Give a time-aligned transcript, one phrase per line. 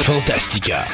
[0.00, 0.86] Fantastica.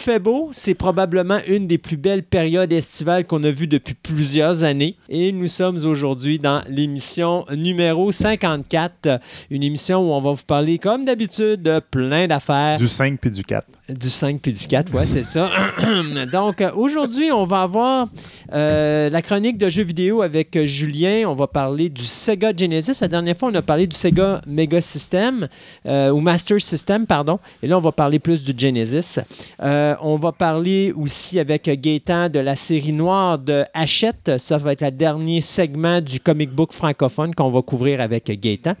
[0.00, 4.64] Fait beau, c'est probablement une des plus belles périodes estivales qu'on a vues depuis plusieurs
[4.64, 4.96] années.
[5.08, 10.78] Et nous sommes aujourd'hui dans l'émission numéro 54, une émission où on va vous parler,
[10.78, 12.76] comme d'habitude, de plein d'affaires.
[12.76, 13.66] Du 5 puis du 4.
[13.90, 15.50] Du 5 puis du 4, ouais, c'est ça.
[16.32, 18.08] Donc, aujourd'hui, on va avoir
[18.52, 21.28] euh, la chronique de jeux vidéo avec Julien.
[21.28, 22.98] On va parler du Sega Genesis.
[23.00, 25.48] La dernière fois, on a parlé du Sega Mega System,
[25.86, 27.38] euh, ou Master System, pardon.
[27.62, 29.20] Et là, on va parler plus du Genesis.
[29.62, 34.38] Euh, on va parler aussi avec Gaëtan de la série noire de Hachette.
[34.38, 38.74] Ça va être le dernier segment du comic book francophone qu'on va couvrir avec Gaëtan.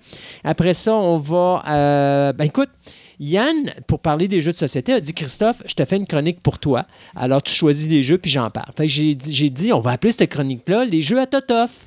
[0.44, 1.62] Après ça, on va...
[1.68, 2.70] euh, ben écoute,
[3.18, 6.40] Yann, pour parler des jeux de société, a dit Christophe, je te fais une chronique
[6.40, 6.86] pour toi.
[7.14, 8.72] Alors tu choisis les jeux puis j'en parle.
[8.80, 11.86] J'ai dit, dit, on va appeler cette chronique-là les jeux à Totof.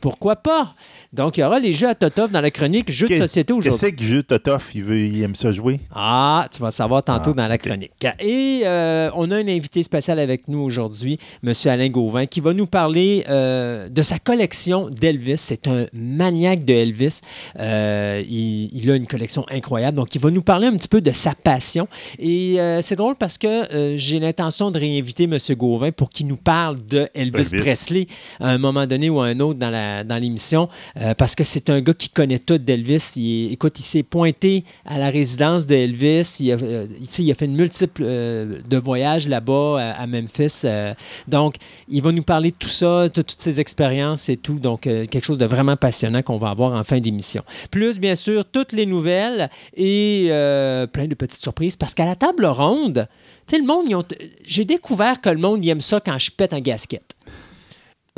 [0.00, 0.74] Pourquoi pas?
[1.12, 3.70] Donc, il y aura les jeux à Totof dans la chronique jeux de société aujourd'hui.
[3.80, 5.80] Qu'est-ce que jeu Totof, il, veut, il aime ça jouer?
[5.92, 7.90] Ah, tu vas savoir tantôt Ah, dans la chronique.
[8.20, 11.52] Et euh, on a un invité spécial avec nous aujourd'hui, M.
[11.66, 15.38] Alain Gauvin, qui va nous parler euh, de sa collection d'Elvis.
[15.38, 17.22] C'est un maniaque de Elvis.
[17.58, 19.96] Euh, il, il a une collection incroyable.
[19.96, 21.88] Donc, il va nous parler un petit peu de sa passion.
[22.20, 25.36] Et c'est drôle parce que j'ai l'intention de réinviter M.
[25.56, 27.60] Gauvin pour qu'il nous parle de Elvis, Elvis.
[27.62, 28.06] Presley
[28.38, 30.68] à un moment donné ou à un autre dans la- dans l'émission.
[31.00, 33.48] Euh, parce que c'est un gars qui connaît tout d'Elvis.
[33.50, 36.36] Écoute, il s'est pointé à la résidence de Elvis.
[36.40, 36.86] Il euh,
[37.18, 40.60] il a fait une multiple euh, de voyages là-bas à, à Memphis.
[40.64, 40.94] euh,
[41.26, 41.54] donc,
[41.88, 44.58] il va nous parler de tout ça, de toutes ses expériences et tout.
[44.58, 47.42] Donc, euh, quelque chose de vraiment passionnant qu'on va avoir en fin d'émission.
[47.70, 51.76] Plus, bien sûr, toutes les nouvelles et euh, plein de petites surprises.
[51.76, 53.08] Parce qu'à la table ronde,
[53.52, 54.06] le monde,
[54.44, 57.16] j'ai découvert que le monde il aime ça quand je pète en gasket.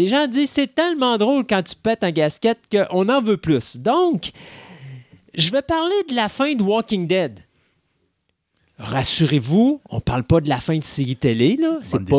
[0.03, 3.77] Les gens disent c'est tellement drôle quand tu pètes en gasket qu'on en veut plus.
[3.77, 4.33] Donc,
[5.33, 7.39] je vais parler de la fin de Walking Dead.
[8.79, 11.79] Rassurez-vous, on parle pas de la fin de série télé, là.
[11.85, 12.17] C'est pas,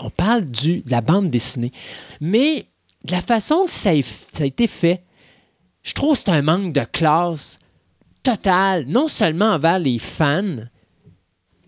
[0.00, 1.70] on parle du, de la bande dessinée.
[2.20, 2.66] Mais
[3.04, 5.04] de la façon que ça a, ça a été fait,
[5.84, 7.60] je trouve que c'est un manque de classe
[8.24, 10.64] total, non seulement envers les fans,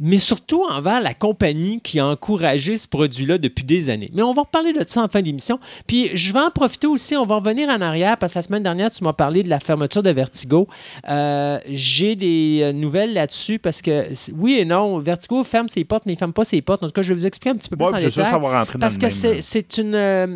[0.01, 4.11] mais surtout envers la compagnie qui a encouragé ce produit-là depuis des années.
[4.13, 5.59] Mais on va reparler de ça en fin d'émission.
[5.87, 8.63] Puis je vais en profiter aussi, on va revenir en arrière, parce que la semaine
[8.63, 10.67] dernière, tu m'as parlé de la fermeture de Vertigo.
[11.09, 14.07] Euh, J'ai des euh, nouvelles là-dessus, parce que
[14.37, 16.83] oui et non, Vertigo ferme ses portes, mais il ferme pas ses portes.
[16.83, 18.11] En tout cas, je vais vous expliquer un petit peu plus Ouais, en détail.
[18.11, 20.27] ça va rentrer dans Parce le que c'est- euh, c'est une, euh,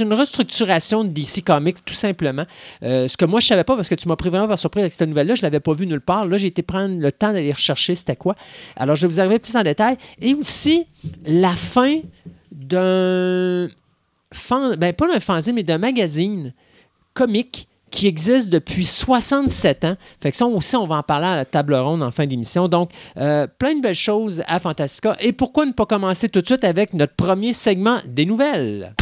[0.00, 2.44] une restructuration de DC Comics, tout simplement.
[2.82, 4.82] Euh, ce que moi, je savais pas, parce que tu m'as pris vraiment par surprise
[4.82, 6.26] avec cette nouvelle-là, je l'avais pas vue nulle part.
[6.26, 8.34] Là, j'ai été prendre le temps d'aller rechercher c'était quoi.
[8.76, 9.96] Alors, je vais vous arriver plus en détail.
[10.20, 10.86] Et aussi,
[11.24, 12.00] la fin
[12.52, 13.68] d'un...
[14.78, 16.52] Ben, pas d'un fanzine, mais d'un magazine
[17.12, 19.96] comique qui existe depuis 67 ans.
[20.20, 22.66] Fait que ça aussi, on va en parler à la table ronde en fin d'émission.
[22.66, 25.16] Donc, euh, plein de belles choses à Fantastica.
[25.20, 28.94] Et pourquoi ne pas commencer tout de suite avec notre premier segment des nouvelles?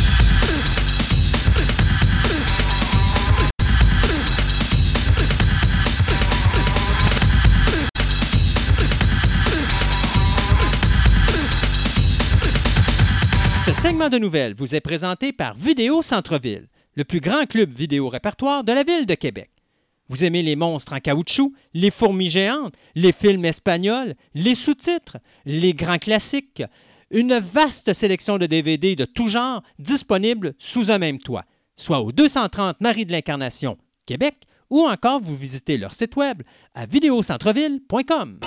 [13.82, 18.62] Segment de nouvelles vous est présenté par Vidéo Centre-Ville, le plus grand club vidéo répertoire
[18.62, 19.50] de la ville de Québec.
[20.09, 25.72] Vous aimez les monstres en caoutchouc, les fourmis géantes, les films espagnols, les sous-titres, les
[25.72, 26.62] grands classiques,
[27.10, 31.44] une vaste sélection de DVD de tout genre disponibles sous un même toit,
[31.75, 36.43] soit au 230 Marie de l'Incarnation, Québec, ou encore vous visitez leur site web
[36.76, 38.38] à vidéocentreville.com.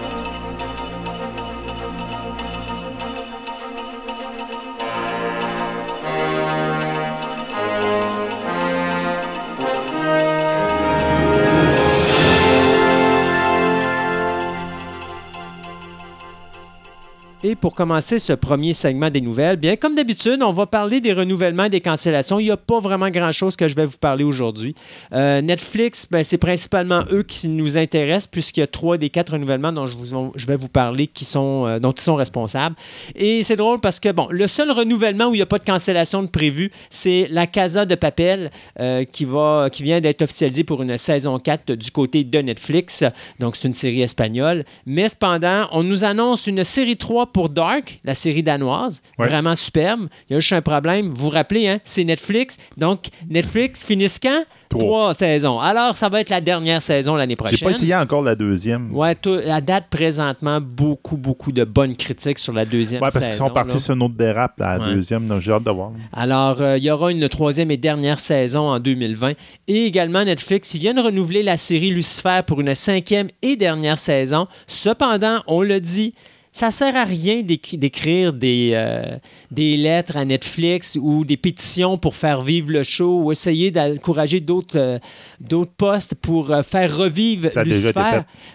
[17.47, 21.13] Et pour commencer ce premier segment des nouvelles, bien comme d'habitude, on va parler des
[21.13, 22.39] renouvellements, des cancellations.
[22.39, 24.73] Il n'y a pas vraiment grand-chose que je vais vous parler aujourd'hui.
[25.13, 29.33] Euh, Netflix, ben, c'est principalement eux qui nous intéressent puisqu'il y a trois des quatre
[29.33, 32.75] renouvellements dont je, vais vous parler qui sont, euh, dont ils sont responsables.
[33.13, 35.65] Et c'est drôle parce que, bon, le seul renouvellement où il n'y a pas de
[35.65, 38.49] cancellation de prévu, c'est la Casa de Papel
[38.79, 43.03] euh, qui, va, qui vient d'être officialisée pour une saison 4 du côté de Netflix.
[43.39, 44.65] Donc, c'est une série espagnole.
[44.87, 49.03] Mais cependant, on nous annonce une série 3 pour Dark, la série danoise.
[49.19, 49.27] Ouais.
[49.27, 50.07] Vraiment superbe.
[50.29, 51.09] Il y a juste un problème.
[51.09, 52.55] Vous vous rappelez, hein, c'est Netflix.
[52.77, 54.45] Donc, Netflix finissent quand?
[54.69, 54.79] Trois.
[54.85, 55.59] Trois saisons.
[55.59, 57.57] Alors, ça va être la dernière saison l'année prochaine.
[57.57, 58.95] J'ai pas essayé encore la deuxième.
[58.95, 59.15] Ouais,
[59.51, 63.49] à date présentement, beaucoup, beaucoup de bonnes critiques sur la deuxième Ouais, parce qu'ils sont
[63.49, 63.79] partis là.
[63.79, 64.93] sur une autre dérape, la Ouais.
[64.93, 65.91] deuxième, donc j'ai hâte de voir.
[66.13, 69.33] Alors, euh, il y aura une troisième et dernière saison en 2020.
[69.67, 74.47] Et également, Netflix, ils viennent renouveler la série Lucifer pour une cinquième et dernière saison.
[74.67, 76.13] Cependant, on le dit,
[76.57, 79.17] ça sert à rien d'écri- d'écrire des, euh,
[79.51, 84.39] des lettres à Netflix ou des pétitions pour faire vivre le show ou essayer d'encourager
[84.39, 84.99] d'autres euh,
[85.41, 87.91] d'autres postes pour euh, faire revivre Ça Lucifer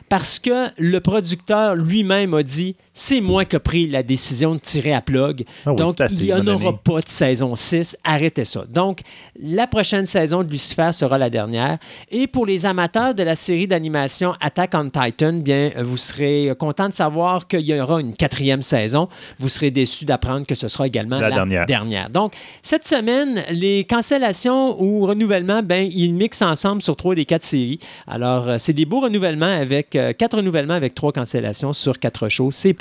[0.09, 4.61] parce que le producteur lui-même a dit c'est moi qui ai pris la décision de
[4.61, 5.45] tirer à plug.
[5.65, 7.97] Ah oui, Donc, il n'y en aura pas de saison 6.
[8.05, 8.65] Arrêtez ça.
[8.69, 9.01] Donc,
[9.41, 11.79] la prochaine saison de Lucifer sera la dernière.
[12.11, 16.89] Et pour les amateurs de la série d'animation Attack on Titan, bien, vous serez content
[16.89, 19.09] de savoir qu'il y aura une quatrième saison.
[19.39, 21.67] Vous serez déçus d'apprendre que ce sera également La la, dernière.
[21.67, 22.11] dernière.
[22.11, 22.33] Donc,
[22.63, 27.79] cette semaine, les cancellations ou renouvellements, ben, ils mixent ensemble sur trois des quatre séries.
[28.09, 32.29] Alors, euh, c'est des beaux renouvellements avec euh, quatre renouvellements avec trois cancellations sur quatre
[32.29, 32.51] shows.
[32.51, 32.75] C'est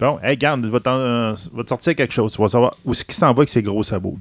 [0.00, 2.32] Bon, hey, garde, va, va te sortir quelque chose.
[2.32, 4.18] Tu vas savoir où est-ce qu'il s'en va avec ses gros sabots.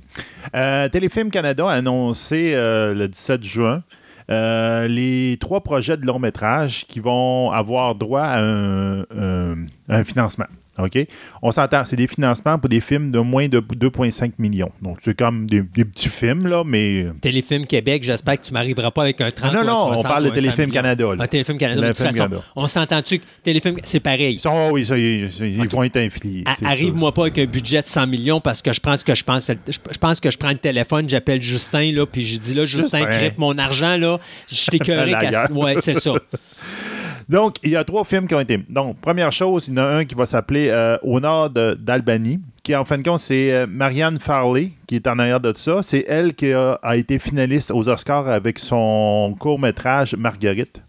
[0.56, 3.84] Euh, Téléfilm Canada a annoncé euh, le 17 juin
[4.30, 10.48] euh, les trois projets de long métrage qui vont avoir droit à un financement.
[10.78, 11.06] OK?
[11.42, 14.72] On s'entend, c'est des financements pour des films de moins de 2,5 millions.
[14.82, 17.08] Donc, c'est comme des, des petits films, là, mais.
[17.22, 19.94] Téléfilm Québec, j'espère que tu m'arriveras pas avec un 30 Non, ou un non, on
[19.94, 20.72] 60 parle de ou un 100 Téléfilm.
[20.72, 21.16] Canada, là.
[21.20, 21.82] Ah, Téléfilm Canada.
[21.82, 22.48] mais de toute Téléfilm façon, Canada.
[22.56, 24.36] on s'entend-tu que Téléfilm, c'est pareil?
[24.36, 26.44] Ils sont, oui, ça, ils, ils vont être sûr.
[26.66, 29.50] Arrive-moi pas avec un budget de 100 millions parce que je pense que je pense,
[29.50, 33.12] je, pense que je prends le téléphone, j'appelle Justin, là, puis je dis là, Justin,
[33.12, 33.32] Justin.
[33.38, 34.20] mon argent, là.
[34.52, 34.78] Je
[35.32, 35.52] guerre.
[35.56, 36.14] Ouais, c'est ça.
[37.30, 38.58] Donc, il y a trois films qui ont été.
[38.70, 42.40] Donc, première chose, il y en a un qui va s'appeler euh, Au nord d'Albanie,
[42.64, 45.82] qui en fin de compte, c'est euh, Marianne Farley qui est en arrière de ça.
[45.84, 50.82] C'est elle qui a, a été finaliste aux Oscars avec son court-métrage Marguerite.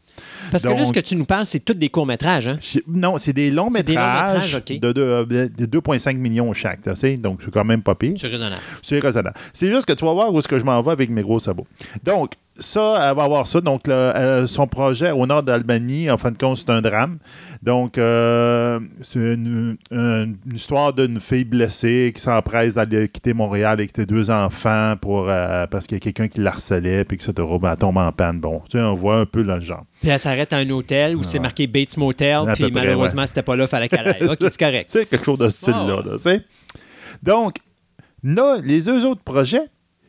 [0.50, 2.58] Parce que là, ce que tu nous parles, c'est tous des courts-métrages, hein?
[2.86, 4.80] Non, c'est des longs des métrages longs-métrages, ok.
[4.80, 6.80] de, deux- euh, de 2,5 millions chaque.
[7.20, 8.14] Donc, c'est quand même pas pire.
[8.18, 8.62] C'est raisonnable.
[8.82, 9.36] C'est raisonnable.
[9.52, 11.38] C'est juste que tu vas voir où est-ce que je m'en vais avec mes gros
[11.38, 11.66] sabots.
[12.02, 13.60] Donc, ça, elle va avoir ça.
[13.60, 17.18] Donc, le- euh, son projet au nord d'Albanie, en fin de compte, c'est un drame.
[17.62, 23.72] Donc, euh, c'est une, une- une histoire d'une fille blessée qui s'empresse d'aller quitter Montréal
[23.74, 27.16] avec ses deux enfants pour, euh, parce qu'il y a quelqu'un qui la harcelait, puis
[27.16, 27.32] etc.
[27.60, 28.40] Ben, elle tombe en panne.
[28.40, 29.84] Bon, tu sais, on voit un peu dans le genre.
[30.00, 33.42] Puis elle s'arrête à un hôtel où c'est marqué Bates Motel, puis près, malheureusement, c'était
[33.42, 34.26] pas là, fallait qu'elle aille.
[34.28, 34.84] OK, c'est correct.
[34.92, 36.02] C'est quelque chose de ce style-là.
[36.12, 36.40] Tu sais.
[37.22, 37.56] Donc,
[38.22, 39.62] là, les deux autres projets,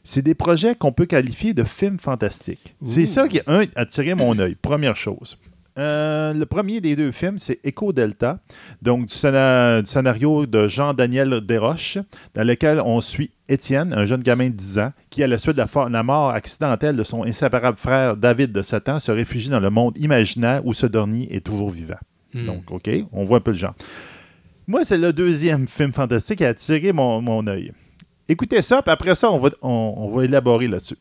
[0.03, 2.75] c'est des projets qu'on peut qualifier de films fantastiques.
[2.83, 4.55] C'est ça qui a attiré mon œil.
[4.55, 5.37] Première chose.
[5.77, 8.39] Euh, le premier des deux films, c'est Echo Delta,
[8.81, 11.99] donc du, scéna- du scénario de Jean-Daniel Desroches,
[12.33, 15.55] dans lequel on suit Étienne, un jeune gamin de 10 ans, qui, à la suite
[15.55, 19.49] de la, la mort accidentelle de son inséparable frère David de 7 ans, se réfugie
[19.49, 21.99] dans le monde imaginaire où ce dernier est toujours vivant.
[22.33, 22.45] Hmm.
[22.45, 23.75] Donc, OK, on voit un peu le genre.
[24.67, 27.71] Moi, c'est le deuxième film fantastique qui a attiré mon, mon œil.
[28.31, 30.97] Écoutez ça, puis après ça, on va, on, élaborer là-dessus.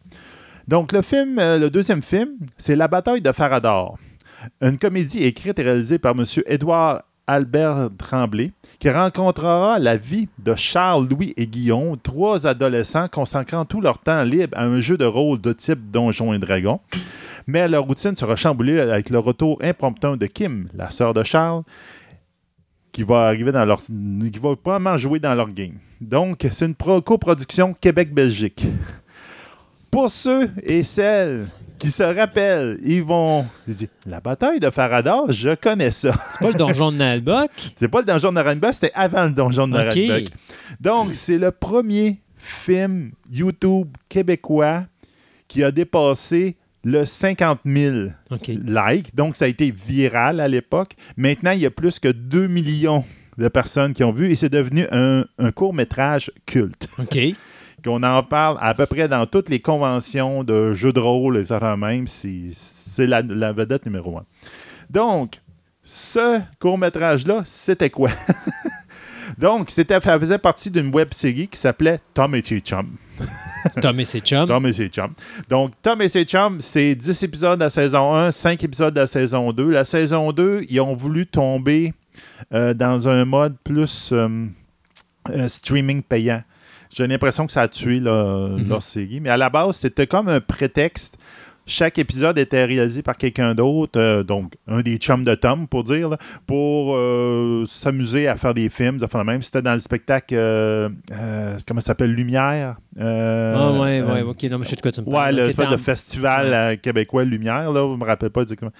[0.66, 3.99] Donc, le film, euh, le deuxième film, c'est La bataille de Farador.
[4.62, 6.25] Une comédie écrite et réalisée par M.
[6.47, 13.66] Édouard Albert Tremblay, qui rencontrera la vie de Charles, Louis et Guillaume, trois adolescents consacrant
[13.66, 16.80] tout leur temps libre à un jeu de rôle de type Donjons et Dragons.
[17.47, 21.62] Mais leur routine sera chamboulée avec le retour impromptu de Kim, la sœur de Charles,
[22.99, 23.78] qui va arriver dans leur.
[23.81, 25.75] qui va probablement jouer dans leur game.
[26.00, 28.67] Donc, c'est une pro- coproduction Québec-Belgique.
[29.88, 31.47] Pour ceux et celles
[31.78, 33.47] qui se rappellent, ils vont.
[33.69, 36.12] Ils disent La bataille de Farador, je connais ça.
[36.33, 37.50] C'est pas le donjon de Nalbuck.
[37.76, 39.78] C'est pas le donjon de Narenbach, c'était avant le donjon de OK.
[39.78, 40.33] Narenbach.
[40.81, 44.87] Donc, c'est le premier film YouTube québécois
[45.47, 47.97] qui a dépassé le 50 000
[48.30, 48.49] OK.
[48.49, 49.14] likes.
[49.14, 50.94] Donc, ça a été viral à l'époque.
[51.16, 53.04] Maintenant, il y a plus que 2 millions
[53.37, 56.88] de personnes qui ont vu et c'est devenu un, un court-métrage culte.
[56.99, 57.18] OK.
[57.85, 61.44] Qu'on en parle à peu près dans toutes les conventions de jeux de rôle, et
[61.44, 64.25] ça même, c'est c'est la, la vedette numéro un.
[64.90, 65.40] Donc,
[65.80, 68.11] ce court-métrage-là, c'était quoi?
[69.38, 72.97] Donc, c'était, ça faisait partie d'une web série qui s'appelait Tom et ses chums.
[73.83, 74.47] Tom et ses chums.
[74.47, 75.12] Tom et ses chums.
[75.49, 79.00] Donc, Tom et ses chums, c'est 10 épisodes de la saison 1, 5 épisodes de
[79.00, 79.71] la saison 2.
[79.71, 81.92] La saison 2, ils ont voulu tomber
[82.52, 84.47] euh, dans un mode plus euh,
[85.30, 86.42] euh, streaming payant.
[86.95, 88.68] J'ai l'impression que ça a tué là, Mhm.
[88.68, 89.21] leur série.
[89.21, 91.18] Mais à la base, c'était comme un prétexte.
[91.70, 95.84] Chaque épisode était réalisé par quelqu'un d'autre, euh, donc un des chums de Tom, pour
[95.84, 98.96] dire, là, pour euh, s'amuser à faire des films.
[99.00, 99.42] le même.
[99.42, 100.88] C'était dans le spectacle, euh,
[101.66, 102.76] comment ça s'appelle, Lumière.
[102.98, 105.37] Ah, ouais, ouais, ok, non, mais je sais de quoi tu me Ouais, parles.
[105.37, 106.78] le Ok, espèce de festival Ouais.
[106.82, 108.72] québécois Lumière, là, je me rappelle pas exactement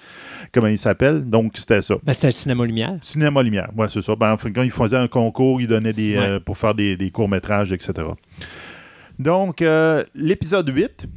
[0.51, 1.29] comment il s'appelle.
[1.29, 1.95] Donc, c'était ça.
[2.03, 2.97] Ben, c'était le cinéma lumière.
[3.01, 4.15] Cinéma Lumière, ouais, c'est ça.
[4.15, 6.39] Ben, quand ils faisaient un concours, ils donnaient des, Ouais.
[6.39, 7.93] pour faire des, des courts-métrages, etc.
[9.19, 11.07] Donc, euh, l'épisode 8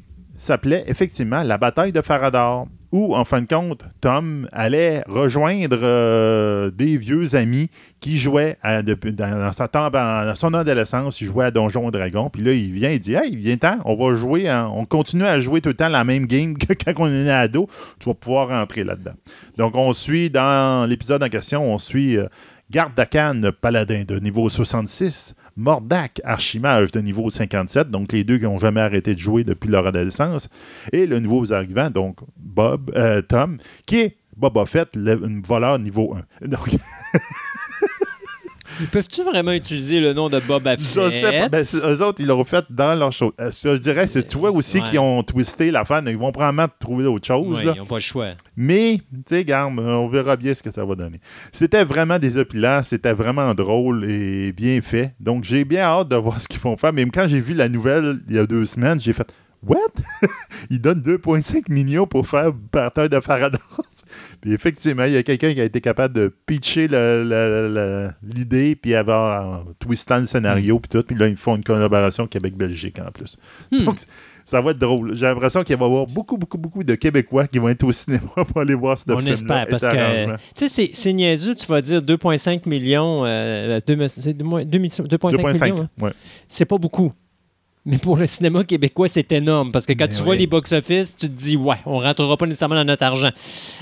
[0.42, 6.70] s'appelait effectivement La bataille de Faradar, où, en fin de compte, Tom allait rejoindre euh,
[6.70, 7.70] des vieux amis
[8.00, 12.28] qui jouaient depuis- dans, sa tombe- dans son adolescence, il jouait à Donjons et Dragons.
[12.28, 15.40] Puis là, il vient, il dit Hey, viens temps, on va jouer, on continue à
[15.40, 17.66] jouer tout le temps la même game que quand on est ado.
[17.98, 19.14] Tu vas pouvoir rentrer là-dedans.
[19.56, 22.26] Donc, on suit dans l'épisode en question, on suit euh,
[22.70, 28.44] Garde d'Akan, paladin de niveau 66, Mordak, archimage de niveau 57, donc les deux qui
[28.44, 30.48] n'ont jamais arrêté de jouer depuis leur adolescence,
[30.92, 36.14] et le nouveau arrivant, donc Bob, euh, Tom, qui est Boba Fett, le voleur niveau
[36.42, 36.48] 1.
[36.48, 36.70] Donc,
[38.90, 41.10] Peuvent-tu vraiment utiliser le nom de Boba je Fett?
[41.10, 43.32] sais pas, ben, eux autres, ils l'ont fait dans leur show.
[43.40, 44.82] Euh, je dirais, c'est toi aussi Ouais.
[44.84, 47.58] qui ont twisté l'affaire, ils vont probablement trouver autre chose.
[47.58, 47.72] Ouais, là.
[47.76, 48.28] ils n'ont pas le choix.
[48.56, 51.20] Mais, tu sais, garde, on verra bien ce que ça va donner.
[51.52, 55.14] C'était vraiment désopilant, c'était vraiment drôle et bien fait.
[55.20, 56.92] Donc, j'ai bien hâte de voir ce qu'ils vont faire.
[56.92, 59.30] Même quand j'ai vu la nouvelle il y a deux semaines, j'ai fait
[59.64, 59.78] What?
[60.70, 63.58] Ils donnent 2,5 millions pour faire Bataille de Faraday.
[64.40, 66.88] puis effectivement, il y a quelqu'un qui a été capable de pitcher
[68.22, 71.02] l'idée, puis avoir en twistant le scénario, puis tout.
[71.06, 73.36] Puis là, ils font une collaboration Québec-Belgique en plus.
[73.70, 73.84] Hmm.
[73.84, 73.98] Donc,
[74.44, 75.14] ça va être drôle.
[75.14, 77.92] J'ai l'impression qu'il va y avoir beaucoup, beaucoup, beaucoup de Québécois qui vont être au
[77.92, 79.32] cinéma pour aller voir ce On film-là.
[79.34, 80.36] espère, parce que, arrangement.
[80.56, 84.78] tu sais, c'est- niaiseux, tu vas dire 2,5 millions, euh, deux- c'est deux mois- deux
[84.78, 85.64] mi- 2,5 2,5.
[85.72, 86.04] millions, hein?
[86.04, 86.12] Ouais.
[86.48, 87.12] c'est pas beaucoup.
[87.84, 91.16] Mais pour le cinéma québécois, c'est énorme parce que quand Mais tu vois les box-office,
[91.16, 93.30] tu te dis, ouais, on rentrera pas nécessairement dans notre argent.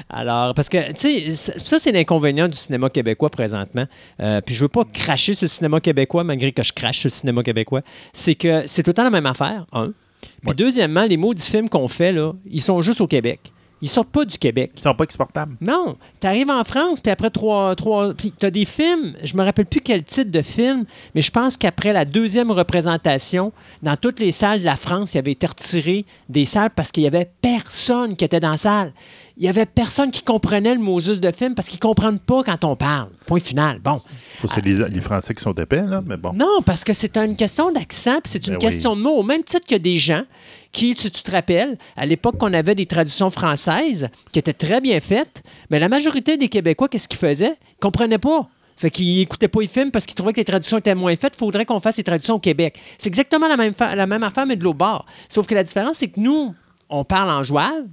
[0.08, 3.84] Alors, parce que, tu sais, ça- c'est l'inconvénient du cinéma québécois présentement.
[4.20, 7.08] Euh, puis je veux pas cracher sur le cinéma québécois, malgré que je crache sur
[7.08, 7.82] le cinéma québécois.
[8.14, 9.92] C'est que c'est tout le temps la même affaire, un.
[10.22, 10.54] Puis Ouais.
[10.54, 13.52] deuxièmement, les maudits films qu'on fait, là, ils sont juste au Québec.
[13.82, 14.72] Ils sortent pas du Québec.
[14.76, 15.56] Ils sont pas exportables.
[15.60, 17.74] Non, tu arrives en France, puis après trois.
[17.76, 20.84] trois puis tu as des films, je me rappelle plus quel titre de film,
[21.14, 25.18] mais je pense qu'après la deuxième représentation, dans toutes les salles de la France, il
[25.18, 28.92] avait été retiré des salles parce qu'il y avait personne qui était dans la salle.
[29.36, 32.62] Il y avait personne qui comprenait le Moses de film parce qu'ils comprennent pas quand
[32.64, 33.08] on parle.
[33.26, 33.78] Point final.
[33.78, 33.96] Bon.
[34.42, 36.32] Ça, c'est les, les Français qui sont épais, là, mais bon.
[36.34, 38.70] Non, parce que c'est une question d'accent, puis c'est une Ben oui.
[38.70, 39.16] question de mots.
[39.16, 40.24] Au même titre que des gens
[40.72, 44.80] qui, tu, tu te rappelles, à l'époque qu'on avait des traductions françaises qui étaient très
[44.80, 47.56] bien faites, mais la majorité des Québécois, qu'est-ce qu'ils faisaient?
[47.72, 48.48] Ils comprenaient pas.
[48.76, 51.34] Fait qu'ils n'écoutaient pas les films parce qu'ils trouvaient que les traductions étaient moins faites.
[51.34, 52.78] Il faudrait qu'on fasse les traductions au Québec.
[52.98, 55.04] C'est exactement la même, fa- la même affaire, mais de l'autre bord.
[55.28, 56.54] Sauf que la différence, c'est que nous,
[56.88, 57.84] on parle en jouave,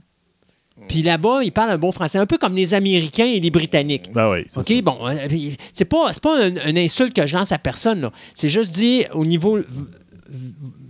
[0.87, 2.19] puis là-bas, ils parlent un bon français.
[2.19, 4.11] Un peu comme les Américains et les Britanniques.
[4.13, 4.81] Ben oui, OK, ça.
[4.83, 5.27] bon, euh,
[5.73, 8.09] c'est pas, pas un, un insulte que je lance à personne.
[8.35, 9.57] C'est juste dit au niveau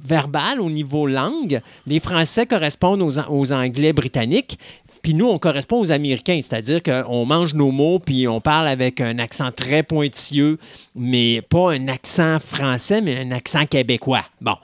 [0.03, 4.57] verbal, au niveau langue, les Français correspondent aux, aux Anglais britanniques,
[5.01, 8.99] puis nous, on correspond aux Américains, c'est-à-dire qu'on mange nos mots, puis on parle avec
[8.99, 10.57] un accent très pointilleux,
[10.95, 14.23] mais pas un accent français, mais un accent québécois.
[14.41, 14.55] Bon,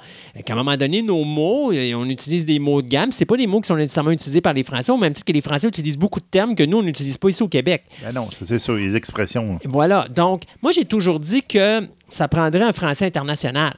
[0.43, 3.47] qu'à un moment donné, nos mots, on utilise des mots de gamme, c'est pas des
[3.47, 5.97] mots qui sont nécessairement utilisés par les Français, au même titre que les Français utilisent
[5.97, 7.83] beaucoup de termes que nous, on n'utilise pas ici au Québec.
[8.03, 9.59] Ben non, c'est sur les expressions.
[9.65, 10.07] Voilà.
[10.13, 13.73] Donc, moi, j'ai toujours dit que ça prendrait un français international.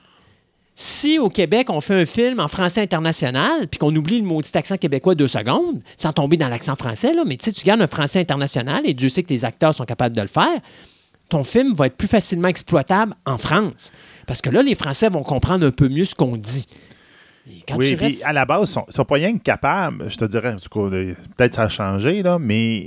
[0.77, 4.51] Si au Québec, on fait un film en français international, puis qu'on oublie le maudit
[4.55, 7.81] accent québécois deux secondes, sans tomber dans l'accent français, là, mais tu sais, tu gardes
[7.81, 10.59] un français international, et Dieu sait que les acteurs sont capables de le faire,
[11.29, 13.93] ton film va être plus facilement exploitable en France.
[14.27, 16.67] Parce que là, les Français vont comprendre un peu mieux ce qu'on dit.
[17.67, 20.17] Quand oui, puis restes- à la base, ils sont, sont pas rien que capables, je
[20.17, 22.77] te dirais, cas, euh, peut-être ça a changé, là, mais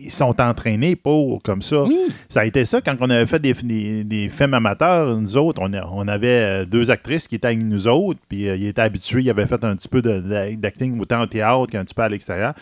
[0.00, 1.82] ils sont entraînés pour comme ça.
[1.82, 1.98] Oui.
[2.28, 5.60] Ça a été ça quand on avait fait des, des, des films amateurs, nous autres,
[5.62, 5.72] on,
[6.08, 9.30] avait euh, deux actrices qui étaient avec nous autres, puis euh, ils étaient habitués, ils
[9.30, 12.08] avaient fait un petit peu de- de- d'acting autant au théâtre qu'un petit peu à
[12.08, 12.54] l'extérieur.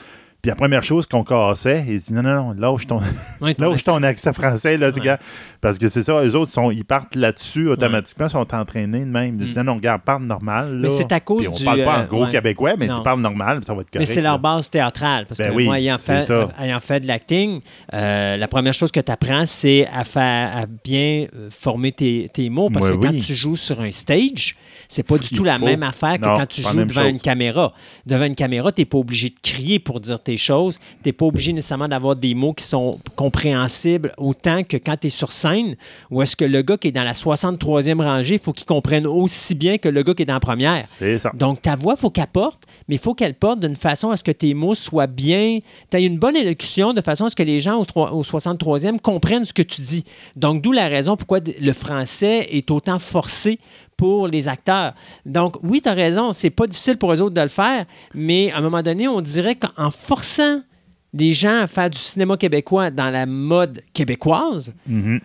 [0.43, 3.01] Puis la première chose qu'on cassait, il dit non, non, non, lâche ton,
[3.41, 5.01] Ouais, ton lâche ton accent français, là, Ouais.
[5.01, 5.19] gars.
[5.61, 9.35] Parce que c'est ça, eux autres, sont, ils partent là-dessus automatiquement, sont entraînés de même.
[9.35, 10.69] Ils disent non, non, regarde, parle normal.
[10.73, 10.81] Mm.
[10.81, 10.95] Mais là.
[10.97, 12.31] c'est à cause Puis on du, parle pas en euh, gros ouais.
[12.31, 12.97] québécois, mais Non.
[12.97, 14.13] tu parles normal, puis ça va être Mais correct.
[14.15, 14.39] c'est leur là.
[14.39, 15.27] base théâtrale.
[15.27, 16.49] Parce Ben que oui, moi, ayant fait, ça.
[16.61, 17.61] ayant fait de l'acting,
[17.95, 22.31] euh, la première chose que tu apprends, c'est à, faire, à bien euh, former tes,
[22.33, 22.71] tes mots.
[22.71, 23.21] Parce Ouais, que quand oui.
[23.21, 24.55] tu joues sur un stage,
[24.89, 27.11] c'est pas du tout la même affaire que Non, quand tu joues devant chose.
[27.11, 27.73] une caméra.
[28.07, 30.79] Devant une caméra, tu n'es pas obligé de crier pour dire tes choses.
[31.03, 35.07] Tu n'es pas obligé nécessairement d'avoir des mots qui sont compréhensibles autant que quand tu
[35.09, 35.77] es sur scène,
[36.11, 39.07] où est-ce que le gars qui est dans la 63e rangée, il faut qu'il comprenne
[39.07, 40.85] aussi bien que le gars qui est dans la première.
[40.87, 41.31] C'est ça.
[41.35, 44.17] Donc, ta voix, il faut qu'elle porte, mais il faut qu'elle porte d'une façon à
[44.17, 45.59] ce que tes mots soient bien.
[45.91, 48.99] Tu as une bonne élocution de façon à ce que les gens au, au 63e
[49.01, 50.05] comprennent ce que tu dis.
[50.35, 53.59] Donc, d'où la raison pourquoi le français est autant forcé
[53.97, 54.95] pour les acteurs.
[55.25, 58.51] Donc, oui, tu as raison, c'est pas difficile pour eux autres de le faire, mais
[58.53, 60.61] à un moment donné, on dirait qu'en forçant
[61.15, 65.21] les gens à faire du cinéma québécois dans la mode québécoise, Mhm.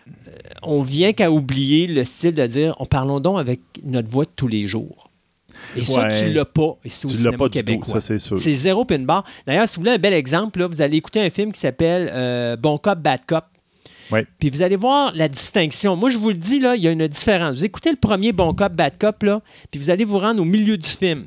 [0.63, 4.30] on vient qu'à oublier le style de dire on parlons donc avec notre voix de
[4.36, 5.10] tous les jours.
[5.75, 6.18] Et ça, Ouais.
[6.22, 7.94] tu l'as pas ici au Tu l'as cinéma pas du tout, québécois.
[7.96, 8.40] ça, c'est sûr.
[8.40, 9.25] C'est zéro pin bar.
[9.46, 12.10] D'ailleurs, si vous voulez un bel exemple, là, vous allez écouter un film qui s'appelle
[12.13, 13.44] euh, Bon Cop, Bad Cop.
[14.39, 15.96] Puis vous allez voir la distinction.
[15.96, 17.58] Moi, je vous le dis, là, il y a une différence.
[17.58, 20.46] Vous écoutez le premier Bon Cop, Bad Cop, là, puis vous allez vous rendre au
[20.46, 21.25] milieu du film.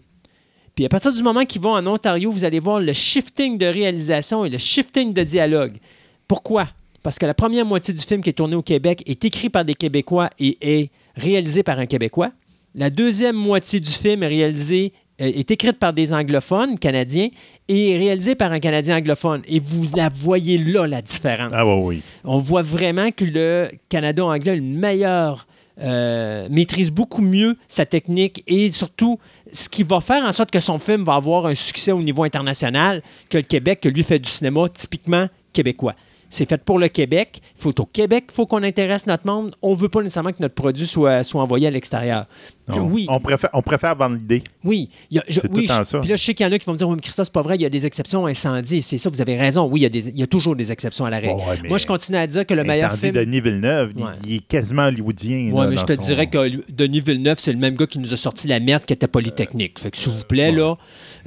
[0.75, 3.67] Puis à partir du moment qu'ils vont en Ontario, vous allez voir le shifting de
[3.67, 5.79] réalisation et le shifting de dialogue.
[6.27, 6.69] Pourquoi?
[7.03, 9.65] Parce que la première moitié du film qui est tourné au Québec est écrit par
[9.65, 12.33] des Québécois et est réalisé par un Québécois.
[12.75, 17.29] La deuxième moitié du film est réalisée est écrite par des anglophones canadiens
[17.69, 19.43] et réalisée par un Canadien anglophone.
[19.47, 21.53] Et vous la voyez là, la différence.
[21.55, 22.03] Ah, oui, oui.
[22.25, 25.47] On voit vraiment que le Canada anglais a une meilleure,
[25.81, 29.19] euh, maîtrise beaucoup mieux sa technique et surtout
[29.53, 32.25] ce qui va faire en sorte que son film va avoir un succès au niveau
[32.25, 35.95] international que le Québec, que lui fait du cinéma typiquement québécois.
[36.29, 37.41] C'est fait pour le Québec.
[37.57, 39.55] Il faut au Québec, il faut qu'on intéresse notre monde.
[39.63, 42.27] On ne veut pas nécessairement que notre produit soit, soit envoyé à l'extérieur.
[42.69, 44.43] Oui, On préfère, on préfère vendre l'idée.
[44.65, 44.89] oui.
[45.11, 46.01] il y a- je- tout oui, je- ça.
[46.01, 47.27] Puis là, je sais qu'il y en a qui vont me dire Oui, mais Christophe,
[47.27, 48.81] c'est pas vrai, il y a des exceptions incendie.
[48.81, 49.69] C'est ça, vous avez raison.
[49.71, 51.35] Oui, il y a, des- il y a toujours des exceptions à la règle.
[51.35, 53.15] Ouais, Moi, je continue à dire que le meilleur Incendie film.
[53.17, 54.11] Denis Villeneuve, il- Ouais.
[54.27, 55.51] il, est quasiment hollywoodien.
[55.53, 58.13] Oui, mais je te son- dirais que Denis Villeneuve, c'est le même gars qui nous
[58.13, 59.79] a sorti la merde qui était Polytechnique.
[59.81, 60.77] Fait que s'il vous plaît, là,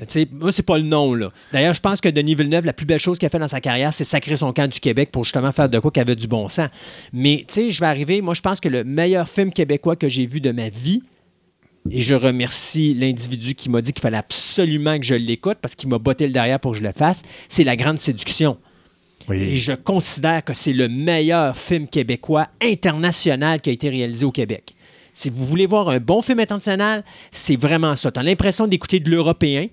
[0.08, 1.30] sais, moi, c'est pas le nom, là.
[1.51, 3.62] D'ailleurs, je pense que Denis Villeneuve, la plus belle chose qu'il a fait dans sa
[3.62, 6.27] carrière, c'est sacrer son camp du Québec pour justement faire de quoi qui avait du
[6.27, 6.70] bon sens.
[7.13, 10.08] Mais, tu sais, je vais arriver, moi, je pense que le meilleur film québécois que
[10.08, 11.01] j'ai vu de ma vie,
[11.89, 15.89] et je remercie l'individu qui m'a dit qu'il fallait absolument que je l'écoute parce qu'il
[15.89, 18.58] m'a botté le derrière pour que je le fasse, c'est La Grande Séduction.
[19.32, 24.32] Et je considère que c'est le meilleur film québécois international qui a été réalisé au
[24.32, 24.74] Québec.
[25.12, 28.12] Si vous voulez voir un bon film international, c'est vraiment ça.
[28.12, 29.67] Tu as l'impression d'écouter de l'européen,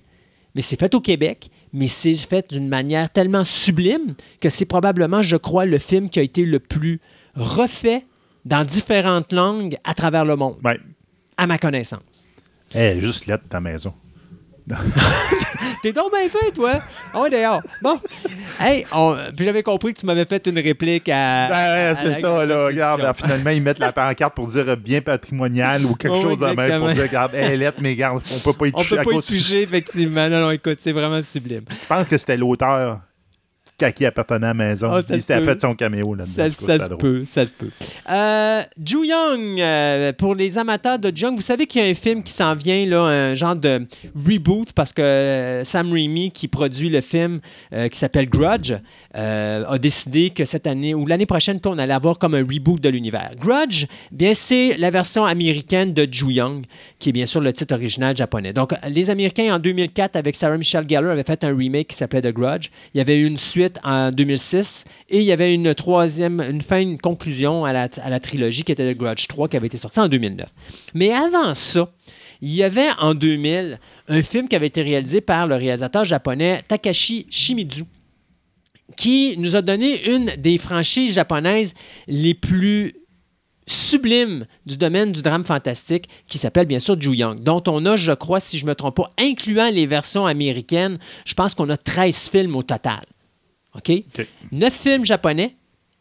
[0.55, 5.21] mais c'est fait au Québec, mais c'est fait d'une manière tellement sublime que c'est probablement,
[5.21, 6.99] je crois, le film qui a été le plus
[7.35, 8.05] refait
[8.45, 10.79] dans différentes langues à travers le monde, Ouais.
[11.37, 12.27] à ma connaissance.
[12.73, 13.93] Eh, juste là de ta maison.
[15.83, 16.79] T'es donc bien fait, toi.
[17.13, 17.61] Ah ouais, d'ailleurs.
[17.81, 17.99] Bon.
[18.59, 21.47] Hey, on- puis j'avais compris que tu m'avais fait une réplique à.
[21.47, 22.65] Ben, ouais, c'est ça, là.
[22.67, 26.47] Regarde, finalement, ils mettent la pancarte pour dire euh, bien patrimonial ou quelque chose de
[26.47, 29.01] même pour dire, regarde, elle est mais regarde, on peut pas y On toucher peut
[29.01, 30.29] à pas y toucher, effectivement.
[30.29, 31.65] Non, non, écoute, c'est vraiment sublime.
[31.69, 32.99] Je pense que c'était l'auteur
[33.83, 34.89] à qui appartenait à la maison.
[34.91, 36.49] Ah, ça il s'était fait son caméo là-dedans.
[36.49, 37.69] Ça, se peut, ça se peut.
[38.09, 41.93] Euh, Ju Young, euh, pour les amateurs de Jung, vous savez qu'il y a un
[41.93, 43.85] film qui s'en vient, là, un genre de
[44.15, 47.41] reboot, parce que euh, Sam Raimi, qui produit le film
[47.73, 48.73] euh, qui s'appelle Grudge,
[49.13, 52.89] a décidé que cette année, ou l'année prochaine, on allait avoir comme un reboot de
[52.89, 53.31] l'univers.
[53.39, 56.65] Grudge, bien, c'est la version américaine de Ju Young,
[57.05, 58.51] qui est bien sûr le titre original japonais.
[58.51, 62.23] Donc, les Américains, en 2004, avec Sarah Michelle Gellar, avaient fait un remake qui s'appelait
[62.23, 62.69] The Grudge.
[62.95, 66.63] Il y avait eu une suite en 2006 et il y avait une troisième, une
[66.63, 69.67] fin, une conclusion à la, à la trilogie qui était The Grudge 3 qui avait
[69.67, 70.49] été sorti en 2009.
[70.95, 71.91] Mais avant ça,
[72.41, 76.63] il y avait en 2000 un film qui avait été réalisé par le réalisateur japonais
[76.67, 77.83] Takashi Shimizu
[78.97, 81.75] qui nous a donné une des franchises japonaises
[82.07, 82.95] les plus
[83.67, 87.95] sublimes du domaine du drame fantastique qui s'appelle bien sûr Ju Young, dont on a,
[87.95, 91.69] je crois, si je ne me trompe pas, incluant les versions américaines, je pense qu'on
[91.69, 93.01] a 13 films au total.
[93.75, 93.91] OK?
[93.91, 94.27] OK.
[94.51, 95.55] 9 films japonais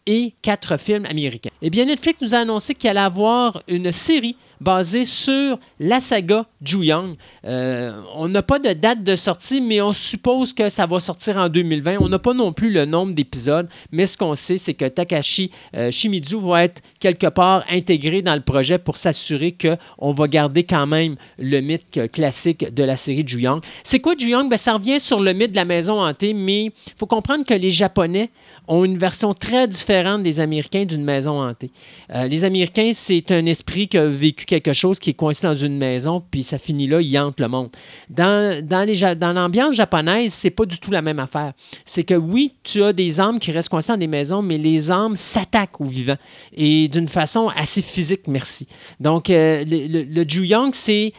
[0.06, 1.50] et 4 films américains.
[1.62, 6.46] Eh bien, Netflix nous a annoncé qu'il allait avoir une série basé sur la saga
[6.62, 7.16] Ju Young.
[7.44, 11.36] Euh, on n'a pas de date de sortie, mais on suppose que ça va sortir
[11.36, 11.96] en 2020.
[12.00, 15.50] On n'a pas non plus le nombre d'épisodes, mais ce qu'on sait, c'est que Takashi
[15.76, 20.64] euh, Shimizu va être quelque part intégré dans le projet pour s'assurer qu'on va garder
[20.64, 23.62] quand même le mythe classique de la série Ju Young.
[23.82, 24.48] C'est quoi Ju Young?
[24.48, 27.54] Ben, ça revient sur le mythe de la maison hantée, mais il faut comprendre que
[27.54, 28.30] les Japonais
[28.68, 31.70] ont une version très différente des Américains d'une maison hantée.
[32.14, 35.54] Euh, les Américains, c'est un esprit qui a vécu quelque chose qui est coincé dans
[35.54, 37.70] une maison, puis ça finit là, il hante le monde.
[38.10, 41.52] Dans, dans, l'ambiance japonaise, c'est pas du tout la même affaire.
[41.84, 44.90] C'est que oui, tu as des âmes qui restent coincées dans des maisons, mais les
[44.90, 46.16] âmes s'attaquent aux vivants
[46.52, 48.66] et d'une façon assez physique, merci.
[49.00, 51.12] Donc, euh, le, le, Ju Young, c'est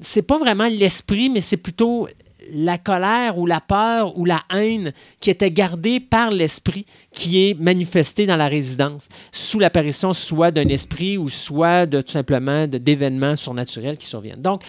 [0.00, 2.08] c'est pas vraiment l'esprit, mais c'est plutôt
[2.52, 7.58] la colère ou la peur ou la haine qui était gardée par l'esprit qui est
[7.58, 13.36] manifesté dans la résidence, sous l'apparition soit d'un esprit ou soit de, tout simplement d'événements
[13.36, 14.42] surnaturels qui surviennent.
[14.42, 14.62] Donc,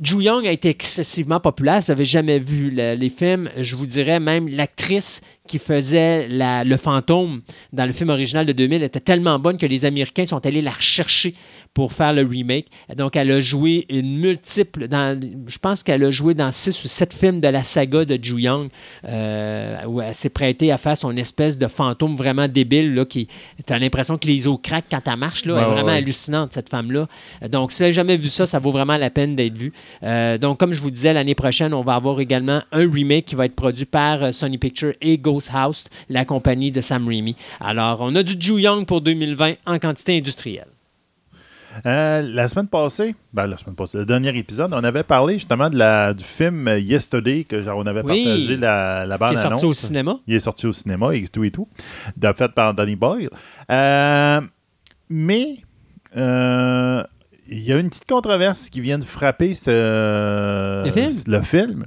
[0.00, 1.80] Ju Young a été excessivement populaire.
[1.80, 7.42] Vous n'avez jamais vu les films, je vous dirais même l'actrice qui faisait le fantôme
[7.72, 10.70] dans le film original de 2000 était tellement bonne que les Américains sont allés la
[10.70, 11.34] rechercher
[11.74, 12.66] pour faire le remake.
[12.96, 16.88] Donc, elle a joué une multiple, dans, je pense qu'elle a joué dans six ou
[16.88, 18.68] sept films de la saga de Ju Young,
[19.06, 23.26] euh, où elle s'est prêtée à faire son espèce de fantôme vraiment débile, là, qui,
[23.68, 25.56] as l'impression que les os craquent quand elle marche, là.
[25.58, 27.08] elle est vraiment hallucinante, cette femme-là.
[27.50, 29.72] Donc, si vous n'avez jamais vu ça, ça vaut vraiment la peine d'être vu.
[30.04, 33.34] Euh, donc, comme je vous disais, l'année prochaine, on va avoir également un remake qui
[33.34, 35.18] va être produit par euh, Sony Pictures et
[35.52, 37.36] House, la compagnie de Sam Raimi.
[37.60, 40.68] Alors, on a du Ju Young pour 2020 en quantité industrielle.
[41.86, 45.68] Euh, la semaine passée, ben, la semaine passée, le dernier épisode, on avait parlé justement
[45.68, 49.42] de la, du film Yesterday, que genre, on avait partagé la, la bande Il est
[49.42, 50.18] sorti au cinéma.
[50.26, 51.68] Il est sorti au cinéma et tout et tout,
[52.16, 53.30] de, fait par Danny Boyle.
[53.70, 54.40] Euh,
[55.08, 55.56] mais
[56.16, 57.02] euh,
[57.48, 61.84] il y a une petite controverse qui vient de frapper le film?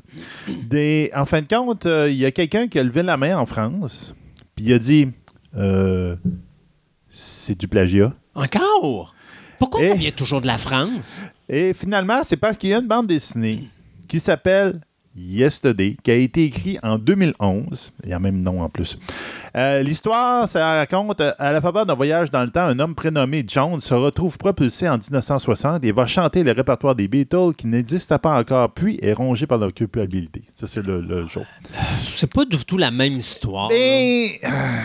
[0.69, 3.45] Des, en fin de compte, il y a quelqu'un qui a levé la main en
[3.45, 4.15] France,
[4.55, 5.07] puis il a dit
[7.09, 8.13] c'est du plagiat.
[8.35, 9.15] Encore?
[9.59, 11.23] Pourquoi ça vient toujours de la France?
[11.49, 13.63] Et finalement, c'est parce qu'il y a une bande dessinée
[14.07, 14.81] qui s'appelle
[15.15, 17.93] Yesterday, qui a été écrite en 2011.
[18.03, 18.99] Il y a même nom en plus.
[19.55, 23.43] Euh, l'histoire, ça raconte à la faveur d'un voyage dans le temps, un homme prénommé
[23.47, 28.15] John se retrouve propulsé en 1960 et va chanter le répertoire des Beatles qui n'existe
[28.17, 30.43] pas encore, puis est rongé par leur culpabilité.
[30.53, 31.45] Ça, c'est le, le jour.
[32.15, 33.69] C'est pas du tout la même histoire.
[33.69, 34.39] Mais...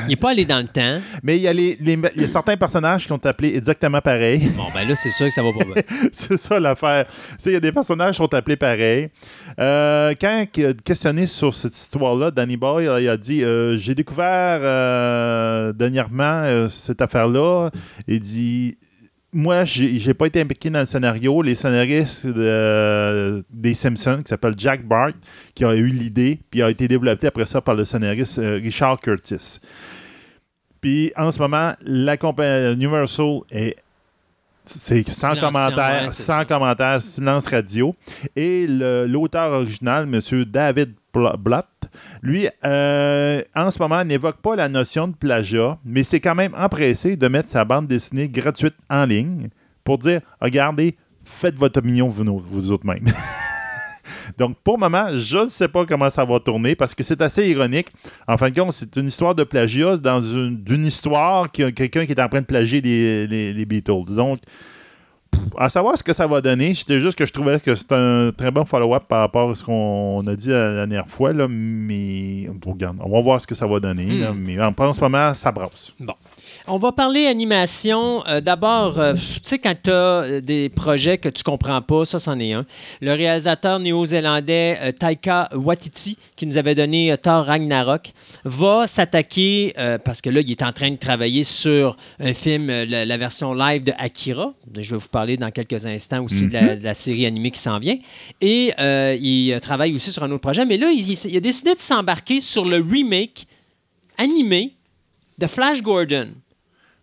[0.05, 1.01] Il n'est pas allé dans le temps.
[1.23, 4.51] Mais il y, a les, y a certains personnages qui sont appelés exactement pareil.
[4.57, 5.83] Bon, ben là, c'est sûr que ça va pas bien.
[6.13, 7.07] c'est ça l'affaire.
[7.45, 9.09] Il y a des personnages qui sont appelés pareil.
[9.59, 10.45] Euh, quand
[10.85, 16.69] questionné sur cette histoire-là, Danny Boy il a dit euh, J'ai découvert euh, dernièrement euh,
[16.69, 17.71] cette affaire-là.
[18.07, 18.77] Il dit
[19.35, 21.41] moi, j'ai pas été impliqué dans le scénario.
[21.41, 25.13] Les scénaristes des Simpsons, qui s'appelle Jack Bart,
[25.55, 29.59] qui a eu l'idée, puis a été développé après ça par le scénariste Richard Curtis.
[30.83, 33.77] Puis en ce moment, la compagnie Universal est
[34.65, 37.95] c'est sans commentaire, sans commentaire, silence radio.
[38.37, 40.45] Et l'auteur original, M.
[40.45, 40.95] David
[41.39, 41.67] Blatt,
[42.23, 46.55] lui, euh, en ce moment, n'évoque pas la notion de plagiat, mais c'est quand même
[46.57, 49.49] empressé de mettre sa bande dessinée gratuite en ligne
[49.85, 53.05] pour dire regardez, faites votre opinion vous, vous autres même.
[54.39, 57.21] Donc, pour le moment, je ne sais pas comment ça va tourner parce que c'est
[57.23, 57.89] assez ironique.
[58.27, 62.07] En fin de compte, c'est une histoire de plagiat dans une, histoire qui a quelqu'un
[62.07, 64.15] qui est en train de plagier les, les Beatles.
[64.15, 64.39] Donc,
[65.59, 68.33] à savoir ce que ça va donner, c'était juste que je trouvais que c'est un
[68.37, 71.33] très bon follow-up par rapport à ce qu'on a dit la dernière fois.
[71.33, 72.49] Là, mais
[73.01, 74.05] on va voir ce que ça va donner.
[74.05, 74.35] Hmm.
[74.35, 75.95] mais en, ce moment, ça brosse.
[76.01, 76.15] Bon.
[76.69, 78.25] On va parler animation.
[78.29, 82.05] Euh, d'abord, euh, tu sais, quand tu as euh, des projets que tu comprends pas,
[82.05, 82.65] ça, c'en est un.
[83.01, 88.13] Le réalisateur néo-zélandais Taika Waititi, qui nous avait donné Thor Ragnarok,
[88.45, 93.17] va s'attaquer, parce que là, il est en train de travailler sur un film, la,
[93.17, 94.53] version live de Akira.
[94.77, 96.95] Je vais vous parler dans quelques instants aussi de, la, mhm.
[96.95, 97.99] série animée qui s'en vient.
[98.41, 100.65] Et il travaille aussi sur un autre projet.
[100.65, 103.47] Mais là, il, il a décidé de s'embarquer sur le remake
[104.19, 104.75] animé
[105.39, 106.31] de Flash Gordon.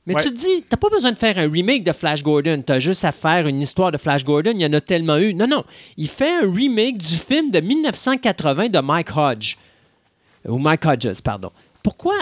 [0.06, 2.80] Mais tu te dis, t'as pas besoin de faire un remake de Flash Gordon, t'as
[2.80, 5.34] juste à faire une histoire de Flash Gordon, il y en a tellement eu.
[5.34, 5.64] Non, non,
[5.98, 9.56] il fait un remake du film de 1980 de Mike Hodge.
[10.48, 11.52] Ou Mike Hodges, pardon.
[11.84, 12.16] Pourquoi,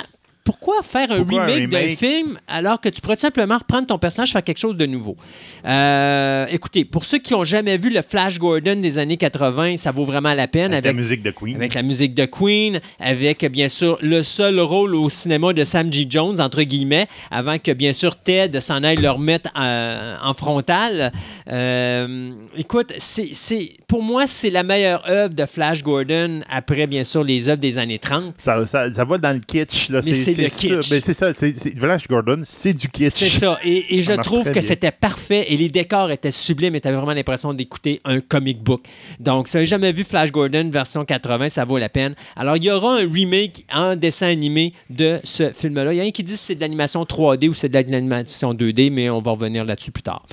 [0.48, 3.98] pourquoi faire un Pourquoi remake d'un film alors que tu pourrais tout simplement reprendre ton
[4.00, 5.18] personnage et faire quelque chose de nouveau?
[5.66, 9.92] Euh, écoutez, pour ceux qui n'ont jamais vu le Flash Gordon des années 80, ça
[9.92, 11.56] vaut vraiment la peine Avec, avec, la musique de Queen.
[11.58, 15.92] avec la musique de Queen, avec bien sûr le seul rôle au cinéma de Sam
[15.92, 16.08] G.
[16.10, 21.12] Jones, entre guillemets, avant que bien sûr Ted s'en aille le remettre en, en frontal.
[21.52, 27.04] Euh, écoute, c'est, c'est- pour moi, c'est la meilleure œuvre de Flash Gordon après bien
[27.04, 28.34] sûr les œuvres des années 30.
[28.38, 29.90] Ça, ça, ça va dans le kitsch.
[29.90, 30.02] Là.
[30.02, 30.14] C'est
[30.46, 30.92] kitsch.
[30.92, 31.34] Mais c'est ça.
[31.34, 33.14] C'est, Flash Gordon, c'est du kitsch.
[33.16, 33.58] C'est ça.
[33.64, 36.90] Et, et Ça je trouve que c'était parfait et les décors étaient sublimes et tu
[36.90, 38.86] vraiment l'impression d'écouter un comic book.
[39.20, 42.16] Donc, si vous n'avez jamais vu Flash Gordon version 80, ça vaut la peine.
[42.36, 45.94] Alors, il y aura un remake en dessin animé de ce film-là.
[45.94, 48.54] Il y a un qui dit que c'est de l'animation 3D ou c'est de l'animation
[48.54, 50.26] 2D, mais on va revenir là-dessus plus tard.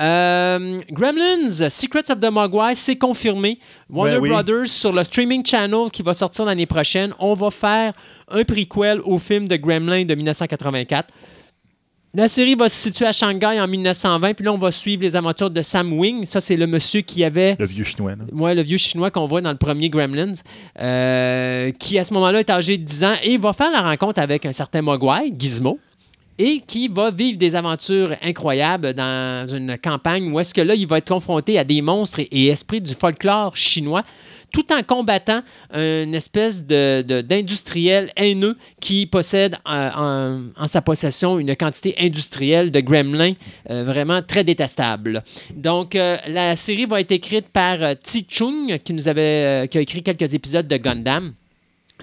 [0.00, 3.58] Euh, Gremlins, Secrets of the Mogwai, c'est confirmé.
[3.90, 4.28] Warner Ben oui.
[4.30, 7.12] Brothers sur le streaming channel qui va sortir l'année prochaine.
[7.18, 7.92] On va faire
[8.28, 11.08] un prequel au film de Gremlin de 1984.
[12.14, 15.16] La série va se situer à Shanghai en 1920, puis là, on va suivre les
[15.16, 16.26] aventures de Sam Wing.
[16.26, 17.56] Ça, c'est le monsieur qui avait.
[17.58, 18.12] Le vieux chinois.
[18.32, 20.34] Ouais, le vieux chinois qu'on voit dans le premier Gremlins,
[20.78, 24.20] euh, qui à ce moment-là est âgé de 10 ans et va faire la rencontre
[24.20, 25.78] avec un certain Mogwai, Gizmo,
[26.38, 30.86] et qui va vivre des aventures incroyables dans une campagne où est-ce que là, il
[30.86, 34.04] va être confronté à des monstres et esprits du folklore chinois
[34.52, 35.42] tout en combattant
[35.74, 42.70] une espèce de- de- d'industriel haineux qui possède euh, en, sa possession une quantité industrielle
[42.70, 43.32] de gremlins
[43.70, 45.22] euh, vraiment très détestable.
[45.54, 49.80] Donc, euh, la série va être écrite par Ti Chung, qui nous avait qui a
[49.80, 51.32] écrit quelques épisodes de Gundam.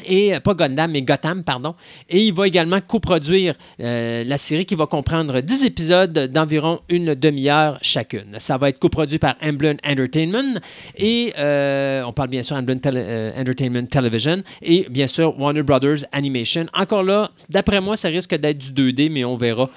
[0.05, 1.75] Et euh, pas Gundam, mais Gotham, pardon.
[2.09, 7.15] Et il va également coproduire euh, la série qui va comprendre 10 épisodes d'environ une
[7.15, 8.35] demi-heure chacune.
[8.37, 10.59] Ça va être coproduit par Amblin Entertainment
[10.97, 16.65] et euh, on parle bien sûr euh, Entertainment Television et bien sûr Warner Brothers Animation.
[16.73, 19.69] Encore là, d'après moi, ça risque d'être du 2D, mais on verra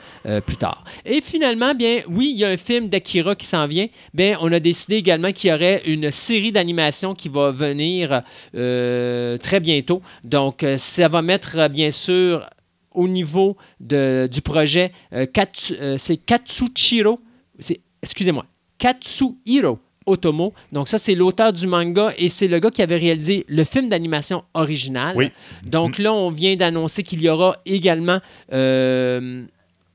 [0.47, 0.85] plus tard.
[1.05, 3.87] Et finalement, bien oui, il y a un film d'Akira qui s'en vient.
[4.15, 9.61] Bien, on a décidé également qu'il y aurait une série d'animation qui va venir très
[9.61, 10.03] bientôt.
[10.25, 12.49] Donc, euh, ça va mettre, euh, bien sûr,
[12.95, 17.21] au niveau de- du projet, euh, Katsu- c'est Katsuchiro,
[17.59, 18.45] c'est, excusez-moi,
[18.79, 20.53] Katsuhiro Otomo.
[20.73, 23.89] Donc, ça, c'est l'auteur du manga et c'est le gars qui avait réalisé le film
[23.89, 25.15] d'animation original.
[25.17, 25.31] Oui.
[25.63, 28.19] Donc, là, on vient d'annoncer qu'il y aura également.
[28.53, 29.45] euh,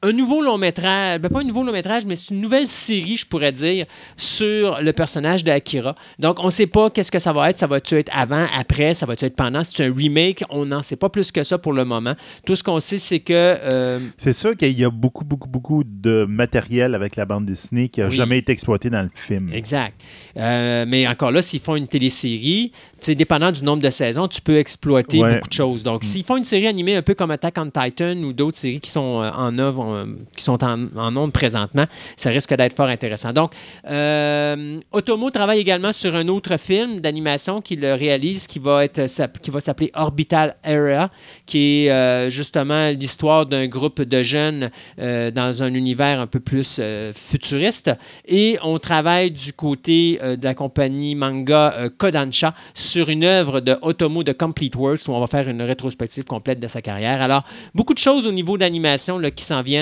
[0.04, 3.18] un nouveau long métrage, ben pas un nouveau long métrage, mais c'est une nouvelle série,
[3.18, 5.96] je pourrais dire, sur le personnage de Akira.
[6.20, 7.58] Donc, on ne sait pas qu'est-ce que ça va être.
[7.58, 9.64] Ça va-tu être avant, après, ça va-tu être pendant?
[9.64, 10.44] C'est un remake.
[10.50, 12.14] On n'en sait pas plus que ça pour le moment.
[12.46, 13.34] Tout ce qu'on sait, c'est que.
[13.34, 17.90] euh, C'est sûr qu'il y a beaucoup, beaucoup, beaucoup de matériel avec la bande dessinée
[17.90, 18.16] qui n'a Oui.
[18.16, 19.52] jamais été exploité dans le film.
[19.52, 20.00] Exact.
[20.38, 24.28] Euh, mais encore là, s'ils font une télésérie, tu sais, dépendant du nombre de saisons,
[24.28, 25.36] tu peux exploiter Ouais.
[25.36, 25.82] beaucoup de choses.
[25.84, 28.80] Donc, s'ils font une série animée un peu comme Attack on Titan ou d'autres séries
[28.80, 30.06] qui sont euh, en œuvre, euh,
[30.36, 33.34] qui sont en, en ondes présentement, ça risque d'être fort intéressant.
[33.34, 33.54] Donc,
[33.90, 39.08] euh, Otomo travaille également sur un autre film d'animation qu'il réalise qui va être
[39.42, 41.10] qui va s'appeler Orbital Area,
[41.46, 46.80] qui est euh, justement l'histoire d'un groupe de jeunes dans un univers un peu plus
[47.14, 47.92] futuriste.
[48.28, 54.24] Et on travaille du côté de la compagnie manga Kodansha sur une œuvre de Otomo
[54.24, 57.22] de Complete Works où on va faire une rétrospective complète de sa carrière.
[57.22, 59.77] Alors, beaucoup de choses au niveau d'animation qui s'en viennent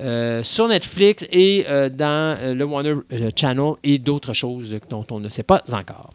[0.00, 2.96] euh, sur Netflix et euh, dans euh, le Warner
[3.36, 6.10] Channel et d'autres choses dont on ne sait pas encore.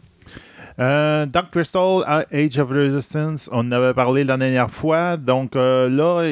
[0.78, 5.16] Euh, Crystal, Age of Resistance, on en avait parlé la dernière fois.
[5.16, 6.26] Donc là,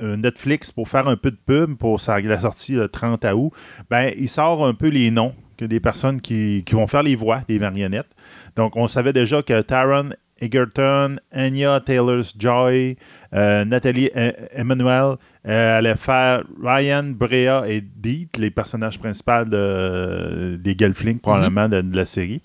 [0.00, 3.52] Netflix, pour faire un peu de pub pour la sortie le 30 août,
[3.90, 7.58] ben, il sort un peu les noms des personnes qui, vont faire les voix des
[7.58, 8.16] marionnettes.
[8.56, 10.08] Donc on savait déjà que Taron
[10.40, 12.96] Egerton, Anya Taylor-Joy,
[13.32, 15.16] Nathalie E- Emmanuel
[15.48, 21.80] euh, allaient faire Ryan, Brea et Deet, les personnages principaux de- des Gelflings, probablement, de,
[21.80, 22.42] de la série.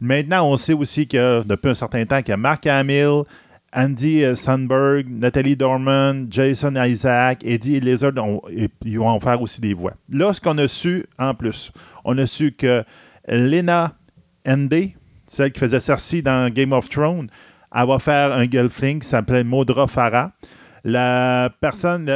[0.00, 3.22] Maintenant, on sait aussi que depuis un certain temps, a Mark Hamill,
[3.76, 8.12] Andy euh, Sandberg, Nathalie Dorman, Jason Isaac, Eddie Lizard,
[8.50, 9.94] et- ils vont faire aussi des voix.
[10.12, 11.72] Là, ce qu'on a su en plus,
[12.04, 12.84] on a su que
[13.26, 13.92] Lena
[14.46, 14.90] Ende,
[15.26, 17.28] celle qui faisait Cersei dans Game of Thrones,
[17.74, 20.32] elle va faire un Gelfling qui s'appelait Maudra Farah.
[20.86, 22.06] La personne,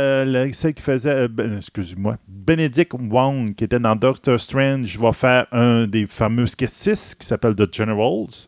[0.52, 5.46] celle qui faisait, euh, ben, excuse-moi, Benedict Wong, qui était dans Doctor Strange, va faire
[5.52, 8.46] un des fameux Kestis qui s'appelle The Generals.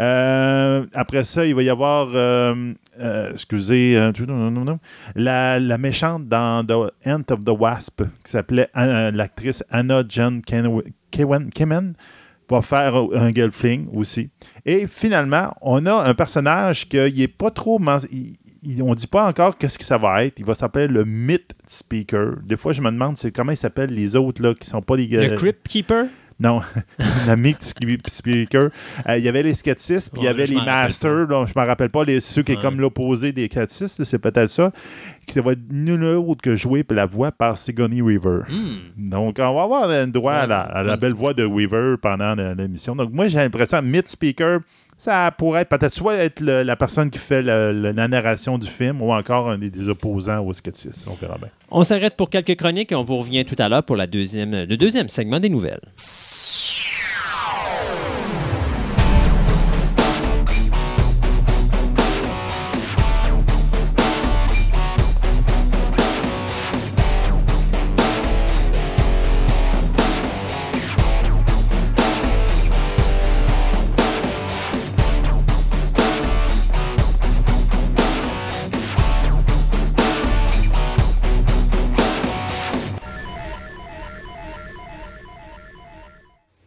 [0.00, 3.94] Euh, après ça, il va y avoir, euh, euh, excusez,
[5.14, 11.94] la, la méchante dans The End of the Wasp, qui s'appelait l'actrice Anna Kewen- Kemen,
[12.50, 14.28] va faire un Gelfling aussi.
[14.66, 17.78] Et finalement, on a un personnage qui n'est pas trop.
[18.80, 20.38] On dit pas encore qu'est-ce que ça va être.
[20.38, 22.36] Il va s'appeler le Myth Speaker.
[22.44, 24.96] Des fois, je me demande c'est comment ils s'appellent les autres là, qui sont pas
[24.96, 25.26] les gars.
[25.26, 26.06] Le Crypt Keeper?
[26.40, 26.60] Non,
[27.28, 27.62] le Myth
[28.08, 28.70] Speaker.
[29.08, 31.28] Euh, il y avait les scatistes, puis il y avait les Masters.
[31.28, 32.62] je me rappelle pas les, ceux qui est Ouais.
[32.62, 34.72] comme l'opposé des là, C'est peut-être ça.
[35.26, 38.40] Qui va être nul autre que joué la voix par Sigourney Weaver.
[38.48, 38.76] Hmm.
[38.96, 42.34] Donc, on va avoir un droit à la, à la belle voix de Weaver pendant
[42.34, 42.96] l'émission.
[42.96, 44.60] Donc, moi, j'ai l'impression que Myth Speaker,
[44.98, 49.12] ça pourrait être peut-être soit être la personne qui fait la narration du film ou
[49.12, 51.06] encore un des, opposants aux skatistes.
[51.10, 51.48] On verra bien.
[51.70, 54.76] On s'arrête pour quelques chroniques et on vous revient tout à l'heure pour deuxième, le
[54.76, 55.80] deuxième segment des nouvelles.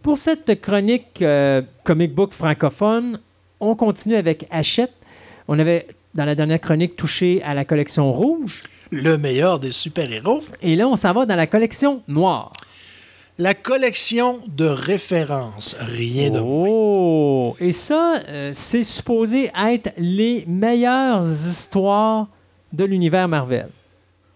[0.06, 3.20] Pour cette chronique euh, comic book francophone,
[3.60, 4.94] on continue avec Hachette.
[5.48, 8.62] On avait, dans la dernière chronique, touché à la collection rouge.
[8.92, 10.42] Le meilleur des super-héros.
[10.62, 12.54] Et là, on s'en va dans la collection noire.
[13.40, 15.76] La collection de références.
[15.80, 16.68] Rien de moins.
[16.70, 17.56] Oh!
[17.60, 22.28] Et ça, euh, c'est supposé être les meilleures histoires
[22.72, 23.70] de l'univers Marvel.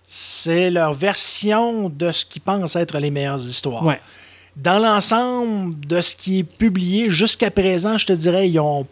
[0.07, 3.85] C'est leur version de ce qu'ils pensent être les meilleures histoires.
[3.85, 3.99] Ouais.
[4.55, 8.85] Dans l'ensemble de ce qui est publié jusqu'à présent, je te dirais, ils ont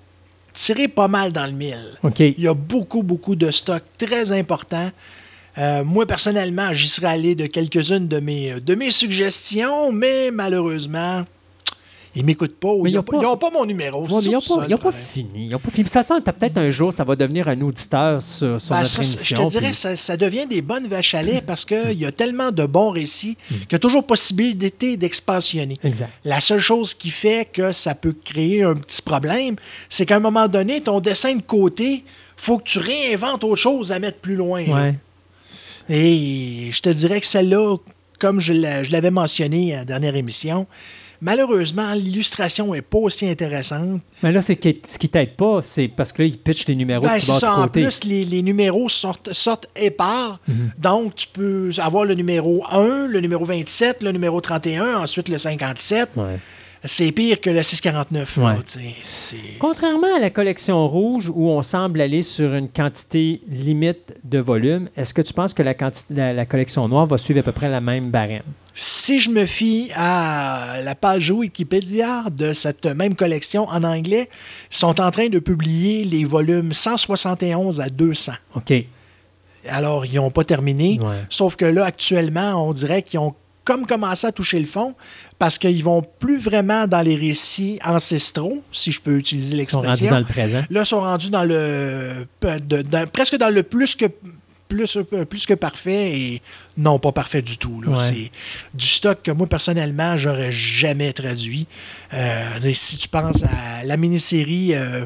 [0.53, 1.97] tiré pas mal dans le mille.
[2.19, 4.91] Il y a beaucoup, beaucoup de stocks très importants.
[5.57, 11.25] Euh, moi, personnellement, j'y serais allé de quelques-unes de mes, de mes suggestions, mais malheureusement,
[12.19, 14.01] ils m'écoutent pas Mais ils n'ont pas- mon numéro.
[14.03, 14.39] Ouais, ils n'ont
[14.77, 15.47] pas, fini.
[15.47, 15.83] Ils ont pas fini.
[15.83, 18.91] De toute façon, peut-être un jour, ça va devenir un auditeur sur, sur Ben, notre
[18.91, 19.37] ça, émission.
[19.37, 22.05] je te dirais, puis- ça, ça devient des bonnes vaches à lait parce qu'il y
[22.05, 25.77] a tellement de bons récits qu'il y a toujours possibilité d'expansionner.
[25.83, 26.09] Exact.
[26.25, 29.55] La seule chose qui fait que ça peut créer un petit problème,
[29.89, 32.03] c'est qu'à un moment donné, ton dessin de côté,
[32.35, 34.63] faut que tu réinventes autre chose à mettre plus loin.
[34.65, 34.95] Ouais.
[35.89, 37.77] Et je te dirais que celle-là,
[38.19, 38.53] comme je
[38.91, 40.67] l'avais mentionné à la dernière émission,
[41.21, 44.01] malheureusement, l'illustration n'est pas aussi intéressante.
[44.23, 47.03] Mais là, c'est ce qui t'aide pas, c'est parce que là, ils pitchent les numéros
[47.05, 47.47] Ben, vont ça.
[47.47, 47.83] de En côté.
[47.83, 50.39] plus, les, les numéros sortent, sortent épars.
[50.47, 50.71] Mhm.
[50.77, 55.37] Donc, tu peux avoir le numéro 1, le numéro 27, le numéro 31, ensuite le
[55.37, 56.09] 57.
[56.15, 56.39] Ouais.
[56.87, 58.37] C'est pire que le 649.
[58.37, 58.53] là, Ouais.
[58.65, 63.41] tu sais, c'est- Contrairement à la collection rouge où on semble aller sur une quantité
[63.49, 67.17] limite de volume, est-ce que tu penses que la, quanti- la, la collection noire va
[67.17, 68.43] suivre à peu près la même barème?
[68.73, 74.29] Si je me fie à la page Wikipédia de cette même collection en anglais,
[74.71, 78.33] ils sont en train de publier les volumes 171 à 200.
[78.55, 78.73] OK.
[79.67, 80.99] Alors, ils n'ont pas terminé.
[81.03, 81.15] Ouais.
[81.29, 83.33] Sauf que là, actuellement, on dirait qu'ils ont
[83.67, 84.95] comme commencé à toucher le fond
[85.37, 89.79] parce qu'ils vont plus vraiment dans les récits ancestraux, si je peux utiliser Ils sont
[89.81, 90.11] rendus l'expression.
[90.15, 90.63] dans le présent.
[90.69, 94.05] Là, ils sont rendus dans le de- dans- presque dans le plus que
[94.69, 94.97] plus,
[95.29, 96.41] plus que parfait et
[96.77, 97.81] non pas parfait du tout.
[97.85, 97.95] Ouais.
[97.97, 98.31] C'est
[98.73, 101.67] du stock que moi personnellement j'aurais jamais traduit.
[102.13, 105.05] Euh, si tu penses à la mini-série euh,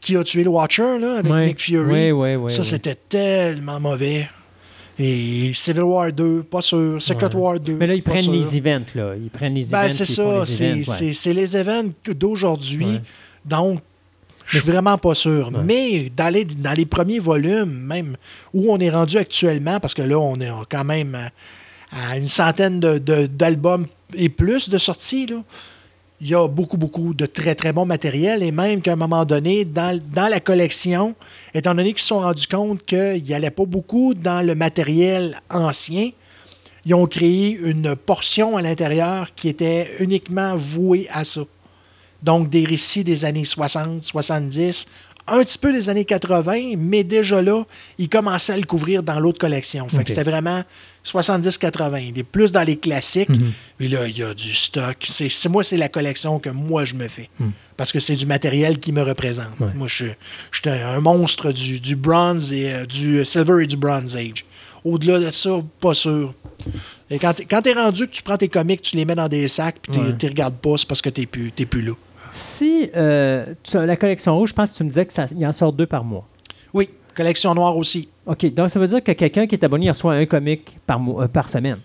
[0.00, 1.46] qui a tué le Watcher là, avec Ouais.
[1.46, 4.28] Nick Fury, Ouais, ça c'était tellement mauvais.
[4.98, 7.00] Et Civil War 2, pas sûr.
[7.00, 7.40] Secret Ouais.
[7.40, 7.74] War 2.
[7.74, 8.32] Mais là, ils prennent sûr.
[8.32, 9.14] les events, là.
[9.16, 9.90] Ils prennent les Ben, events.
[9.94, 10.44] c'est ça.
[10.46, 10.84] C'est events,
[11.34, 11.54] les
[12.02, 12.84] que- d'aujourd'hui.
[12.84, 13.02] Ouais.
[13.44, 13.80] Donc,
[14.46, 15.50] je suis vraiment pas sûr.
[15.54, 15.60] Ouais.
[15.64, 18.16] Mais dans les, dans les premiers volumes, même
[18.52, 21.16] où on est rendu actuellement, parce que là, on est quand même
[21.92, 25.42] à, une centaine de- de- d'albums et plus de sorties, là,
[26.20, 28.42] il y a beaucoup, beaucoup de très, très bon matériel.
[28.42, 31.14] Et même qu'à un moment donné, dans, dans la collection,
[31.54, 35.40] étant donné qu'ils se sont rendus compte qu'il n'y allait pas beaucoup dans le matériel
[35.48, 36.10] ancien,
[36.84, 41.42] ils ont créé une portion à l'intérieur qui était uniquement vouée à ça.
[42.22, 44.88] Donc, des récits des années 60, 70,
[45.30, 47.64] un petit peu des années 80, mais déjà là,
[47.98, 49.88] ils commençaient à le couvrir dans l'autre collection.
[49.88, 50.62] Fait que c'était vraiment
[51.12, 51.98] 70-80.
[52.14, 53.28] Il est plus dans les classiques.
[53.30, 53.52] Mhm.
[53.80, 54.96] Mais là, il y a du stock.
[55.06, 57.28] C'est, c'est- moi, c'est la collection que moi, je me fais.
[57.40, 57.52] Mhm.
[57.76, 59.58] Parce que c'est du matériel qui me représente.
[59.60, 59.68] Ouais.
[59.74, 60.06] Moi, je,
[60.50, 64.16] je suis un, un monstre du, du bronze et euh, du silver et du bronze
[64.16, 64.44] age.
[64.84, 66.34] Au-delà de ça, pas sûr.
[67.10, 69.28] Et quand, t'es- quand t'es rendu que tu prends tes comics, tu les mets dans
[69.28, 70.14] des sacs, puis tu Ouais.
[70.20, 71.92] les regardes pas, c'est parce que t'es plus, t'es plus là.
[72.30, 75.52] Si euh, tu as la collection rouge, je pense que tu me disais qu'il en
[75.52, 76.26] sort deux par mois.
[76.74, 78.08] Oui, collection noire aussi.
[78.26, 80.98] OK, donc ça veut dire que quelqu'un qui est abonné il reçoit un comic par,
[81.00, 81.78] mois, euh, par semaine.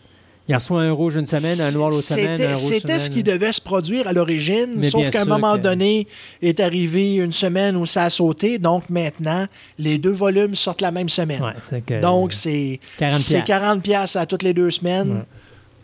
[0.49, 3.09] Il reçoit un rouge une semaine, un noir l'autre semaine, C'était un rouge c'était ce
[3.09, 6.05] qui devait se produire à l'origine, sauf qu'à un moment que- donné
[6.41, 8.59] est arrivé une semaine où ça a sauté.
[8.59, 9.45] Donc maintenant,
[9.79, 11.41] les deux volumes sortent la même semaine.
[11.41, 13.47] Ouais, c'est que- Donc c'est 40 c'est piastres.
[13.47, 15.11] 40 pièces à toutes les deux semaines.
[15.13, 15.23] Ouais.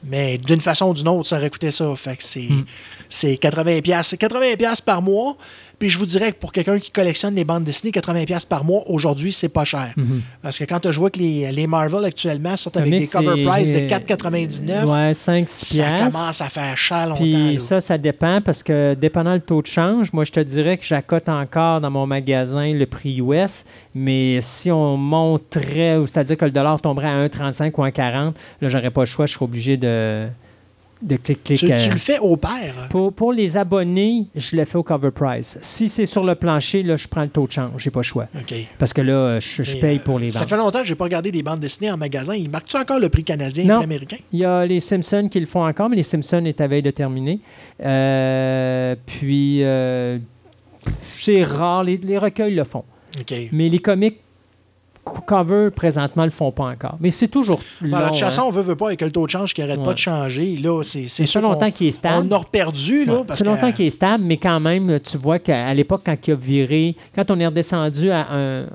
[0.03, 1.93] Mais d'une façon ou d'une autre, ça aurait coûté ça.
[1.95, 2.65] Fait que c'est Hmm.
[3.09, 5.35] c'est 80 pièces, 80 pièces par mois.
[5.79, 8.63] Puis je vous dirais que pour quelqu'un qui collectionne les bandes dessinées, 80 pièces par
[8.65, 9.93] mois aujourd'hui, c'est pas cher.
[10.41, 13.71] Parce que quand je vois que les, les Marvel actuellement sortent avec des cover price
[13.71, 16.11] de 4,99, Ouais, 5-6 ça piastres.
[16.11, 17.21] commence à faire cher longtemps.
[17.21, 17.59] Puis là.
[17.59, 20.85] ça, ça dépend parce que dépendant le taux de change, moi je te dirais que
[20.85, 23.63] j'accote encore dans mon magasin le prix US,
[23.95, 28.67] mais si on monterait, ou c'est-à-dire que le dollar tomberait à 1,35 ou 1,40, là
[28.69, 30.27] j'aurais pas le choix, je serais obligé de,
[31.01, 31.57] de clic-clic.
[31.59, 32.87] tu, euh, tu le fais au pair.
[32.89, 35.57] Pour, pour les abonnés, je le fais au cover price.
[35.61, 37.71] Si c'est sur le plancher, là, je prends le taux de change.
[37.77, 38.27] J'ai pas le choix.
[38.35, 38.53] OK.
[38.77, 40.49] Parce que là, je, je paye euh, pour les Ça ventes.
[40.49, 42.35] fait longtemps que j'ai pas regardé des bandes dessinées en magasin.
[42.35, 43.73] Ils marquent-tu encore le prix canadien et Non.
[43.75, 44.17] le prix américain?
[44.33, 46.81] Il y a les Simpsons qui le font encore, mais les Simpsons est à veille
[46.81, 47.39] de terminer.
[47.85, 50.17] Euh, puis, euh,
[51.03, 51.83] c'est rare.
[51.83, 52.83] Les, les recueils le font.
[53.19, 53.33] OK.
[53.51, 54.19] Mais les comics
[55.09, 56.97] co- cover, présentement, le font pas encore.
[56.99, 57.97] Mais c'est toujours long.
[57.99, 58.25] De toute hein.
[58.25, 59.83] façon, on veut, veut pas avec le taux de change qui arrête Ouais.
[59.85, 60.57] pas de changer.
[60.57, 62.27] Là, c'est c'est Ça longtemps qu'il est stable.
[62.29, 63.15] On a reperdu, là.
[63.19, 66.15] Ouais, C'est longtemps que- qu'il est stable, mais quand même, tu vois qu'à l'époque, quand
[66.27, 68.65] il a viré, quand on est redescendu à un,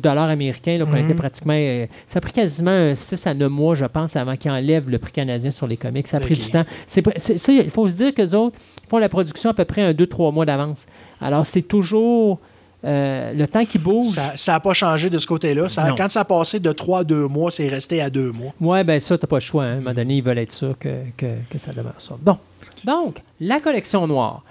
[0.00, 1.04] dollar américain, là, qu'on Mhm.
[1.06, 1.54] était pratiquement.
[1.56, 4.98] euh, ça a pris quasiment 6 à 9 mois, je pense, avant qu'il enlève le
[4.98, 6.06] prix canadien sur les comics.
[6.06, 6.64] Ça a pris du temps.
[6.86, 7.02] C'est
[7.38, 8.56] ça, il faut se dire qu'eux autres
[8.88, 10.86] font la production à peu près un 2-3 mois d'avance.
[11.20, 12.38] Alors, c'est toujours
[12.86, 14.14] euh, le temps qui bouge.
[14.36, 15.68] Ça n'a pas changé de ce côté-là.
[15.96, 18.54] Quand ça a passé de 3 à 2 mois, c'est resté à 2 mois.
[18.60, 19.64] Ouais, ben ça, t'as pas le choix.
[19.64, 19.66] hein.
[19.66, 22.14] À un moment donné, ils veulent être sûrs que, que, que ça demeure ça.
[22.22, 22.38] Bon.
[22.84, 24.42] Donc, la collection noire,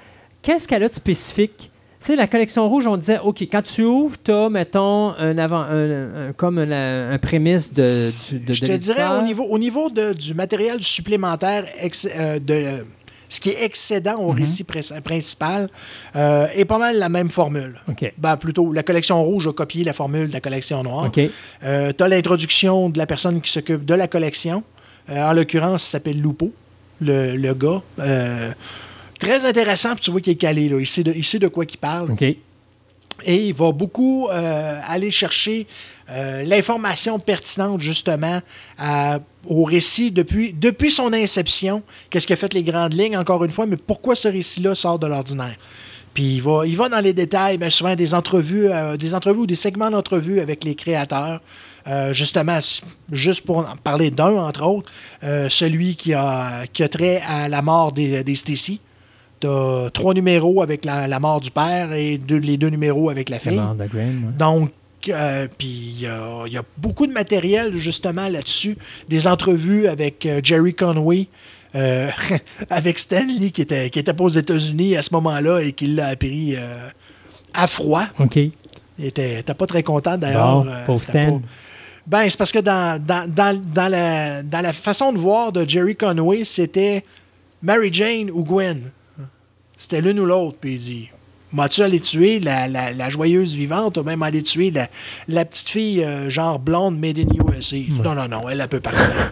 [0.41, 1.71] qu'est-ce qu'elle a de spécifique?
[1.97, 5.61] C'est la collection rouge, on disait, OK, quand tu ouvres, tu as, mettons, un avant,
[5.61, 10.13] un, un- comme un, un prémisse de, Je te dirais, au niveau, au niveau de-
[10.13, 12.85] du matériel supplémentaire, ex- euh, de,
[13.35, 14.25] ce qui est excédent Mhm.
[14.27, 15.69] au récit prin- principal,
[16.15, 17.79] euh, est pas mal la même formule.
[18.17, 21.05] Ben, plutôt, la collection rouge a copié la formule de la collection noire.
[21.63, 24.63] Euh, tu as l'introduction de la personne qui s'occupe de la collection.
[25.09, 26.51] Euh, en l'occurrence, il s'appelle Lupo,
[27.01, 27.81] le, le gars.
[29.19, 30.67] Très intéressant, puis tu vois qu'il est calé.
[30.67, 30.77] Là.
[30.79, 32.11] Il, sait de, il sait de quoi il parle.
[33.23, 35.67] Et il va beaucoup euh, aller chercher
[36.09, 38.41] euh, l'information pertinente, justement,
[39.47, 41.81] au récit depuis, depuis son inception.
[42.09, 44.99] Qu'est-ce qui a fait les grandes lignes, encore une fois, mais pourquoi ce récit-là sort
[44.99, 45.55] de l'ordinaire?
[46.13, 49.41] Puis il va, il va dans les détails, mais souvent des entrevues, euh, des entrevues
[49.41, 51.41] ou des segments d'entrevues avec les créateurs.
[52.13, 52.57] Justement,
[53.11, 54.91] juste pour en parler d'un, entre autres,
[55.21, 58.81] celui qui a, qui a trait à la mort des, des Stacy.
[59.45, 63.29] As trois numéros avec la, la mort du père et deux- les deux numéros avec
[63.29, 63.57] la fille.
[64.25, 64.33] Ouais.
[64.37, 64.71] Donc,
[65.09, 68.77] euh, puis il y a, il y a beaucoup de matériel justement là-dessus.
[69.07, 71.27] Des entrevues avec euh, Jerry Conway,
[71.75, 72.09] euh,
[72.69, 76.07] avec Stanley qui était, qui était pas aux États-Unis à ce moment-là et qui l'a
[76.07, 76.55] appris
[77.53, 78.03] à froid.
[78.19, 78.35] OK.
[78.97, 80.63] Il était, était pas très content d'ailleurs.
[80.63, 81.39] Bon, c'était Stan.
[81.39, 81.45] pas-
[82.07, 85.67] Ben, c'est parce que dans, dans, dans, dans la, dans la façon de voir de
[85.67, 87.03] Jerry Conway, c'était
[87.61, 88.83] Mary Jane ou Gwen.
[89.77, 90.57] C'était l'une ou l'autre.
[90.59, 91.09] Puis il dit
[91.53, 94.87] M'as-tu allé tuer la, la, la joyeuse vivante ou même aller tuer la,
[95.27, 98.79] la petite fille euh, genre blonde made in USA Non, non, non, elle, elle peut
[98.81, 99.13] partir.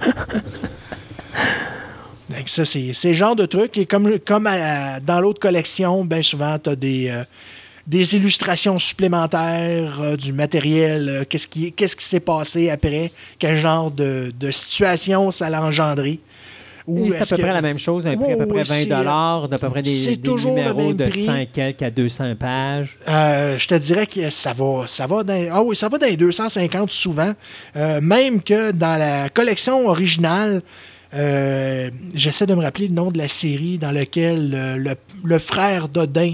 [2.29, 3.77] Donc ça, c'est le genre de truc.
[3.77, 7.23] Et comme, comme à- dans l'autre collection, bien souvent, tu as des, euh,
[7.85, 13.57] des illustrations supplémentaires, euh, du matériel, euh, qu'est-ce qui qu'est-ce qui s'est passé après, quel
[13.57, 16.19] genre de, de situation ça l'a engendré.
[16.85, 18.85] C'est à peu près la même chose, un prix à peu près oui, 20 c'est,
[18.87, 21.25] dollars, d'à peu près des, des numéros de prix.
[21.25, 22.97] 100 quelques à 200 pages.
[23.07, 26.07] Euh, je te dirais que ça va, ça va dans, ah oui, ça va dans
[26.07, 27.31] les 250 souvent.
[27.77, 30.61] Euh, même que dans la collection originale,
[31.13, 35.39] euh, j'essaie de me rappeler le nom de la série dans laquelle le, le- le
[35.39, 36.33] frère d'Odin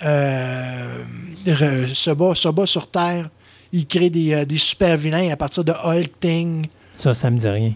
[0.00, 3.28] se, bat, se bat sur Terre.
[3.72, 6.66] Il crée des, des super vilains à partir de Hulk Thing.
[6.94, 7.72] Ça, ça me dit rien.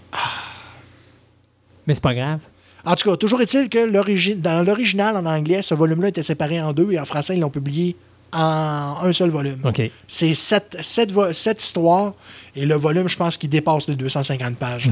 [1.87, 2.41] Mais c'est pas grave.
[2.85, 6.73] En tout cas, toujours est-il que dans l'original en anglais, ce volume-là était séparé en
[6.73, 7.95] deux et en français, ils l'ont publié
[8.33, 9.61] en un seul volume.
[10.09, 12.15] C'est sept, sept vo- sept histoires
[12.57, 14.91] et le volume, je pense qu'il dépasse les 250 pages.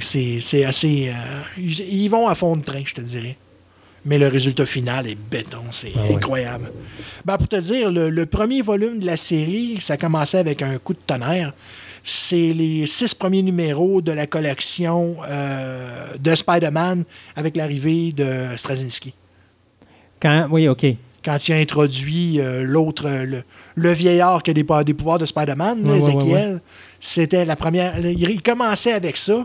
[0.00, 1.08] C'est c'est assez.
[1.08, 1.12] euh,
[1.58, 3.36] ils, vont à fond de train, je te dirais.
[4.04, 6.14] Mais le résultat final est béton, c'est Ah ouais.
[6.14, 6.70] incroyable.
[7.24, 10.78] Ben, pour te dire, le, le premier volume de la série, ça commençait avec un
[10.78, 11.52] coup de tonnerre.
[12.08, 17.02] C'est les six premiers numéros de la collection euh, de Spider-Man
[17.34, 19.12] avec l'arrivée de Straczynski.
[20.22, 20.86] Quand, oui, OK.
[21.24, 23.42] Quand il a introduit euh, l'autre, euh, le,
[23.74, 26.60] le vieillard qui a des, des pouvoirs de Spider-Man, Ezekiel,
[27.00, 27.98] c'était la première.
[27.98, 29.44] Il, il commençait avec ça.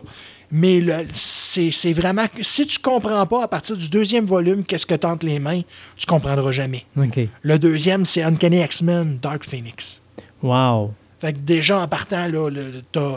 [0.51, 2.25] Mais le- c'est c'est vraiment.
[2.43, 5.61] Si tu comprends pas à partir du deuxième volume qu'est-ce que tentent les mains,
[5.97, 6.85] tu comprendras jamais.
[6.95, 7.21] OK.
[7.41, 10.03] Le deuxième, c'est Uncanny X-Men Dark Phoenix.
[10.43, 10.93] Wow.
[11.21, 12.49] Fait que déjà en partant, là,
[12.91, 13.11] t'as.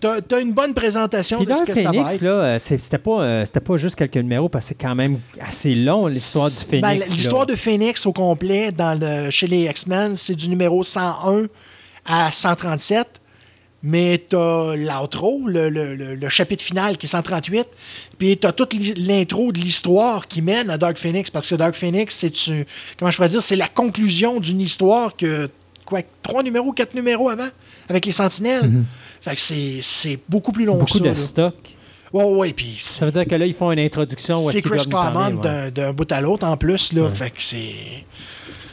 [0.00, 2.20] T'as t'as une bonne présentation de ce que ça va Phoenix, être.
[2.20, 5.18] là, euh, c'était pas, euh, c'était pas juste quelques numéros parce que c'est quand même
[5.40, 6.82] assez long, l'histoire du Phoenix.
[6.82, 7.04] Ben, là.
[7.06, 11.46] L'histoire de Phoenix au complet dans le, chez les X-Men, c'est du numéro 101
[12.04, 13.06] à 137.
[13.82, 17.66] Mais t'as l'outro, le, le- le- chapitre final qui est 138.
[18.18, 21.30] Puis t'as toute l'intro de l'histoire qui mène à Dark Phoenix.
[21.30, 22.66] Parce que Dark Phoenix, c'est tu-
[22.98, 25.48] comment je pourrais dire, c'est la conclusion d'une histoire que
[25.88, 27.48] quoi, trois numéros, quatre numéros avant,
[27.88, 28.70] avec les Sentinelles.
[29.20, 29.40] Fait que
[29.82, 31.04] c'est- beaucoup plus long que beaucoup ça.
[31.04, 31.14] de là.
[31.14, 31.54] stock.
[32.12, 35.42] Ouais, ouais, puis Ça veut dire que là, ils font une introduction c'est Chris Claremont
[35.42, 35.70] ouais.
[35.70, 36.92] d'un- bout à l'autre en plus.
[36.92, 37.08] Là, Ouais.
[37.10, 38.04] Fait que c'est.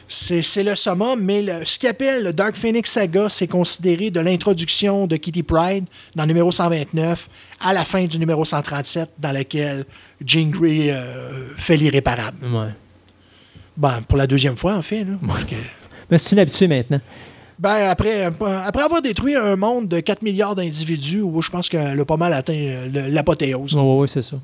[0.08, 4.12] C'est c'est le summum, mais le- ce qu'il appelle le Dark Phoenix Saga, c'est considéré
[4.12, 5.86] de l'introduction de Kitty Pride
[6.16, 7.28] dans le numéro 129
[7.60, 9.84] à la fin du numéro 137, dans lequel
[10.24, 12.38] Jean Grey euh, fait l'irréparable.
[12.46, 12.70] Ouais.
[13.76, 15.04] Ben, pour la deuxième fois, en fait.
[15.04, 15.56] Là, parce que,
[16.10, 17.02] Mais c'est une habitude maintenant?
[17.58, 22.00] ben, après, après avoir détruit un monde de 4 milliards d'individus, où je pense qu'elle
[22.00, 23.76] a pas mal atteint euh, l'apothéose.
[23.76, 24.38] Oui, oui, c'est ça.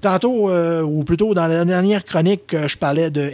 [0.00, 3.30] Tantôt, euh, ou plutôt dans la dernière chronique, euh, je parlais de.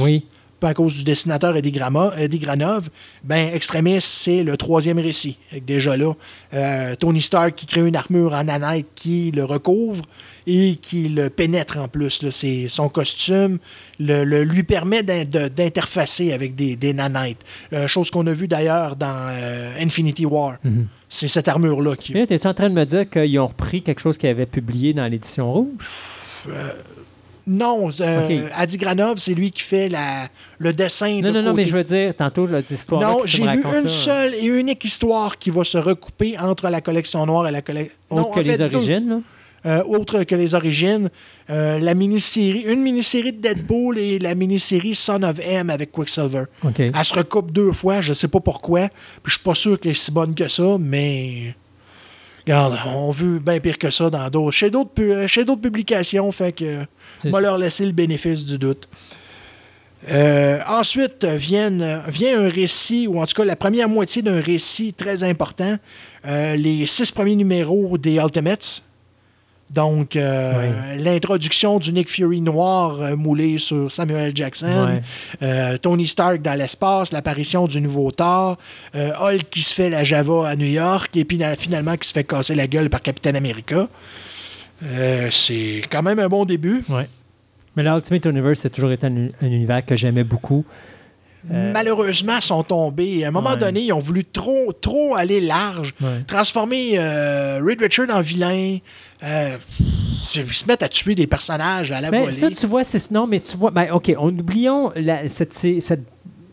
[0.00, 0.24] Oui.
[0.64, 2.88] Pas à cause du dessinateur Eddie, Grama, Eddie Granov,
[3.22, 5.36] ben Extremis, c'est le troisième récit.
[5.66, 6.14] Déjà là,
[6.54, 10.00] euh, Tony Stark qui crée une armure en nanite qui le recouvre
[10.46, 12.22] et qui le pénètre en plus.
[12.22, 12.30] là.
[12.30, 13.58] C'est son costume
[13.98, 17.42] le, le- lui permet d'in- de- d'interfacer avec des, des nanites.
[17.74, 20.56] Euh, chose qu'on a vu d'ailleurs dans euh, Infinity War.
[20.64, 20.86] Mhm.
[21.10, 22.14] C'est cette armure-là qui...
[22.14, 24.94] Là, t'es-tu en train de me dire qu'ils ont repris quelque chose qu'ils avaient publié
[24.94, 26.48] dans l'édition rouge?
[27.46, 28.48] Non, euh.
[28.56, 30.28] Adi Granov, c'est lui qui fait la,
[30.58, 33.02] le dessin Non, de non, non, mais je veux dire, tantôt, l'histoire.
[33.02, 37.26] Non, j'ai vu une seule et unique histoire qui va se recouper entre la collection
[37.26, 37.94] noire et la collection.
[38.10, 39.20] Autre que les origines, là?
[39.86, 41.10] autre que les origines.
[41.50, 46.44] Euh, la mini-série, une mini-série de Deadpool et la mini-série Son of M avec Quicksilver.
[46.78, 48.88] Elle se recoupe deux fois, je sais pas pourquoi.
[48.88, 51.54] Puis je suis pas sûr qu'elle est si bonne que ça, mais.
[52.46, 54.52] Regarde, on vu bien pire que ça dans d'autres.
[54.52, 56.84] Chez d'autres chez d'autres publications, fait que.
[57.30, 58.88] Va leur laisser le bénéfice du doute.
[60.10, 64.92] Euh, ensuite viennent, vient un récit, ou en tout cas la première moitié d'un récit
[64.92, 65.76] très important,
[66.26, 68.82] euh, les six premiers numéros des Ultimates.
[69.70, 75.00] Donc, euh, l'introduction du Nick Fury noir moulé sur Samuel Jackson,
[75.80, 78.58] Tony Stark dans l'espace, l'apparition du nouveau Thor,
[78.94, 82.12] Hulk qui se fait la Java à New York, et puis na- finalement qui se
[82.12, 83.88] fait casser la gueule par Captain America.
[84.84, 86.84] Euh, c'est quand même un bon début.
[86.88, 87.08] Ouais.
[87.76, 90.64] Mais l'Ultimate Universe, c'est toujours été un, un univers que j'aimais beaucoup.
[91.52, 93.24] Euh, Malheureusement, sont tombés.
[93.24, 93.56] À un moment Ouais.
[93.58, 96.22] donné, ils ont voulu trop, trop aller large, Ouais.
[96.26, 98.78] transformer euh, Reed Richard en vilain,
[99.22, 99.56] euh,
[100.34, 102.32] ils se mettent à tuer des personnages à la Mais volée.
[102.32, 103.10] ça, tu vois, c'est.
[103.10, 103.70] Non, mais tu vois.
[103.70, 106.00] Ben, OK, on, oublions la- cette, c'est- cette,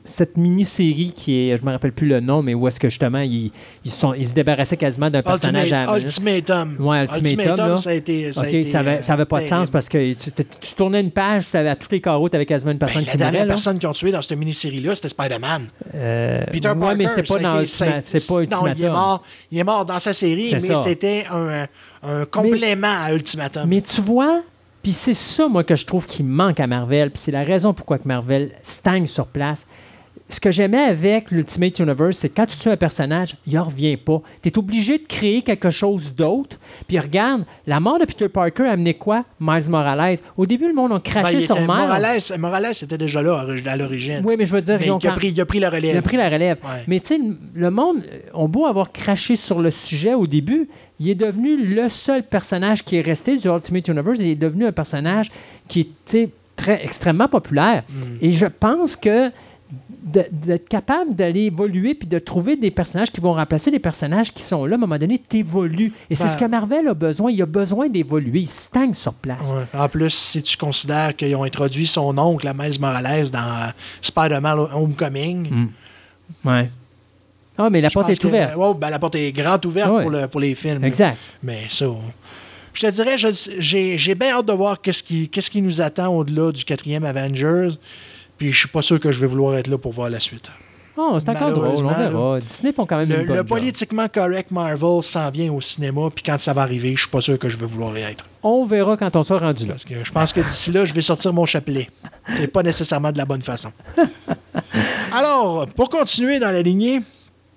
[0.03, 1.57] cette mini-série qui est.
[1.57, 3.51] Je me rappelle plus le nom, mais où est-ce que justement, ils,
[3.85, 5.99] ils, sont, ils se débarrassaient quasiment d'un personnage à la.
[5.99, 6.75] Ultimatum.
[6.79, 7.75] Ouais, Ultimatum, là.
[7.75, 8.33] ça a été.
[8.33, 9.65] Ça a OK, été, ça avait, euh, ça avait pas de terrible.
[9.65, 12.35] sens parce que tu, tu- tournais une page, tu avais à tous les carreaux, tu
[12.35, 13.47] avais quasiment une Ben, personne la qui dernière mourait.
[13.47, 13.53] là.
[13.53, 15.67] personne qu'ils ont tué dans cette mini-série-là, c'était Spider-Man.
[15.93, 18.73] Euh, Peter ouais, Parker, mais c'est pas dans c'est pas Non, Ultimatum.
[18.77, 21.67] il est mort, il est mort dans sa série, mais c'était un,
[22.03, 23.67] un complément à Ultimatum.
[23.67, 24.41] Mais tu vois,
[24.81, 27.71] puis c'est ça, moi, que je trouve qui manque à Marvel, puis c'est la raison
[27.73, 29.67] pourquoi que Marvel stagne sur place.
[30.31, 33.65] Ce que j'aimais avec l'Ultimate Universe, c'est que quand tu tues un personnage, il en
[33.65, 34.21] revient pas.
[34.41, 36.57] Tu es obligé de créer quelque chose d'autre.
[36.87, 39.25] Puis regarde, la mort de Peter Parker a amené quoi?
[39.41, 40.19] Miles Morales.
[40.37, 41.67] Au début, le monde a Ben, craché il sur Miles.
[41.67, 44.21] Morales, Morales était déjà là à l'origine.
[44.23, 45.69] Oui, mais je veux dire, Mais ils ont il, a pris, il a pris la
[45.69, 45.95] relève.
[45.95, 46.57] il a pris la relève.
[46.63, 46.83] Ouais.
[46.87, 47.19] Mais tu sais,
[47.53, 47.97] le monde,
[48.33, 50.69] on beau avoir craché sur le sujet au début,
[51.01, 54.19] il est devenu le seul personnage qui est resté du Ultimate Universe.
[54.21, 55.29] Il est devenu un personnage
[55.67, 55.81] qui
[56.13, 57.83] est très, extrêmement populaire.
[57.89, 58.03] Mm.
[58.21, 59.29] Et je pense que
[60.03, 64.41] d'être capable d'aller évoluer puis de trouver des personnages qui vont remplacer les personnages qui
[64.41, 65.93] sont là, à un moment donné, t'évolues.
[66.09, 67.31] Et c'est Ben- ce que Marvel a besoin.
[67.31, 68.39] Il a besoin d'évoluer.
[68.39, 69.53] Il stagne sur place.
[69.53, 69.79] Ouais.
[69.79, 73.69] En plus, si tu considères qu'ils ont introduit son oncle, la Miles Morales, dans euh,
[74.01, 75.49] Spider-Man Homecoming.
[75.51, 75.69] Mm.
[76.49, 76.69] Ouais.
[77.57, 78.55] Ah, mais la je porte est que- ouverte.
[78.55, 80.01] ouais, ben, la porte est grande ouverte Ouais.
[80.01, 80.83] pour, le- pour les films.
[80.83, 81.17] Exact.
[81.43, 81.85] Mais ça.
[82.73, 86.07] Je te dirais, j'ai j'ai bien hâte de voir qu'est-ce qui, qu'est-ce qui nous attend
[86.15, 87.69] au-delà du quatrième Avengers.
[88.41, 90.49] Puis je suis pas sûr que je vais vouloir être là pour voir la suite.
[90.97, 91.85] Oh, c'est encore drôle.
[91.85, 92.39] On verra.
[92.39, 93.47] Disney font quand même Le, une bonne le job.
[93.47, 97.21] politiquement correct Marvel s'en vient au cinéma, puis quand ça va arriver, je suis pas
[97.21, 98.25] sûr que je vais vouloir y être.
[98.41, 99.73] On verra quand on sera rendu là.
[99.73, 101.87] Parce que je pense que d'ici là, je vais sortir mon chapelet.
[102.41, 103.71] Et pas nécessairement de la bonne façon.
[105.13, 107.01] Alors, pour continuer dans la lignée,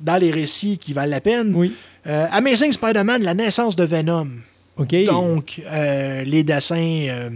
[0.01, 1.75] dans les récits qui valent la peine, Oui.
[2.07, 4.29] Euh, Amazing Spider-Man, la naissance de Venom.
[4.77, 4.95] OK.
[5.07, 7.31] Donc, euh, les dessins euh,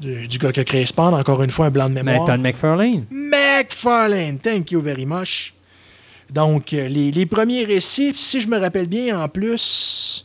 [0.00, 2.26] du, du gars qui a créé Spawn, encore une fois, un blanc de mémoire.
[2.26, 3.04] Todd McFarlane.
[3.10, 5.54] McFarlane, thank you very much.
[6.30, 10.24] Donc, euh, les, les premiers récits, si je me rappelle bien, en plus.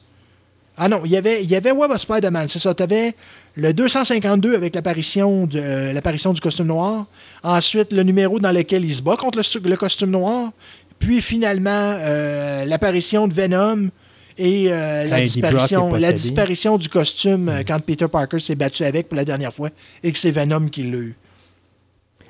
[0.75, 2.73] Ah non, il y avait, il y avait Web of Spider-Man, c'est ça.
[2.73, 3.13] Tu avais
[3.55, 7.05] le 252 avec l'apparition euh, l'apparition du costume noir.
[7.43, 10.51] Ensuite, le numéro dans lequel il se bat contre le costume noir.
[10.97, 11.69] Puis finalement,
[11.99, 13.89] euh, l'apparition de Venom
[14.37, 19.09] et euh, la, disparition, la disparition du costume euh, quand Peter Parker s'est battu avec
[19.09, 19.69] pour la dernière fois
[20.03, 21.15] et que c'est Venom qui l'a eu.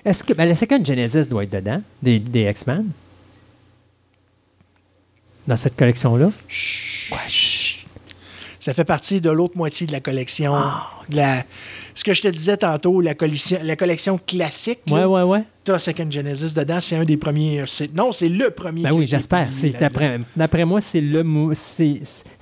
[0.05, 2.87] Est-ce que ben, le Second Genesis doit être dedans, des, des X-Men?
[5.47, 6.27] Dans cette collection-là?
[6.27, 7.85] Ouais, chut.
[8.59, 10.53] Ça fait partie de l'autre moitié de la collection.
[10.55, 11.43] Ah, de la-
[11.95, 14.79] ce que je te disais tantôt, la, collection- la collection classique.
[14.89, 15.43] Ouais, ouais, ouais.
[15.63, 17.63] T'as Second Genesis dedans, c'est un des premiers.
[17.95, 18.81] Non, c'est le premier.
[18.81, 19.47] Ben oui, j'espère.
[20.35, 21.51] D'après moi, c'est le mot.
[21.53, 22.01] C'est.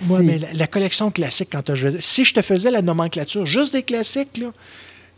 [0.10, 3.74] Ouais, mais la, la collection classique, quand joué- Si je te faisais la nomenclature juste
[3.74, 4.52] des classiques, là,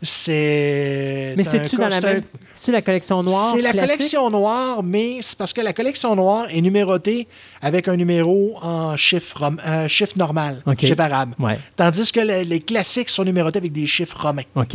[0.04, 1.34] c'est.
[1.36, 2.22] Mais c'est-tu dans la même.
[2.52, 3.52] C'est la collection noire?
[3.54, 7.26] C'est la collection noire, mais c'est parce que la collection noire est numérotée
[7.60, 11.34] avec un numéro en chiffre, euh, chiffre normal, chiffre arabe.
[11.38, 11.58] Ouais.
[11.76, 14.42] Tandis que les, les classiques sont numérotés avec des chiffres romains.
[14.54, 14.74] OK.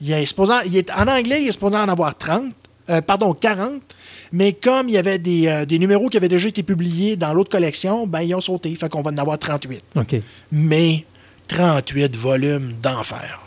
[0.00, 2.52] Il est supposé, il est, en anglais, il est supposé en avoir 30,
[2.90, 3.82] euh, pardon, 40,
[4.30, 7.34] mais comme il y avait des, euh, des numéros qui avaient déjà été publiés dans
[7.34, 9.82] l'autre collection, ben ils ont sauté, fait qu'on va en avoir 38.
[9.96, 10.16] OK.
[10.52, 11.04] Mais
[11.48, 13.40] 38 volumes d'enfer.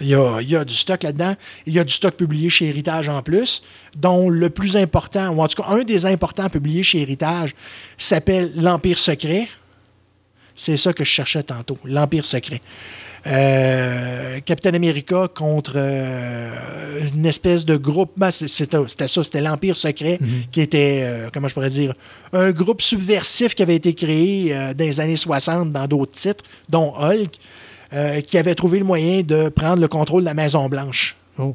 [0.00, 1.34] Il y, a, il y a du stock là-dedans.
[1.66, 3.62] Il y a du stock publié chez Héritage en plus,
[3.96, 7.54] dont le plus important, ou en tout cas un des importants publiés chez Héritage,
[7.96, 9.48] s'appelle L'Empire secret.
[10.54, 12.60] C'est ça que je cherchais tantôt, L'Empire secret.
[13.26, 18.12] Euh, Captain America contre euh, une espèce de groupe.
[18.16, 20.20] ben, c'était ça, c'était l'Empire secret
[20.52, 21.92] qui était, euh, comment je pourrais dire,
[22.32, 26.94] un groupe subversif qui avait été créé dans les années 60 dans d'autres titres, dont
[26.96, 27.36] Hulk,
[27.92, 31.16] euh, qui avait trouvé le moyen de prendre le contrôle de la Maison-Blanche.
[31.38, 31.54] Oh.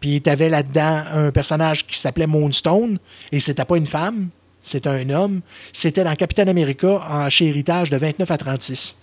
[0.00, 2.98] Puis tu avais là-dedans un personnage qui s'appelait Moonstone,
[3.32, 4.28] et c'était pas une femme,
[4.64, 5.42] c'était un homme.
[5.72, 8.96] C'était dans Captain America en chez Héritage de 29 à 36.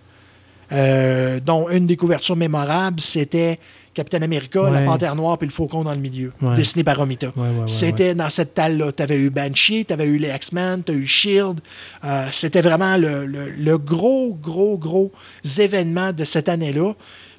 [0.72, 3.59] Euh, dont une des couvertures mémorables, c'était
[3.93, 4.81] Captain America, la.
[4.85, 6.55] Panthère Noire puis le Faucon dans le milieu, Ouais.
[6.55, 7.27] dessiné par Romita.
[7.67, 8.91] C'était dans cette talle-là.
[8.91, 11.59] Tu avais eu Banshee, tu avais eu les X-Men, tu as eu Shield.
[12.05, 15.11] Euh, c'était vraiment le, le- le gros, gros, gros
[15.59, 16.93] événement de cette année-là.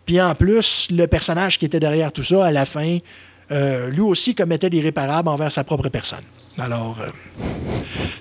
[0.04, 2.98] Puis en plus, le personnage qui était derrière tout ça, à la fin,
[3.50, 6.24] euh, lui aussi commettait l'irréparable envers sa propre personne.
[6.58, 7.08] Alors, euh,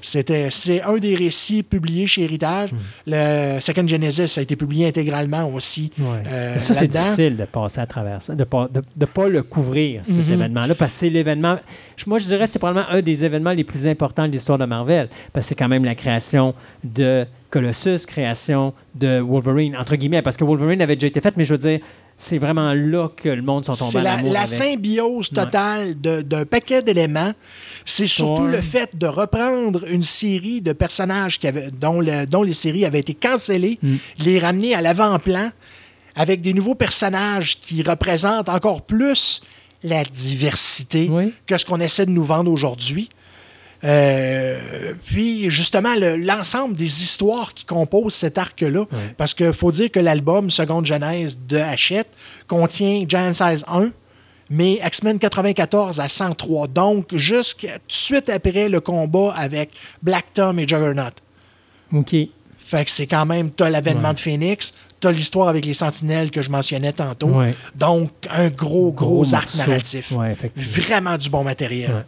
[0.02, 2.70] c'était, c'est un des récits publiés chez Héritage.
[3.06, 5.92] Le Second Genesis a été publié intégralement aussi.
[6.00, 6.24] Ouais.
[6.28, 9.44] euh, ça, c'est difficile de passer à travers ça, de ne de, de pas le
[9.44, 10.34] couvrir, cet Mhm.
[10.34, 11.58] événement-là, parce que c'est l'événement.
[12.08, 14.66] Moi, je dirais que c'est probablement un des événements les plus importants de l'histoire de
[14.66, 20.22] Marvel, parce que c'est quand même la création de Colossus, création de Wolverine, entre guillemets,
[20.22, 21.80] parce que Wolverine avait déjà été faite, mais je veux dire,
[22.18, 24.50] c'est vraiment là que le monde sont tombés C'est en la, amour la avec.
[24.52, 27.34] symbiose totale d'un paquet d'éléments.
[27.86, 32.44] C'est surtout le fait de reprendre une série de personnages qui avaient- dont, le- dont
[32.44, 33.96] les séries avaient été cancellées, Mm.
[34.20, 35.52] les ramener à l'avant-plan
[36.16, 39.42] avec des nouveaux personnages qui représentent encore plus
[39.84, 41.34] la diversité Oui.
[41.48, 43.10] que ce qu'on essaie de nous vendre aujourd'hui.
[43.84, 48.86] Euh, puis justement le- l'ensemble des histoires qui composent cet arc-là,
[49.18, 52.10] parce qu'il faut dire que l'album Seconde Genèse de Hachette
[52.48, 53.90] contient Giant Size 1,
[54.52, 56.68] mais X-Men 94 à 103.
[56.68, 59.72] Donc jusqu'à tout de suite après le combat avec
[60.04, 61.10] Black Tom et Juggernaut.
[61.94, 62.16] OK.
[62.60, 64.14] Fait que c'est quand même, t'as l'avènement Ouais.
[64.14, 67.28] de Phoenix, t'as l'histoire avec les sentinelles que je mentionnais tantôt.
[67.30, 67.56] Ouais.
[67.76, 70.12] Donc, un gros, gros, Gros arc narratif.
[70.12, 70.36] Ouais.
[70.56, 72.06] Vraiment du bon matériel.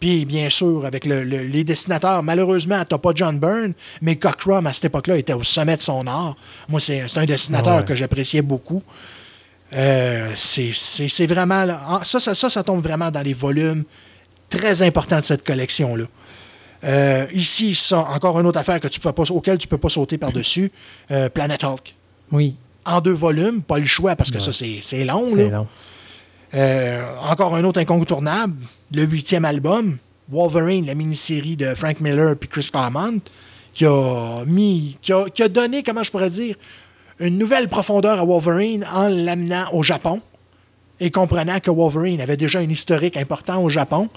[0.00, 3.72] Puis, bien sûr, avec le- le- les dessinateurs, malheureusement, t'as pas John Byrne,
[4.02, 6.34] mais Cockrum, à cette époque-là, était au sommet de son art.
[6.68, 8.82] Moi, c'est un dessinateur que j'appréciais beaucoup.
[9.74, 11.64] Euh, c'est vraiment...
[11.64, 13.84] là- ah, ça, ça, ça, ça tombe vraiment dans les volumes
[14.50, 16.04] très importants de cette collection-là.
[16.84, 19.88] Euh, ici, ça, encore une autre affaire que tu peux pas, auquel tu peux pas
[19.88, 20.70] sauter par-dessus,
[21.10, 21.94] euh, Planet Hulk.
[22.32, 25.28] Oui, En deux volumes, pas le choix, parce que ça, c'est c'est long.
[25.32, 25.58] c'est là.
[25.58, 25.68] long.
[27.30, 28.54] Encore un autre incontournable,
[28.92, 29.96] le huitième album,
[30.28, 33.20] Wolverine, la mini-série de Frank Miller puis Chris Claremont,
[33.74, 36.56] qui a mis, qui a, qui a donné, comment je pourrais dire,
[37.22, 40.20] une nouvelle profondeur à Wolverine en l'amenant au Japon
[41.00, 44.08] et comprenant que Wolverine avait déjà un historique important au Japon.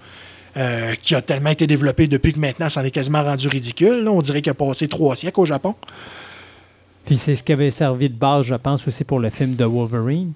[0.58, 4.06] euh, qui a tellement été développé depuis que maintenant, ça en est quasiment rendu ridicule.
[4.06, 4.12] là.
[4.12, 5.76] On dirait qu'il a passé trois siècles au Japon.
[7.06, 9.66] Puis c'est ce qui avait servi de base, je pense, aussi pour le film de
[9.66, 10.32] Wolverine.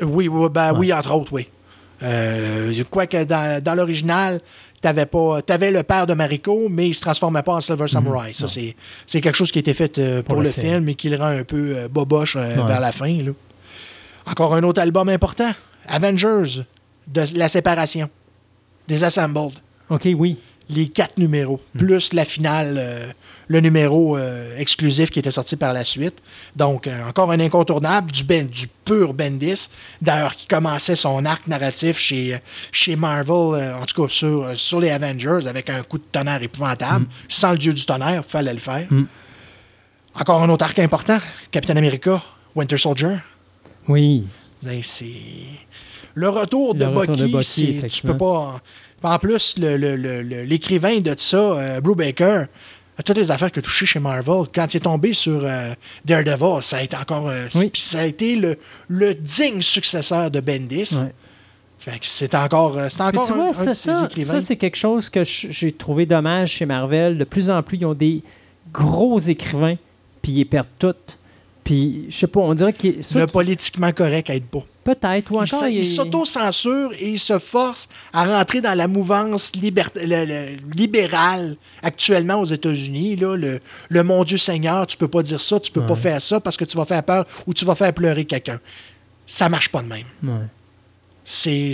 [0.00, 0.78] Oui, oui, ben, Ouais.
[0.78, 1.46] oui, entre autres, oui.
[2.02, 4.40] Euh, Quoique dans, dans l'original,
[4.82, 8.32] t'avais pas t'avais le père de Mariko, mais il se transformait pas en Silver Samurai.
[8.34, 8.76] Ça, c'est,
[9.06, 10.66] c'est quelque chose qui a été fait euh, pour, le le film.
[10.66, 12.66] film et qui le rend un peu euh, boboche euh, Ouais.
[12.68, 13.08] vers la fin.
[13.22, 13.32] là.
[14.26, 15.50] Encore un autre album important.
[15.88, 16.62] Avengers,
[17.06, 18.08] de la séparation.
[18.86, 19.52] Des Assembled.
[19.88, 20.36] OK, oui.
[20.68, 21.78] Les quatre numéros, Hmm.
[21.78, 23.12] plus la finale, euh,
[23.48, 26.14] le numéro euh, exclusif qui était sorti par la suite.
[26.56, 29.68] Donc, euh, encore un incontournable, du, ben, du pur Bendis.
[30.00, 32.38] D'ailleurs, qui commençait son arc narratif chez,
[32.70, 36.44] chez Marvel, en tout cas sur, sur les Avengers, avec un coup de tonnerre Hmm.
[36.44, 37.06] épouvantable.
[37.28, 38.86] Sans le dieu du tonnerre, il fallait le faire.
[40.14, 41.18] Encore un autre arc important,
[41.50, 42.22] Captain America,
[42.54, 43.16] Winter Soldier.
[43.88, 44.24] Oui.
[44.62, 45.06] Ben, C'est
[46.14, 47.72] le retour de retour de Bucky.
[47.80, 48.60] Bucky, tu peux pas.
[49.02, 52.44] En plus, l'écrivain de ça, euh, Brew Baker,
[52.98, 54.44] a toutes les affaires qu'il a touchées chez Marvel.
[54.54, 55.72] Quand il est tombé sur euh,
[56.04, 57.28] Daredevil, ça a été encore.
[57.28, 57.70] euh, Oui.
[57.74, 58.56] ça a été le,
[58.88, 60.94] le digne successeur de Bendis.
[61.78, 64.32] Fait que c'est encore, euh, c'est encore tu un, vois, un ça, de ça, écrivains.
[64.34, 67.18] ça, c'est quelque chose que j'ai trouvé dommage chez Marvel.
[67.18, 68.22] De plus en plus, ils ont des
[68.72, 69.74] gros écrivains,
[70.22, 70.94] puis ils perdent tout.
[71.64, 73.02] Puis, je sais pas, on dirait qu'ils.
[73.02, 74.64] soit le politiquement correct aide pas.
[74.84, 75.68] Peut-être, ou encore.
[75.68, 80.56] il ils- s'auto-censure et il se force à rentrer dans la mouvance libert- le- le-
[80.74, 83.16] libérale actuellement aux États-Unis.
[83.16, 86.20] là, Le, le mon Dieu Seigneur, tu peux pas dire ça, tu peux pas faire
[86.22, 88.60] ça parce que tu vas faire peur ou tu vas faire pleurer quelqu'un.
[89.26, 90.06] Ça marche pas de même.
[90.22, 90.46] Ouais.
[91.24, 91.72] C'est,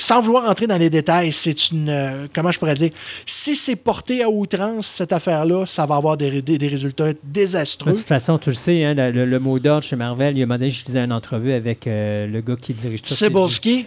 [0.00, 1.88] sans vouloir entrer dans les détails, c'est une.
[1.88, 2.90] euh, comment je pourrais dire
[3.26, 7.18] Si c'est porté à outrance, cette affaire-là, ça va avoir des, des- des résultats De
[7.24, 7.92] désastreux.
[7.94, 10.42] toute façon, tu le sais, hein, le, le- le mot d'ordre chez Marvel, il y
[10.42, 13.08] a un moment donné, je lisais une entrevue avec euh, le gars qui dirige tout
[13.08, 13.16] ça.
[13.16, 13.86] Cebulski,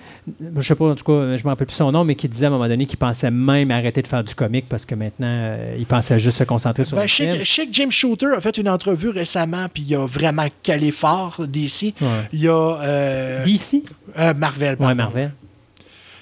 [0.57, 2.47] Je sais pas, en tout cas, je me rappelle plus son nom, mais qui disait
[2.47, 5.27] à un moment donné qu'il pensait même arrêter de faire du comique parce que maintenant,
[5.29, 7.37] euh, il pensait juste se concentrer sur Ben, le film.
[7.41, 10.91] je sais que Jim Shooter a fait une entrevue récemment, puis il a vraiment calé
[10.91, 11.93] fort d'ici.
[12.01, 12.07] Ouais.
[12.33, 13.83] Il y a DC?
[14.17, 14.71] Euh, Marvel.
[14.71, 14.95] Ouais, pardon.
[14.95, 15.31] Marvel.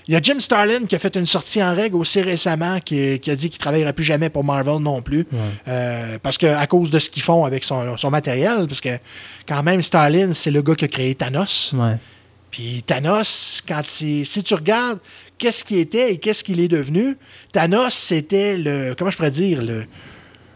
[0.07, 3.19] Il y a Jim Starlin qui a fait une sortie en règle aussi récemment, qui,
[3.19, 5.27] qui a dit qu'il ne travaillera plus jamais pour Marvel non plus.
[5.31, 5.37] Ouais.
[5.67, 8.97] Euh, parce que à cause de ce qu'ils font avec son, son matériel, parce que
[9.47, 11.73] quand même, Starlin, c'est le gars qui a créé Thanos.
[11.75, 11.97] Ouais.
[12.49, 14.97] Puis Thanos, quand il- si tu regardes
[15.37, 17.15] qu'est-ce qu'il était et qu'est-ce qu'il est devenu,
[17.51, 18.95] Thanos, c'était le.
[18.97, 19.85] Comment je pourrais dire le,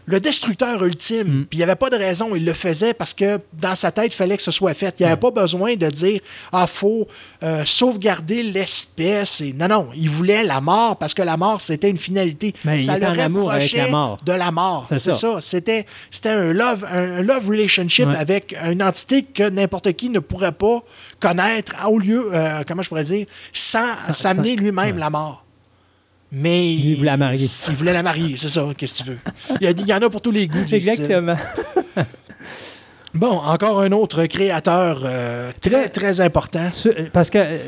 [0.06, 1.40] le destructeur ultime.
[1.40, 1.46] Mm.
[1.46, 2.34] Puis il n'y avait pas de raison.
[2.34, 4.94] Il le faisait parce que dans sa tête, il fallait que ce soit fait.
[5.00, 6.20] Il n'y avait pas besoin de dire
[6.52, 7.06] Ah, faut
[7.42, 9.40] euh, sauvegarder l'espèce.
[9.40, 9.52] Et...
[9.52, 9.88] Non, non.
[9.96, 12.54] Il voulait la mort parce que la mort, c'était une finalité.
[12.64, 14.18] Mais il ça était le en amour avec la mort.
[14.24, 14.86] De la mort.
[14.88, 15.40] C'est ça.
[15.40, 18.16] C'était, c'était un love, un, un love relationship Ouais.
[18.16, 20.82] avec une entité que n'importe qui ne pourrait pas
[21.20, 25.00] connaître au lieu, euh, comment je pourrais dire, sans s'amener lui-même ouais.
[25.00, 25.43] la mort.
[26.36, 27.46] Mais Lui, il voulait la marier.
[27.68, 29.18] Il voulait la marier, c'est ça, qu'est-ce que tu veux?
[29.60, 30.64] Il y, a- il y en a pour tous les goûts.
[30.72, 31.36] Exactement.
[33.14, 36.68] Bon, encore un autre créateur euh, très, très important.
[36.70, 37.38] Ce- Parce que.
[37.38, 37.58] euh,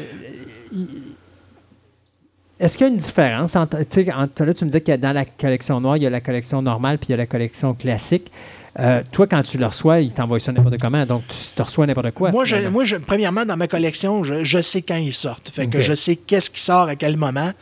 [2.59, 3.79] Est-ce qu'il y a une différence entre.
[3.89, 6.11] Tu sais, entre- là, tu me disais que dans la collection noire, il y a
[6.11, 8.33] la collection normale puis il y a la collection classique.
[8.79, 11.07] Euh, toi, quand tu le reçois, il t'envoie ça n'importe comment.
[11.07, 12.31] Donc, tu te reçois n'importe quoi.
[12.31, 15.49] Moi, je, moi je- premièrement, dans ma collection, je, je sais quand ils sortent.
[15.49, 17.53] Fait que je sais qu'est-ce qui sort à quel moment.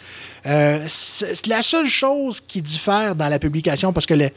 [0.47, 4.29] Euh, c'est la seule chose qui diffère dans la publication, parce que le,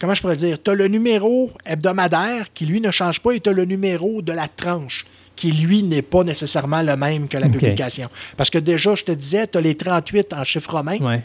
[0.00, 3.40] comment je pourrais dire, tu as le numéro hebdomadaire qui, lui, ne change pas, et
[3.40, 5.04] tu as le numéro de la tranche
[5.36, 8.08] qui, lui, n'est pas nécessairement le même que la publication.
[8.36, 10.98] Parce que déjà, je te disais, tu as les 38 en chiffre romain.
[10.98, 11.22] Ouais.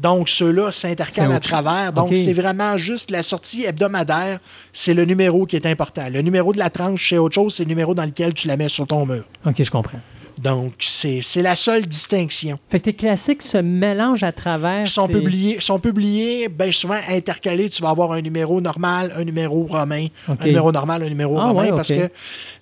[0.00, 1.92] Donc, ceux-là s'intercalent à travers.
[1.92, 4.40] Donc, c'est vraiment juste la sortie hebdomadaire.
[4.72, 6.08] C'est le numéro qui est important.
[6.10, 7.54] Le numéro de la tranche, c'est autre chose.
[7.54, 9.24] C'est le numéro dans lequel tu la mets sur ton mur.
[9.44, 10.00] OK, je comprends.
[10.38, 12.58] Donc, c'est la seule distinction.
[12.70, 14.84] Fait que tes classiques se mélangent à travers.
[14.86, 17.68] Ils sont tes- publiés, sont publiés bien souvent intercalés.
[17.68, 21.48] Tu vas avoir un numéro normal, un numéro romain, un numéro normal, un numéro Ah,
[21.48, 21.64] romain.
[21.64, 22.08] ouais, Parce que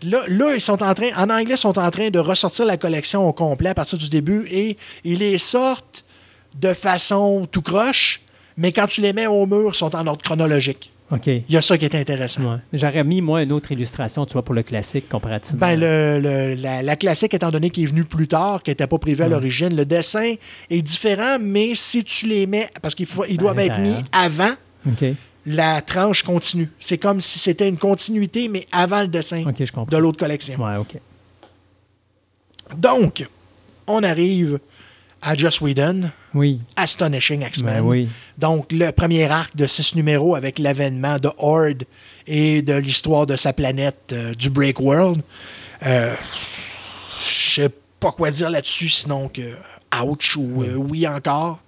[0.03, 2.77] là, là, ils sont en train, en anglais, ils sont en train de ressortir la
[2.77, 6.03] collection au complet à partir du début et ils les sortent
[6.61, 8.21] de façon tout croche,
[8.57, 10.91] mais quand tu les mets au mur, ils sont en ordre chronologique.
[11.11, 11.27] OK.
[11.27, 12.43] Il y a ça qui est intéressant.
[12.53, 12.59] Ouais.
[12.75, 15.59] J'aurais mis, moi, une autre illustration, tu vois, pour le classique comparativement.
[15.67, 18.87] Ben, le, le- la, la classique, étant donné qu'il est venu plus tard, qui n'était
[18.87, 20.35] pas prévu à l'origine, le dessin
[20.69, 23.07] est différent, mais si tu les mets, parce qu'ils
[23.39, 24.53] doivent être mis avant,
[24.87, 25.05] OK.
[25.47, 26.69] la tranche continue.
[26.79, 29.97] C'est comme si c'était une continuité, mais avant le dessin OK, je comprends.
[29.97, 30.63] de l'autre collection.
[30.63, 30.99] Ouais, OK.
[32.77, 33.27] Donc,
[33.87, 34.59] on arrive
[35.23, 36.61] à Joss Whedon, Oui.
[36.77, 37.75] Astonishing X-Men.
[37.75, 38.09] Ben oui.
[38.39, 41.85] Donc, le premier arc de six numéros avec l'avènement de Horde
[42.27, 45.23] et de l'histoire de sa planète euh, du Break World.
[45.87, 46.15] Euh,
[47.27, 49.43] Je sais pas quoi dire là-dessus, sinon que
[50.05, 51.59] ouch ou euh, oui encore.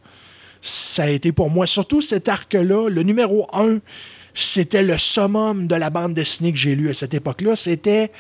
[0.63, 3.79] Ça a été pour moi, surtout cet arc-là, le numéro 1,
[4.35, 7.57] c'était le summum de la bande dessinée que j'ai lue à cette époque-là.
[7.57, 8.13] C'était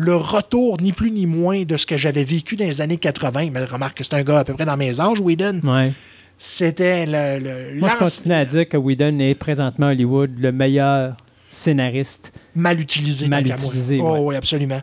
[0.00, 3.50] le retour, ni plus ni moins, de ce que j'avais vécu dans les années 80.
[3.52, 5.60] Mais remarque que c'est un gars à peu près dans mes âges, Whedon.
[5.64, 5.92] Ouais.
[6.38, 7.40] C'était le.
[7.72, 11.16] le Moi, je continue à dire que Whedon est présentement à Hollywood le meilleur
[11.48, 12.32] scénariste.
[12.54, 13.26] mal utilisé.
[13.26, 14.18] Mal utilisé, Oh, ouais.
[14.20, 14.80] oui, absolument.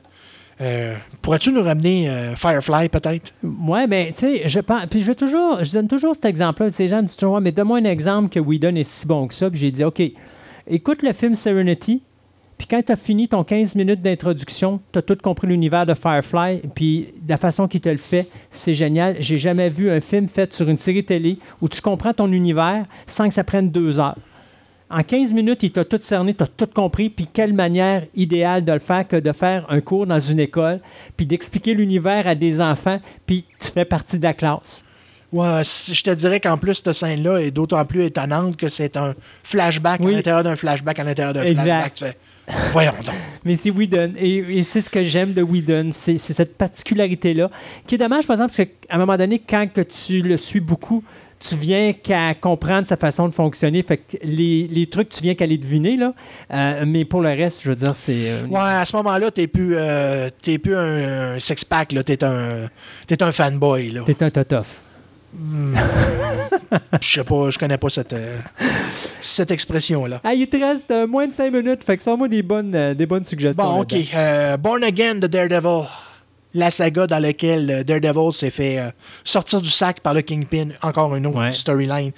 [0.59, 3.32] Euh, Pourrais-tu nous ramener euh, Firefly, peut-être?
[3.43, 4.86] Ouais, ben, tu sais, je pense.
[4.88, 6.72] Puis je toujours, je donne toujours cet exemple-là.
[6.74, 9.34] Ces gens me disent toujours, mais donne-moi un exemple que Whedon est si bon que
[9.34, 9.49] ça.
[9.49, 10.01] Puis j'ai dit, OK,
[10.68, 12.01] écoute le film Serenity.
[12.57, 15.93] Puis quand tu as fini ton 15 minutes d'introduction, tu as tout compris l'univers de
[15.93, 16.61] Firefly.
[16.73, 19.17] Puis la façon qu'il te le fait, c'est génial.
[19.19, 22.85] J'ai jamais vu un film fait sur une série télé où tu comprends ton univers
[23.07, 24.15] sans que ça prenne deux heures.
[24.89, 28.63] En 15 minutes, il t'a tout cerné, tu as tout compris, puis quelle manière idéale
[28.63, 30.79] de le faire que de faire un cours dans une école,
[31.17, 34.85] puis d'expliquer l'univers à des enfants, puis tu fais partie de la classe.
[35.33, 39.15] Ouais, je te dirais qu'en plus, cette scène-là est d'autant plus étonnante que c'est un
[39.43, 40.13] flashback Oui.
[40.13, 41.93] à l'intérieur d'un flashback à l'intérieur d'un flashback.
[41.95, 42.17] Tu fais,
[42.71, 43.15] voyons donc.
[43.43, 44.13] Mais c'est Whedon.
[44.17, 45.89] Et, et c'est ce que j'aime de Whedon.
[45.91, 47.49] C'est cette particularité-là.
[47.87, 50.59] Qui est dommage, par exemple, parce qu'à un moment donné, quand que tu le suis
[50.59, 51.03] beaucoup,
[51.39, 53.83] tu viens qu'à comprendre sa façon de fonctionner.
[53.83, 55.97] Fait que les, les trucs, tu viens qu'à les deviner.
[55.97, 56.13] Là.
[56.53, 58.13] Euh, mais pour le reste, je veux dire, c'est.
[58.29, 62.03] euh, Ouais, à ce moment-là, t'es plus, euh, plus un, un six-pack, là.
[62.03, 62.67] T'es un,
[63.07, 64.01] t'es un fanboy, là.
[64.05, 64.83] T'es un totof.
[67.01, 68.39] Je sais pas, je connais pas cette, euh,
[69.21, 70.21] cette expression-là.
[70.23, 71.83] Ah, il te reste euh, moins de 5 minutes.
[71.83, 73.63] Fait que sors-moi des bonnes, euh, des bonnes suggestions.
[73.63, 73.93] Bon, OK.
[74.13, 75.88] Euh, Born Again de Daredevil.
[76.53, 78.89] La saga dans laquelle euh, Daredevil s'est fait euh,
[79.23, 80.69] sortir du sac par le Kingpin.
[80.81, 81.51] Encore une autre Ouais.
[81.51, 82.11] storyline.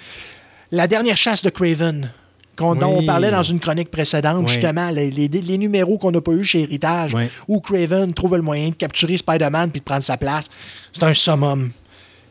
[0.72, 2.10] La dernière chasse de Craven,
[2.56, 3.04] qu'on- dont Oui.
[3.04, 4.54] on parlait dans une chronique précédente, Oui.
[4.54, 7.24] justement, les, les- les numéros qu'on n'a pas eu chez Héritage, Oui.
[7.48, 10.50] où Craven trouve le moyen de capturer Spider-Man puis de prendre sa place.
[10.94, 11.72] C'est un summum.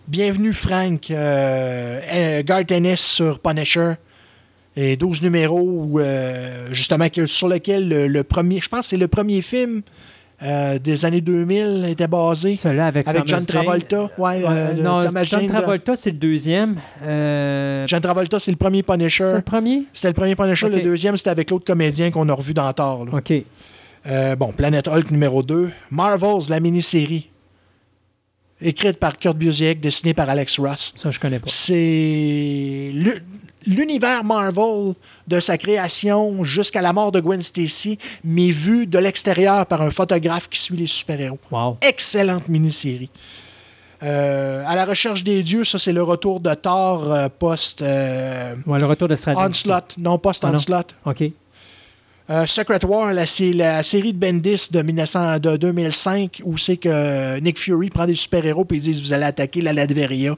[0.09, 1.11] Bienvenue, Frank.
[1.11, 3.95] Euh, euh, Garth Ennis sur Punisher.
[4.79, 8.87] Et 12 numéros où, euh, justement, que- sur lequel le, le premier, je pense que
[8.89, 9.81] c'est le premier film
[10.43, 12.57] euh, des années 2000 était basé.
[12.57, 14.11] Celui-là avec, Avec John Travolta.
[14.19, 16.77] Ouais, euh, non, Thomas John Jane, Travolta, c'est le deuxième.
[17.03, 19.33] Euh, John Travolta, c'est le premier c'est Punisher.
[19.37, 19.85] le premier?
[19.95, 20.69] C'était le premier Punisher.
[20.69, 23.07] Le deuxième, c'était avec l'autre comédien qu'on a revu dans Thor.
[23.07, 23.13] là.
[23.17, 23.33] OK.
[24.39, 25.71] Bon, Planet Hulk numéro 2.
[25.91, 27.31] Marvels, la mini-série.
[28.61, 30.93] Écrite par Kurt Busiek, dessinée par Alex Ross.
[30.97, 31.47] Ça, je connais pas.
[31.51, 33.23] C'est l'u-
[33.67, 34.95] l'univers Marvel
[35.29, 39.91] de sa création jusqu'à la mort de Gwen Stacy, mais vu de l'extérieur par un
[39.91, 41.39] photographe qui suit les super-héros.
[41.51, 41.77] Wow.
[41.83, 43.11] Excellente mini-série.
[44.03, 48.55] Euh, à la recherche des dieux, ça c'est le retour de Thor euh, post euh,
[48.67, 49.49] Ouais, le retour de Straczynski.
[49.69, 50.53] Onslaught, non post Ah.
[50.53, 50.95] Onslaught.
[51.07, 51.25] OK.
[52.29, 56.77] Euh, Secret War, la, c'est la série de Bendis de, 1900 de 2005 où c'est
[56.77, 60.35] que Nick Fury prend des super-héros et ils disent vous allez attaquer la Latveria.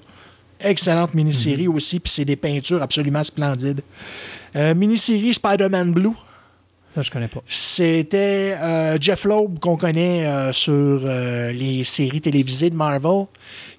[0.60, 1.74] Excellente mini-série Mhm.
[1.76, 3.80] aussi, puis c'est des peintures absolument splendides.
[4.56, 6.12] Euh, mini-série Spider-Man Blue.
[6.94, 7.40] Ça, je connais pas.
[7.46, 13.26] C'était euh, Jeff Loeb qu'on connaît sur les séries télévisées de Marvel,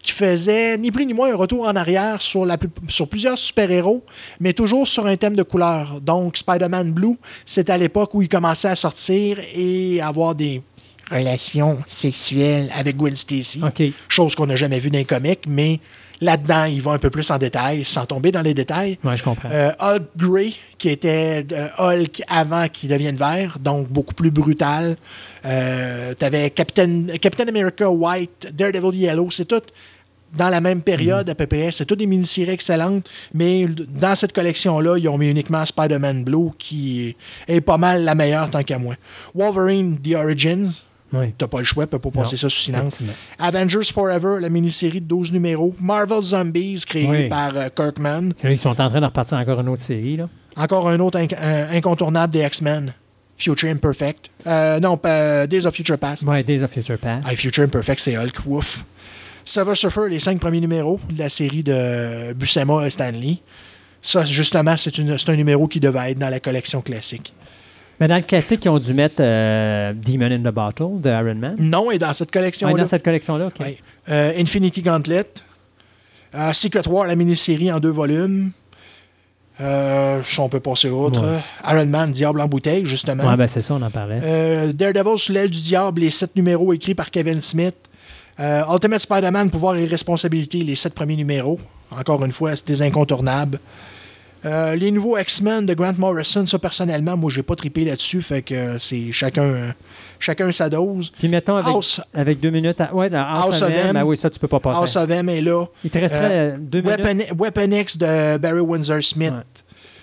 [0.02, 3.38] qui faisait ni plus ni moins un retour en arrière sur, la, plus- sur plusieurs
[3.38, 4.04] super-héros,
[4.40, 6.00] mais toujours sur un thème de couleur.
[6.02, 10.62] Donc Spider-Man Blue, c'est à l'époque où il commençait à sortir et avoir des
[11.12, 13.62] relations sexuelles avec Gwen Stacy.
[14.08, 15.80] Chose qu'on n'a jamais vue dans les comics, mais
[16.22, 18.98] là-dedans, il va un peu plus en détail, sans tomber dans les détails.
[19.04, 19.50] Ouais, je comprends.
[19.52, 24.96] Euh, Hulk Grey, qui était euh, Hulk avant qu'il devienne vert, donc beaucoup plus brutal.
[25.46, 29.62] Euh, T'avais Captain, Captain America White, Daredevil Yellow, c'est tout
[30.32, 31.72] dans la même période à peu près.
[31.72, 36.52] C'est toutes des mini-séries excellentes, mais dans cette collection-là, ils ont mis uniquement Spider-Man Blue,
[36.58, 37.16] qui
[37.48, 38.96] est pas mal la meilleure tant qu'à moi.
[39.34, 40.84] Wolverine The Origins,
[41.14, 41.34] oui.
[41.38, 43.02] t'as pas le choix, tu peux pas passer Non, ça sous silence.
[43.38, 45.76] Avengers Forever, la mini-série de 12 numéros.
[45.80, 47.30] Marvel Zombies, créée Oui.
[47.30, 48.30] par euh, Kirkman.
[48.44, 50.18] Là, ils sont en train de repartir encore une autre série.
[50.18, 50.30] Là.
[50.58, 52.94] Encore un autre inc- un- incontournable des X-Men.
[53.38, 54.30] Future Imperfect.
[54.48, 56.24] Euh, non, pas Days of Future Past.
[56.24, 57.26] Ouais, Days of Future Past.
[57.30, 58.36] Ah, Future Imperfect, c'est Hulk.
[58.48, 58.84] Ouf.
[59.46, 63.38] Silver Surfer, les cinq premiers numéros de la série de Buscema et Stanley.
[64.02, 67.34] Ça, justement, c'est un numéro qui devait être dans la collection classique.
[68.00, 71.36] Mais dans le classique, ils ont dû mettre euh, Demon in the Bottle de Iron
[71.36, 71.56] Man.
[71.60, 72.78] Non, et dans cette collection-là.
[72.78, 73.60] dans cette collection-là, OK.
[73.60, 73.78] Ouais.
[74.10, 75.26] Euh, Infinity Gauntlet.
[76.34, 78.52] Euh, Secret War, la mini-série en deux volumes.
[79.60, 81.22] Euh, on peut passer autre.
[81.22, 81.40] Ouais.
[81.70, 83.28] Iron Man, Diable en bouteille, justement.
[83.28, 84.72] Ouais, ben c'est ça, on en parlait.
[84.74, 87.76] Daredevil sous l'aile du diable, les sept numéros écrits par Kevin Smith.
[88.40, 91.60] Ultimate Spider-Man, pouvoir et responsabilité, les sept premiers numéros.
[91.92, 93.60] Encore une fois, c'est des incontournables.
[94.46, 98.42] Euh, les nouveaux X-Men de Grant Morrison, ça personnellement, moi j'ai pas trippé là-dessus, fait
[98.42, 99.72] que euh, c'est chacun, euh,
[100.18, 101.12] chacun sa dose.
[101.18, 102.80] Puis mettons avec, House, avec deux minutes.
[102.80, 102.94] À...
[102.96, 103.98] Ouais, House, House of M, M.
[103.98, 104.80] ah oui, ça, tu peux pas passer.
[104.80, 105.66] House of M est là.
[105.84, 107.00] Il te resterait euh, deux minutes.
[107.02, 109.32] Weapon, Weapon X de Barry Windsor Smith.
[109.34, 109.44] Ouais.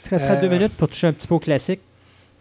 [0.04, 1.80] Il te resterait deux minutes pour toucher un petit peu au classique.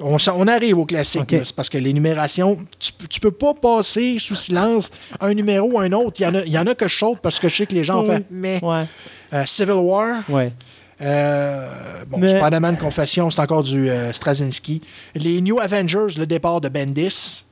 [0.01, 0.17] On,
[0.47, 4.35] arrive au classique, c'est parce que les numérations, tu, peux- tu peux pas passer sous
[4.35, 4.91] silence
[5.21, 6.19] un numéro ou un autre.
[6.19, 7.65] Il y en a, il y en a que je saute parce que je sais
[7.65, 8.85] que les gens ont fait mais Ouais.
[9.45, 10.51] Civil War, Ouais.
[11.01, 11.67] Euh,
[12.07, 14.81] bon, Mais- Spider-Man Confession, c'est encore du euh, Straczynski.
[15.15, 17.43] Les New Avengers, le départ de Bendis.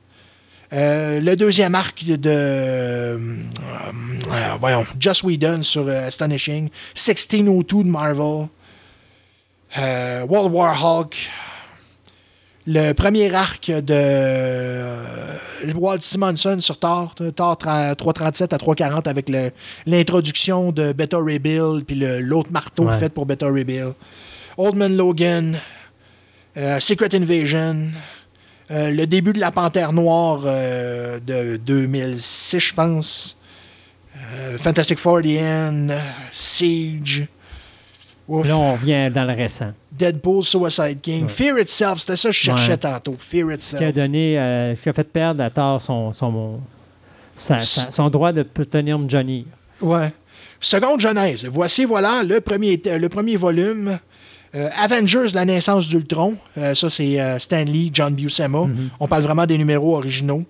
[0.72, 6.68] Euh, le deuxième arc de euh, euh, voyons, Joss Whedon sur euh, Astonishing.
[6.96, 8.48] 1602 de Marvel.
[9.76, 11.16] World War Hulk.
[12.66, 15.04] Le premier arc de euh,
[15.74, 19.30] Walt Simonson sur Thor, Thor 3- 337 à 340 avec
[19.86, 22.98] l'introduction de Beta Ray Bill, puis l'autre marteau Ouais.
[22.98, 23.92] fait pour Beta Ray Bill.
[24.56, 25.58] Old Man Logan,
[26.56, 27.88] euh, Secret Invasion,
[28.70, 33.36] euh, le début de la Panthère Noire de 2006, je pense.
[34.58, 35.88] Fantastic Four, The End,
[36.30, 37.26] Siege.
[38.26, 38.48] Ouf.
[38.48, 39.72] Là, on revient dans le récent.
[39.92, 41.28] Deadpool, Suicide King, Ouais.
[41.28, 42.76] Fear Itself, c'était ça que je cherchais Ouais.
[42.78, 43.14] tantôt.
[43.18, 43.94] Fear Ce qui a Itself.
[43.94, 46.60] donné, euh, ce qui a fait perdre à tort son, son,
[47.36, 49.46] son droit de tenir Johnny.
[49.80, 50.12] Ouais.
[50.60, 51.46] Seconde genèse.
[51.50, 53.98] Voici, voilà, le premier, le premier volume.
[54.54, 56.36] Euh, Avengers, la naissance d'Ultron.
[56.56, 58.66] Euh, ça, c'est euh, Stan Lee, John Buscema.
[59.00, 60.44] On parle vraiment des numéros originaux.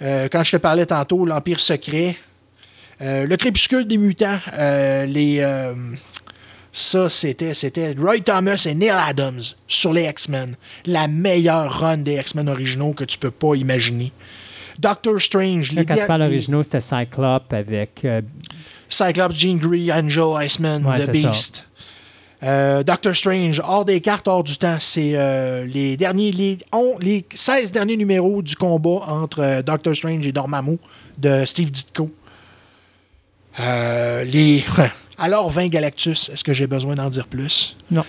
[0.00, 2.16] Quand je te parlais tantôt, l'Empire secret.
[3.00, 4.38] Le crépuscule des mutants.
[5.06, 5.44] les,
[6.72, 10.56] ça, c'était, c'était Roy Thomas et Neil Adams sur les X-Men.
[10.86, 14.12] La meilleure run des X-Men originaux que tu peux pas imaginer.
[14.78, 15.72] Doctor Strange.
[15.72, 18.00] Là, quand tu parles les- originaux, c'était Cyclope avec.
[18.04, 18.22] euh,
[18.88, 21.10] Cyclops, Jean Grey, Angel, Iceman, Ouais, The.
[21.12, 21.66] Beast.
[22.42, 26.96] Euh, Doctor Strange, hors des cartes, hors du temps, c'est euh, les derniers, les, on-
[26.98, 30.78] les 16 derniers numéros du combat entre Doctor Strange et Dormammu
[31.18, 32.10] de Steve Ditko.
[33.58, 34.64] Les,
[35.20, 37.76] alors 20 Galactus, est-ce que j'ai besoin d'en dire plus?
[37.90, 38.04] Non.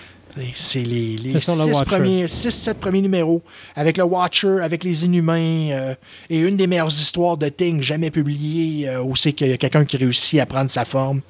[0.54, 1.84] C'est les, les sur le six Watcher.
[1.84, 3.42] premiers, 6-7 premiers numéros
[3.76, 5.94] avec le Watcher, avec les Inhumains euh,
[6.30, 9.58] et une des meilleures histoires de Thing jamais publiées euh, où c'est qu'il y a
[9.58, 11.20] quelqu'un qui réussit à prendre sa forme.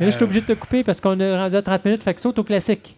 [0.00, 2.14] Là, je suis obligé de te couper parce qu'on est rendu à 30 minutes, fait
[2.14, 2.96] que saute au classique.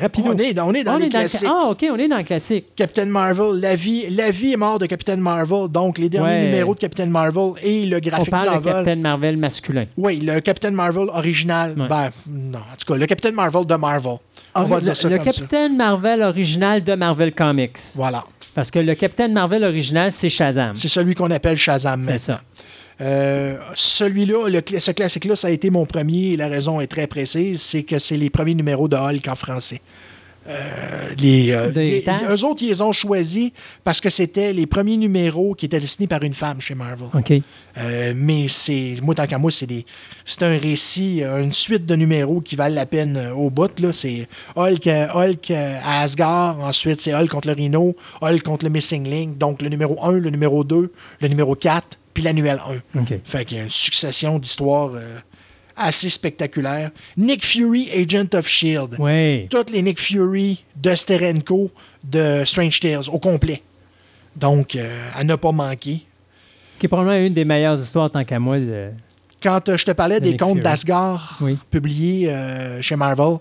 [0.00, 0.30] Rapido.
[0.32, 1.48] On est, dans- on est dans On les est dans le- classiques.
[1.50, 2.66] Ah, OK, on est dans le classique.
[2.76, 6.44] Captain Marvel, la vie, la vie est mort de Captain Marvel, donc les derniers Ouais.
[6.46, 8.64] numéros de Captain Marvel et le On graphique de.
[8.70, 9.84] Captain Marvel masculin.
[9.96, 11.74] Oui, le Captain Marvel original.
[11.78, 11.88] Ouais.
[11.88, 14.16] Ben, non, en tout cas, le Captain Marvel de Marvel.
[14.54, 15.40] On va le, dire ça le comme ça.
[15.40, 17.76] Captain Marvel original de Marvel Comics.
[17.94, 18.24] Voilà.
[18.54, 20.76] Parce que le Captain Marvel original, c'est Shazam.
[20.76, 22.02] C'est celui qu'on appelle Shazam.
[22.02, 22.42] C'est ça.
[23.00, 27.60] Euh, Celui-là, ce classique-là, ça a été mon premier et la raison est très précise,
[27.62, 29.80] c'est que c'est les premiers numéros de Hulk en français.
[30.48, 33.52] Euh, les, euh, les- eux autres, ils les ont choisis
[33.84, 37.06] parce que c'était les premiers numéros qui étaient dessinés par une femme chez Marvel.
[37.78, 39.86] Euh, mais c'est, moi, tant qu'à moi, c'est, des,
[40.24, 43.78] c'est un récit, une suite de numéros qui valent la peine au bout.
[43.78, 43.92] Là.
[43.92, 44.26] C'est
[44.56, 49.38] Hulk, Hulk à Asgard, ensuite c'est Hulk contre le Rhino, Hulk contre le Missing Link,
[49.38, 52.60] donc le numéro 1, le numéro 2, le numéro 4, puis l'annuel
[52.94, 53.00] 1.
[53.00, 53.14] OK.
[53.24, 55.18] Fait qu'il y a une succession d'histoires euh,
[55.76, 56.90] assez spectaculaires.
[57.16, 58.96] Nick Fury, Agent of S.H.I.E.L.D.
[58.98, 59.48] Oui.
[59.48, 61.70] Toutes les Nick Fury de Sterenko
[62.04, 63.62] de Strange Tales au complet.
[64.36, 66.02] Donc, euh, à ne pas manquer.
[66.78, 68.58] Qui est probablement une des meilleures histoires, tant qu'à moi.
[68.58, 68.90] de-
[69.42, 71.56] Quand euh, je te parlais De des Nick contes d'Asgard Oui.
[71.70, 72.34] publiés
[72.80, 73.36] chez Marvel,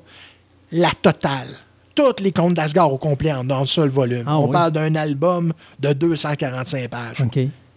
[0.72, 1.48] la totale.
[1.94, 4.24] Toutes les contes d'Asgard au complet en un seul volume.
[4.26, 4.52] Ah On oui.
[4.52, 7.18] parle d'un album de 245 pages.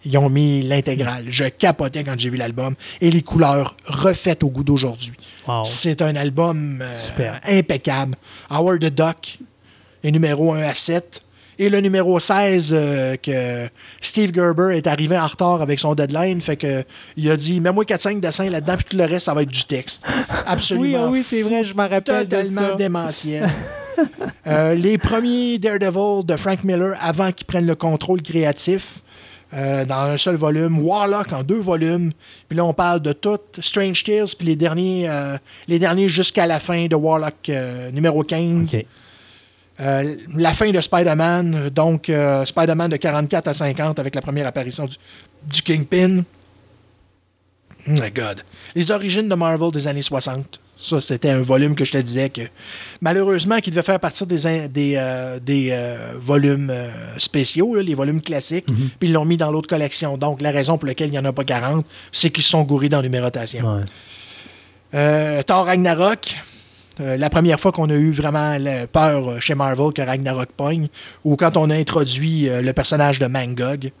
[0.05, 1.25] Ils ont mis l'intégrale.
[1.27, 2.75] Je capotais quand j'ai vu l'album.
[3.01, 5.13] Et les couleurs refaites au goût d'aujourd'hui.
[5.47, 5.63] Wow.
[5.65, 7.39] C'est un album euh, Super.
[7.47, 8.15] impeccable.
[8.49, 9.39] Howard the Duck
[10.03, 11.21] est numéro 1 à 7.
[11.57, 13.69] Et le numéro 16, euh, que
[14.01, 16.83] Steve Gerber est arrivé en retard avec son deadline, fait que
[17.15, 19.63] il a dit Mets-moi 4-5 dessins là-dedans, puis tout le reste, ça va être du
[19.63, 20.05] texte.
[20.45, 21.05] Absolument.
[21.09, 22.75] Oui, oui, c'est vrai, je me rappelle de Totalement ça.
[22.75, 23.49] démentiel.
[24.47, 28.99] Euh, les premiers Daredevil de Frank Miller avant qu'ils prennent le contrôle créatif.
[29.53, 32.11] Euh, dans un seul volume, Warlock en deux volumes,
[32.49, 35.37] puis là on parle de tout, Strange Tales, puis les derniers, euh,
[35.67, 38.75] les derniers jusqu'à la fin de Warlock euh, numéro 15.
[38.75, 38.85] OK.
[39.81, 42.09] Euh, la fin de Spider-Man, donc
[42.45, 44.95] Spider-Man de 44 à 50 avec la première apparition du,
[45.51, 46.23] du Kingpin.
[47.87, 48.41] Oh my God.
[48.73, 50.61] Les origines de Marvel des années 60.
[50.77, 52.41] Ça, c'était un volume que je te disais que
[52.99, 57.95] malheureusement, qui devait faire partie des, des, euh, des euh, volumes euh, spéciaux, là, les
[57.95, 60.17] volumes classiques, puis ils l'ont mis dans l'autre collection.
[60.17, 62.63] Donc, la raison pour laquelle il n'y en a pas 40, c'est qu'ils se sont
[62.63, 63.75] gourés dans numérotation.
[63.77, 63.81] Ouais.
[64.95, 66.35] Euh, Thor Ragnarok,
[66.99, 70.87] la première fois qu'on a eu vraiment la peur chez Marvel que Ragnarok pogne,
[71.23, 73.91] ou quand on a introduit le personnage de Mangog.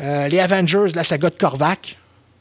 [0.00, 1.98] Les Avengers, la saga de Korvac.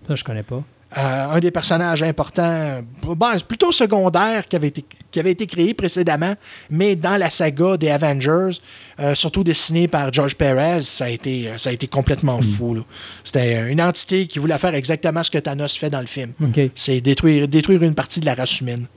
[0.07, 0.63] Ça, je connais pas.
[0.97, 5.45] Euh, un des personnages importants, bon, c'est plutôt secondaire, qui avait, été, qui avait été
[5.45, 6.33] créé précédemment,
[6.71, 8.57] mais dans la saga des Avengers,
[8.99, 12.73] euh, surtout dessiné par George Perez, ça a été, ça a été complètement fou.
[12.73, 12.81] là.
[13.23, 16.31] C'était une entité qui voulait faire exactement ce que Thanos fait dans le film.
[16.73, 18.87] C'est détruire, détruire une partie de la race humaine.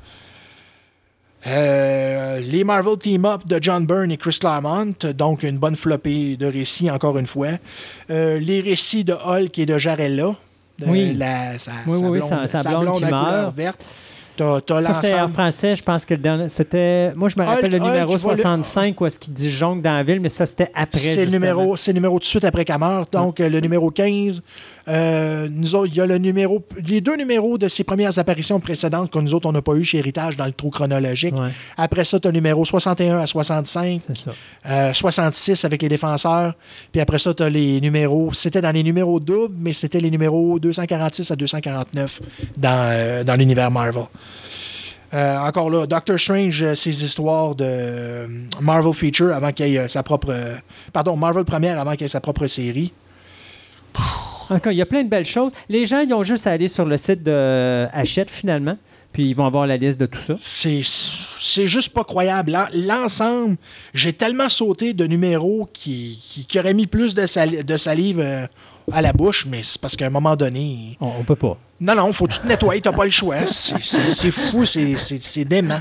[1.46, 6.36] Euh, les Marvel Team Up de John Byrne et Chris Claremont, donc une bonne flopée
[6.36, 7.48] de récits, encore une fois.
[8.10, 10.34] Euh, les récits de Hulk et de Jarella.
[10.80, 11.14] De Oui.
[11.14, 13.56] la- sa, Oui, sa oui, blonde, sa- sa sa blonde blonde qui couleur meurt.
[13.56, 13.84] verte.
[14.38, 16.48] Ça, c'était en français, je pense que le dernier.
[16.48, 17.12] C'était.
[17.14, 18.36] Moi, je me rappelle Hulk, le numéro Hulk, voilà.
[18.38, 20.98] 65 où est-ce qu'il dit jonque dans la ville, mais ça, c'était après.
[20.98, 23.12] C'est le, numéro, c'est le numéro de suite après qu'elle meurt.
[23.12, 24.42] Donc, euh, le numéro 15.
[24.88, 26.64] Euh, nous autres, il y a le numéro.
[26.86, 29.84] Les deux numéros de ses premières apparitions précédentes que nous autres, on n'a pas eu
[29.84, 31.34] chez Héritage dans le trou chronologique.
[31.34, 31.50] Ouais.
[31.76, 34.00] Après ça, tu as le numéro 61 à 65.
[34.06, 34.32] C'est ça.
[34.66, 36.54] Euh, 66 avec les défenseurs.
[36.92, 38.32] Puis après ça, tu as les numéros.
[38.32, 42.20] C'était dans les numéros doubles, mais c'était les numéros 246 à 249
[42.56, 44.04] dans, euh, dans l'univers Marvel.
[45.12, 48.28] Euh, encore là, Doctor Strange, euh, ses histoires de euh,
[48.60, 50.32] Marvel Feature avant qu'il ait sa propre.
[50.92, 52.92] pardon, Marvel Première avant qu'il ait sa propre série.
[54.50, 55.52] Encore, il y a plein de belles choses.
[55.68, 58.76] Les gens, ils ont juste à aller sur le site de Hachette, finalement,
[59.12, 60.34] puis ils vont avoir la liste de tout ça.
[60.38, 62.52] C'est, c'est juste pas croyable.
[62.52, 63.56] L'en- L'ensemble,
[63.94, 68.20] j'ai tellement sauté de numéros qui, qui, qui auraient mis plus de, sali- de salive
[68.20, 68.46] euh,
[68.92, 70.96] à la bouche, mais c'est parce qu'à un moment donné.
[71.00, 71.56] On, on peut pas.
[71.82, 73.36] Non, non, faut que tu te nettoyer, t'as pas le choix.
[73.46, 75.80] C'est, fou, c'est, c'est, c'est dément.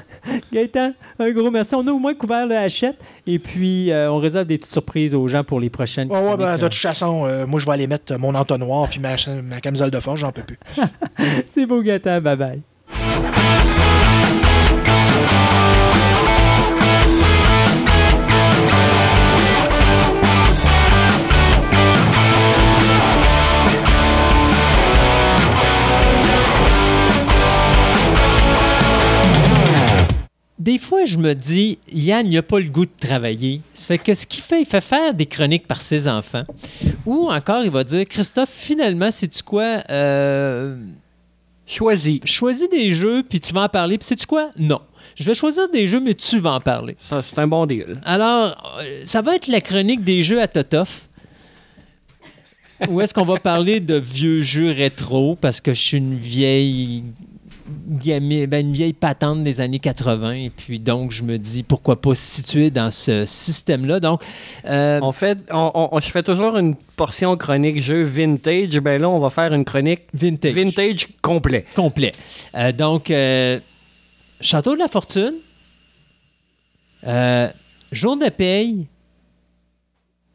[0.53, 1.75] Gaëtan, un gros merci.
[1.75, 2.95] On a au moins couvert le Hachette,
[3.27, 6.09] et puis euh, on réserve des petites surprises aux gens pour les prochaines.
[6.09, 8.87] Ouais, ouais, ben, de chroniques, toute façon, euh, moi, je vais aller mettre mon entonnoir
[8.87, 10.57] puis ma, ma camisole de force, j'en peux plus.
[10.79, 10.83] euh.
[11.49, 12.21] C'est beau, Gaëtan.
[12.21, 12.61] Bye bye.
[30.69, 33.61] Des fois, je me dis, Yann, il n'a pas le goût de travailler.
[33.73, 36.43] Ça fait que ce qu'il fait, il fait faire des chroniques par ses enfants.
[37.07, 39.81] Ou encore, il va dire, Christophe, finalement, sais-tu quoi?
[39.89, 40.77] Euh,
[41.65, 42.19] Choisis.
[42.23, 43.97] choisis des jeux, puis tu vas en parler.
[43.97, 44.51] Puis sais-tu quoi?
[44.59, 44.79] Non.
[45.15, 46.95] Je vais choisir des jeux, mais tu vas en parler.
[46.99, 47.99] Ça, c'est un bon deal.
[48.05, 51.09] Alors, euh, ça va être la chronique des jeux à Totoff.
[52.87, 57.05] Où est-ce qu'on va parler de vieux jeux rétro parce que je suis une vieille
[57.69, 62.21] une vieille patente des années 80 et puis donc je me dis pourquoi pas se
[62.41, 63.99] situer dans ce système-là.
[63.99, 64.23] Donc
[64.65, 68.77] euh, On fait, on, on- on- je fais toujours une portion chronique jeu vintage.
[68.79, 71.65] Ben là, on va faire une chronique vintage, vintage complet.
[71.75, 72.13] complet.
[72.55, 73.59] Euh, donc euh,
[74.41, 75.33] Château de la Fortune,
[77.07, 77.47] euh,
[77.91, 78.85] Jour de paye.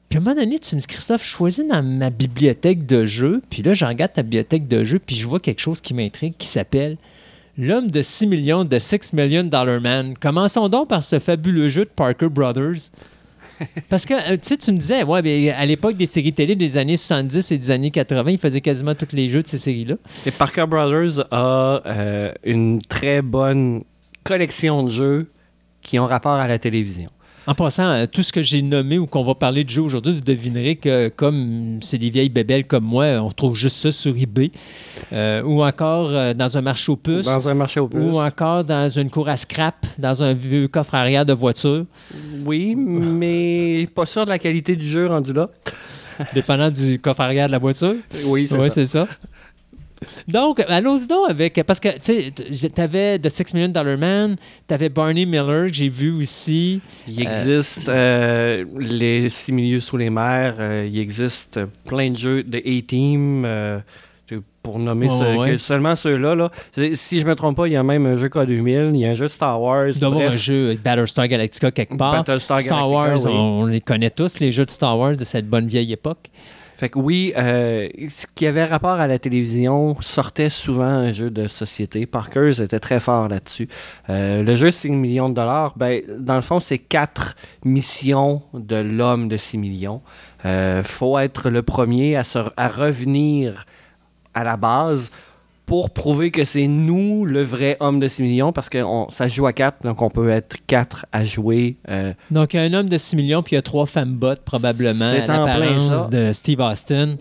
[0.08, 3.42] Puis à un moment donné, tu me dis, Christophe, choisis dans ma bibliothèque de jeux.
[3.50, 6.34] Puis là, je regarde ta bibliothèque de jeux, puis je vois quelque chose qui m'intrigue
[6.38, 6.96] qui s'appelle
[7.56, 10.14] L'homme de 6 millions, de 6 Million Dollar Man.
[10.18, 12.90] Commençons donc par ce fabuleux jeu de Parker Brothers.
[13.88, 15.02] Parce que, euh, tu tu me disais,
[15.52, 18.96] à l'époque des séries télé des années 70 et des années 80, ils faisaient quasiment
[18.96, 19.94] tous les jeux de ces séries-là.
[20.26, 23.84] Et Parker Brothers a euh, une très bonne
[24.24, 25.30] collection de jeux
[25.80, 27.10] qui ont rapport à la télévision.
[27.46, 30.14] En passant, euh, tout ce que j'ai nommé ou qu'on va parler de jeu aujourd'hui,
[30.14, 34.16] vous devinerez que comme c'est des vieilles bébelles comme moi, on trouve juste ça sur
[34.16, 34.50] eBay.
[35.12, 37.26] Euh, ou encore euh, dans un marché aux puces.
[37.26, 38.00] Dans un marché aux puces.
[38.00, 41.84] Ou encore dans une cour à scrap, dans un vieux coffre arrière de voiture,
[42.46, 45.50] Oui, mais pas sûr de la qualité du jeu rendu là.
[46.32, 47.94] dépendant du coffre arrière de la voiture.
[48.24, 48.70] Oui, c'est ça.
[48.70, 49.08] c'est ça.
[50.28, 51.62] Donc, allons-y donc avec.
[51.66, 54.36] Parce que, tu sais, t'avais The Six Million Dollar Man,
[54.66, 56.80] t'avais Barney Miller, que j'ai vu aussi.
[57.08, 62.42] Il existe euh, les six milieux sous les mers, euh, il existe plein de jeux
[62.42, 63.78] de A-Team, euh,
[64.62, 65.50] pour nommer Ouais, ce- ouais.
[65.52, 66.34] que seulement ceux-là.
[66.34, 66.50] Là.
[66.94, 69.10] Si je me trompe pas, il y a même un jeu K2000, il y a
[69.10, 69.88] un jeu de Star Wars.
[69.90, 72.12] Il doit y avoir un jeu Battlestar Galactica quelque part.
[72.24, 73.30] Battlestar Star Galactica, Wars, oui.
[73.34, 76.30] on, on les connaît tous, les jeux de Star Wars de cette bonne vieille époque.
[76.76, 81.30] Fait que oui, euh, ce qui avait rapport à la télévision sortait souvent un jeu
[81.30, 82.04] de société.
[82.06, 83.68] Parker's était très fort là-dessus.
[84.10, 88.76] Euh, le jeu 6 millions de dollars, ben, dans le fond, c'est quatre missions de
[88.76, 90.02] l'homme de 6 millions.
[90.44, 93.66] Euh, faut être le premier à, se, à revenir
[94.34, 95.10] à la base
[95.66, 99.28] pour prouver que c'est nous le vrai homme de 6 millions parce que on- ça
[99.28, 101.76] joue à 4, donc on peut être 4 à jouer.
[101.88, 103.86] euh, Donc, il y a un homme de 6 millions, puis il y a trois
[103.86, 106.08] femmes bottes, probablement, C'est en plein ça.
[106.08, 107.16] de Steve Austin.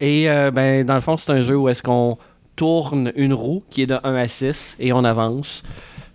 [0.00, 2.18] Et euh, ben, dans le fond, c'est un jeu où est-ce qu'on
[2.56, 5.62] tourne une roue qui est de 1 à 6 et on avance.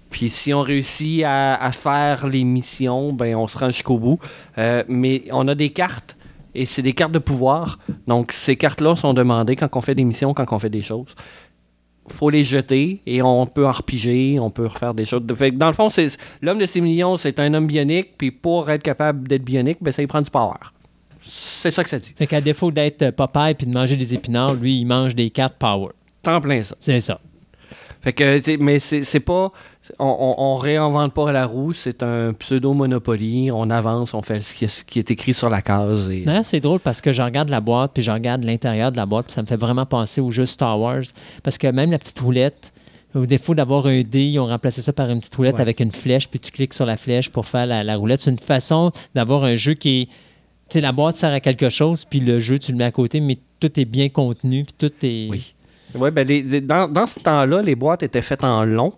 [0.09, 4.19] Puis si on réussit à, à faire les missions, ben, on se rend jusqu'au bout.
[4.57, 6.15] Euh, mais on a des cartes
[6.57, 7.77] et c'est des cartes de pouvoir.
[8.07, 11.15] Donc, ces cartes-là sont demandées quand on fait des missions, quand on fait des choses.
[12.07, 15.21] faut les jeter et on peut en repiger, on peut refaire des choses.
[15.35, 18.31] Fait que dans le fond, c'est l'homme de 6 millions, c'est un homme bionique, puis
[18.31, 20.57] pour être capable d'être bionique, ben, ça il prend du power.
[21.21, 22.13] C'est ça que ça dit.
[22.17, 25.29] Fait qu'à défaut d'être euh, Popeye puis de manger des épinards, lui, il mange des
[25.29, 25.89] cartes Power.
[26.23, 26.75] C'est en plein ça.
[26.79, 27.19] C'est ça.
[28.07, 29.51] Fait que, mais c'est pas.
[29.99, 33.51] On, on, on réinvente pas la roue, c'est un pseudo-monopoly.
[33.51, 36.09] On avance, on fait ce qui est, ce qui est écrit sur la case.
[36.09, 36.23] Et...
[36.43, 39.25] C'est drôle parce que je regarde la boîte, puis je regarde l'intérieur de la boîte,
[39.25, 41.01] puis ça me fait vraiment penser au jeu Star Wars.
[41.43, 42.71] Parce que même la petite roulette,
[43.13, 45.61] au défaut d'avoir un dé, ils ont remplacé ça par une petite roulette Ouais.
[45.61, 48.21] avec une flèche, puis tu cliques sur la flèche pour faire la, la roulette.
[48.21, 50.05] C'est une façon d'avoir un jeu qui est.
[50.69, 52.91] Tu sais, la boîte sert à quelque chose, puis le jeu, tu le mets à
[52.91, 55.27] côté, mais tout est bien contenu, puis tout est.
[55.29, 55.53] Oui.
[55.95, 58.93] Ouais, ben les- les- dans, dans ce temps-là, les boîtes étaient faites en long.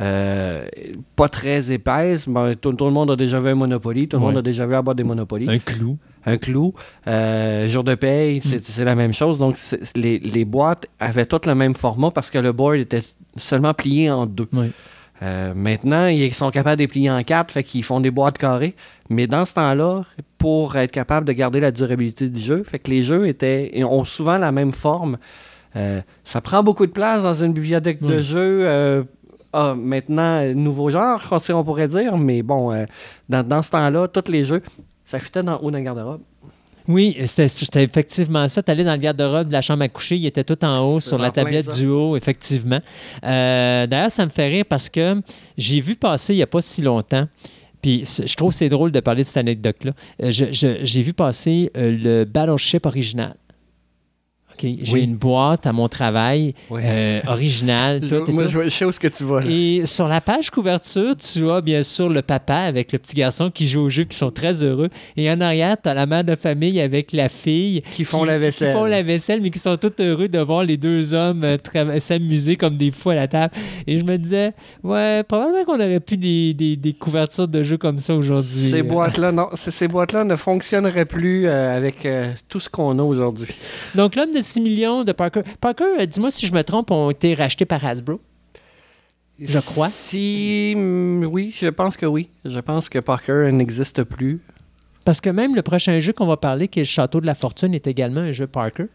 [0.00, 0.66] euh,
[1.14, 2.28] pas très épaisses.
[2.28, 4.08] Ben, tout, tout le monde a déjà vu un Monopoly.
[4.08, 4.28] Tout le Ouais.
[4.30, 5.48] monde a déjà vu la boîte des Monopoly.
[5.48, 5.96] Un clou.
[6.26, 6.74] un clou.
[7.06, 8.62] Euh, jour de paye, c'est Mm.
[8.64, 9.38] c'est la même chose.
[9.38, 9.56] Donc,
[9.94, 13.02] les, les boîtes avaient toutes le même format parce que le board était
[13.36, 14.48] seulement plié en deux.
[14.52, 14.72] Oui.
[15.22, 18.36] Euh, maintenant, ils sont capables de les plier en quatre, fait qu'ils font des boîtes
[18.36, 18.74] carrées.
[19.10, 20.02] Mais dans ce temps-là,
[20.38, 24.04] pour être capable de garder la durabilité du jeu, fait que les jeux étaient, ont
[24.04, 25.18] souvent la même forme.
[25.76, 28.66] Euh, ça prend beaucoup de place dans une bibliothèque de jeux.
[28.66, 29.02] euh,
[29.56, 32.86] ah, maintenant, euh, nouveau genre, on on pourrait dire, mais bon, euh,
[33.28, 34.62] dans, dans ce temps-là, tous les jeux,
[35.04, 36.22] ça fitait dans le haut d'un garde-robe.
[36.88, 38.62] Oui, c'était effectivement ça.
[38.62, 41.00] Tu allais dans le garde-robe de la chambre à coucher, il était tout en haut
[41.00, 41.78] sur la tablette ça.
[41.78, 42.80] du haut, effectivement.
[43.22, 45.22] D'ailleurs, ça me fait rire parce que
[45.56, 47.26] j'ai vu passer il n'y a pas si longtemps.
[47.80, 49.92] Puis je trouve que c'est drôle de parler de cette anecdote-là.
[50.28, 53.34] J'ai vu passer le Battleship original.
[54.60, 55.02] J'ai Oui.
[55.04, 56.82] une boîte à mon travail, Ouais.
[56.84, 58.00] euh, originale.
[58.08, 58.50] Tout moi, tout.
[58.50, 59.40] je, sais où ce que tu vas.
[59.40, 59.46] là.
[59.50, 63.50] Et sur la page couverture, tu as bien sûr le papa avec le petit garçon
[63.50, 64.88] qui joue au jeu, qui sont très heureux.
[65.16, 67.82] Et en arrière, tu as la mère de famille avec la fille.
[67.92, 68.72] Qui font la vaisselle.
[68.72, 72.00] Qui font la vaisselle, mais qui sont tous heureux de voir les deux hommes euh,
[72.00, 73.52] s'amuser comme des fous à la table.
[73.86, 74.52] Et je me disais,
[74.82, 78.70] ouais, probablement qu'on aurait plus des, des- des couvertures de jeux comme ça aujourd'hui.
[78.70, 83.02] Ces boîtes-là, non, ces boîtes-là ne fonctionneraient plus euh, avec euh, tout ce qu'on a
[83.02, 83.48] aujourd'hui.
[83.94, 85.42] Donc, l'homme 6 millions de Parker.
[85.60, 88.20] Parker, euh, dis-moi si je me trompe, ont été rachetés par Hasbro.
[89.40, 89.88] Je crois.
[89.88, 92.30] Si, mm, oui, je pense que oui.
[92.44, 94.40] Je pense que Parker n'existe plus.
[95.04, 97.34] Parce que même le prochain jeu qu'on va parler, qui est le Château de la
[97.34, 98.86] Fortune, est également un jeu Parker.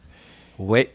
[0.57, 0.85] Oui.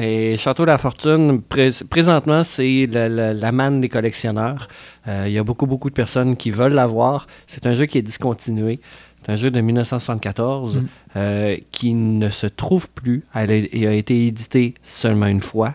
[0.00, 4.68] Et Château de la Fortune, pré- présentement, c'est la, la- la manne des collectionneurs.
[5.06, 7.26] Euh, Il y a beaucoup, beaucoup de personnes qui veulent l'avoir.
[7.46, 8.80] C'est un jeu qui est discontinué.
[9.24, 10.86] C'est un jeu de 1974 Mm.
[11.16, 13.22] euh, qui ne se trouve plus.
[13.34, 15.74] Elle a, il a été édité seulement une fois.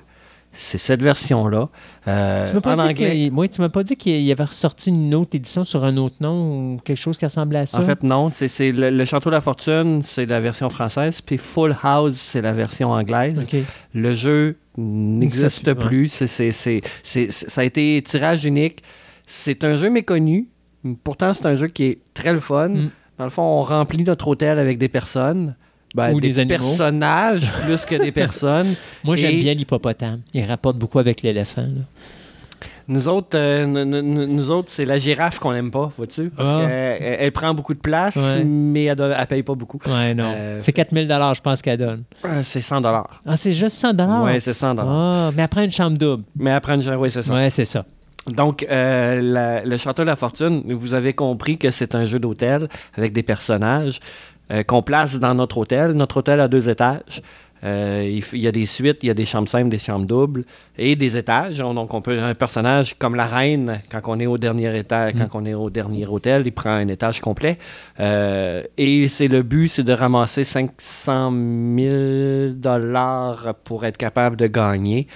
[0.52, 1.70] C'est cette version-là.
[2.08, 3.30] Euh, Tu m'as pas en dit anglais.
[3.32, 6.16] oui, tu m'as pas dit qu'il y avait ressorti une autre édition sur un autre
[6.22, 7.78] nom ou quelque chose qui ressemblait à ça?
[7.78, 8.32] En fait, non.
[8.34, 11.22] C'est, le, le Château de la Fortune, c'est la version française.
[11.22, 13.46] Puis Full House, c'est la version anglaise.
[13.94, 18.84] Le jeu n'existe plus, ça a été tirage unique.
[19.28, 20.48] C'est un jeu méconnu.
[21.04, 22.70] Pourtant, c'est un jeu qui est très le fun.
[22.70, 22.90] Mm.
[23.20, 25.54] Dans le fond, on remplit notre hôtel avec des personnes.
[25.94, 28.76] Ben, Ou des, des personnages plus que des personnes.
[29.04, 30.22] Moi, j'aime Et- bien l'hippopotame.
[30.34, 31.66] Il rapporte beaucoup avec l'éléphant.
[32.88, 36.30] Nous autres, euh, nous, autres, c'est la girafe qu'on n'aime pas, vois-tu?
[36.36, 36.62] Parce Ah.
[36.62, 36.72] qu'elle
[37.04, 38.44] elle- elle prend beaucoup de place, Ouais.
[38.44, 39.80] mais elle ne paye pas beaucoup.
[39.88, 40.32] Ouais, non.
[40.36, 42.04] Euh, c'est 4000 je pense qu'elle donne.
[42.26, 43.22] Euh, c'est 100 dollars.
[43.28, 43.94] Ah, c'est juste 100
[44.24, 46.24] Ouais, c'est 100 Ah, mais après une chambre double.
[46.38, 47.34] Mais après une oui, c'est ça.
[47.34, 47.86] Ouais, c'est ça.
[48.28, 52.20] Donc, euh, la- le Château de la Fortune, vous avez compris que c'est un jeu
[52.20, 54.00] d'hôtel avec des personnages
[54.52, 55.92] euh, qu'on place dans notre hôtel.
[55.92, 57.22] Notre hôtel a deux étages.
[57.64, 60.46] Euh, il, y a des suites, il y a des chambres simples, des chambres doubles
[60.78, 61.60] et des étages.
[61.60, 65.14] On- Donc, on peut un personnage comme la reine, quand on est au dernier étage,
[65.30, 67.58] quand on est au dernier hôtel, il prend un étage complet.
[68.00, 71.32] Euh, et c'est le but, c'est de ramasser 500
[71.78, 75.08] 000 dollars pour être capable de gagner.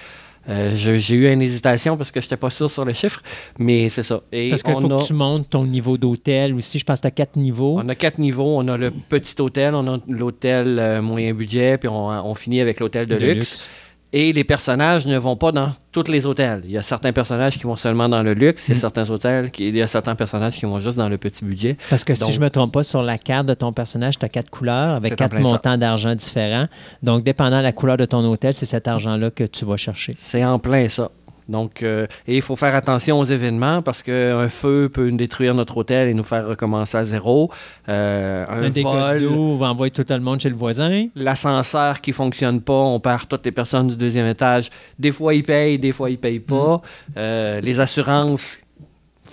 [0.48, 3.22] Euh, J'ai eu une hésitation parce que je n'étais pas sûr sur le chiffre,
[3.58, 4.20] mais c'est ça.
[4.32, 6.78] Et Parce qu'il faut a, que tu montes ton niveau d'hôtel aussi.
[6.78, 7.78] Je pense que tu as quatre niveaux.
[7.82, 8.56] on a quatre niveaux.
[8.58, 12.60] On a le petit hôtel, on a l'hôtel euh, moyen budget, puis on, on finit
[12.60, 13.36] avec l'hôtel de, De luxe.
[13.38, 13.68] luxe.
[14.16, 16.62] Et les personnages ne vont pas dans tous les hôtels.
[16.64, 18.80] Il y a certains personnages qui vont seulement dans le luxe, il y a Mm.
[18.80, 21.76] certains hôtels, qui, il y a certains personnages qui vont juste dans le petit budget.
[21.90, 24.24] Parce que Donc- si je me trompe pas, sur la carte de ton personnage, tu
[24.24, 26.68] as quatre couleurs avec quatre montants d'argent différents.
[27.02, 30.14] Donc, dépendant de la couleur de ton hôtel, c'est cet argent-là que tu vas chercher.
[30.16, 31.10] C'est en plein ça.
[31.48, 35.54] Donc, euh, et il faut faire attention aux événements parce qu'un feu peut nous détruire
[35.54, 37.50] notre hôtel et nous faire recommencer à zéro.
[37.88, 41.06] Euh, un Un vol, va envoyer tout le monde chez le voisin.
[41.14, 44.70] l'ascenseur qui fonctionne pas, on perd toutes les personnes du deuxième étage.
[44.98, 46.80] Des fois, ils payent, des fois, ils payent pas.
[47.16, 48.58] Euh, les assurances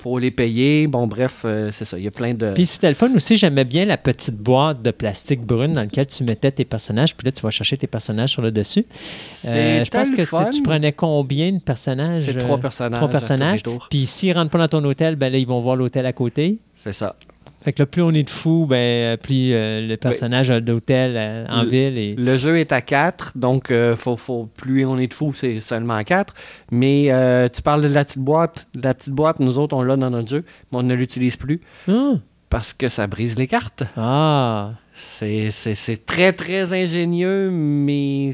[0.01, 0.87] faut les payer.
[0.87, 1.97] Bon, bref, euh, c'est ça.
[1.97, 2.53] Il y a plein de.
[2.53, 6.07] Puis c'était le fun aussi, j'aimais bien la petite boîte de plastique brune dans laquelle
[6.07, 8.85] tu mettais tes personnages, puis là tu vas chercher tes personnages sur le dessus.
[8.89, 10.51] Euh, je pense que fun.
[10.51, 12.97] si tu prenais combien de personnages C'est euh, trois personnages.
[12.97, 13.63] trois tous les personnages.
[13.89, 16.57] Puis s'ils rentrent pas dans ton hôtel, ben là ils vont voir l'hôtel à côté.
[16.75, 17.15] C'est ça.
[17.63, 21.13] Fait que là, plus on est de fous, ben plus euh, le personnage a d'hôtel
[21.15, 24.83] euh, en Le- ville et Le jeu est à 4, donc euh, faut, faut, plus
[24.85, 26.33] on est de fous, c'est seulement à 4.
[26.71, 27.05] Mais
[27.53, 28.67] tu parles de la petite boîte.
[28.81, 31.61] La petite boîte, nous autres, on l'a dans notre jeu, mais on ne l'utilise plus
[31.87, 32.13] Ah.
[32.49, 33.83] parce que ça brise les cartes.
[33.95, 34.71] Ah.
[34.93, 38.31] C'est très, très ingénieux, mais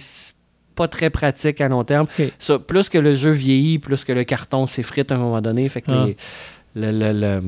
[0.76, 2.08] pas très pratique à long terme.
[2.40, 5.68] Ça, plus que le jeu vieillit, plus que le carton s'effrite à un moment donné.
[5.70, 6.06] Fait que Ah.
[6.08, 6.18] les,
[6.80, 7.44] le- le- le-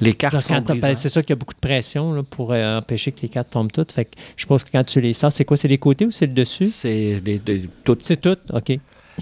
[0.00, 2.78] les cartes sont ben, c'est sûr qu'il y a beaucoup de pression là, pour euh,
[2.78, 3.92] empêcher que les cartes tombent toutes.
[3.92, 5.56] Fait que je pense que quand tu les sors, c'est quoi?
[5.56, 6.68] C'est les côtés ou c'est le dessus?
[6.68, 8.36] C'est les- les- toutes C'est tout?
[8.52, 8.78] OK.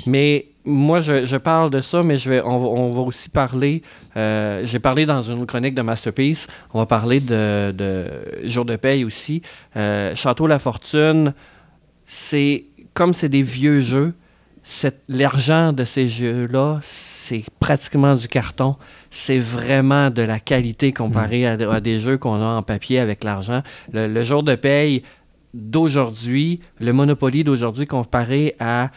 [0.07, 3.29] Mais moi, je, je parle de ça, mais je vais, on, va, on va aussi
[3.29, 3.83] parler.
[4.17, 6.47] euh, J'ai parlé dans une chronique de Masterpiece.
[6.73, 8.07] On va parler de, de
[8.45, 9.43] Jour de paye aussi.
[9.77, 11.35] Euh, Château La Fortune,
[12.07, 12.65] c'est
[12.95, 14.15] comme c'est des vieux jeux.
[15.09, 18.77] L'argent de ces jeux-là, c'est pratiquement du carton.
[19.11, 23.25] C'est vraiment de la qualité comparé à, à des jeux qu'on a en papier avec
[23.25, 23.63] l'argent.
[23.93, 25.03] Le, le jour de paye
[25.55, 28.91] d'aujourd'hui, le Monopoly d'aujourd'hui comparé à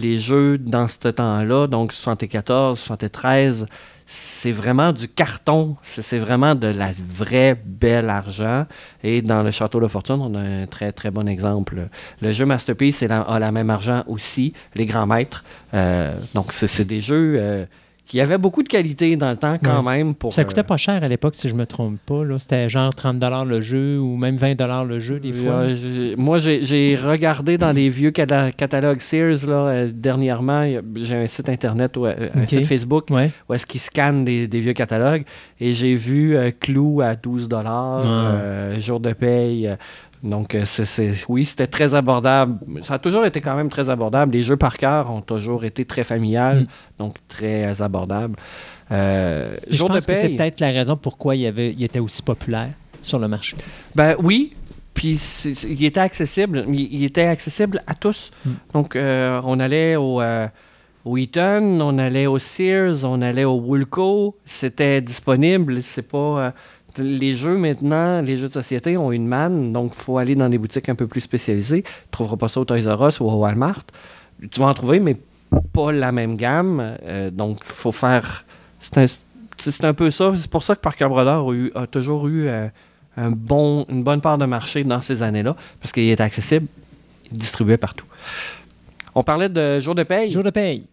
[0.00, 3.66] les jeux dans ce temps-là, donc 74, 73,
[4.06, 5.76] c'est vraiment du carton.
[5.82, 8.66] C'est vraiment de la vraie belle argent.
[9.02, 11.88] Et dans le Château de Fortune, on a un très très bon exemple.
[12.20, 15.44] Le jeu Masterpiece a la même argent aussi, les grands maîtres.
[15.72, 17.64] Euh, donc c'est c'est des jeux euh,
[18.06, 20.14] qui avaient beaucoup de qualité dans le temps quand même.
[20.14, 22.22] Pour, Ça coûtait euh, pas cher à l'époque, si je me trompe pas.
[22.38, 25.52] C'était genre 30 le jeu ou même 20 le jeu, des fois.
[25.52, 30.64] Euh, j'ai- moi, j'ai regardé dans les vieux cata- catalogues Sears là, euh, dernièrement.
[30.96, 33.30] J'ai un site internet, ou, un site Facebook Ouais.
[33.48, 35.24] où est-ce qu'ils scannent des, des vieux catalogues.
[35.60, 38.78] Et j'ai vu euh, Clou à 12 dollars, Ah.
[38.80, 39.70] jour de paye.
[40.24, 42.58] Donc, euh, c'est, oui, c'était très abordable.
[42.82, 44.32] Ça a toujours été quand même très abordable.
[44.32, 46.66] Les jeux par cœur ont toujours été très familiales, Mm.
[46.98, 48.36] donc très abordables.
[48.90, 52.22] Euh, Je de pense que c'est peut-être la raison pourquoi il, avait, il était aussi
[52.22, 52.70] populaire
[53.00, 53.56] sur le marché.
[53.94, 54.54] Ben oui,
[54.94, 55.20] puis
[55.68, 56.64] il était accessible.
[56.68, 58.30] Il, il était accessible à tous.
[58.44, 58.50] Mm.
[58.72, 60.46] Donc, euh, on allait au, euh,
[61.04, 64.36] au Eaton, on allait au Sears, on allait au Woolco.
[64.46, 65.82] C'était disponible.
[65.82, 66.18] C'est pas...
[66.38, 66.50] euh,
[66.98, 70.48] les jeux maintenant, les jeux de société ont une manne, donc il faut aller dans
[70.48, 71.82] des boutiques un peu plus spécialisées.
[71.82, 73.84] Tu ne trouveras pas ça au Toys R Us ou au Walmart.
[74.50, 75.16] Tu vas en trouver, mais
[75.72, 76.96] pas la même gamme.
[77.04, 78.44] Euh, donc, il faut faire...
[78.80, 80.32] C'est un, peu ça.
[80.36, 82.48] C'est pour ça que Parker Brothers a, a toujours eu...
[82.48, 82.68] euh,
[83.16, 86.66] une bonne part de marché dans ces années-là, parce qu'il était accessible,
[87.30, 88.06] il distribuait partout.
[89.14, 90.30] On parlait de jour de paye.
[90.30, 90.84] Jour de paye.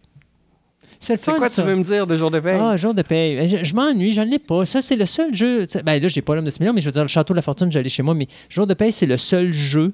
[1.02, 1.62] C'est le C'est fun, quoi ça.
[1.62, 2.58] tu veux me dire de jour de paye?
[2.60, 3.48] Ah, jour de paye.
[3.48, 4.64] Je, je m'ennuie, je ne l'ai pas.
[4.66, 5.66] Ça, c'est le seul jeu.
[5.84, 7.38] Ben là, j'ai pas l'homme de 6 millions, mais je veux dire, le Château de
[7.38, 8.14] la Fortune, j'allais chez moi.
[8.14, 9.92] Mais jour de paye, c'est le seul jeu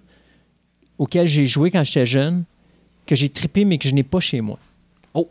[0.98, 2.44] auquel j'ai joué quand j'étais jeune,
[3.06, 4.58] que j'ai trippé, mais que je n'ai pas chez moi.
[5.14, 5.30] Oh.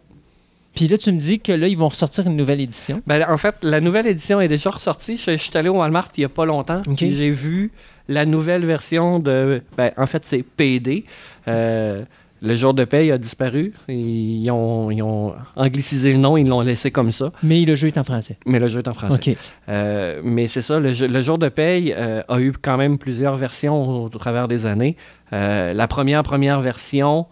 [0.74, 3.04] Puis là, tu me dis que là, ils vont ressortir une nouvelle édition.
[3.06, 5.16] Ben, en fait, la nouvelle édition est déjà ressortie.
[5.18, 6.82] Je, je suis allé au Walmart il n'y a pas longtemps.
[6.88, 6.96] Ok.
[6.98, 7.72] puis J'ai vu
[8.08, 9.62] la nouvelle version de.
[9.78, 11.04] Ben, en fait, c'est PD.
[11.48, 12.04] Euh,
[12.42, 13.74] le jour de paye a disparu.
[13.90, 17.32] Ils ont, ils ont anglicisé le nom, ils l'ont laissé comme ça.
[17.44, 18.38] Mais le jeu est en français.
[18.46, 19.38] Mais le jeu est en français.
[19.70, 22.98] Euh, mais c'est ça, le, jeu- le jour de paye euh, a eu quand même
[22.98, 24.96] plusieurs versions au, travers des années.
[25.34, 27.26] Euh, la première première version,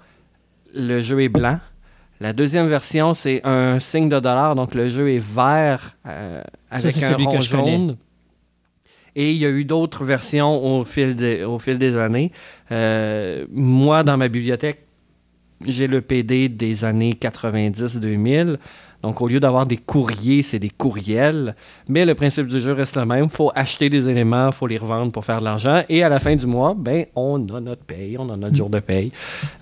[0.73, 1.59] le jeu est blanc.
[2.21, 5.97] La deuxième version, c'est un signe de dollar, donc le jeu est vert
[6.71, 7.97] avec c'est un celui que rond jaune.
[9.17, 12.31] Et il y a eu d'autres versions au fil, des- au fil des années.
[13.51, 14.84] Moi, dans ma bibliothèque,
[15.67, 18.57] j'ai le PD des années 90-2000.
[19.03, 21.55] Donc, au lieu d'avoir des courriers, c'est des courriels.
[21.87, 23.25] Mais le principe du jeu reste le même.
[23.25, 25.83] Il faut acheter des éléments, il faut les revendre pour faire de l'argent.
[25.89, 28.67] Et à la fin du mois, ben, on a notre paye, on a notre jour
[28.67, 29.11] de paye.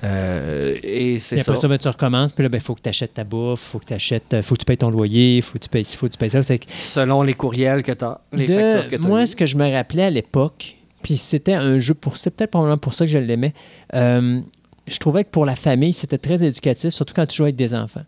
[0.06, 1.52] Euh, et c'est ça.
[1.52, 2.32] après ça, ben, tu recommences.
[2.32, 4.60] Puis là, il faut que tu achètes ta bouffe, faut que tu achètes, faut que
[4.62, 6.42] tu payes ton loyer, faut que tu payes ci, faut que tu payes ça.
[6.42, 9.08] Que Selon les courriels que tu as, les de- factures que tu as.
[9.08, 12.16] moi, ce que je me rappelais à l'époque, puis c'était un jeu pour.
[12.16, 13.54] C'est peut-être probablement pour ça que je l'aimais.
[13.94, 14.40] euh,
[14.88, 17.74] je trouvais que pour la famille, c'était très éducatif, surtout quand tu jouais avec des
[17.74, 18.04] enfants.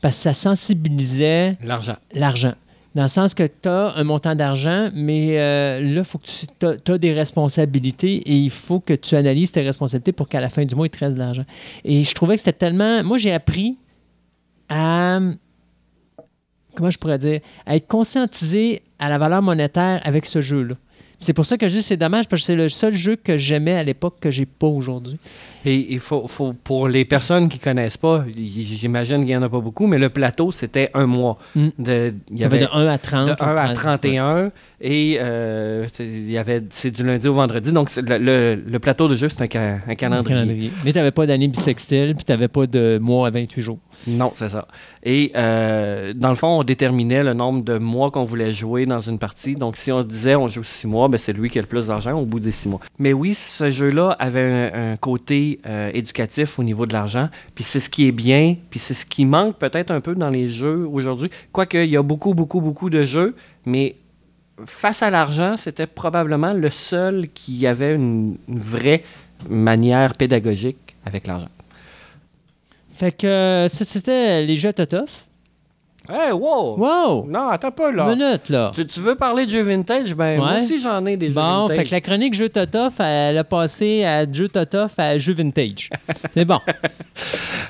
[0.00, 1.96] Parce que ça sensibilisait L'argent.
[2.12, 2.54] l'argent.
[2.94, 6.26] Dans le sens que tu as un montant d'argent, mais euh, là, il faut que
[6.84, 10.48] tu as, des responsabilités et il faut que tu analyses tes responsabilités pour qu'à la
[10.48, 11.44] fin du mois, il te reste de l'argent.
[11.84, 13.02] Et je trouvais que c'était tellement.
[13.02, 13.78] Moi, j'ai appris
[14.68, 15.18] à.
[16.76, 20.76] Comment je pourrais dire À être conscientisé à la valeur monétaire avec ce jeu-là.
[21.20, 23.36] C'est pour ça que je dis c'est dommage parce que c'est le seul jeu que
[23.38, 25.16] j'aimais à l'époque que j'ai pas aujourd'hui.
[25.66, 29.48] Et il faut, faut- pour les personnes qui connaissent pas, j'imagine qu'il y en a
[29.48, 31.38] pas beaucoup, mais le plateau, c'était un mois.
[31.56, 31.68] Mm.
[31.78, 33.28] De, il y avait de 1 à 30.
[33.28, 37.32] de ou 1 à 30, 31 et euh, il y avait c'est du lundi au
[37.32, 40.34] vendredi donc le, le- le plateau de jeu c'est un, ca- un calendrier.
[40.40, 40.70] calendrier.
[40.84, 43.78] Mais tu n'avais pas d'année bissextile, puis tu n'avais pas de mois à 28 jours.
[44.06, 44.68] Non, c'est ça.
[45.02, 49.00] Et euh, dans le fond, on déterminait le nombre de mois qu'on voulait jouer dans
[49.00, 49.54] une partie.
[49.54, 51.68] Donc, si on se disait on joue six mois, ben, c'est lui qui a le
[51.68, 52.80] plus d'argent au bout des six mois.
[52.98, 57.28] Mais oui, ce jeu-là avait un, côté euh, éducatif au niveau de l'argent.
[57.54, 58.56] Puis c'est ce qui est bien.
[58.70, 61.30] Puis c'est ce qui manque peut-être un peu dans les jeux aujourd'hui.
[61.52, 63.34] Quoique, il y a beaucoup, beaucoup, beaucoup de jeux.
[63.66, 63.96] Mais
[64.66, 69.02] face à l'argent, c'était probablement le seul qui avait une vraie
[69.48, 71.48] manière pédagogique avec l'argent.
[73.04, 75.26] Fait que euh, ça, c'était les jeux à Totoff.
[76.08, 76.78] Hey, wow!
[76.78, 77.26] Wow!
[77.28, 78.10] Non, attends pas, là.
[78.10, 78.72] Une minute, là.
[78.74, 80.14] Tu, tu veux parler de jeux vintage?
[80.14, 81.76] Ben, moi aussi, j'en ai des jeux Bon, vintage.
[81.76, 85.90] fait que la chronique jeux Totoff, elle a passé à jeux Totoff à jeux vintage.
[86.32, 86.60] C'est bon.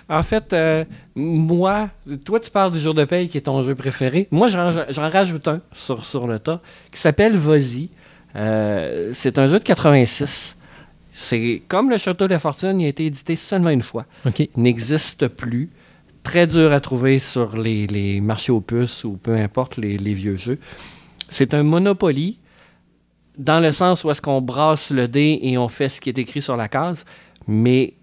[0.09, 0.85] En fait, euh,
[1.16, 1.89] moi,
[2.24, 4.28] toi, tu parles du jour de paye qui est ton jeu préféré.
[4.31, 6.61] Moi, j'en, j'en rajoute un sur, sur le tas
[6.93, 7.90] qui s'appelle Vosi.
[8.36, 10.56] Euh, c'est un jeu de 86.
[11.16, 14.05] C'est comme le Château de la Fortune, il a été édité seulement une fois.
[14.36, 15.70] Il n'existe plus.
[16.24, 20.15] Très dur à trouver sur les, les marchés aux puces ou peu importe les, les
[20.15, 20.59] vieux jeux.
[21.28, 22.39] C'est un Monopoly
[23.39, 26.19] dans le sens où est-ce qu'on brasse le dé et on fait ce qui est
[26.19, 27.05] écrit sur la case,
[27.47, 27.95] mais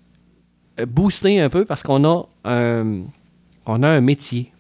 [0.80, 3.02] euh, boosté un peu parce qu'on a un,
[3.66, 4.52] on a un métier.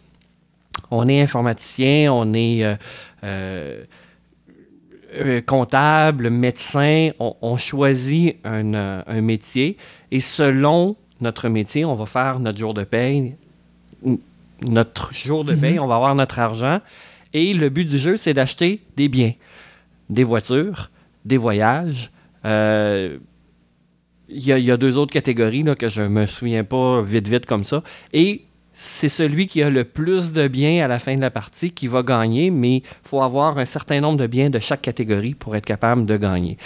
[0.90, 2.76] On est informaticien, on est euh,
[3.23, 3.84] euh,
[5.16, 9.78] euh, comptable, médecin, on, on choisit un, euh, un métier
[10.12, 13.36] et selon notre métier, on va faire notre jour de paye.
[14.68, 16.80] Notre jour de paye, on va avoir notre argent.
[17.34, 19.34] Et le but du jeu, c'est d'acheter des biens,
[20.10, 20.90] des voitures,
[21.26, 22.12] des voyages.
[22.46, 23.18] Euh,
[24.34, 27.02] Il y, a- il y a deux autres catégories là, que je me souviens pas
[27.02, 27.84] vite, vite comme ça.
[28.14, 31.72] Et c'est celui qui a le plus de biens à la fin de la partie
[31.72, 35.35] qui va gagner, mais il faut avoir un certain nombre de biens de chaque catégorie
[35.35, 36.57] pour être capable de gagner.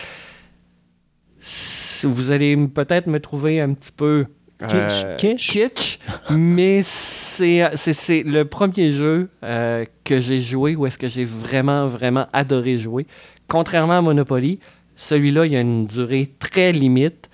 [2.04, 4.26] Vous allez peut-être me trouver un petit peu
[4.62, 5.52] euh, Kitsch?
[5.52, 6.00] kitsch,
[6.32, 11.26] mais c'est c'est- c'est le premier jeu euh, que j'ai joué où est-ce que j'ai
[11.26, 13.06] vraiment, vraiment adoré jouer.
[13.50, 14.60] Contrairement à Monopoly,
[14.96, 17.30] celui-là, il y a une durée très limite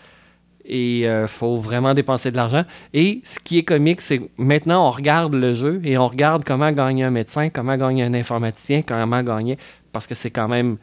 [0.65, 2.63] et il faut vraiment dépenser de l'argent.
[2.93, 6.43] Et ce qui est comique, c'est que maintenant, on regarde le jeu et on regarde
[6.43, 9.57] comment gagner un médecin, comment gagner un informaticien, comment gagner,
[9.91, 10.77] parce que c'est quand même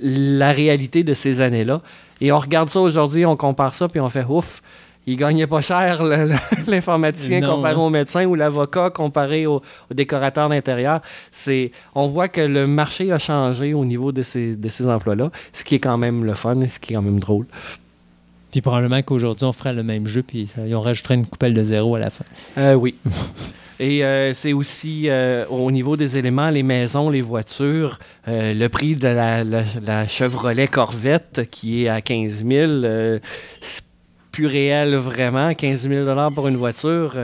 [0.00, 1.80] la réalité de ces années-là.
[2.20, 4.62] Et on regarde ça aujourd'hui, on compare ça, puis on fait ouf.
[5.06, 6.02] Il gagnait pas cher,
[6.66, 7.78] l'informaticien comparé hein.
[7.78, 9.56] au médecin ou l'avocat comparé au,
[9.90, 11.00] au décorateur d'intérieur.
[11.30, 15.30] C'est, on voit que le marché a changé au niveau de ces, de ces emplois-là,
[15.52, 17.46] ce qui est quand même le fun et ce qui est quand même drôle.
[18.54, 21.64] Puis probablement qu'aujourd'hui, on ferait le même jeu, puis ça, on rajouterait une coupelle de
[21.64, 22.24] zéro à la fin.
[22.56, 22.94] Euh, oui.
[23.80, 27.98] Et euh, c'est aussi euh, au niveau des éléments, les maisons, les voitures,
[28.28, 32.70] euh, le prix de la, la- la Chevrolet Corvette qui est à 15 000.
[34.34, 37.14] Plus réel vraiment, 15 000 pour une voiture.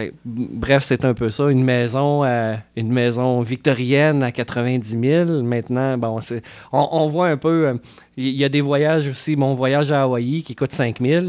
[0.00, 1.48] euh, bref, c'est un peu ça.
[1.50, 5.42] Une maison, euh, une maison victorienne à 90 000.
[5.44, 7.68] Maintenant, bon, c'est, on, voit un peu.
[7.68, 7.74] euh,
[8.16, 9.36] Il y a des voyages aussi.
[9.36, 11.26] Mon voyage à Hawaï qui coûte 5 000.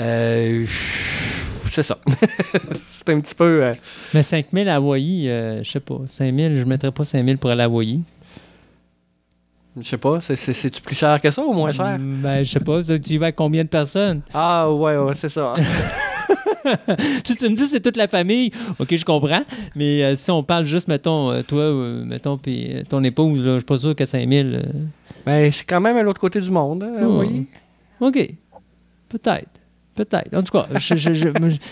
[0.00, 0.66] euh,
[1.70, 1.98] c'est ça.
[2.88, 3.62] c'est un petit peu.
[4.12, 6.00] Mais 5000 à Hawaï, euh, je sais pas.
[6.08, 8.00] 5000, je mettrais pas 5000 pour aller à Hawaï.
[9.80, 11.96] Je sais pas, c'est, c'est, c'est-tu plus cher que ça ou moins cher?
[11.98, 12.82] Ben, je sais pas.
[12.82, 14.20] Tu y vas à combien de personnes?
[14.34, 15.54] Ah, ouais, ouais, c'est ça.
[17.24, 19.42] si tu me dis c'est toute la famille, ok, je comprends.
[19.74, 23.44] Mais euh, si on parle juste, mettons, euh, toi, euh, mettons, puis euh, ton épouse,
[23.44, 24.54] là, je suis pas sûr qu'à 5000.
[24.54, 24.62] euh,
[25.26, 27.18] Mais c'est quand même à l'autre côté du monde, hein, Hmm.
[27.18, 27.46] oui.
[28.00, 28.30] OK.
[29.08, 29.48] Peut-être.
[29.94, 30.34] Peut-être.
[30.34, 30.98] En tout cas, tu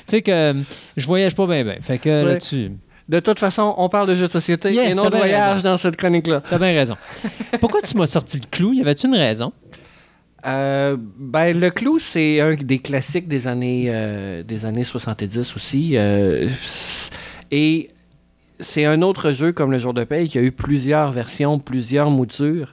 [0.06, 0.54] sais que
[0.96, 1.76] je voyage pas bien, bien.
[1.80, 2.24] Fait que Ouais.
[2.24, 2.72] là-dessus,
[3.10, 5.70] De toute façon, on parle de jeux de société Yes, et non de voyage raison.
[5.70, 6.42] dans cette chronique-là.
[6.48, 6.96] t'as bien raison.
[7.60, 8.72] Pourquoi tu m'as sorti le clou?
[8.72, 9.52] Y avait-tu une raison?
[10.46, 15.96] Euh, ben, le clou, c'est un des classiques des années, euh, des années 70 aussi.
[15.96, 16.48] euh,
[17.50, 17.88] et
[18.60, 22.10] c'est un autre jeu comme le jour de paye qui a eu plusieurs versions, plusieurs
[22.10, 22.72] moutures.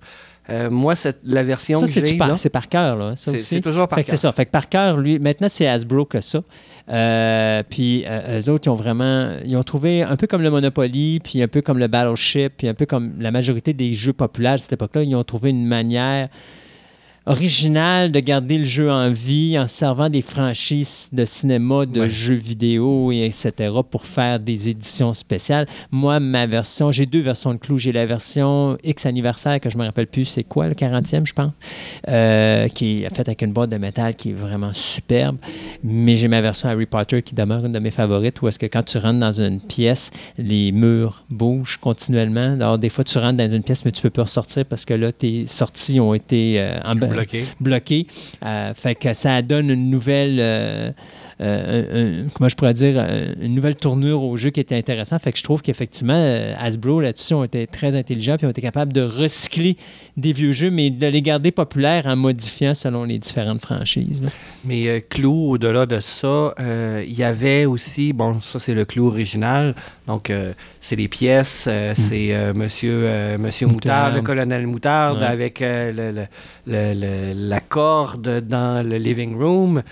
[0.49, 0.93] Euh, moi,
[1.25, 2.15] la version Ça, que c'est j'ai.
[2.17, 3.13] par, là, c'est par cœur, là.
[3.17, 4.19] C'est- toujours par que c'est cœur.
[4.19, 4.31] ça.
[4.31, 6.41] Fait que par cœur, lui, maintenant, c'est Hasbro que ça.
[6.89, 9.31] Euh, puis euh, eux autres, ils ont vraiment.
[9.45, 12.67] Ils ont trouvé un peu comme le Monopoly, puis un peu comme le Battleship, puis
[12.67, 15.65] un peu comme la majorité des jeux populaires de cette époque-là, ils ont trouvé une
[15.65, 16.29] manière.
[17.27, 22.09] Original de garder le jeu en vie en servant des franchises de cinéma, de Ouais.
[22.09, 23.51] jeux vidéo, et etc.
[23.89, 25.67] pour faire des éditions spéciales.
[25.91, 27.77] Moi, ma version, j'ai deux versions de Clou.
[27.77, 31.33] J'ai la version X anniversaire, que je me rappelle plus c'est quoi, le 40e, je
[31.33, 31.51] pense,
[32.07, 35.37] euh, qui est faite avec une boîte de métal qui est vraiment superbe.
[35.83, 38.65] Mais j'ai ma version Harry Potter qui demeure une de mes favorites, où est-ce que
[38.65, 42.53] quand tu rentres dans une pièce, les murs bougent continuellement.
[42.53, 44.93] Alors, des fois, tu rentres dans une pièce, mais tu peux pas ressortir parce que
[44.93, 46.79] là, tes sorties ont été euh,
[47.17, 47.43] Bloqué.
[47.59, 48.07] bloqué.
[48.45, 50.37] Euh, fait que ça donne une nouvelle.
[50.39, 50.91] euh,
[51.39, 51.83] euh,
[52.23, 52.97] un- un- comment je pourrais dire,
[53.39, 55.19] une nouvelle tournure au jeu qui était intéressant.
[55.19, 58.61] Fait que je trouve qu'effectivement, euh, Hasbro là-dessus ont été très intelligents puis ont été
[58.63, 59.77] capables de recycler
[60.15, 64.23] des vieux jeux, mais de les garder populaires en modifiant selon les différentes franchises.
[64.23, 64.29] là.
[64.65, 68.85] Mais euh, Clou, au-delà de ça, euh, il y avait aussi, bon, ça c'est le
[68.85, 69.75] Clou original,
[70.07, 74.15] donc euh, c'est les pièces, euh, c'est euh, Monsieur, euh, Monsieur Moutarde, Moutarde.
[74.15, 75.27] le colonel Moutarde, Ouais.
[75.27, 76.27] avec le- le-
[76.65, 79.83] le- le- la corde dans le living room.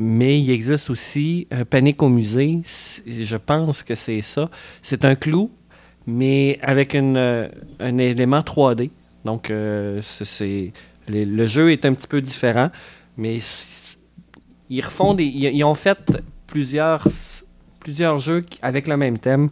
[0.00, 2.58] Mais il existe aussi un Panique au musée,
[3.06, 4.48] je pense que c'est ça.
[4.82, 5.50] C'est un clou,
[6.06, 7.16] mais avec une,
[7.80, 8.90] un élément 3D.
[9.24, 9.50] Donc,
[10.02, 10.72] c'est-
[11.08, 12.70] le, jeu est un petit peu différent,
[13.16, 13.38] mais
[14.68, 15.98] ils refont des, ils, ils ont fait
[16.46, 17.06] plusieurs,
[17.86, 19.48] plusieurs jeux avec le même thème.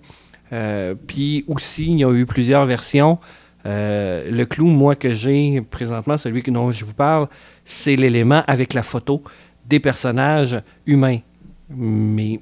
[0.53, 3.19] Euh, Puis aussi, il y a eu plusieurs versions.
[3.65, 7.29] Euh, le clou, moi, que j'ai présentement, celui dont je vous parle,
[7.65, 9.23] c'est l'élément avec la photo
[9.65, 11.21] des personnages humains.
[11.71, 12.41] Mais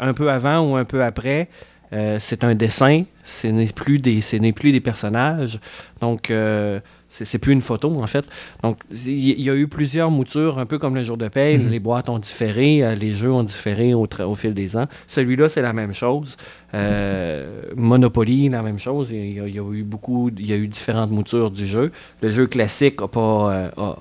[0.00, 1.50] un peu- avant ou un peu après,
[1.92, 4.22] euh, c'est un dessin, ce n'est plus des,
[4.52, 5.60] plus des personnages.
[6.00, 6.30] Donc,
[7.08, 8.26] c'est plus une photo, en fait.
[8.62, 11.56] Donc, il y, a eu plusieurs moutures, un peu comme le jour de paye.
[11.58, 11.70] Mhm.
[11.70, 14.86] Les boîtes ont différé, euh, les jeux ont différé au, fil des ans.
[15.06, 16.36] Celui-là, c'est la même chose.
[16.74, 19.10] Euh, Monopoly, la même chose.
[19.12, 21.66] Il y, a, il y a eu beaucoup, il y a eu différentes moutures du
[21.66, 21.90] jeu.
[22.20, 23.52] Le jeu classique a pas...
[23.54, 23.98] euh, a-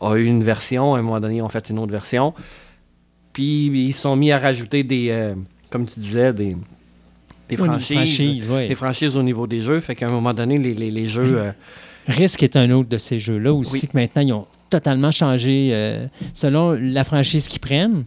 [0.00, 2.34] a eu une version, à un moment donné, ils ont fait une autre version.
[3.32, 5.34] Puis ils se sont mis à rajouter des, euh,
[5.70, 6.56] comme tu disais, des,
[7.48, 8.48] des Oui, franchises.
[8.48, 8.68] ouais.
[8.68, 9.80] Des franchises au niveau des jeux.
[9.80, 11.36] Fait qu'à un moment donné, les, les- les jeux.
[11.38, 11.52] euh,
[12.06, 13.80] Risk est un autre de ces jeux-là aussi, Oui.
[13.88, 18.04] que maintenant, ils ont totalement changé, euh, selon la franchise qu'ils prennent,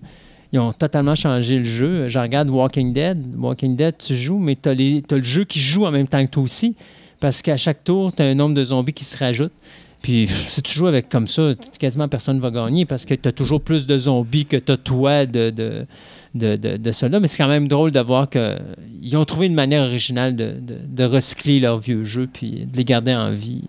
[0.54, 2.08] ils ont totalement changé le jeu.
[2.08, 3.18] Je regarde Walking Dead.
[3.38, 6.30] Walking Dead, tu joues, mais tu as, le jeu qui joue en même temps que
[6.32, 6.76] toi aussi,
[7.20, 9.52] parce qu'à chaque tour, tu as un nombre de zombies qui se rajoute.
[10.02, 13.28] Puis si tu joues avec comme ça, quasiment personne ne va gagner parce que tu
[13.28, 15.86] as toujours plus de zombies que tu as toi de, de,
[16.36, 17.20] de, de, de cela.
[17.20, 21.60] Mais c'est quand même drôle de voir qu'ils ont trouvé une manière originale de recycler
[21.60, 23.64] leurs vieux jeux puis de les garder en vie.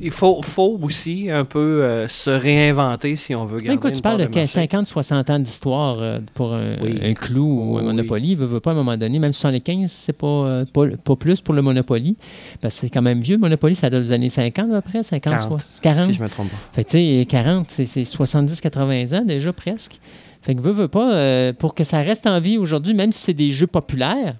[0.00, 3.76] Il faut, faut aussi un peu euh, se réinventer si on veut Mais garder.
[3.78, 4.46] écoute, une tu parles de part marché.
[4.46, 6.98] 50, 60 ans d'histoire euh, pour un, Oui.
[7.02, 7.82] un clou ou un.
[7.82, 8.34] Monopoly.
[8.34, 11.40] Veut, veut pas à un moment donné, même 75, c'est pas, euh, pas, pas plus
[11.40, 12.16] pour le Monopoly.
[12.60, 13.36] Parce que c'est quand même vieux.
[13.36, 16.06] Le Monopoly, ça date des années 50 à peu près, 50, 40, 60, 40.
[16.06, 16.56] Si je me trompe pas.
[16.72, 20.00] Fait tu sais, 40, c'est c'est 70-80 ans déjà presque.
[20.42, 23.34] Fait que veut, veut pas, pour que ça reste en vie aujourd'hui, même si c'est
[23.34, 24.36] des jeux populaires,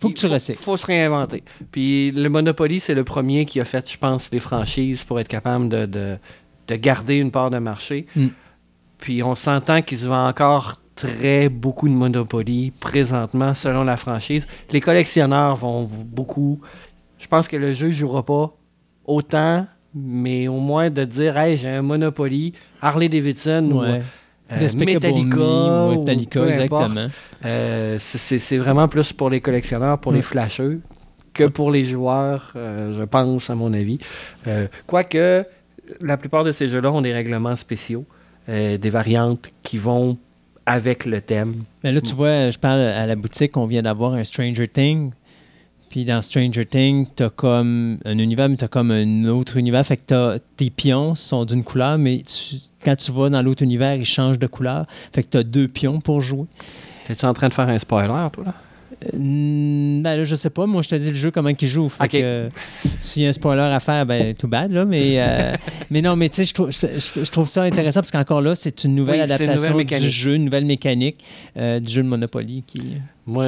[0.00, 1.42] faut que tu Il faut se réinventer.
[1.72, 5.28] Puis le Monopoly, c'est le premier qui a fait, je pense, les franchises pour être
[5.28, 6.16] capable de, de,
[6.68, 8.06] de garder une part de marché.
[8.14, 8.26] Mm.
[8.98, 14.46] Puis on s'entend qu'il se vend encore très beaucoup de Monopoly présentement selon la franchise.
[14.70, 16.60] Les collectionneurs vont beaucoup.
[17.18, 18.56] Je pense que le jeu ne jouera pas
[19.04, 22.52] autant, mais au moins de dire Hey, j'ai un Monopoly,
[22.82, 24.02] Harley Davidson ou Ouais.
[24.50, 25.36] Metallica.
[25.36, 27.06] Me, ou Metallica, peu exactement.
[27.44, 30.22] Euh, c'est- vraiment plus pour les collectionneurs, pour les Ouais.
[30.22, 30.80] flasheux,
[31.34, 33.98] que pour les joueurs, euh, je pense, à mon avis.
[34.46, 35.44] Euh, Quoique,
[36.02, 38.04] la plupart de ces jeux-là ont des règlements spéciaux,
[38.48, 40.16] euh, des variantes qui vont
[40.66, 41.54] avec le thème.
[41.82, 45.12] Mais là, tu vois, je parle à la boutique, on vient d'avoir un Stranger Things.
[45.90, 49.56] Puis dans Stranger Things, tu as comme un univers, mais tu as comme un autre
[49.56, 49.84] univers.
[49.86, 53.62] Fait que t'as- tes pions sont d'une couleur, mais tu- quand tu vas dans l'autre
[53.62, 54.86] univers, ils changent de couleur.
[55.12, 56.46] Fait que tu as deux pions pour jouer.
[57.06, 58.54] T'es-tu en train de faire un spoiler, toi, là?
[59.12, 60.66] Ben là, je sais pas.
[60.66, 61.88] Moi, je te dis le jeu, comment il joue.
[61.88, 62.10] Fait Ok.
[62.10, 62.48] que, euh,
[62.98, 64.84] s'il y a un spoiler à faire, ben, tout bad, là.
[64.84, 65.54] Mais, euh,
[65.90, 68.94] mais non, mais tu sais, je trouve, je, ça intéressant parce qu'encore là, c'est une
[68.94, 71.24] nouvelle Oui, c'est une adaptation nouvelle du jeu, une nouvelle mécanique
[71.56, 72.64] euh, du jeu de Monopoly.
[72.66, 72.96] Qui...
[73.26, 73.46] Moi,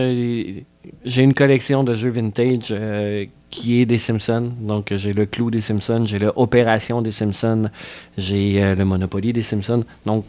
[1.04, 4.52] j'ai une collection de jeux vintage euh, qui est des Simpsons.
[4.60, 7.70] Donc, j'ai le Clou des Simpsons, j'ai le Opération des Simpsons,
[8.16, 9.84] j'ai euh, le Monopoly des Simpsons.
[10.06, 10.26] Donc,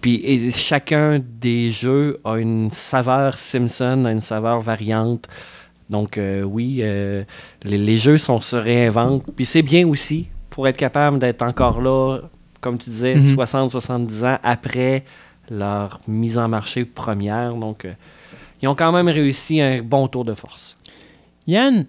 [0.00, 5.26] puis et chacun des jeux a une saveur Simpson, a une saveur variante.
[5.88, 7.24] Donc, euh, oui, euh,
[7.64, 9.24] les, les jeux sont, se réinventent.
[9.34, 12.18] Puis c'est bien aussi pour être capable d'être encore là,
[12.60, 13.34] comme tu disais, Mhm.
[13.36, 15.04] 60-70 ans après
[15.50, 17.54] leur mise en marché première.
[17.54, 17.92] Donc, euh,
[18.62, 20.76] ils ont quand même réussi un bon tour de force.
[21.46, 21.86] Yann,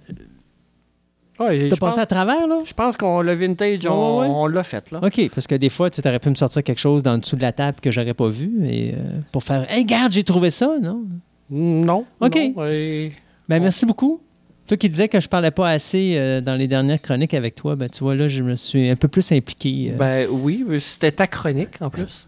[1.46, 2.60] Ouais, T'as je passé pense, à travers, là?
[2.66, 4.34] je pense qu'on le vintage, on, Ouais, ouais, ouais.
[4.36, 4.90] on l'a fait.
[4.92, 5.00] Là.
[5.04, 7.36] OK, parce que des fois, tu aurais pu me sortir quelque chose dans le dessous
[7.36, 8.98] de la table que j'aurais pas vu et, euh,
[9.32, 11.04] pour faire Hey, regarde, j'ai trouvé ça, non?
[11.50, 12.06] Non.
[12.20, 12.40] OK.
[12.56, 13.12] non, et-
[13.50, 14.22] Ben, merci beaucoup.
[14.72, 17.76] Toi qui disais que je parlais pas assez euh, dans les dernières chroniques avec toi,
[17.76, 19.92] ben, tu vois, là, je me suis un peu plus impliqué.
[19.92, 19.98] euh.
[19.98, 22.26] Ben oui, mais c'était ta chronique en plus.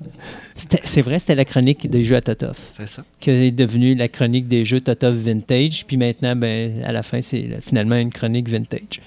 [0.53, 3.05] C'était- C'est vrai, c'était la chronique des jeux à Totof, C'est ça.
[3.21, 5.85] qui est devenue la chronique des jeux Totof Vintage.
[5.87, 8.99] Puis maintenant, ben, à la fin, c'est euh, finalement une chronique vintage.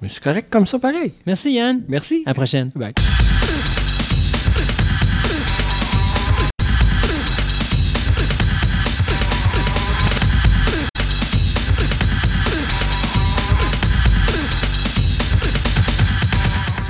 [0.00, 1.12] Mais c'est correct comme ça, pareil.
[1.26, 1.82] Merci, Yann.
[1.88, 2.22] Merci.
[2.24, 2.70] À la prochaine.
[2.76, 2.92] Bye.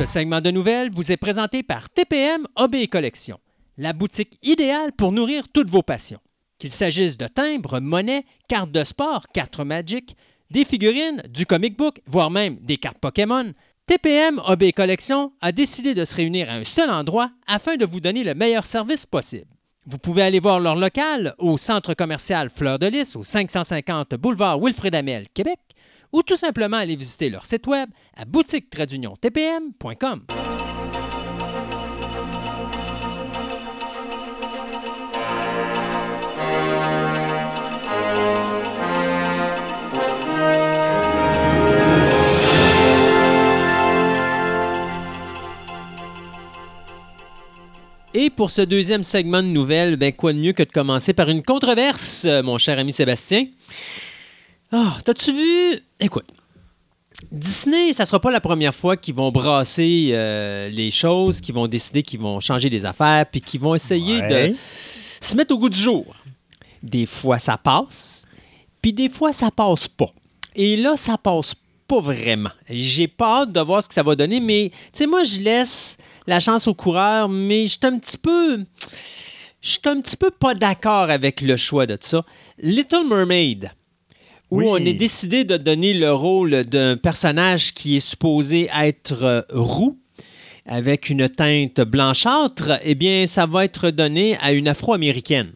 [0.01, 3.39] Ce segment de nouvelles vous est présenté par TPM et Collection,
[3.77, 6.21] la boutique idéale pour nourrir toutes vos passions.
[6.59, 10.17] Qu'il s'agisse de timbres, monnaies, cartes de sport, cartes Magic,
[10.51, 13.53] des figurines, du comic book, voire même des cartes Pokémon,
[13.85, 18.01] TPM et Collection a décidé de se réunir à un seul endroit afin de vous
[18.01, 19.55] donner le meilleur service possible.
[19.85, 24.59] Vous pouvez aller voir leur local au centre commercial Fleur de Lys au 550 boulevard
[24.59, 25.59] Wilfrid Amel, Québec,
[26.13, 30.23] ou tout simplement aller visiter leur site web à boutique-tpm.com.
[48.13, 51.29] Et pour ce deuxième segment de nouvelles, ben quoi de mieux que de commencer par
[51.29, 53.47] une controverse, euh, mon cher ami Sébastien?
[54.73, 55.81] Ah, t'as-tu vu?
[55.99, 56.27] Écoute,
[57.33, 61.67] Disney, ça sera pas la première fois qu'ils vont brasser euh, les choses, qu'ils vont
[61.67, 64.51] décider qu'ils vont changer des affaires, puis qu'ils vont essayer Ouais.
[64.51, 64.57] de
[65.21, 66.07] se mettre au goût du jour.
[66.83, 68.25] Des fois, ça passe,
[68.81, 70.13] puis des fois, ça passe pas.
[70.55, 71.55] Et là, ça passe
[71.87, 72.51] pas vraiment.
[72.69, 75.41] J'ai pas hâte de voir ce que ça va donner, mais tu sais, moi, je
[75.41, 78.65] laisse la chance au coureur, mais je suis un petit peu.
[79.61, 82.25] Je suis un petit peu pas d'accord avec le choix de ça.
[82.59, 83.71] Little Mermaid,
[84.51, 84.65] où Oui.
[84.69, 89.97] on est décidé de donner le rôle d'un personnage qui est supposé être euh, roux,
[90.67, 95.53] avec une teinte blanchâtre, eh bien, ça va être donné à une afro-américaine.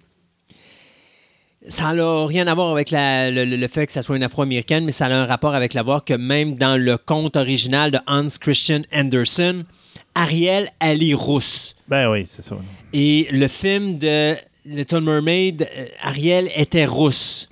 [1.67, 4.23] Ça n'a rien à voir avec la- le, le- le fait que ça soit une
[4.23, 7.91] afro-américaine, mais ça a un rapport avec la voir que même dans le conte original
[7.91, 9.65] de Hans Christian Andersen,
[10.15, 11.75] Ariel, elle est rousse.
[11.89, 12.57] Ben oui, c'est ça.
[12.93, 14.35] Et le film de
[14.67, 17.49] Little Mermaid, euh, Ariel était rousse.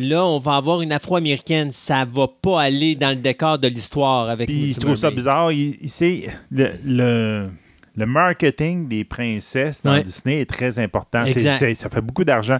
[0.00, 1.70] Là, on va avoir une afro-américaine.
[1.70, 5.52] Ça va pas aller dans le décor de l'histoire avec Puis je trouve ça bizarre.
[5.52, 7.48] Il, il sait, le, le,
[7.96, 10.02] le marketing des princesses dans Ouais.
[10.02, 11.24] Disney est très important.
[11.26, 12.58] Ça fait beaucoup d'argent.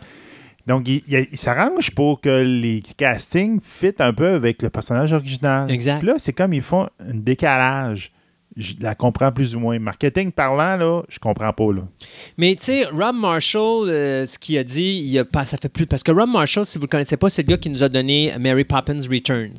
[0.67, 5.12] Donc, il, il- il s'arrange pour que les castings fit un peu avec le personnage
[5.12, 5.71] original.
[5.71, 5.99] Exact.
[6.01, 8.12] Puis là, c'est comme ils font un décalage.
[8.57, 9.79] Je la comprends plus ou moins.
[9.79, 11.73] Marketing parlant, là, je comprends pas.
[11.73, 11.83] Là.
[12.37, 15.69] Mais tu sais, Rob Marshall, euh, ce qu'il a dit, il a pas, ça fait
[15.69, 15.87] plus.
[15.87, 17.83] Parce que Rob Marshall, si vous ne le connaissez pas, c'est le gars qui nous
[17.85, 19.55] a donné Mary Poppins Returns,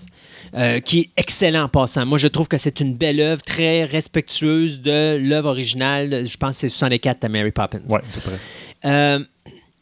[0.55, 2.05] euh, qui est excellent en passant.
[2.05, 6.27] Moi, je trouve que c'est une belle œuvre, très respectueuse de l'œuvre originale.
[6.27, 7.79] Je pense que c'est 64 à Mary Poppins.
[7.89, 8.39] Ouais, à peu près.
[8.85, 9.19] Euh,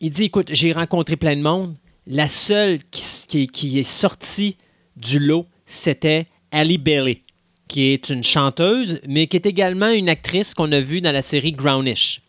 [0.02, 1.76] il dit écoute, j'ai rencontré plein de monde.
[2.06, 4.56] La seule qui, qui- qui est sortie
[4.98, 7.22] du lot, c'était Ali Bailey,
[7.70, 11.22] qui est une chanteuse, mais qui est également une actrice qu'on a vue dans la
[11.22, 12.20] série Grownish.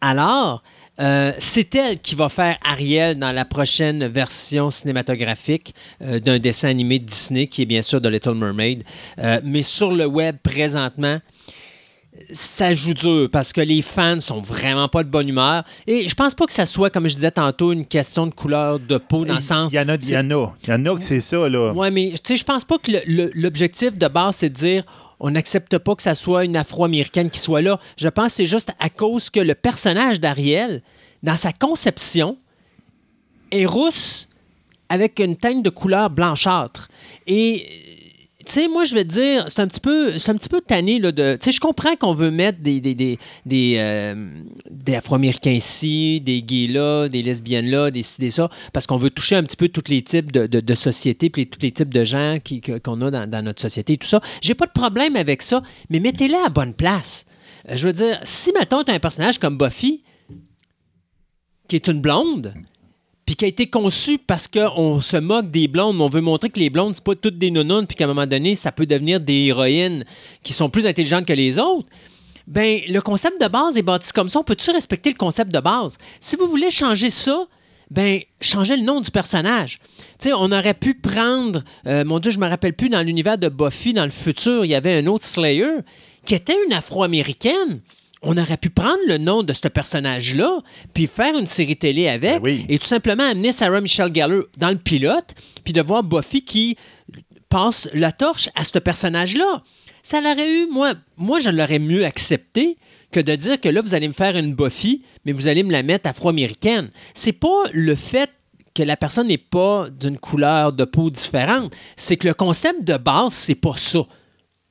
[0.00, 0.62] Alors,
[1.00, 6.68] euh, c'est elle qui va faire Ariel dans la prochaine version cinématographique euh, d'un dessin
[6.68, 8.84] animé de Disney, qui est bien sûr de Little Mermaid.
[9.18, 11.20] Euh, mais sur le web, présentement,
[12.32, 15.64] ça joue dur parce que les fans sont vraiment pas de bonne humeur.
[15.86, 18.78] Et je pense pas que ça soit, comme je disais tantôt, une question de couleur
[18.78, 19.72] de peau dans le sens.
[19.72, 20.54] Il y en a, il y en a.
[20.64, 21.72] Il y en a que c'est ça, là.
[21.72, 22.92] Ouais, mais tu sais, je pense pas que
[23.34, 24.84] l'objectif de base, c'est de dire
[25.20, 27.80] on n'accepte pas que ça soit une afro-américaine qui soit là.
[27.96, 30.82] Je pense que c'est juste à cause que le personnage d'Ariel,
[31.22, 32.38] dans sa conception,
[33.50, 34.28] est rousse
[34.88, 36.88] avec une teinte de couleur blanchâtre.
[37.26, 37.66] Et
[38.48, 40.62] tu sais, moi, je vais te dire, c'est un petit peu, c'est un petit peu
[40.62, 41.34] tanné là, de.
[41.34, 44.16] Tu sais, je comprends qu'on veut mettre des des, des, des, euh,
[44.96, 49.10] Afro-Américains ici, des gays là, des lesbiennes là, des ci, des ça, parce qu'on veut
[49.10, 52.04] toucher un petit peu tous les types de, de, sociétés, puis tous les types de
[52.04, 52.38] gens
[52.82, 54.22] qu'on a dans, notre société, tout ça.
[54.40, 57.26] J'ai pas de problème avec ça, mais mettez-les à bonne place.
[57.70, 60.02] Euh, Je veux dire, si mettons, tu as un personnage comme Buffy,
[61.68, 62.54] qui est une blonde,
[63.28, 66.48] puis qui a été conçu parce qu'on se moque des blondes, mais on veut montrer
[66.48, 68.86] que les blondes, c'est pas toutes des nounounes, puis qu'à un moment donné, ça peut
[68.86, 70.06] devenir des héroïnes
[70.42, 71.86] qui sont plus intelligentes que les autres.
[72.46, 74.38] Ben, le concept de base est bâti comme ça.
[74.38, 75.98] On peut-tu respecter le concept de base?
[76.20, 77.46] Si vous voulez changer ça,
[77.90, 79.78] ben changer le nom du personnage.
[80.18, 83.36] Tu sais, on aurait pu prendre, euh, mon Dieu, je me rappelle plus, dans l'univers
[83.36, 85.80] de Buffy, dans le futur, il y avait un autre Slayer
[86.24, 87.82] qui était une Afro-Américaine.
[88.22, 90.60] On aurait pu prendre le nom de ce personnage-là,
[90.92, 92.66] puis faire une série télé avec, Ben oui.
[92.68, 95.34] et tout simplement amener Sarah Michelle Gellar dans le pilote,
[95.64, 96.76] puis de voir Buffy qui
[97.48, 99.62] passe la torche à ce personnage-là.
[100.02, 102.76] Ça l'aurait eu, moi, moi je l'aurais mieux accepté
[103.10, 105.72] que de dire que là, vous allez me faire une Buffy, mais vous allez me
[105.72, 106.90] la mettre afro-américaine.
[107.14, 108.30] C'est pas le fait
[108.74, 112.96] que la personne n'est pas d'une couleur de peau différente, c'est que le concept de
[112.96, 114.00] base, c'est pas ça.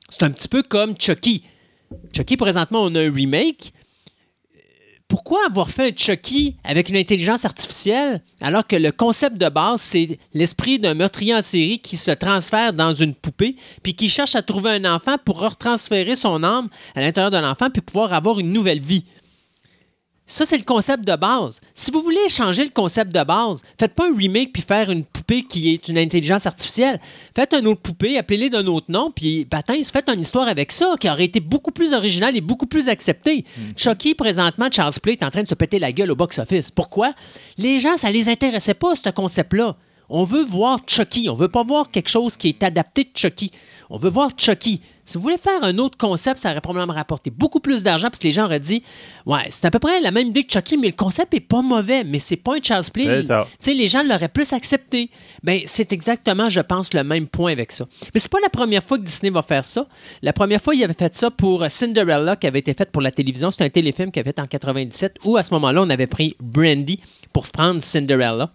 [0.08, 1.42] C'est un petit peu comme Chucky.
[2.12, 3.72] Chucky, présentement, on a un remake.
[5.08, 9.80] Pourquoi avoir fait un Chucky avec une intelligence artificielle alors que le concept de base,
[9.80, 14.36] c'est l'esprit d'un meurtrier en série qui se transfère dans une poupée puis qui cherche
[14.36, 18.38] à trouver un enfant pour retransférer son âme à l'intérieur de l'enfant puis pouvoir avoir
[18.38, 19.06] une nouvelle vie?
[20.30, 21.62] Ça, c'est le concept de base.
[21.72, 25.02] Si vous voulez changer le concept de base, faites pas un remake puis faire une
[25.02, 27.00] poupée qui est une intelligence artificielle.
[27.34, 30.96] Faites une autre poupée, appelez-les d'un autre nom, puis baptême, faites une histoire avec ça
[31.00, 33.46] qui aurait été beaucoup plus originale et beaucoup plus acceptée.
[33.74, 36.70] Chucky, présentement, Charles Play est en train de se péter la gueule au box-office.
[36.70, 37.14] Pourquoi?
[37.56, 39.76] Les gens, ça les intéressait pas, ce concept-là.
[40.10, 41.28] On veut voir Chucky.
[41.30, 43.50] On veut pas voir quelque chose qui est adapté de Chucky.
[43.88, 44.82] On veut voir Chucky.
[45.08, 48.18] Si vous voulez faire un autre concept, ça aurait probablement rapporté beaucoup plus d'argent parce
[48.18, 48.82] que les gens auraient dit
[49.24, 51.62] Ouais, c'est à peu près la même idée que Chucky, mais le concept est pas
[51.62, 53.22] mauvais, mais c'est pas un Charles Play.
[53.22, 53.46] C'est ça.
[53.66, 55.08] Les gens l'auraient plus accepté.
[55.42, 57.86] Ben, c'est exactement, je pense, le même point avec ça.
[58.12, 59.86] Mais c'est pas la première fois que Disney va faire ça.
[60.20, 63.10] La première fois, il avait fait ça pour Cinderella, qui avait été fait pour la
[63.10, 63.50] télévision.
[63.50, 66.36] C'est un téléfilm qui avait fait en 97, où à ce moment-là, on avait pris
[66.38, 67.00] Brandy
[67.32, 68.50] pour prendre Cinderella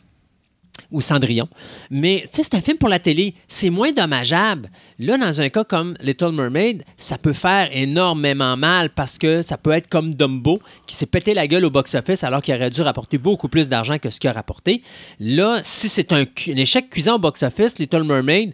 [0.91, 1.47] ou Cendrillon.
[1.89, 3.35] Mais c'est un film pour la télé.
[3.47, 4.69] C'est moins dommageable.
[4.99, 9.57] Là, dans un cas comme Little Mermaid, ça peut faire énormément mal parce que ça
[9.57, 12.81] peut être comme Dumbo qui s'est pété la gueule au box-office alors qu'il aurait dû
[12.81, 14.83] rapporter beaucoup plus d'argent que ce qu'il a rapporté.
[15.19, 18.53] Là, si c'est un, un échec cuisant au box-office, Little Mermaid,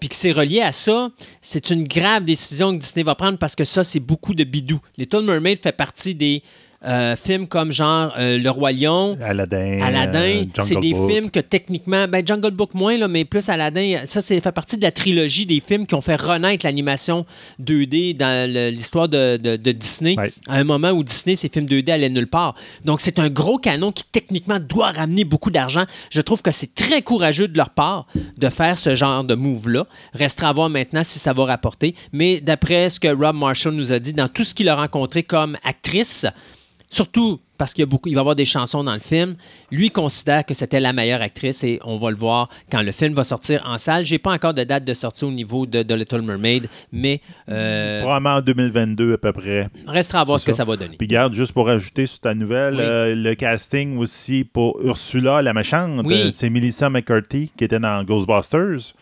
[0.00, 1.10] puis que c'est relié à ça,
[1.40, 4.78] c'est une grave décision que Disney va prendre parce que ça, c'est beaucoup de bidou.
[4.98, 6.42] Little Mermaid fait partie des
[6.86, 9.80] euh, films comme genre euh, Le Roi Lion, Aladdin.
[9.82, 10.18] Aladdin,
[10.58, 11.10] euh, c'est des Book.
[11.10, 14.76] films que techniquement, ben Jungle Book moins, là, mais plus Aladdin, ça c'est fait partie
[14.76, 17.24] de la trilogie des films qui ont fait renaître l'animation
[17.62, 20.32] 2D dans l'histoire de, de- de Disney, Ouais.
[20.48, 22.54] à un moment où Disney, ces films 2D allaient nulle part.
[22.84, 25.84] Donc c'est un gros canon qui techniquement doit ramener beaucoup d'argent.
[26.10, 28.06] Je trouve que c'est très courageux de leur part
[28.36, 29.86] de faire ce genre de move-là.
[30.12, 31.94] Restera à voir maintenant si ça va rapporter.
[32.12, 35.22] Mais d'après ce que Rob Marshall nous a dit, dans tout ce qu'il a rencontré
[35.22, 36.26] comme actrice,
[36.94, 39.36] Surtout parce qu'il y a beaucoup, il va y avoir des chansons dans le film.
[39.70, 43.14] Lui considère que c'était la meilleure actrice et on va le voir quand le film
[43.14, 44.04] va sortir en salle.
[44.04, 48.00] J'ai pas encore de date de sortie au niveau de, de Little Mermaid, mais euh,
[48.00, 49.68] Probablement en 2022 à peu près.
[49.86, 50.96] restera à voir ce que ça va donner.
[50.96, 52.80] Puis garde, juste pour ajouter sur ta nouvelle, Oui.
[52.82, 56.14] euh, le casting aussi pour Ursula la méchante, Oui.
[56.14, 58.94] euh, c'est Melissa McCarthy qui était dans Ghostbusters,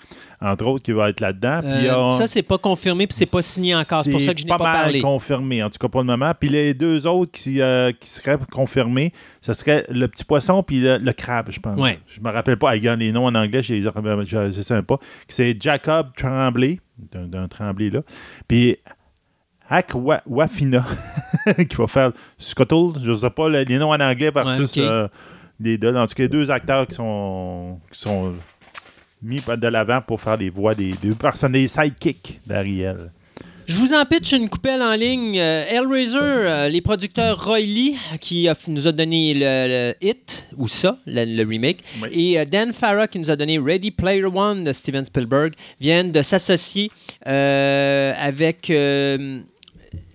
[0.42, 1.60] entre autres, qui va être là-dedans.
[1.64, 4.02] Euh, ça, c'est pas confirmé puis c'est pas signé encore.
[4.02, 5.00] C'est pour ça que je n'ai pas, mal parlé.
[5.00, 6.32] confirmé, en tout cas pour le moment.
[6.38, 10.80] Puis les deux autres qui, euh, qui seraient confirmés, ce serait le petit poisson puis
[10.80, 11.78] le, le crabe, je pense.
[11.78, 11.98] Ouais.
[12.06, 12.70] Je me rappelle pas.
[12.70, 14.98] Regarde les noms en anglais, je les je, sais même pas.
[15.28, 16.80] C'est Jacob Tremblay,
[17.12, 18.00] d'un d'un Tremblay là.
[18.48, 18.76] Puis
[19.68, 20.84] Hack Wa- Wafina,
[21.68, 22.92] qui va faire Scuttle.
[23.02, 25.08] Je sais pas le- les noms en anglais versus Ouais, euh,
[25.60, 25.94] les deux.
[25.94, 28.34] En tout cas, les deux acteurs qui sont, qui sont
[29.22, 33.10] mis de l'avant pour faire les voix des deux personnes, des sidekicks d'Ariel.
[33.68, 35.38] Je vous en pitch une coupelle en ligne.
[35.38, 40.48] Euh, Hellraiser, euh, les producteurs Roy Lee, qui a- nous a donné le, le Hit,
[40.58, 42.08] ou ça, le, le remake, Oui.
[42.32, 46.10] et euh, Dan Farah, qui nous a donné Ready Player One de Steven Spielberg, viennent
[46.10, 46.90] de s'associer
[47.28, 48.68] euh, avec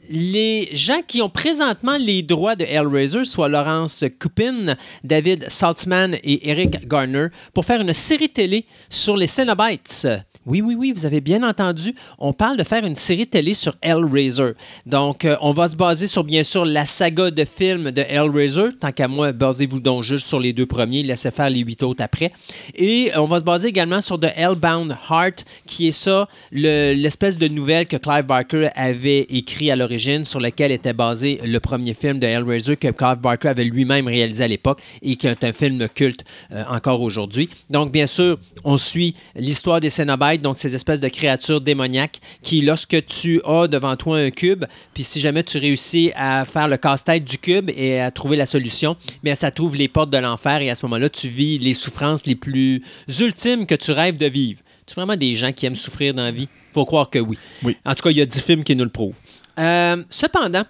[0.10, 6.50] les gens qui ont présentement les droits de Hellraiser, soit Laurence Cupin, David Saltzman et
[6.50, 10.08] Eric Garner, pour faire une série télé sur les Cenobites.
[10.46, 11.94] Oui, oui, oui, vous avez bien entendu.
[12.20, 14.52] On parle de faire une série télé sur Hellraiser.
[14.86, 18.70] Donc, euh, on va se baser sur, bien sûr, la saga de films de Hellraiser.
[18.80, 22.02] Tant qu'à moi, basez-vous donc juste sur les deux premiers, laissez faire les huit autres
[22.02, 22.32] après.
[22.76, 26.94] Et euh, on va se baser également sur The Hellbound Heart, qui est ça, le-
[26.94, 31.60] l'espèce de nouvelle que Clive Barker avait écrit à l'origine, sur lequel était basé le
[31.60, 35.44] premier film de Hellraiser que Clive Barker avait lui-même réalisé à l'époque et qui est
[35.44, 37.49] un film culte euh, encore aujourd'hui.
[37.69, 42.61] Donc, bien sûr, on suit l'histoire des Cenobites, donc ces espèces de créatures démoniaques qui,
[42.61, 46.78] lorsque tu as devant toi un cube, puis si jamais tu réussis à faire le
[46.78, 50.61] casse-tête du cube et à trouver la solution, mais ça t'ouvre les portes de l'enfer
[50.61, 52.84] et à ce moment-là, tu vis les souffrances les plus
[53.19, 54.60] ultimes que tu rêves de vivre.
[54.88, 56.48] Tu vraiment des gens qui aiment souffrir dans la vie?
[56.74, 57.38] Faut croire que oui.
[57.61, 57.76] Oui.
[57.86, 59.15] En tout cas, il y a 10 films qui nous le prouvent.
[59.60, 60.66] Euh, cependant,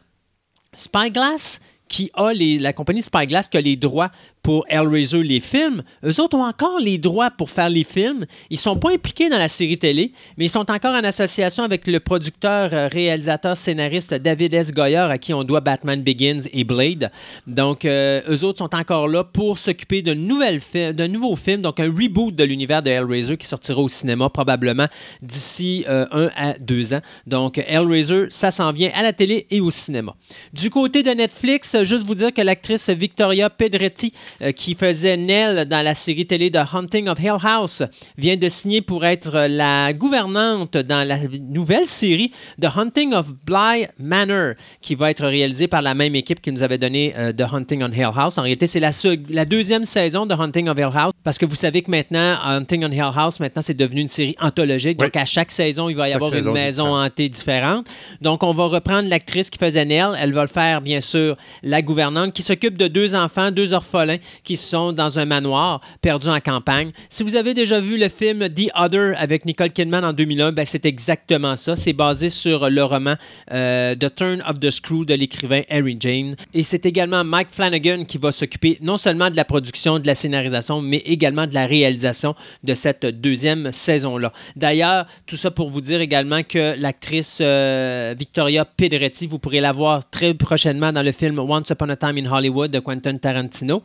[0.74, 4.12] Spyglass, qui a la compagnie Spyglass qui a les droits
[4.48, 8.26] pour Hellraiser, les films, eux autres ont encore les droits pour faire les films.
[8.50, 11.86] Ils sont pas impliqués dans la série télé, mais ils sont encore en association avec
[11.86, 14.72] le producteur, euh, réalisateur, scénariste David S.
[14.72, 17.12] Goyer, à qui on doit Batman Begins et Blade.
[17.46, 22.34] Donc, euh, eux autres sont encore là pour s'occuper d'un nouveau film, donc un reboot
[22.34, 24.88] de l'univers de Hellraiser qui sortira au cinéma probablement
[25.22, 27.02] d'ici euh, un à deux ans.
[27.26, 30.16] Donc, Hellraiser, ça s'en vient à la télé et au cinéma.
[30.54, 34.14] Du côté de Netflix, juste vous dire que l'actrice Victoria Pedretti
[34.56, 37.84] qui faisait Nell dans la série télé de Hunting of Hill House,
[38.18, 42.32] vient de signer pour être la gouvernante dans la nouvelle série
[42.62, 46.62] The Hunting of Bly Manor, qui va être réalisée par la même équipe qui nous
[46.62, 48.38] avait donné euh, The Hunting on Hill House.
[48.38, 48.92] En réalité, c'est la,
[49.30, 52.86] la deuxième saison de Hunting of Hill House, parce que vous savez que maintenant, Hunting
[52.86, 54.98] on Hill House, maintenant, c'est devenu une série anthologique.
[54.98, 57.88] Donc, à chaque saison, il va y avoir une maison hantée différente.
[58.22, 60.12] Donc, on va reprendre l'actrice qui faisait Nell.
[60.20, 64.18] Elle va le faire, bien sûr, la gouvernante, qui s'occupe de deux enfants, deux orphelins,
[64.44, 66.92] qui sont dans un manoir perdu en campagne.
[67.10, 70.66] Si vous avez déjà vu le film The Other avec Nicole Kidman en 2001, ben
[70.66, 71.76] c'est exactement ça.
[71.76, 73.16] C'est basé sur le roman
[73.52, 76.36] euh, The Turn of the Screw de l'écrivain Harry Jane.
[76.54, 80.16] Et c'est également Mike Flanagan qui va s'occuper non seulement de la production, de la
[80.16, 84.34] scénarisation, mais également de la réalisation de cette deuxième saison-là.
[84.56, 89.72] D'ailleurs, tout ça pour vous dire également que l'actrice euh, Victoria Pedretti, vous pourrez la
[89.72, 93.84] voir très prochainement dans le film Once Upon a Time in Hollywood de Quentin Tarantino.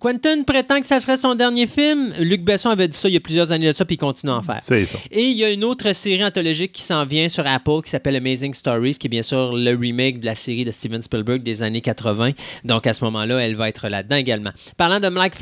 [0.00, 2.12] Quentin prétend que ça serait son dernier film.
[2.18, 4.32] Luc Besson avait dit ça il y a plusieurs années de ça, puis il continue
[4.32, 4.58] à en faire.
[4.60, 4.98] C'est ça.
[5.10, 8.16] Et il y a une autre série anthologique qui s'en vient sur Apple qui s'appelle
[8.16, 11.62] Amazing Stories, qui est bien sûr le remake de la série de Steven Spielberg des
[11.62, 12.32] années 80.
[12.64, 14.50] Donc à ce moment-là, elle va être là-dedans également.
[14.76, 15.34] Parlant de Mike,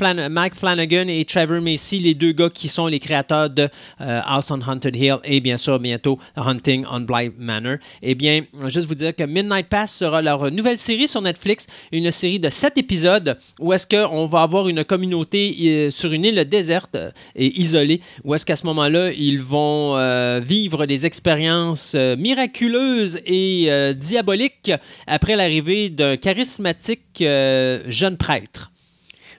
[0.55, 3.69] Flanagan et Trevor Macy, les deux gars qui sont les créateurs de
[4.01, 8.41] euh, House on Haunted Hill et bien sûr bientôt Hunting on Bly Manor, eh bien,
[8.67, 12.49] juste vous dire que Midnight Pass sera leur nouvelle série sur Netflix, une série de
[12.49, 17.11] sept épisodes où est-ce qu'on va avoir une communauté euh, sur une île déserte euh,
[17.35, 23.69] et isolée, où est-ce qu'à ce, moment-là, ils vont euh, vivre des expériences miraculeuses et
[23.95, 24.71] diaboliques
[25.07, 28.72] après l'arrivée d'un charismatique jeune prêtre.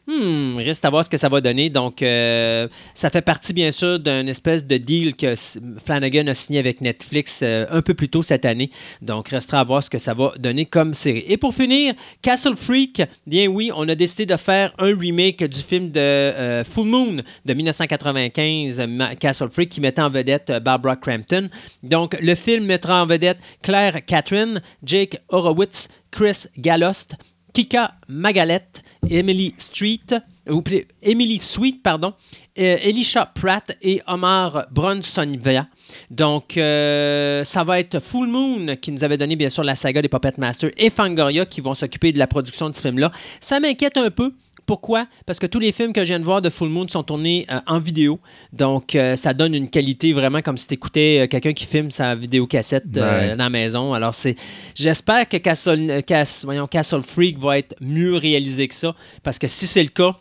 [0.07, 1.71] Hmm, reste à voir ce que ça va donner.
[1.71, 5.35] Donc, euh, ça fait partie, bien sûr, d'un espèce de deal que
[5.83, 8.71] Flanagan a signé avec Netflix euh, un peu plus tôt cette année.
[9.01, 11.25] Donc, restera à voir ce que ça va donner comme série.
[11.27, 15.61] Et pour finir, Castle Freak, bien oui, on a décidé de faire un remake du
[15.61, 17.17] film de euh, Full Moon
[17.47, 18.87] de 1995,
[19.19, 21.49] Castle Freak, qui mettait en vedette Barbara Crampton.
[21.83, 27.17] Donc, le film mettra en vedette Claire Catherine, Jake Horowitz, Chris Galost,
[27.55, 30.63] Kika Magalette, Emily Street, ou
[31.03, 32.15] Emily Sweet, pardon,
[32.59, 35.67] euh, Elisha Pratt et Omar Bronsonvia.
[36.11, 40.03] Donc, euh, ça va être Full Moon qui nous avait donné bien sûr la saga
[40.03, 43.11] des Puppet Masters et Fangoria qui vont s'occuper de la production de ce film-là.
[43.41, 44.33] Ça m'inquiète un peu
[44.66, 45.07] pourquoi?
[45.27, 47.47] Parce que tous les films que je viens de voir de Full Moon sont tournés
[47.51, 48.20] euh, en vidéo.
[48.53, 51.91] Donc, euh, ça donne une qualité vraiment comme si tu écoutais euh, quelqu'un qui filme
[51.91, 53.95] sa vidéocassette dans la maison.
[53.95, 54.36] Alors, c'est
[54.74, 58.95] j'espère que Castle, Castle Freak va être mieux réalisé que ça.
[59.23, 60.16] Parce que si c'est le cas,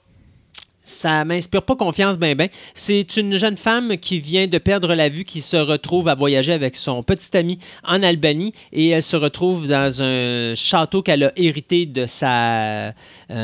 [0.84, 2.50] ça m'inspire pas confiance ben ben.
[2.74, 6.52] C'est une jeune femme qui vient de perdre la vue qui se retrouve à voyager
[6.52, 11.32] avec son petit ami en Albanie et elle se retrouve dans un château qu'elle a
[11.38, 12.94] hérité de sa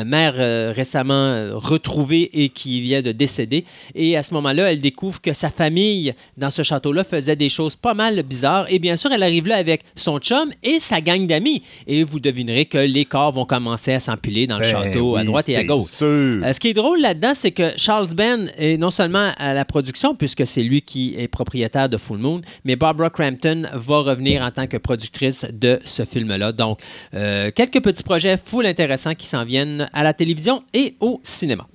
[0.04, 3.64] mère euh, récemment euh, retrouvée et qui vient de décéder.
[3.94, 7.76] Et à ce moment-là, elle découvre que sa famille dans ce château-là faisait des choses
[7.76, 8.66] pas mal bizarres.
[8.70, 11.62] Et bien sûr, elle arrive là avec son chum et sa gang d'amis.
[11.86, 15.24] Et vous devinerez que les corps vont commencer à s'empiler dans le ben château à
[15.24, 15.88] droite et à gauche.
[15.88, 20.14] ce qui est drôle là-dedans, c'est que Charles Ben est non seulement à la production,
[20.14, 24.50] puisque c'est lui qui est propriétaire de Full Moon, mais Barbara Crampton va revenir en
[24.50, 26.52] tant que productrice de ce film-là.
[26.52, 26.80] Donc,
[27.14, 31.66] euh, quelques petits projets full intéressants qui s'en viennent à la télévision et au cinéma.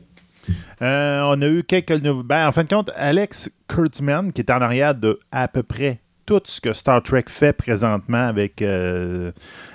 [0.82, 4.62] Euh, on a eu quelques ben, en fin de compte, Alex Kurtzman, qui est en
[4.62, 9.32] arrière de à peu près tout ce que Star Trek fait présentement avec euh,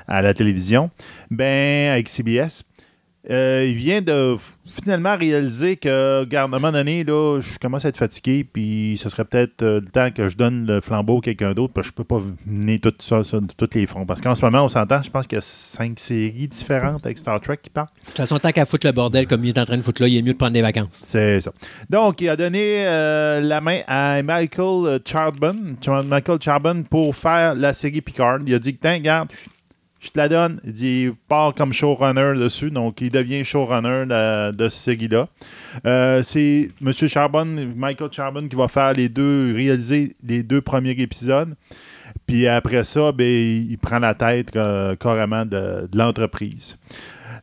[0.09, 0.90] à la télévision,
[1.31, 2.65] ben avec CBS,
[3.28, 4.36] euh, il vient de
[4.66, 8.98] finalement réaliser que, regarde, à un moment donné, là, je commence à être fatigué, puis
[8.98, 11.88] ce serait peut-être euh, le temps que je donne le flambeau à quelqu'un d'autre, parce
[11.88, 14.06] que je peux pas mener tout ça sur tous les fronts.
[14.06, 17.18] Parce qu'en ce moment, on s'entend, je pense qu'il y a cinq séries différentes avec
[17.18, 17.94] Star Trek qui partent.
[18.01, 20.01] De toute façon, tant qu'à foutre le bordel comme il est en train de foutre
[20.01, 21.02] là, il est mieux de prendre des vacances.
[21.05, 21.52] C'est ça.
[21.90, 25.76] Donc, il a donné euh, la main à Michael Charbon,
[26.06, 28.38] Michael Charbon pour faire la série Picard.
[28.47, 29.28] Il a dit que, regarde,
[30.01, 30.60] je te la donne.
[30.64, 35.28] Il dit, il part comme showrunner dessus, donc il devient showrunner de, cette série-là.
[35.86, 36.93] Euh, c'est M.
[36.93, 37.44] Charbon,
[37.77, 41.55] Michael Charbon, qui va faire les deux, réaliser les deux premiers épisodes.
[42.27, 46.78] Puis après ça, ben, il prend la tête euh, carrément de, l'entreprise.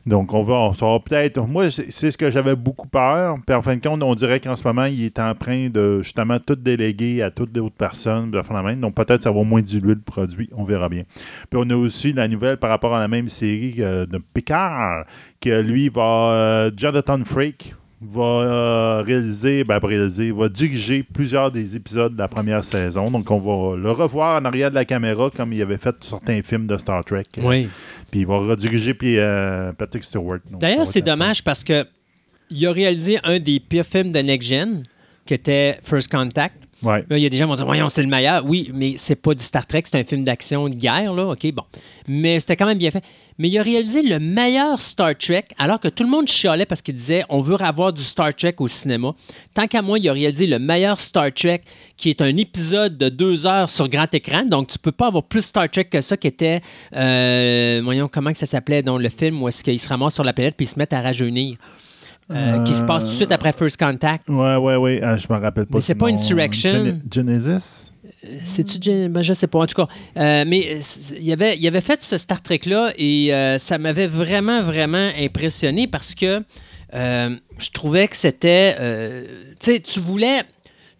[0.06, 1.40] Donc, on va, on saura peut-être.
[1.46, 3.36] Moi, c'est ce que j'avais beaucoup peur.
[3.46, 6.00] Puis, en fin de compte, on dirait qu'en ce moment, il est en train de
[6.02, 8.30] justement tout déléguer à toutes les autres personnes.
[8.30, 8.76] de la main.
[8.76, 10.48] Donc, peut-être ça va moins diluer le produit.
[10.56, 11.04] On verra bien.
[11.50, 15.04] Puis, on a aussi la nouvelle par rapport à la même série euh, de Picard,
[15.40, 16.30] que lui va.
[16.32, 22.28] euh, Jonathan Frakes va euh, réaliser, ben, réaliser, va diriger plusieurs des épisodes de la
[22.28, 23.10] première saison.
[23.10, 26.40] Donc, on va le revoir en arrière de la caméra comme il avait fait certains
[26.42, 27.24] films de Star Trek.
[27.38, 27.68] Oui.
[28.10, 30.38] Puis il va rediriger puis, euh, Patrick Stewart.
[30.50, 31.84] D'ailleurs, c'est dommage parce que
[32.50, 34.82] il a réalisé un des pires films de Next Gen,
[35.26, 36.56] qui était First Contact.
[36.82, 37.04] Ouais.
[37.10, 38.44] Là, il y a des gens qui vont dire Voyons, c'est le meilleur.
[38.46, 41.26] Oui, mais c'est pas du Star Trek, c'est un film d'action de guerre, là.
[41.26, 41.64] OK, bon.
[42.08, 43.02] Mais c'était quand même bien fait.
[43.38, 46.82] Mais il a réalisé le meilleur Star Trek, alors que tout le monde chialait parce
[46.82, 49.12] qu'il disait On veut avoir du Star Trek au cinéma.
[49.54, 51.62] Tant qu'à moi, il a réalisé le meilleur Star Trek,
[51.96, 54.42] qui est un épisode de deux heures sur grand écran.
[54.44, 56.60] Donc, tu peux pas avoir plus Star Trek que ça, qui était.
[56.96, 60.32] euh, voyons, comment ça s'appelait dans le film où est-ce qu'il se ramasse sur la
[60.32, 61.56] planète puis ils se mettent à rajeunir.
[62.30, 64.28] Euh, Qui se passe tout de suite après First Contact.
[64.28, 65.00] Ouais, ouais, ouais.
[65.02, 65.78] Ah, je me rappelle pas.
[65.78, 66.08] Mais c'est pas.
[66.08, 66.84] Insurrection.
[66.84, 67.92] Gene- Genesis?
[68.44, 69.88] C'est-tu Jane- ben, je sais pas, en tout cas.
[70.16, 70.80] Euh, mais euh,
[71.20, 75.86] il avait, il avait fait ce Star Trek-là et euh, ça m'avait vraiment, vraiment impressionné
[75.86, 76.42] parce que
[76.94, 78.74] euh, je trouvais que c'était.
[78.80, 79.24] euh,
[79.60, 80.42] tu sais, tu voulais,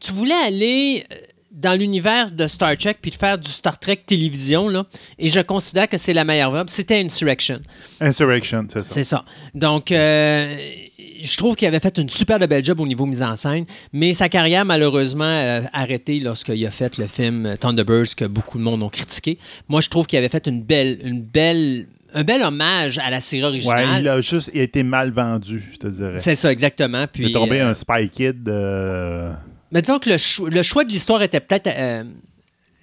[0.01, 1.16] tu voulais aller euh,
[1.60, 4.85] dans l'univers de Star Trek puis de faire du Star Trek télévision, là,
[5.18, 6.70] et je considère que c'est la meilleure œuvre.
[6.70, 7.60] C'était Insurrection.
[8.01, 8.94] Insurrection, c'est ça.
[8.94, 9.24] C'est ça.
[9.55, 10.56] Donc, euh,
[11.20, 13.64] je trouve qu'il avait fait une super de belle job au niveau mise en scène,
[13.93, 18.62] mais sa carrière, malheureusement, a arrêté lorsqu'il a fait le film Thunderbirds que beaucoup de
[18.62, 19.39] monde ont critiqué.
[19.68, 23.20] Moi, je trouve qu'il avait fait une belle, une belle, un bel hommage à la
[23.20, 24.01] série Ouais, originale.
[24.02, 26.18] il a juste été mal vendu, je te dirais.
[26.18, 27.06] C'est ça, exactement.
[27.12, 28.48] Puis, C'est tombé euh, un Spy Kid.
[28.48, 29.32] euh,
[29.73, 32.05] Mais disons que le, cho- le choix de l'histoire était peut-être euh,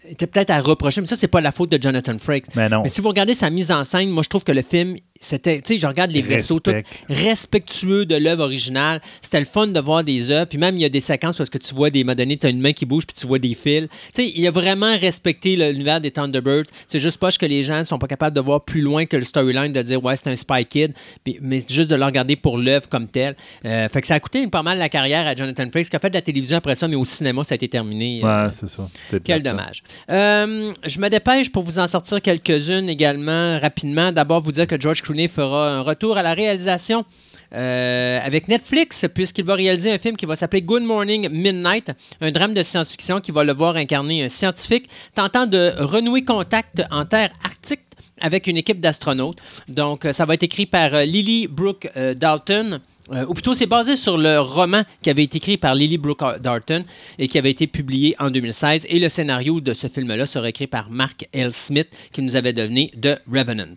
[0.08, 2.56] était peut-être à reprocher, mais ça, c'est pas la faute de Jonathan Frakes.
[2.56, 2.84] Mais non.
[2.84, 4.96] Mais si vous regardez sa mise en scène, moi, je trouve que le film,
[5.26, 6.86] c'était, tu sais, je regarde les vaisseaux, tout Respect.
[7.10, 9.02] respectueux de l'œuvre originale.
[9.22, 10.46] C'était le fun de voir des œuvres.
[10.48, 12.38] Puis même, il y a des séquences où est-ce que tu vois des moments donnés,
[12.38, 13.88] tu as une main qui bouge, puis tu vois des fils.
[14.14, 16.66] Tu sais, il a vraiment respecté le- l'univers des Thunderbirds.
[16.88, 19.24] C'est juste pas que les gens sont pas capables de voir plus loin que le
[19.26, 20.94] storyline, de dire, ouais, c'est un Spy Kid,
[21.24, 23.36] puis- mais juste de le regarder pour l'œuvre comme telle.
[23.66, 26.00] Euh, fait que ça a coûté pas mal la carrière à Jonathan Frakes, qui a
[26.00, 28.22] fait de la télévision après ça, mais au cinéma, ça a été terminé.
[28.24, 28.88] euh, Ouais, c'est ça.
[29.24, 29.84] Quel dommage.
[30.12, 34.12] Euh, je me dépêche pour vous en sortir quelques-unes également rapidement.
[34.12, 37.06] D'abord, vous dire que George Clooney fera un retour à la réalisation.
[37.54, 42.32] euh, avec Netflix, puisqu'il va réaliser un film qui va s'appeler Good Morning Midnight, un
[42.32, 47.06] drame de science-fiction qui va le voir incarner un scientifique tentant de renouer contact en
[47.06, 47.82] terre arctique
[48.20, 49.40] avec une équipe d'astronautes.
[49.68, 52.80] Donc, euh, ça va être écrit par euh, Lily Brooke Dalton.
[53.28, 56.84] Ou plutôt, c'est basé sur le roman qui avait été écrit par Lily Brooke Dalton
[57.20, 58.88] et qui avait été publié en 2016.
[58.90, 61.54] Et le scénario de ce film-là sera écrit par Mark L.
[61.54, 63.76] Smith, qui nous avait donné The Revenant.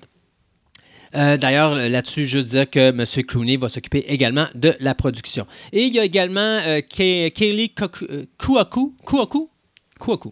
[1.15, 3.05] Euh, D'ailleurs, là-dessus, juste dire que M.
[3.27, 5.47] Clooney va s'occuper également de la production.
[5.73, 8.95] Et il y a également euh, Koku- euh, Kouakou,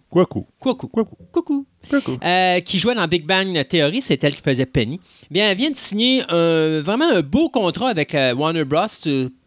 [0.08, 1.16] Kouakou, Kouakou, Kwaku.
[1.32, 1.66] Coucou.
[1.88, 2.18] Kwaku.
[2.24, 4.98] Euh, qui jouait dans Big Bang Theory, c'est elle qui faisait Penny.
[5.30, 8.86] Bien, elle vient de signer un- vraiment un beau contrat avec euh, Warner Bros.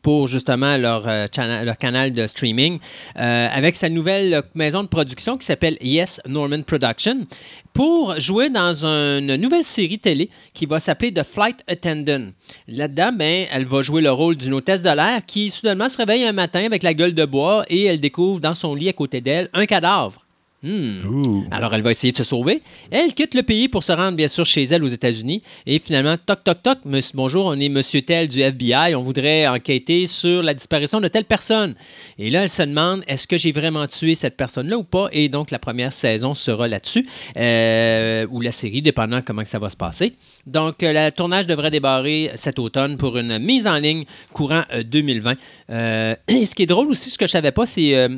[0.01, 1.27] pour justement leur, euh,
[1.65, 2.79] leur canal de streaming,
[3.15, 7.27] avec sa nouvelle maison de production qui s'appelle Yes Norman Production,
[7.73, 12.27] pour jouer dans une nouvelle série télé qui va s'appeler The Flight Attendant.
[12.69, 16.23] Là-dedans, ben, elle va jouer le rôle d'une hôtesse de l'air qui soudainement se réveille
[16.23, 19.19] un matin avec la gueule de bois et elle découvre dans son lit à côté
[19.19, 20.25] d'elle un cadavre.
[20.61, 21.45] Hmm.
[21.51, 22.61] Alors, elle va essayer de se sauver.
[22.91, 25.41] Elle quitte le pays pour se rendre, bien sûr, chez elle aux États-Unis.
[25.65, 28.93] Et finalement, toc, toc, toc, monsieur, bonjour, on est monsieur tel du FBI.
[28.93, 31.75] On voudrait enquêter sur la disparition de telle personne.
[32.17, 35.07] Et là, elle se demande, est-ce que j'ai vraiment tué cette personne-là ou pas?
[35.13, 37.07] Et donc, la première saison sera là-dessus.
[37.37, 40.15] euh, ou la série, dépendant comment ça va se passer.
[40.45, 44.03] Donc, euh, le tournage devrait débarrer cet automne pour une mise en ligne
[44.33, 45.35] courant euh, 2020.
[45.69, 47.95] Euh, et ce qui est drôle aussi, ce que je savais pas, c'est...
[47.95, 48.09] euh,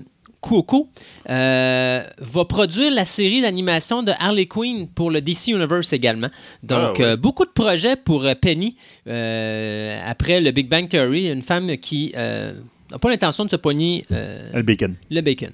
[0.41, 0.89] Cuoco
[1.29, 6.29] euh, va produire la série d'animation de Harley Quinn pour le DC Universe également.
[6.63, 7.01] Donc, Ah, ouais.
[7.05, 8.75] euh, beaucoup de projets pour euh, Penny
[9.07, 14.05] euh, après le Big Bang Theory, une femme qui n'a pas l'intention de se pogner
[14.09, 14.95] Le bacon.
[15.09, 15.51] le bacon.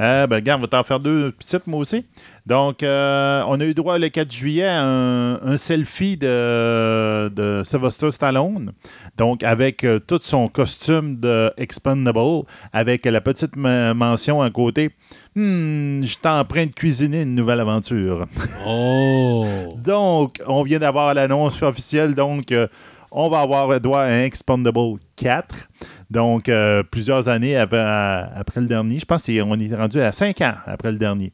[0.00, 2.04] Euh, ben, regarde, on va t'en faire deux petites, moi aussi.
[2.46, 7.62] Donc, euh, on a eu droit le 4 juillet à un, un selfie de, de
[7.64, 8.72] Sylvester Stallone.
[9.16, 14.90] Donc, avec euh, tout son costume de Expendable, avec la petite me- mention à côté.
[15.36, 18.26] Hmm, je suis en train de cuisiner une nouvelle aventure.
[18.66, 19.46] Oh!
[19.84, 22.14] Donc, on vient d'avoir l'annonce officielle.
[22.14, 22.66] Donc, euh,
[23.12, 25.68] on va avoir droit à un Expendable 4.
[26.10, 28.98] Donc, euh, plusieurs années après le dernier.
[28.98, 31.32] Je pense qu'on est rendu à 5 ans après le dernier.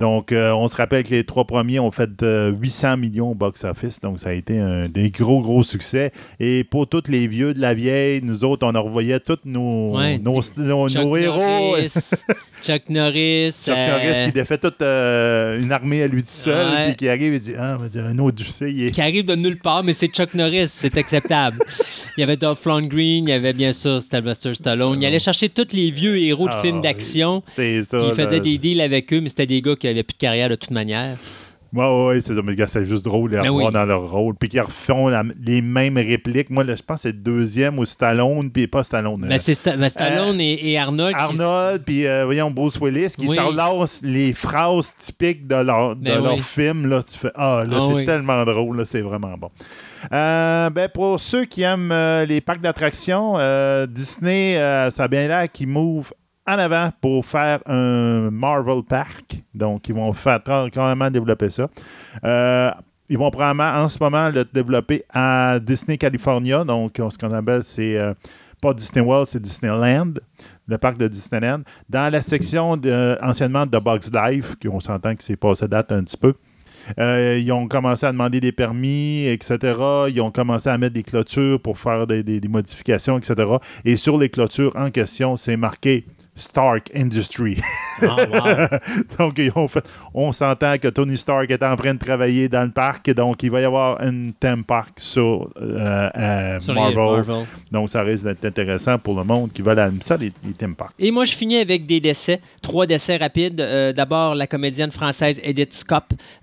[0.00, 3.34] Donc, euh, on se rappelle que les trois premiers ont fait euh, 800 millions au
[3.34, 4.00] box-office.
[4.00, 6.10] Donc, ça a été un des gros, gros succès.
[6.40, 9.96] Et pour tous les vieux de la vieille, nous autres, on en revoyait tous nos,
[9.98, 10.40] Ouais, nos,
[11.16, 11.76] héros.
[11.76, 11.92] Norris,
[12.62, 13.52] Chuck Norris.
[13.66, 16.84] Chuck euh, Norris qui défait toute euh, une armée à lui tout seul, Ouais.
[16.86, 18.90] puis qui arrive et dit Ah, on va dire, un autre, il est.
[18.92, 21.58] qui arrive de nulle part, mais c'est Chuck Norris, c'est acceptable.
[22.16, 25.00] il y avait Dolph Lundgren, il y avait bien sûr Sylvester Stallone.
[25.00, 27.42] Il allait chercher tous les vieux héros de Ah, films d'action.
[27.46, 28.02] C'est ça.
[28.06, 30.48] Il faisait des deals avec eux, mais c'était des gars qui avaient plus de carrière
[30.48, 31.16] de toute manière.
[31.72, 32.40] Ouais, ouais, c'est ça.
[32.42, 33.72] Mais gars, c'est juste drôle de les Ben revoir oui.
[33.72, 34.34] dans leur rôle.
[34.34, 36.50] Puis qu'ils refont la- les mêmes répliques.
[36.50, 39.20] Moi, là, je pense que c'est le deuxième ou Stallone, puis pas Stallone.
[39.20, 41.14] Ben, euh, c'est Sta- ben, Stallone et, et Arnold.
[41.14, 43.36] qui- Arnold, puis euh, voyons, Bruce Willis, qui Oui.
[43.36, 46.40] s'enlacent les phrases typiques de leur, de Ben leur oui.
[46.40, 46.88] film.
[46.90, 49.50] Là, tu fais Ah, là, Ah c'est tellement drôle, là, c'est vraiment bon.
[50.12, 55.08] Euh, ben, pour ceux qui aiment euh, les parcs d'attractions, euh, Disney, euh, ça a
[55.08, 56.12] bien l'air qu'ils move
[56.50, 59.42] en avant pour faire un Marvel Park.
[59.54, 60.40] Donc, ils vont faire
[60.72, 61.68] carrément développer ça.
[62.24, 62.70] Euh,
[63.08, 66.64] ils vont probablement en ce moment le développer à Disney California.
[66.64, 68.14] Donc, ce qu'on appelle, c'est euh,
[68.60, 70.14] pas Disney World, c'est Disneyland,
[70.66, 71.62] le parc de Disneyland.
[71.88, 72.78] Dans la section
[73.22, 76.34] anciennement de Bugs Life, qu'on s'entend que c'est passé date un petit peu.
[76.98, 79.58] Euh, ils ont commencé à demander des permis, etc.
[80.08, 83.34] Ils ont commencé à mettre des clôtures pour faire des modifications, etc.
[83.84, 86.04] Et sur les clôtures en question, c'est marqué
[86.40, 87.58] Stark Industry.
[88.02, 88.78] Ah, wow.
[89.18, 89.84] donc, ils ont fait-
[90.14, 93.10] on s'entend que Tony Stark est en train de travailler dans le parc.
[93.12, 96.96] Donc, il va y avoir un theme park sur, euh, euh, Sur Marvel.
[96.96, 97.46] Marvel.
[97.70, 100.74] Donc, ça risque d'être intéressant pour le monde qui veut aller ça, les, les theme
[100.74, 100.94] parks.
[100.98, 102.40] Et moi, je finis avec des décès.
[102.62, 103.60] Trois décès rapides.
[103.60, 105.84] Euh, D'abord, la comédienne française Edith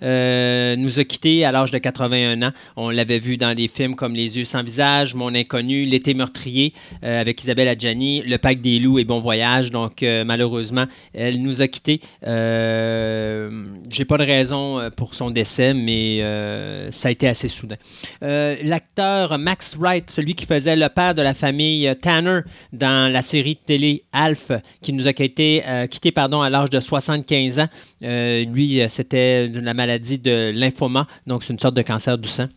[0.03, 2.51] euh, nous a quittés à l'âge de 81 ans.
[2.75, 6.73] On l'avait vu dans des films comme Les yeux sans visage, Mon inconnu, L'été meurtrier
[7.03, 9.71] euh, avec Isabelle Adjani, Le Pacte des loups et Bon voyage.
[9.71, 12.01] Donc, euh, malheureusement, elle nous a quittés.
[12.25, 17.47] Euh, J'ai pas de raison euh, pour son décès, mais euh, ça a été assez
[17.47, 17.77] soudain.
[18.21, 22.41] L'acteur Max Wright, celui qui faisait le père de la famille Tanner
[22.73, 24.51] dans la série de télé Alf,
[24.81, 27.67] qui nous a quitté, euh, quitté pardon, à l'âge de 75 ans.
[28.01, 32.47] Lui, c'était la maladie de lymphoma, donc c'est une sorte de cancer du sang.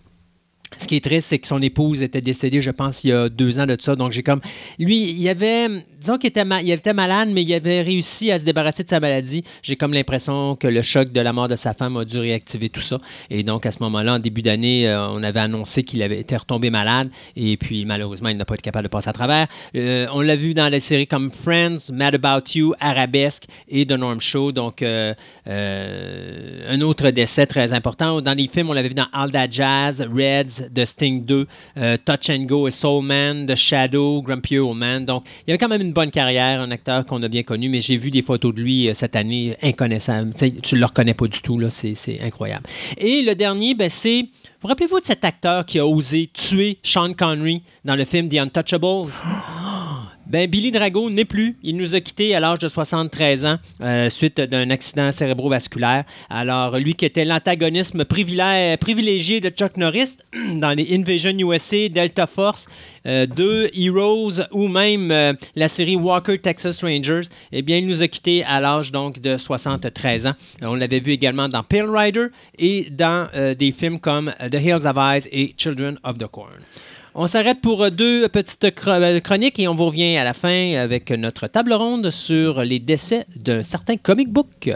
[0.79, 3.29] Ce qui est triste, c'est que son épouse était décédée, je pense, il y a
[3.29, 3.97] deux ans de ça.
[3.97, 4.41] Donc, j'ai comme.
[4.79, 5.69] Lui, il avait.
[6.01, 9.45] Disons qu'il était, malade, mais il avait réussi à se débarrasser de sa maladie.
[9.63, 12.71] J'ai comme l'impression que le choc de la mort de sa femme a dû réactiver
[12.71, 12.99] tout ça.
[13.29, 16.35] Et donc, à ce moment-là, en début d'année, euh, on avait annoncé qu'il avait été
[16.35, 17.11] retombé malade.
[17.37, 19.47] Et puis, malheureusement, il n'a pas été capable de passer à travers.
[19.77, 23.93] Euh, on l'a vu dans des séries comme Friends, Mad About You, Arabesque et The
[23.93, 24.53] Norm Show.
[24.53, 24.83] Donc,
[25.51, 28.21] euh, un autre décès très important.
[28.23, 31.47] Dans les films, on l'avait vu dans All That Jazz, Reds, The Sting 2,
[31.77, 35.05] euh, Touch and Go et Soul Man, The Shadow, Grumpy Old Man.
[35.05, 37.81] Donc, il avait quand même une bonne carrière, un acteur qu'on a bien connu, mais
[37.81, 40.33] j'ai vu des photos de lui euh, cette année, inconnaissable.
[40.35, 42.67] Tu ne le reconnais pas du tout, là, c'est c'est incroyable.
[42.99, 44.27] Et le dernier, ben, c'est.
[44.61, 48.39] Vous rappelez-vous de cet acteur qui a osé tuer Sean Connery dans le film The
[48.39, 49.11] Untouchables?
[50.31, 51.57] Ben, Billy Drago n'est plus.
[51.65, 56.05] Il nous a quittés à l'âge de 73 ans euh, suite d'un accident cérébrovasculaire.
[56.29, 60.19] Alors, lui qui était l'antagonisme privilé- privilégié de Chuck Norris
[60.55, 62.69] dans les Invasion USA, Delta Force,
[63.09, 68.01] euh, 2 Heroes ou même euh, la série Walker Texas Rangers, eh bien, il nous
[68.01, 70.35] a quittés à l'âge donc de 73 ans.
[70.63, 72.27] On l'avait vu également dans Pale Rider
[72.57, 76.53] et dans euh, des films comme The Hills of Eyes et Children of the Corn.
[77.15, 80.75] On s'arrête pour euh, deux petites euh, chroniques et on vous revient à la fin
[80.77, 84.71] avec notre table ronde sur les décès d'un certain comic book.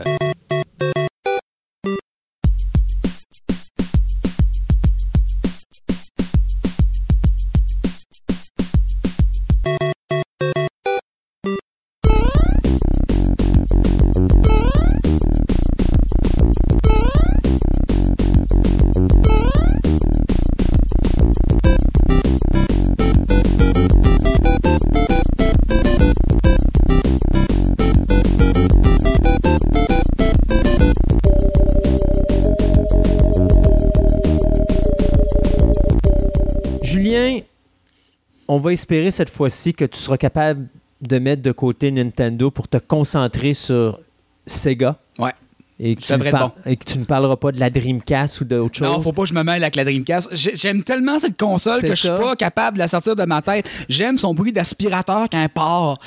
[38.55, 40.69] On va espérer cette fois-ci que tu seras capable
[41.01, 43.99] de mettre de côté Nintendo pour te concentrer sur
[44.47, 44.97] Sega.
[45.19, 45.33] Ouais.
[45.81, 48.45] Et que, tu ne par- et que tu ne parleras pas de la Dreamcast ou
[48.45, 48.87] d'autre chose.
[48.87, 50.29] Non, faut pas que je me mêle avec la Dreamcast.
[50.33, 53.43] J'ai- J'aime tellement cette console que je suis pas capable de la sortir de ma
[53.43, 53.69] tête.
[53.89, 55.99] J'aime son bruit d'aspirateur quand elle part.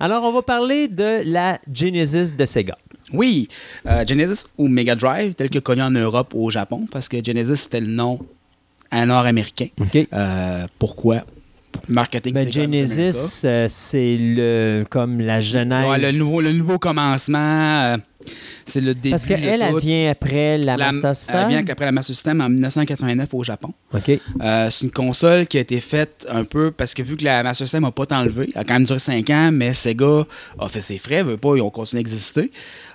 [0.00, 2.76] Alors, on va parler de la Genesis de Sega.
[3.12, 3.48] Oui,
[3.86, 7.22] euh, Genesis ou Mega Drive, tel que connu en Europe ou au Japon, parce que
[7.22, 8.18] Genesis c'était le nom
[8.92, 9.68] un nord américain.
[9.80, 10.06] OK.
[10.12, 11.22] Euh, pourquoi?
[11.88, 12.52] Marketing Ben.
[12.52, 15.88] Genesis, euh, c'est le comme la genèse.
[15.88, 17.96] Ouais, le, nouveau, le nouveau commencement, euh,
[18.66, 19.10] c'est le début.
[19.10, 21.48] Parce de qu'elle, elle vient après la, La- Master Elle System?
[21.48, 23.72] vient après la Master System en 1989 au Japon.
[23.94, 24.10] OK.
[24.40, 27.42] Euh, c'est une console qui a été faite un peu parce que vu que la
[27.42, 30.26] Master System n'a pas tant levé, elle a quand même duré 5 ans, mais Sega
[30.58, 32.50] a fait ses frais, veut pas, ils ont continué d'exister.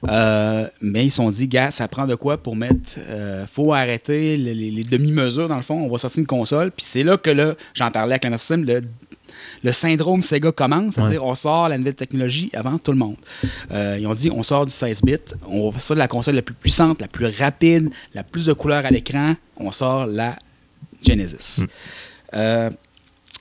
[0.10, 2.76] Euh, mais ils se sont dit, gars, ça prend de quoi pour mettre.
[3.10, 6.72] euh, faut arrêter les, les- les demi-mesures, dans le fond, on va sortir une console.
[6.72, 8.84] Puis c'est là que là, j'en parlais avec la Master System, le,
[9.64, 13.16] le syndrome Sega commence, c'est-à-dire on sort la nouvelle technologie avant tout le monde.
[13.72, 15.18] Euh, ils ont dit, on sort du 16 bits,
[15.48, 18.86] on va faire la console la plus puissante, la plus rapide, la plus de couleurs
[18.86, 20.36] à l'écran, on sort la
[21.04, 21.64] Genesis.
[22.34, 22.70] Euh,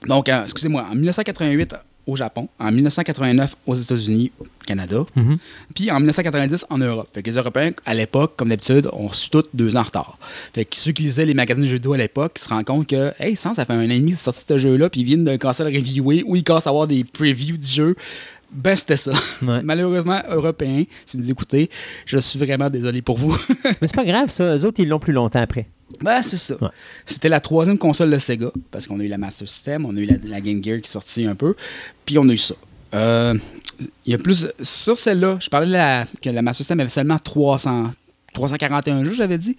[0.07, 1.75] donc, euh, excusez-moi, en 1988
[2.07, 4.31] au Japon, en 1989 aux États-Unis,
[4.67, 5.39] Canada, Mhm.
[5.75, 7.09] puis en 1990 en Europe.
[7.13, 10.19] Fait que les Européens, à l'époque, comme d'habitude, ont su tous deux ans en retard.
[10.55, 12.87] Fait que ceux qui lisaient les magazines de jeux vidéo à l'époque se rendent compte
[12.87, 15.01] que, hey, sans, ça fait un an et demi sont sortis de ce jeu-là, puis
[15.03, 17.97] ils viennent d'un console reviewer ou ils commencent à avoir des previews du jeu.
[18.57, 19.13] Ben, c'était ça.
[19.43, 19.63] Ouais.
[19.63, 21.71] Malheureusement, Européens, si vous nous écoutez,
[22.07, 23.37] je suis vraiment désolé pour vous.
[23.65, 24.57] Mais c'est pas grave, ça.
[24.57, 25.67] Eux autres, ils l'ont plus longtemps après.
[26.01, 26.57] Ben, c'est ça.
[26.61, 26.69] Ouais.
[27.05, 30.01] C'était la troisième console de Sega, parce qu'on a eu la Master System, on a
[30.01, 31.55] eu la, la Game Gear qui est sortie un peu,
[32.05, 32.55] puis on a eu ça.
[32.95, 33.35] Euh,
[34.05, 34.47] Il y a plus.
[34.63, 37.93] Sur celle-là, je parlais de la- que la Master System avait seulement 300,
[38.35, 39.57] 341 jeux, j'avais dit.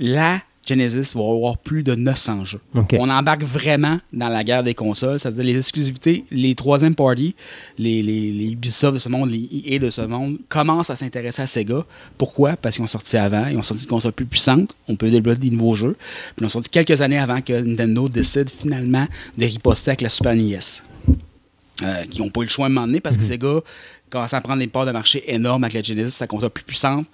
[0.00, 2.60] La Genesis va avoir plus de 900 jeux.
[2.98, 7.34] On embarque vraiment dans la guerre des consoles, c'est-à-dire les exclusivités, les troisième parties,
[7.78, 11.42] les, les, les Ubisoft de ce monde, les EA de ce monde, commencent à s'intéresser
[11.42, 11.84] à Sega.
[12.18, 12.56] Pourquoi?
[12.56, 15.40] Parce qu'ils ont sorti avant, ils ont sorti une console plus puissante, on peut développer
[15.40, 15.96] des nouveaux jeux.
[16.36, 20.08] Puis ils ont sorti quelques années avant que Nintendo décide finalement de riposter avec la
[20.08, 20.58] Super NES.
[21.82, 23.60] Euh, qui n'ont pas eu le choix à un moment donné parce que Sega
[24.08, 27.04] commence à prendre des parts de marché énormes avec la Genesis, sa console plus puissante,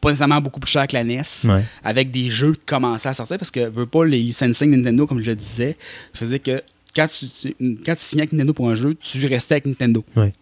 [0.00, 1.64] pas nécessairement beaucoup plus cher que la NES Ouais.
[1.84, 5.20] avec des jeux qui commençaient à sortir parce que veut pas les licensing Nintendo comme
[5.20, 5.76] je le disais
[6.14, 6.62] faisait que
[6.96, 7.54] quand tu, tu-
[7.84, 10.32] quand tu signais avec Nintendo pour un jeu tu restais avec Nintendo Ouais.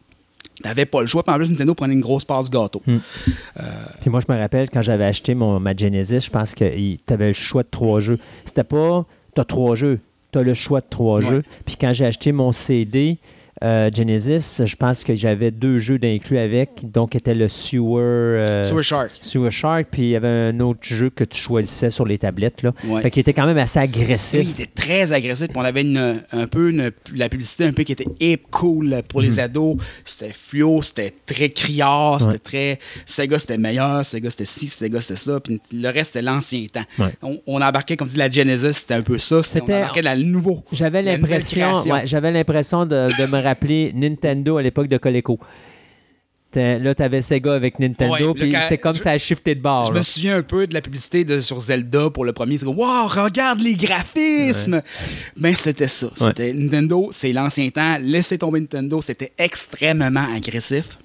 [0.62, 2.98] t'avais pas le choix puis en plus Nintendo prenait une grosse part du gâteau Mm.
[4.00, 7.12] Puis moi, je me rappelle quand j'avais acheté mon, ma Genesis, je pense que tu
[7.12, 8.18] avais le choix de trois jeux.
[8.44, 9.04] C'était pas,
[9.34, 9.98] tu as trois jeux,
[10.32, 11.26] tu as le choix de trois Ouais.
[11.28, 11.42] jeux.
[11.66, 13.18] Puis quand j'ai acheté mon CD
[13.64, 18.62] euh, Genesis, je pense que j'avais deux jeux d'inclus avec, donc était le Sewer, euh,
[18.62, 22.06] Sewer Shark Sewer Shark, puis il y avait un autre jeu que tu choisissais sur
[22.06, 22.62] les tablettes.
[22.62, 22.72] Là.
[22.86, 23.02] Ouais.
[23.02, 24.40] Fait qu'il était quand même assez agressif.
[24.44, 25.48] il était très agressif.
[25.48, 29.02] puis on avait une- un peu une- la publicité un peu qui était hip cool
[29.08, 29.76] pour les ados.
[30.04, 32.32] C'était fluo, c'était très criard, c'était Mhm.
[32.32, 32.38] Ouais.
[32.38, 32.78] très.
[33.06, 35.40] Sega c'était meilleur, Sega c'était ci, Sega c'était ça.
[35.40, 36.84] Puis le reste c'était l'ancien temps.
[36.98, 37.12] Ouais.
[37.22, 39.42] On, on embarquait, comme dit la Genesis, c'était un peu ça.
[39.42, 40.62] C'était, on C'était- embarquait dans le nouveau.
[40.72, 41.74] J'avais l'impression,
[42.04, 45.38] j'avais l'impression de, de me rappeler Nintendo à l'époque de Coleco.
[46.54, 49.60] Là, tu avais Sega avec Nintendo, Ouais, puis c'est comme je- ça a shifté de
[49.60, 49.84] bord.
[49.88, 49.98] Je là.
[49.98, 52.56] me souviens un peu de la publicité de, sur Zelda pour le premier.
[52.56, 54.80] C'est comme, wow, regarde les graphismes!
[55.36, 56.08] Mais c'était ça.
[56.16, 57.98] C'était Nintendo, c'est l'ancien temps.
[58.00, 60.98] Laissez tomber Nintendo, c'était extrêmement agressif.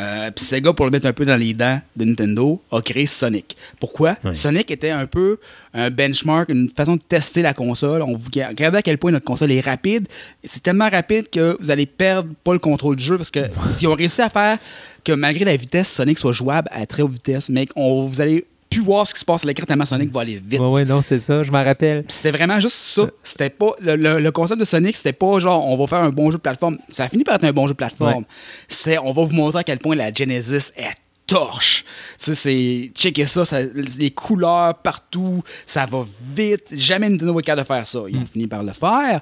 [0.00, 3.06] Euh, Puis Sega, pour le mettre un peu dans les dents de Nintendo, a créé
[3.06, 3.56] Sonic.
[3.78, 4.16] Pourquoi?
[4.32, 5.38] Sonic était un peu
[5.74, 8.02] un benchmark, une façon de tester la console.
[8.02, 10.08] On regardez à quel point notre console est rapide.
[10.44, 13.86] C'est tellement rapide que vous allez perdre pas le contrôle du jeu parce que si
[13.86, 14.58] on réussit à faire
[15.04, 18.44] que malgré la vitesse, Sonic soit jouable à très haute vitesse, mais on, vous allez
[18.70, 20.60] plus voir ce qui se passe à l'écran tellement Sonic va aller vite.
[20.60, 22.04] Ouais, ouais, non, c'est ça, je m'en rappelle.
[22.08, 23.02] C'était vraiment juste ça.
[23.24, 26.10] C'était pas le, le- le concept de Sonic, c'était pas genre on va faire un
[26.10, 26.78] bon jeu de plateforme.
[26.88, 28.18] Ça a fini par être un bon jeu de plateforme.
[28.22, 28.24] Ouais.
[28.68, 30.94] C'est on va vous montrer à quel point la Genesis est
[31.26, 31.84] torche.
[32.18, 36.04] Tu sais, c'est checker ça, ça- les couleurs partout, ça va
[36.36, 36.64] vite.
[36.72, 38.00] Jamais Nintendo va capable de faire ça.
[38.08, 39.20] Ils ont fini par le faire.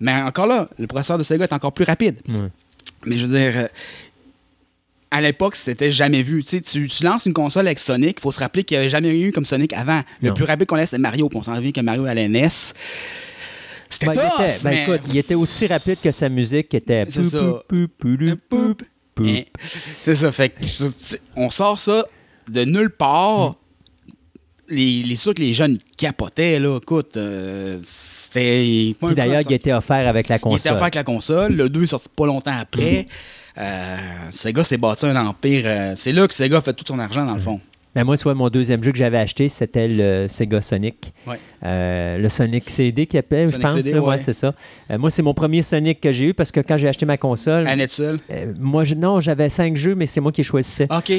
[0.00, 2.16] Mais encore là, le processeur de Sega est encore plus rapide.
[3.06, 3.68] Mais je veux dire, euh,
[5.12, 6.42] à l'époque, c'était jamais vu.
[6.42, 8.80] Tu, sais, tu, tu lances une console avec Sonic, il faut se rappeler qu'il n'y
[8.80, 10.02] avait jamais eu comme Sonic avant.
[10.20, 10.34] Le Non.
[10.34, 11.28] plus rapide qu'on ait, c'était Mario.
[11.28, 12.48] Puis on s'en revient que Mario à la NES.
[13.90, 16.70] C'était Ben, il tough, était- ben, mais- écoute, il était aussi rapide que sa musique
[16.70, 17.04] qui était.
[17.10, 17.62] C'est ça.
[20.04, 20.32] C'est.
[20.32, 20.64] Fait que,
[21.36, 22.06] on sort ça
[22.48, 23.56] de nulle part.
[24.68, 26.78] Les, les sûr que les jeunes capotaient, là.
[26.80, 28.94] Écoute, euh, c'était.
[28.98, 30.72] Puis d'ailleurs, il était offert avec la Il était console.
[30.72, 31.52] offert avec la console.
[31.54, 33.00] Le 2 est sorti pas longtemps après.
[33.00, 33.02] Euh,
[34.30, 35.62] Sega s'est bâti un empire.
[35.66, 37.60] euh, c'est là que Sega fait tout son argent, dans le fond.
[37.94, 41.12] Ben, moi, vois, mon deuxième jeu que j'avais acheté, c'était le Sega Sonic.
[41.26, 41.38] Ouais.
[41.64, 43.72] Euh, le Sonic CD qu'il appelle, je pense.
[43.72, 44.18] CD, là, ouais.
[44.18, 44.54] c'est ça.
[44.90, 47.16] Euh, moi, c'est mon premier Sonic que j'ai eu parce que quand j'ai acheté ma
[47.18, 48.18] console, Annette seule?
[48.30, 50.88] euh, moi, je- non, j'avais cinq jeux, mais c'est moi qui choisissais.
[50.90, 51.12] OK.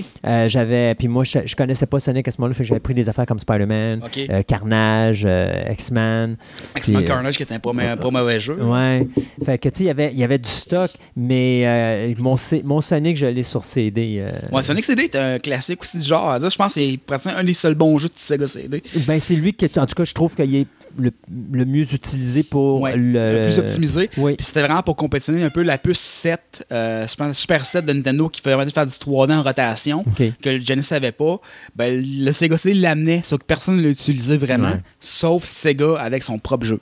[0.47, 2.93] J'avais, puis moi, je, je connaissais pas Sonic à ce moment-là, fait que j'avais pris
[2.95, 4.01] des affaires comme Spider-Man,
[4.47, 5.27] Carnage,
[5.71, 6.37] X-Men.
[6.75, 8.61] X-Men Carnage, qui était un pas, ma- pas mauvais jeu.
[8.63, 9.07] Ouais.
[9.45, 12.61] Fait que, tu sais, il y avait- il y avait du stock, mais mon, C-
[12.65, 14.23] mon Sonic, je l'ai sur CD.
[14.51, 16.39] Ouais, Sonic CD est un classique aussi du genre.
[16.39, 18.84] Je c'est pratiquement un des seuls bons jeux de Sega CD.
[19.07, 21.11] Ben, c'est lui qui, en tout cas, je trouve qu'il est le,
[21.51, 23.11] le mieux utilisé pour Ouais, le,
[23.41, 24.09] le plus optimisé.
[24.17, 24.35] Oui.
[24.35, 27.85] Puis c'était vraiment pour compétitionner un peu la puce 7, euh, je pense, Super 7
[27.85, 31.39] de Nintendo qui permettait de faire du 3D en rotation, que le Genesis savait pas.
[31.75, 34.81] Ben, le Sega CD l'amenait, sauf que personne ne l'utilisait vraiment, Ouais.
[34.99, 36.79] sauf Sega avec son propre jeu.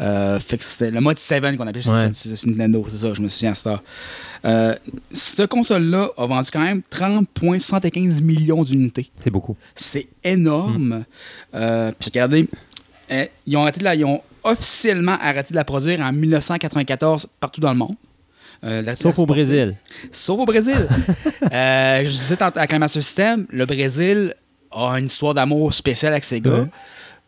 [0.00, 2.10] Euh, fait que c'était le mode 7 qu'on appelait Ouais.
[2.12, 3.82] sur Nintendo, c'est ça, je me souviens à ça.
[4.44, 4.74] Euh,
[5.12, 9.10] cette console-là a vendu quand même 30,115 millions d'unités.
[9.16, 9.56] C'est beaucoup.
[9.74, 11.04] C'est énorme.
[11.54, 12.48] Euh, puis regardez,
[13.10, 17.26] euh, ils, ont arrêté de la- ils ont officiellement arrêté de la produire en 1994
[17.40, 17.96] partout dans le monde.
[18.64, 19.76] Euh, la- Sauf la- au Brésil.
[20.12, 20.86] Sauf au Brésil.
[21.52, 24.32] Euh, je disais avec le Master System, le Brésil
[24.70, 26.50] a une histoire d'amour spéciale avec Sega.
[26.50, 26.66] Ouais.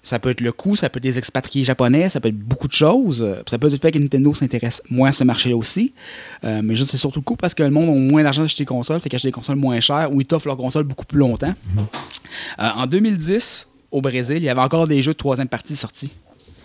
[0.02, 2.68] Ça peut être le coût, ça peut être des expatriés japonais, ça peut être beaucoup
[2.68, 3.18] de choses.
[3.46, 5.92] Ça peut être le fait que Nintendo s'intéresse moins à ce marché-là aussi.
[6.44, 8.62] Euh, mais juste, c'est surtout le coût parce que le monde a moins d'argent d'acheter
[8.62, 11.18] des consoles, fait qu'acheter des consoles moins chères ou ils t'offrent leurs consoles beaucoup plus
[11.18, 11.54] longtemps.
[12.60, 16.10] Euh, en 2010, au Brésil, il y avait encore des jeux de troisième partie sortis.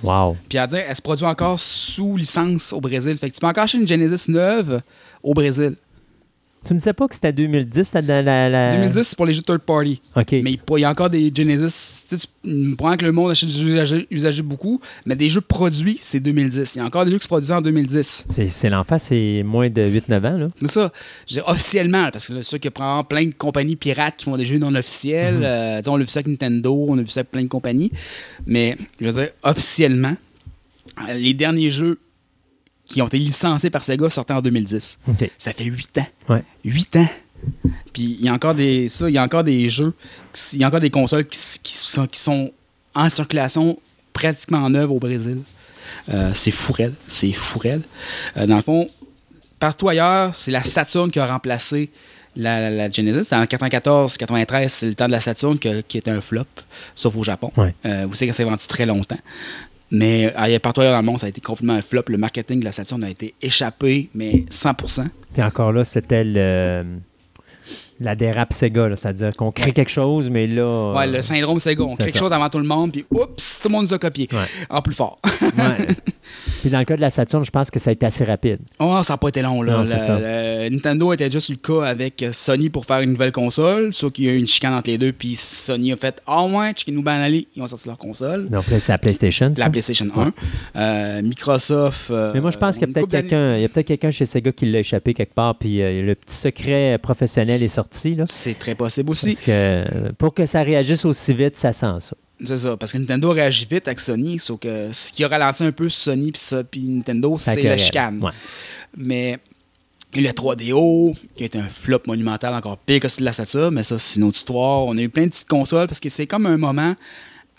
[0.02, 0.36] Wow.
[0.50, 3.16] Puis à dire, elle se produit encore sous licence au Brésil.
[3.18, 4.82] Fait que tu peux encore acheter une Genesis neuve
[5.22, 5.76] au Brésil.
[6.66, 9.34] Tu me disais pas que c'était 2010, là, dans la, la- 2010, c'est pour les
[9.34, 10.02] jeux third party.
[10.16, 10.32] OK.
[10.44, 12.04] Mais il il y a encore des Genesis.
[12.10, 15.30] Tu sais, tu prends que le monde achète des jeux usagés, usagés beaucoup, mais des
[15.30, 16.76] jeux produits, c'est 2010.
[16.76, 18.26] Il y a encore des jeux qui se produisent en 2010.
[18.50, 20.48] C'est, l'enfant, c'est moins de 8-9 ans, là.
[20.62, 20.92] C'est ça.
[21.30, 24.18] Je dis officiellement, parce que là, c'est sûr qu'il y a plein de compagnies pirates
[24.18, 25.40] qui font des jeux non officiels.
[25.42, 27.44] Euh, tu sais, on l'a vu ça avec Nintendo, on a vu ça avec plein
[27.44, 27.92] de compagnies.
[28.46, 30.16] Mais, je veux dire, officiellement,
[31.08, 32.00] euh, les derniers jeux
[32.90, 35.00] qui ont été licenciés par Sega sortaient en 2010.
[35.08, 35.30] OK.
[35.38, 36.08] Ça fait 8 ans.
[36.30, 36.44] Ouais.
[36.66, 37.08] 8 ans.
[37.94, 39.94] Puis il y a encore des ça, il y a encore des jeux,
[40.54, 41.40] il y a encore des consoles qui,
[41.78, 42.52] sont, qui sont
[42.94, 43.80] en circulation
[44.12, 45.40] pratiquement en œuvre au Brésil.
[46.14, 47.82] Euh, c'est fou raide, c'est fou raide.
[48.36, 48.88] Euh, dans le fond,
[49.60, 51.90] partout ailleurs, c'est la Saturn qui a remplacé
[52.36, 53.34] la, la- la Genesis.
[53.34, 56.44] En 94-93, c'est le temps de la Saturn que- qui était un flop,
[56.96, 57.52] sauf au Japon.
[57.58, 57.74] Ouais.
[57.86, 59.18] Euh, vous savez qu'elle s'est vendue très longtemps.
[59.92, 62.04] Mais ailleurs- partout ailleurs dans le monde, ça a été complètement un flop.
[62.10, 65.08] Le marketing de la Saturn a été échappé, mais 100%.
[65.34, 66.84] Puis encore là, c'était le,
[68.00, 70.94] la dérape Sega, c'est-à-dire qu'on crée quelque chose, mais là.
[70.96, 71.84] Ouais, euh, le syndrome Sega.
[71.84, 74.00] On crée quelque chose avant tout le monde, puis oups, tout le monde nous a
[74.00, 74.28] copié.
[74.32, 74.38] Ouais.
[74.70, 75.20] En plus fort.
[75.26, 75.88] ouais.
[76.62, 78.60] Puis dans le cas de la Saturn, je pense que ça a été assez rapide.
[78.80, 79.78] Oh, ça n'a pas été long, là.
[79.80, 80.20] Non, c'est Le- ça.
[80.20, 84.12] le- Nintendo était juste le cas avec euh, Sony pour faire une nouvelle console, sauf
[84.12, 86.72] qu'il y a eu une chicane entre les deux, puis Sony a fait Ah ouais,
[86.76, 88.48] Chicken Banali, ils ont sorti leur console.
[88.52, 89.52] Là, c'est la PlayStation.
[89.58, 89.64] ça?
[89.64, 90.34] La PlayStation 1.
[90.76, 92.12] Euh, Microsoft.
[92.12, 94.12] euh, Mais moi, je pense qu'il y a peut-être quelqu'un, il y a peut-être quelqu'un
[94.12, 97.89] chez Sega qui l'a échappé quelque part, puis euh, le petit secret professionnel est sorti,
[98.30, 99.28] C'est très possible aussi.
[99.28, 102.16] Parce que euh, pour que ça réagisse aussi vite, ça sent ça.
[102.46, 105.64] C'est ça, parce que Nintendo réagit vite avec Sony, sauf que ce qui a ralenti
[105.64, 108.22] un peu Sony puis ça- puis Nintendo, c'est la chicane.
[108.24, 108.32] Ouais.
[108.96, 109.40] Mais
[110.14, 113.22] il y a eu le 3DO, qui été un flop monumental, encore pire que celui
[113.22, 114.86] de la Saturn, mais ça, c'est une autre histoire.
[114.86, 116.96] On a eu plein de petites consoles, parce que c'est comme un moment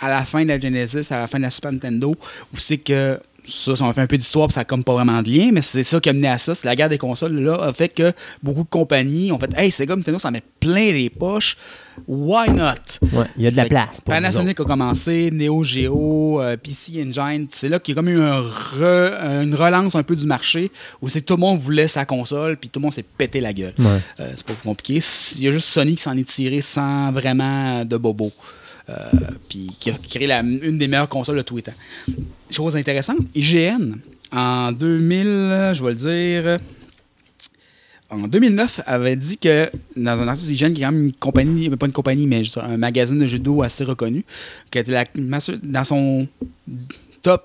[0.01, 2.17] à la fin de la Genesis, à la fin de la Super Nintendo,
[2.55, 3.21] où c'est que
[3.51, 5.63] ça, ça m'a fait un peu d'histoire, ça n'a comme pas vraiment de lien, mais
[5.63, 6.55] c'est ça qui a mené à ça.
[6.55, 8.13] C'est la guerre des consoles, là, a fait que
[8.43, 11.57] beaucoup de compagnies ont fait Hey, Sega Nintendo, ça met plein les poches.
[12.09, 13.07] Why not?
[13.13, 16.57] Ouais, il y a de la Fait place pour Panasonic a commencé, Neo Geo, euh,
[16.57, 17.47] PC Engine.
[17.51, 20.71] C'est là qu'il y a comme eu un re- une relance un peu du marché
[21.03, 23.53] où c'est tout le monde voulait sa console puis tout le monde s'est pété la
[23.53, 23.75] gueule.
[23.79, 23.99] Ouais.
[24.21, 25.03] Euh, c'est pas compliqué.
[25.37, 28.33] Il y a juste Sony qui s'en est tiré sans vraiment de bobo.
[28.91, 28.95] Euh,
[29.49, 31.73] puis qui a créé une des meilleures consoles de tous les temps.
[32.51, 33.95] Chose intéressante, IGN,
[34.33, 36.59] en 2000, je vais le dire,
[38.11, 41.71] en 2009, avait dit que, dans un article IGN, qui est quand même une compagnie,
[41.71, 44.25] pas une compagnie, mais un magazine de jeux vidéo assez reconnu,
[44.75, 45.05] était la-
[45.63, 46.27] dans son
[47.23, 47.45] top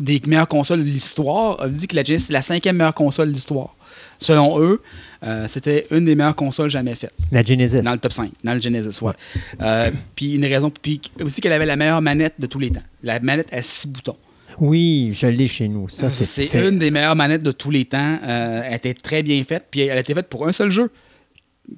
[0.00, 3.28] des meilleures consoles de l'histoire, a dit que la Genesis c'est la cinquième meilleure console
[3.28, 3.74] de l'histoire.
[4.18, 4.80] Selon eux,
[5.24, 7.12] euh, c'était une des meilleures consoles jamais faites.
[7.30, 7.80] La Genesis.
[7.82, 9.12] Dans le top 5, dans le Genesis, ouais.
[9.60, 12.82] Euh, puis une raison, puis aussi qu'elle avait la meilleure manette de tous les temps.
[13.02, 14.16] La manette à six boutons.
[14.60, 15.88] Oui, je l'ai chez nous.
[15.88, 18.18] Ça, c'est, c'est c'est- une des meilleures manettes de tous les temps.
[18.24, 20.90] Euh, elle était très bien faite, puis elle a été faite pour un seul jeu.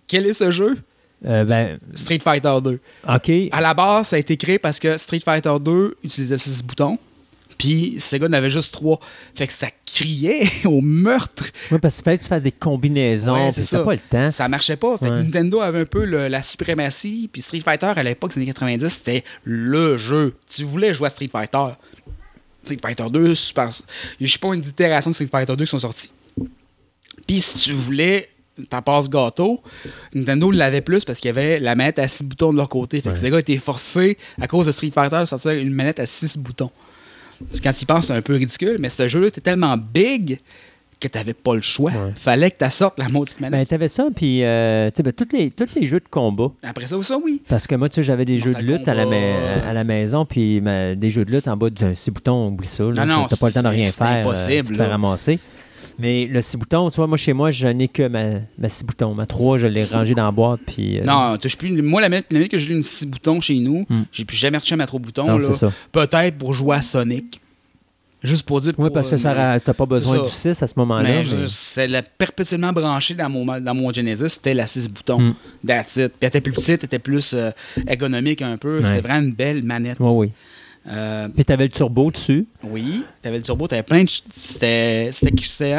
[0.08, 0.78] Quel est ce jeu?
[1.26, 2.80] euh, ben, Street Fighter 2.
[3.14, 3.30] OK.
[3.52, 6.98] À la base, ça a été créé parce que Street Fighter 2 utilisait six boutons,
[7.60, 8.98] puis Sega en avait juste trois.
[9.34, 11.44] Fait que ça criait au meurtre.
[11.70, 14.30] Oui, parce qu'il fallait que tu fasses des combinaisons, Ouais, c'est pas le temps.
[14.30, 14.96] Ça marchait pas.
[14.96, 15.10] Fait que.
[15.22, 17.28] Nintendo avait un peu le- la suprématie.
[17.30, 20.34] Puis Street Fighter, à l'époque des années 90, c'était le jeu.
[20.48, 21.66] Tu voulais jouer à Street Fighter.
[22.64, 23.68] Street Fighter 2, super.
[24.18, 26.10] Je sais pas une itération de Street Fighter 2 qui sont sorties.
[27.26, 28.28] Puis si tu voulais
[28.70, 29.62] ta passe gâteau,
[30.14, 32.98] Nintendo l'avait plus parce qu'il y avait la manette à 6 boutons de leur côté.
[33.02, 33.20] Fait que Ouais.
[33.20, 36.36] ces gars étaient forcés, à cause de Street Fighter, de sortir une manette à 6
[36.38, 36.70] boutons.
[37.48, 40.38] Parce que Quand ils pensent, c'est un peu ridicule, mais ce jeu-là était tellement big
[41.00, 41.90] que t'avais pas le choix.
[41.92, 42.12] Ouais.
[42.14, 43.68] Fallait que tu sortes la maudite Ben, manette.
[43.68, 46.52] t'avais ça, puis euh, tu ben, tous les, tous les jeux de combat.
[46.62, 47.40] Après ça, ça, oui.
[47.48, 49.16] Parce que moi, tu sais, j'avais des jeux de lutte à la, Kombat.
[49.16, 52.48] ma- à la maison, puis ma- des jeux de lutte en bas d'un six boutons,
[52.48, 52.84] oublie ça.
[52.84, 53.06] là.
[53.06, 54.06] Non, non, T'as pas le temps de c'est- rien c'est faire.
[54.08, 55.38] euh, impossible, tu te fais ramasser.
[56.00, 58.84] Mais le six boutons, tu vois, moi, chez moi, je n'ai que ma, ma six
[58.84, 59.14] boutons.
[59.14, 60.98] Ma 3, je l'ai rangée dans la boîte, puis...
[60.98, 61.70] euh, Non, touche plus.
[61.82, 64.02] Moi, la minute, la minute que j'ai eu une 6 boutons chez nous, Hmm.
[64.12, 65.38] j'ai plus jamais à ma 3 boutons.
[65.92, 67.40] Peut-être pour jouer à Sonic.
[68.22, 68.74] Juste pour dire.
[68.76, 71.02] Oui, parce que ça, euh, t'as pas besoin du 6 à ce moment-là.
[71.08, 74.88] Mais mais- je- c'est la perpétuellement branché dans mon, dans mon Genesis, c'était la 6
[74.90, 75.34] boutons.
[75.66, 76.08] That's it.
[76.08, 77.50] Puis elle était plus petite, elle était plus euh,
[77.86, 78.78] ergonomique un peu.
[78.80, 78.84] Ouais.
[78.84, 79.96] C'était vraiment une belle manette.
[80.00, 80.32] Oui, oui.
[80.88, 82.46] Euh, Puis t'avais le turbo dessus?
[82.62, 84.08] oui, t'avais le turbo, t'avais plein de.
[84.34, 85.10] C'était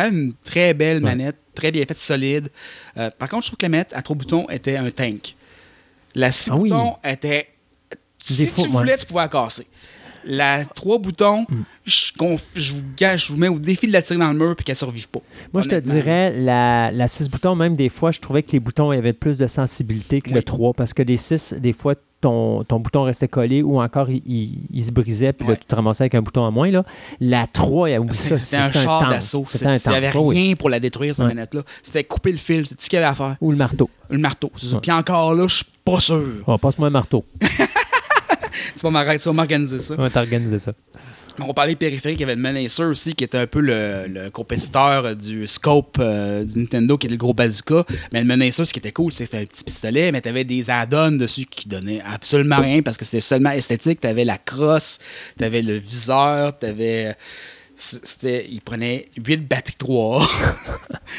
[0.10, 1.04] une très belle Ouais.
[1.10, 2.50] manette, très bien faite, solide.
[2.98, 5.36] Euh, par contre, je trouve que la manette à 3 boutons était un tank.
[6.14, 6.72] La 6 Ah oui.
[7.04, 7.48] était.
[8.30, 8.68] Des Si tu ouais.
[8.68, 9.66] voulais, tu pouvais la casser.
[10.26, 11.62] La 3 boutons, Mm.
[11.86, 12.12] je,
[12.56, 12.82] je vous
[13.18, 15.20] je vous mets au défi de la tirer dans le mur puis qu'elle survive pas.
[15.54, 18.60] Moi, je te dirais, la, la 6 boutons, même des fois, je trouvais que les
[18.60, 20.44] boutons avaient plus de sensibilité que le Oui.
[20.44, 24.22] 3, parce que les 6, des fois, ton, ton bouton restait collé ou encore il,
[24.28, 25.58] il- il se brisait, puis là, Ouais.
[25.60, 26.70] tu te ramassais avec un bouton en moins.
[26.70, 26.84] Là.
[27.20, 29.44] La 3, il y a oublie ça, C'était un char d'assaut.
[29.48, 30.36] C'était un Il n'y avait oui.
[30.40, 31.34] rien pour la détruire, cette Ouais.
[31.34, 31.64] manette-là.
[31.82, 33.38] C'était couper le fil, c'est tout ce qu'il y avait à faire.
[33.42, 33.90] Ou le marteau.
[34.12, 34.76] Le marteau, c'est ça.
[34.76, 34.82] Ouais.
[34.82, 36.24] Puis encore là, je suis pas sûr.
[36.46, 37.26] Oh, passe-moi un marteau.
[38.80, 39.96] Tu vas tu m'organiser ça.
[39.98, 40.74] On va t'organiser ça.
[41.40, 44.30] On parlait périphérique, il y avait le Menacer aussi, qui était un peu le, le
[44.30, 47.86] compétiteur du Scope euh, du Nintendo, qui est le gros bazooka.
[48.12, 50.44] Mais le Menacer, ce qui était cool, c'est que c'était un petit pistolet, mais t'avais
[50.44, 54.02] des add-ons dessus qui donnaient absolument rien parce que c'était seulement esthétique.
[54.02, 55.00] T'avais la crosse,
[55.38, 57.16] t'avais le viseur, t'avais.
[57.78, 60.28] C'était, il prenait 8 batteries 3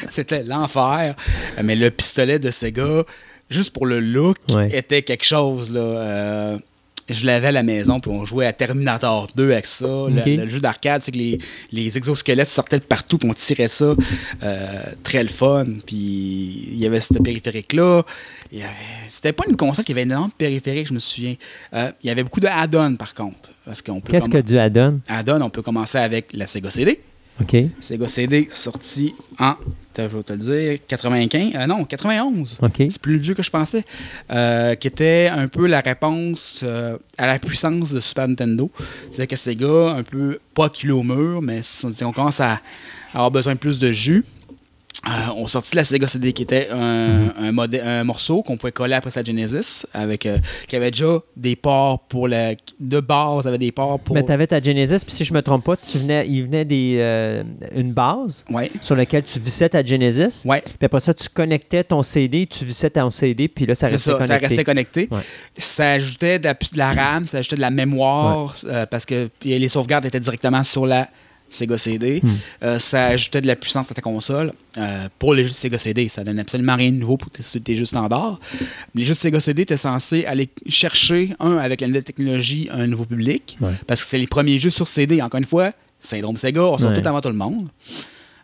[0.09, 1.15] C'était l'enfer.
[1.61, 3.03] Mais le pistolet de Sega,
[3.49, 4.69] juste pour le look, Ouais.
[4.77, 5.71] était quelque chose.
[5.71, 5.81] Là.
[5.81, 6.57] Euh,
[7.09, 9.85] je l'avais à la maison, puis on jouait à Terminator 2 avec ça.
[10.37, 11.39] Le- jeu d'arcade, c'est que les,
[11.71, 13.93] les exosquelettes sortaient de partout, puis on tirait ça.
[14.43, 15.65] Euh, très le fun.
[15.85, 15.95] Puis
[16.71, 18.03] il y avait ce périphérique-là.
[19.07, 21.35] C'était pas une console qui avait énormément de périphériques, je me souviens.
[21.73, 23.51] Euh, il y avait beaucoup de add-ons, par contre.
[24.11, 24.99] Qu'est-ce que du add-on?
[25.07, 26.99] add-on, on peut commencer avec la Sega CD.
[27.41, 27.55] OK.
[27.79, 29.55] Sega CD sorti en,
[29.97, 32.57] je vais te le dire, 95, euh, non, 91.
[32.61, 32.73] OK.
[32.77, 33.83] C'est plus vieux que je pensais.
[34.31, 38.69] Euh, qui était un peu la réponse euh, à la puissance de Super Nintendo.
[39.09, 41.61] C'est-à-dire que Sega, un peu pas acculé au mur, mais
[42.03, 42.61] on commence à
[43.13, 44.25] avoir besoin de plus de jus.
[45.05, 49.11] Euh, on sortit la Sega CD qui était un, un, morceau qu'on pouvait coller après
[49.11, 52.55] sa Genesis, avec, euh, qui avait déjà des ports pour la.
[52.79, 54.15] De base, avait des ports pour.
[54.15, 56.63] Mais tu avais ta Genesis, puis si je me trompe pas, tu venais, il venait
[56.63, 57.43] des, euh,
[57.75, 58.71] une base Ouais.
[58.79, 60.43] sur laquelle tu vissais ta Genesis.
[60.45, 60.61] Ouais.
[60.61, 64.11] Puis après ça, tu connectais ton CD, tu vissais ton CD, puis là, ça restait
[64.11, 64.33] ça, connecté.
[64.33, 65.07] ça restait connecté.
[65.11, 65.21] Ouais.
[65.57, 68.55] Ça ajoutait de la, de la RAM, ça ajoutait de la mémoire,
[68.89, 71.09] parce que les sauvegardes étaient directement sur la
[71.53, 72.19] Sega CD.
[72.23, 72.29] Hmm.
[72.63, 74.53] Euh, ça ajoutait de la puissance à ta console.
[74.77, 77.43] Euh, pour les jeux de Sega CD, ça donne absolument rien de nouveau pour tes,
[77.43, 78.39] tes jeux standards.
[78.95, 82.87] Les jeux de Sega CD étaient censés aller chercher, un, avec la nouvelle technologie, un
[82.87, 83.71] nouveau public, Ouais.
[83.87, 85.21] parce que c'est les premiers jeux sur CD.
[85.21, 87.01] Encore une fois, syndrome Sega, on sort Ouais.
[87.01, 87.67] tout avant tout le monde.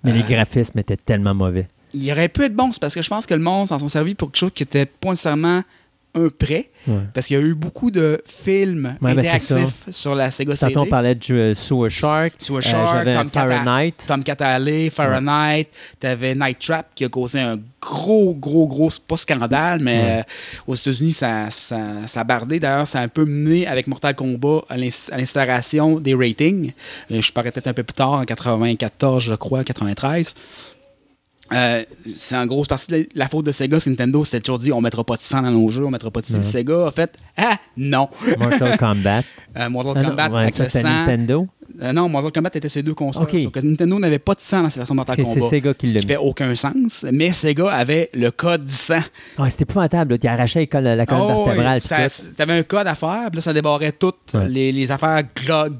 [0.03, 1.67] Mais les Euh, graphismes étaient tellement mauvais.
[1.93, 3.89] Il aurait pu être bon, c'est parce que je pense que le monde s'en sont
[3.89, 5.63] servis pour quelque chose qui était pas nécessairement
[6.15, 6.69] un prêt.
[6.87, 7.01] Ouais.
[7.13, 10.73] Parce qu'il y a eu beaucoup de films Ouais, ben, interactifs sur la Sega CD.
[10.73, 12.33] Tantôt, on parlait de euh, Sewer Shark.
[12.39, 13.93] Sewer Euh, Shark, Tom Cata- Fahrenheit.
[14.07, 15.67] Tom Catale, Fahrenheit,
[15.99, 20.23] t'avais Night Trap qui a causé un gros, gros, gros, pas scandale, mais euh,
[20.67, 21.77] aux États-Unis, ça, ça,
[22.07, 22.59] ça a bardé.
[22.59, 26.71] D'ailleurs, ça a un peu mené avec Mortal Kombat à l'ins- à l'instauration des ratings.
[27.09, 30.33] Je parlais peut-être un peu plus tard, en 94, je crois, 93.
[31.51, 34.59] Euh, c'est en grosse partie de la faute de Sega, c'est que Nintendo s'était toujours
[34.59, 36.37] dit on mettra pas de sang dans nos jeux, on mettra pas de sang.
[36.37, 36.43] Ouais.
[36.43, 38.09] Sega a fait Ah non
[38.39, 39.23] Mortal Kombat.
[39.57, 40.83] Euh, Mortal Ah non, Kombat ouais, avec ça, le sang.
[40.83, 41.47] Nintendo?
[41.81, 43.27] Euh, non, Mortal Kombat était ces deux consoles.
[43.63, 45.49] Nintendo n'avait pas de sang dans ses versions de Mortal C'est c'est Kombat.
[45.49, 46.11] Sega qui Ce l'a qui mis.
[46.13, 47.05] fait aucun sens.
[47.11, 48.99] Mais Sega avait le code du sang.
[49.37, 50.13] Ah, c'était épouvantable.
[50.13, 50.17] là.
[50.21, 51.79] Il arrachait la colonne, la colonne Oh, vertébrale.
[51.83, 52.07] oui.
[52.09, 52.35] tout.
[52.35, 54.47] T'avais un code à faire, puis là, ça débarrait toutes Ouais.
[54.49, 55.23] les, les affaires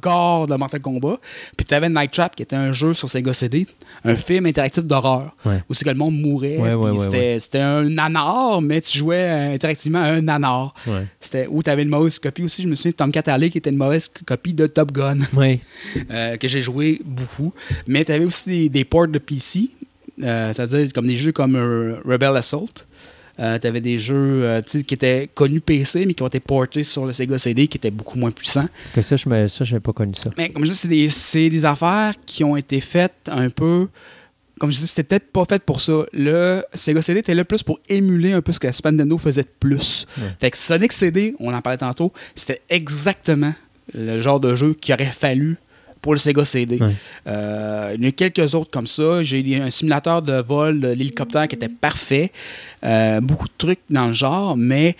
[0.01, 1.19] gore de Mortal Kombat.
[1.57, 3.67] Puis t'avais Night Trap, qui était un jeu sur Sega CD,
[4.05, 5.63] un film interactif d'horreur, Ouais.
[5.69, 6.57] où c'est que le monde mourait.
[6.57, 10.73] Ouais, ouais, puis ouais, c'était, un nanar, mais tu jouais euh, interactivement à un nanar.
[10.87, 11.05] Ouais.
[11.19, 12.63] C'était où t'avais une mauvaise copie aussi.
[12.63, 15.19] Je me souviens de Tom Catale, qui était une mauvaise copie de Top Gun.
[15.35, 15.59] Ouais.
[16.11, 17.53] euh, que j'ai joué beaucoup.
[17.87, 19.69] Mais tu avais aussi des, des ports de PC,
[20.23, 22.69] euh, c'est-à-dire comme des jeux comme euh, Rebel Assault.
[23.37, 27.05] tu avais des jeux euh, qui étaient connus PC, mais qui ont été portés sur
[27.05, 28.67] le Sega CD, qui étaient beaucoup moins puissants.
[28.93, 30.29] Que ça, je j'avais pas connu ça.
[30.37, 33.87] Mais comme je dis, c'est des, c'est des affaires qui ont été faites un peu.
[34.59, 36.03] Comme je dis, c'était peut-être pas fait pour ça.
[36.11, 39.17] Le Sega CD était là plus pour émuler un peu ce que la Super Nintendo
[39.17, 40.05] faisait de plus.
[40.17, 40.23] Ouais.
[40.41, 43.53] Fait que Sonic CD, on en parlait tantôt, c'était exactement
[43.93, 45.57] le genre de jeu qu'il aurait fallu
[46.01, 46.77] pour le Sega CD.
[46.77, 46.93] Ouais.
[47.27, 49.21] Euh, il y en a quelques autres comme ça.
[49.23, 52.31] J'ai eu un simulateur de vol de l'hélicoptère qui était parfait.
[52.83, 54.95] Euh, beaucoup de trucs dans le genre, mais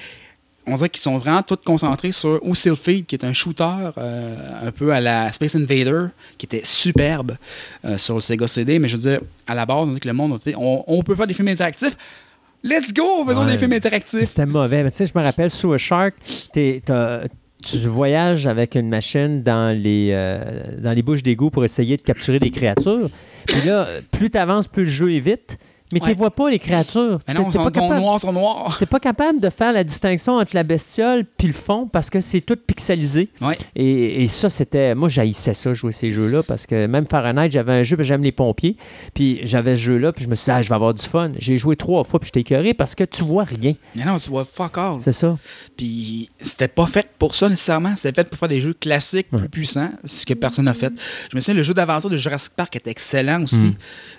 [0.68, 2.40] on dirait qu'ils sont vraiment tous concentrés sur
[2.78, 3.64] Field, qui est un shooter
[3.98, 6.08] euh, un peu à la Space Invader,
[6.38, 7.38] qui était superbe
[7.98, 8.78] sur le Sega CD.
[8.78, 11.02] Mais je veux dire, à la base, on dit que le monde, on, on, on
[11.04, 11.96] peut faire des films interactifs.
[12.62, 13.54] Let's go, faisons Ouais.
[13.54, 14.26] des films interactifs.
[14.26, 14.84] C'était mauvais.
[14.84, 16.14] Mais Tu sais, je me rappelle, sous a Shark,
[16.52, 16.82] t'es-
[17.64, 20.40] tu voyages avec une machine dans les, euh,
[20.80, 23.10] dans les bouches d'égout pour essayer de capturer des créatures.
[23.48, 25.58] Puis là, plus tu avances, plus le jeu est vite.
[25.92, 26.14] Mais tu Ouais.
[26.14, 27.20] vois pas, les créatures.
[27.28, 28.76] Mais Tu non, t'es ils pas sont capable- noirs sur noir.
[28.78, 32.22] T'es pas capable de faire la distinction entre la bestiole puis le fond parce que
[32.22, 33.30] c'est tout pixelisé.
[33.42, 33.58] Ouais.
[33.76, 34.94] Et, et ça, c'était.
[34.96, 38.32] Moi, j'haïssais ça, jouer ces jeux-là, parce que même Fahrenheit, j'avais un jeu, j'aime les
[38.32, 38.78] pompiers.
[39.14, 41.32] Puis j'avais ce jeu-là, puis je me suis dit, ah, je vais avoir du fun.
[41.38, 43.74] J'ai joué trois fois, puis j'étais écœuré parce que tu vois rien.
[43.96, 45.00] Mais non, tu vois fuck all.
[45.00, 45.38] C'est ça.
[45.78, 47.96] Puis c'était pas fait pour ça nécessairement.
[47.96, 49.40] C'était fait pour faire des jeux classiques Ouais.
[49.40, 50.94] plus puissants, ce que personne n'a fait.
[51.32, 53.66] Je me souviens, le jeu d'aventure de Jurassic Park était excellent aussi.
[53.66, 53.74] Mm.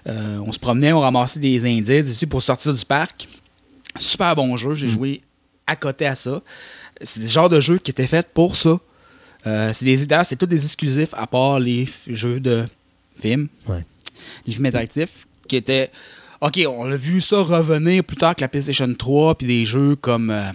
[0.09, 3.29] Euh, on se promenait, on ramassait des indices ici pour sortir du parc.
[3.97, 4.71] Super bon jeu.
[4.71, 4.75] Mm.
[4.75, 5.21] J'ai joué
[5.67, 6.43] à côté à ça.
[7.03, 8.79] C'est des genres de jeux qui étaient faits pour ça.
[9.47, 12.67] Euh, c'est des c'est tous des exclusifs à part les jeux de
[13.21, 13.49] films.
[13.67, 13.85] Ouais.
[14.47, 15.91] Les films interactifs qui étaient.
[16.41, 19.97] Ok, on a vu ça revenir plus tard que la PlayStation 3, puis des jeux
[19.97, 20.31] comme.
[20.31, 20.51] euh,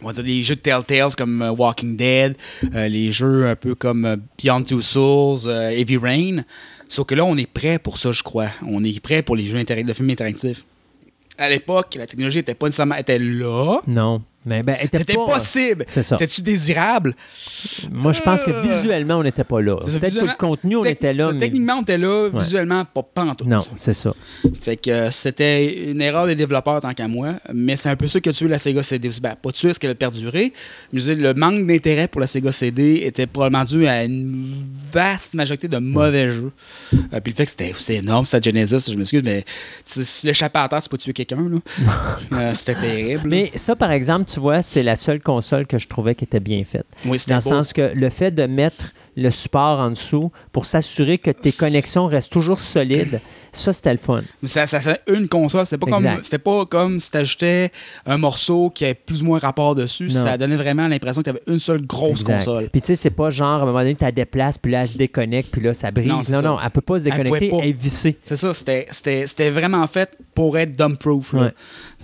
[0.00, 2.36] on va dire des jeux de Telltales comme euh, Walking Dead,
[2.72, 6.44] les jeux un peu comme Beyond Two Souls, Heavy Rain.
[6.92, 8.50] Sauf que là, on est prêt pour ça, je crois.
[8.68, 10.62] On est prêt pour les jeux interac- de films interactifs.
[11.38, 13.80] À l'époque, la technologie était pas nécessairement était là.
[13.86, 14.22] Non.
[14.44, 15.84] Mais ben, C'était pas- possible.
[15.86, 16.16] C'est ça.
[16.16, 17.14] C'est-tu désirable?
[17.90, 19.76] Moi, je pense que Euh, visuellement, on n'était pas là.
[19.76, 21.38] Peut-être que le contenu, on était là, mais.
[21.40, 22.40] Techniquement, on était là, Ouais.
[22.40, 23.46] visuellement, pas pantoute.
[23.46, 24.12] Non, c'est ça.
[24.60, 28.08] Fait que euh, c'était une erreur des développeurs tant qu'à moi, mais c'est un peu
[28.08, 29.10] ça qui a tué la Sega CD.
[29.20, 30.52] Ben, pas tué, parce qu'elle a perduré.
[30.92, 34.04] Mais je veux dire, le manque d'intérêt pour la Sega CD était probablement dû à
[34.04, 34.54] une
[34.92, 36.50] vaste majorité de mauvais jeux.
[36.92, 39.44] Euh, puis le fait que c'était aussi énorme, c'était Genesis, je m'excuse, mais
[39.84, 41.38] si l'échapper à terre, tu peux tuer quelqu'un.
[42.32, 43.22] Euh, c'était terrible.
[43.28, 46.40] Mais ça, par exemple, tu vois, c'est la seule console que je trouvais qui était
[46.40, 46.86] bien faite.
[47.04, 47.48] oui, Dans le beau.
[47.48, 52.06] sens que le fait de mettre le support en dessous pour s'assurer que tes connexions
[52.06, 53.20] restent toujours solides,
[53.52, 54.22] ça, c'était le fun.
[54.40, 55.66] Mais ça, ça fait une console.
[55.66, 57.70] C'était pas, comme, c'était pas comme si t'ajoutais
[58.06, 60.06] un morceau qui avait plus ou moins rapport dessus.
[60.06, 60.24] Non.
[60.24, 62.38] Ça donnait vraiment l'impression que t'avais une seule grosse Exact.
[62.38, 62.68] console.
[62.72, 64.82] Puis tu sais, c'est pas genre, à un moment donné, tu la déplaces, puis là,
[64.82, 66.08] elle se déconnecte, puis là, ça brise.
[66.08, 66.62] Non, Non, non, ça.
[66.64, 67.56] elle peut pas se Elle déconnecter, pas.
[67.62, 68.18] elle est vissée.
[68.24, 71.34] C'est ça, c'était, vraiment fait pour être dumb-proof.
[71.34, 71.52] Ouais.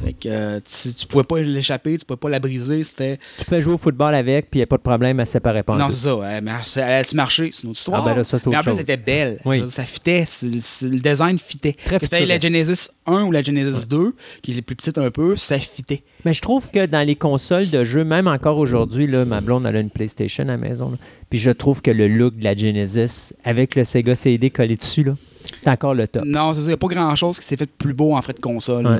[0.04, 2.84] Fait que euh, tu, tu pouvais pas l'échapper, tu pouvais pas la briser.
[2.84, 3.18] C'était...
[3.38, 5.32] Tu peux jouer au football avec, puis il n'y a pas de problème, elle se
[5.32, 5.76] séparait pas.
[5.76, 6.16] non, c'est ça.
[6.30, 7.50] Elle, elle a-tu marché?
[7.52, 8.02] C'est une autre histoire.
[8.02, 9.40] Ah, ben là, ça, c'est Mais en autre plus, elle était belle.
[9.44, 9.58] Oui.
[9.60, 10.24] Dire, Ça fitait.
[10.42, 11.72] le design fitait.
[11.84, 12.38] Très Que la.
[12.38, 16.02] Genesis 1 ou la Genesis 2, qui est plus petite un peu, ça fitait.
[16.24, 19.66] Mais je trouve que dans les consoles de jeux, même encore aujourd'hui, là, ma blonde
[19.66, 20.90] elle a une PlayStation à la maison.
[20.90, 20.96] là.
[21.30, 25.02] Puis je trouve que le look de la Genesis avec le Sega CD collé dessus,
[25.04, 25.14] là,
[25.62, 26.24] c'est encore le top.
[26.24, 26.66] Non, c'est ça.
[26.66, 28.86] Il n'y a pas grand-chose qui s'est fait de plus beau en frais de console.
[28.86, 28.98] Ouais.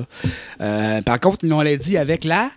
[0.61, 2.49] Euh, par contre, ils l'ont dit avec la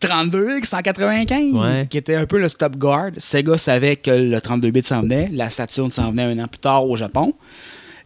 [0.00, 1.86] 32X 195, Ouais.
[1.86, 3.10] qui était un peu le stop guard.
[3.18, 5.28] Sega savait que le 32 bits s'en venait.
[5.32, 7.34] La Saturn s'en venait un an plus tard au Japon.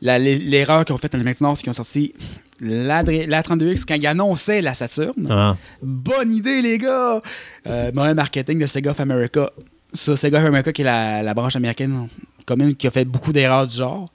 [0.05, 2.13] L'erreur qu'ils ont faite en Amérique du Nord, c'est qu'ils ont sorti
[2.61, 5.27] la, la 32X quand ils annonçaient la Saturn.
[5.31, 5.57] Ah.
[5.83, 7.23] Bonne idée, les gars!
[7.67, 9.51] Euh, mauvais marketing de Sega of America.
[9.95, 12.09] Ça, Sega of America, qui est la, la branche américaine
[12.45, 14.13] commune qui a fait beaucoup d'erreurs du genre.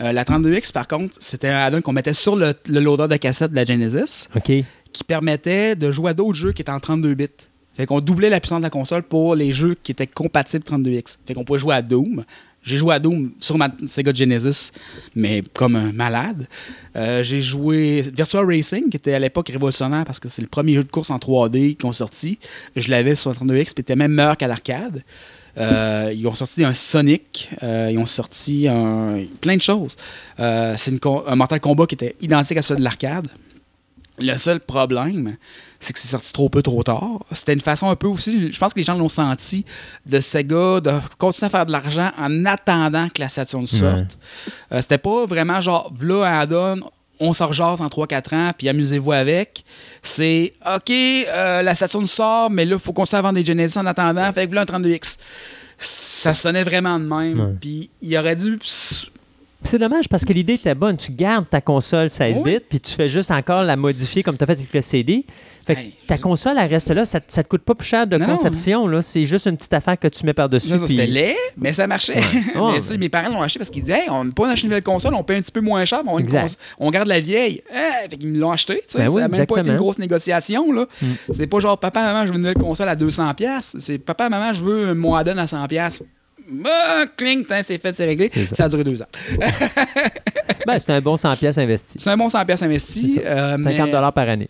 [0.00, 3.16] Euh, la 32X, par contre, c'était un add-on qu'on mettait sur le, le loader de
[3.16, 4.28] cassette de la Genesis
[4.92, 7.26] qui permettait de jouer à d'autres jeux qui étaient en 32 bits.
[7.76, 11.18] Fait qu'on doublait la puissance de la console pour les jeux qui étaient compatibles 32X.
[11.26, 12.24] Fait qu'on pouvait jouer à Doom.
[12.62, 14.70] J'ai joué à Doom sur ma Sega Genesis,
[15.14, 16.46] mais comme un malade.
[16.94, 20.74] Euh, j'ai joué Virtua Racing, qui était à l'époque révolutionnaire parce que c'est le premier
[20.74, 22.38] jeu de course en 3D qu'ils ont sorti.
[22.76, 25.02] Je l'avais sur 32X, puis était même meilleur qu'à l'arcade.
[25.58, 29.96] Euh, ils ont sorti un Sonic, euh, ils ont sorti un, plein de choses.
[30.36, 33.28] C'est un Mortal Kombat qui était identique à celui de l'arcade.
[34.18, 35.36] Le seul problème,
[35.80, 37.20] c'est que c'est sorti trop peu, trop tard.
[37.32, 39.64] C'était une façon un peu aussi, je pense que les gens l'ont senti,
[40.06, 44.18] de Sega de continuer à faire de l'argent en attendant que la Saturn sorte.
[44.72, 46.80] Euh, C'était pas vraiment genre, v'là un add-on,
[47.18, 49.64] on sort jase en 3-4 ans, puis amusez-vous avec.
[50.02, 53.78] C'est, OK, euh, la Saturn sort, mais là, il faut continuer à vendre des Genesis
[53.78, 55.16] en attendant, fait que v'là un 32X.
[55.78, 57.56] Ça sonnait vraiment de même.
[57.58, 58.58] Puis il aurait dû
[59.62, 60.96] C'est dommage parce que l'idée était bonne.
[60.98, 62.52] Tu gardes ta console 16 Oui.
[62.54, 65.24] bits, puis tu fais juste encore la modifier comme tu as fait avec le CD.
[65.74, 67.04] Fait que Hey, ta console, elle reste là.
[67.04, 68.86] Ça, ça te coûte pas plus cher de Non, conception.
[68.86, 69.02] là.
[69.02, 70.68] C'est juste une petite affaire que tu mets par-dessus.
[70.78, 72.16] Puis- C'était laid, mais ça marchait.
[72.56, 72.80] Ouais.
[72.90, 74.82] mais, mes parents l'ont acheté parce qu'ils disaient hey, on n'a pas acheté une nouvelle
[74.82, 76.56] console, on paye un petit peu moins cher, mais on, Exact.
[76.90, 77.62] garde la vieille.
[77.70, 78.82] Eh, fait qu'ils me l'ont acheté.
[78.94, 80.72] Ben ça n'a même pas été une grosse négociation.
[80.72, 80.86] Là.
[81.02, 81.06] Mm.
[81.34, 83.34] C'est pas genre papa, maman, je veux une nouvelle console à 200$.
[83.34, 83.76] piastres.
[83.80, 85.68] C'est papa, maman, je veux mon add-on à 100$.
[85.68, 86.02] piastres.
[86.50, 86.70] bah,
[87.16, 88.28] cling, c'est fait, c'est réglé.
[88.28, 88.54] Ça.
[88.56, 88.64] Ça.
[88.64, 89.06] a duré deux ans.
[90.66, 91.98] Ben, c'est un bon 100 pièces investi.
[91.98, 93.08] C'est un bon 100 pièces C'est investi.
[93.08, 93.20] ça.
[93.24, 94.48] euh, 50 mais dollars par année.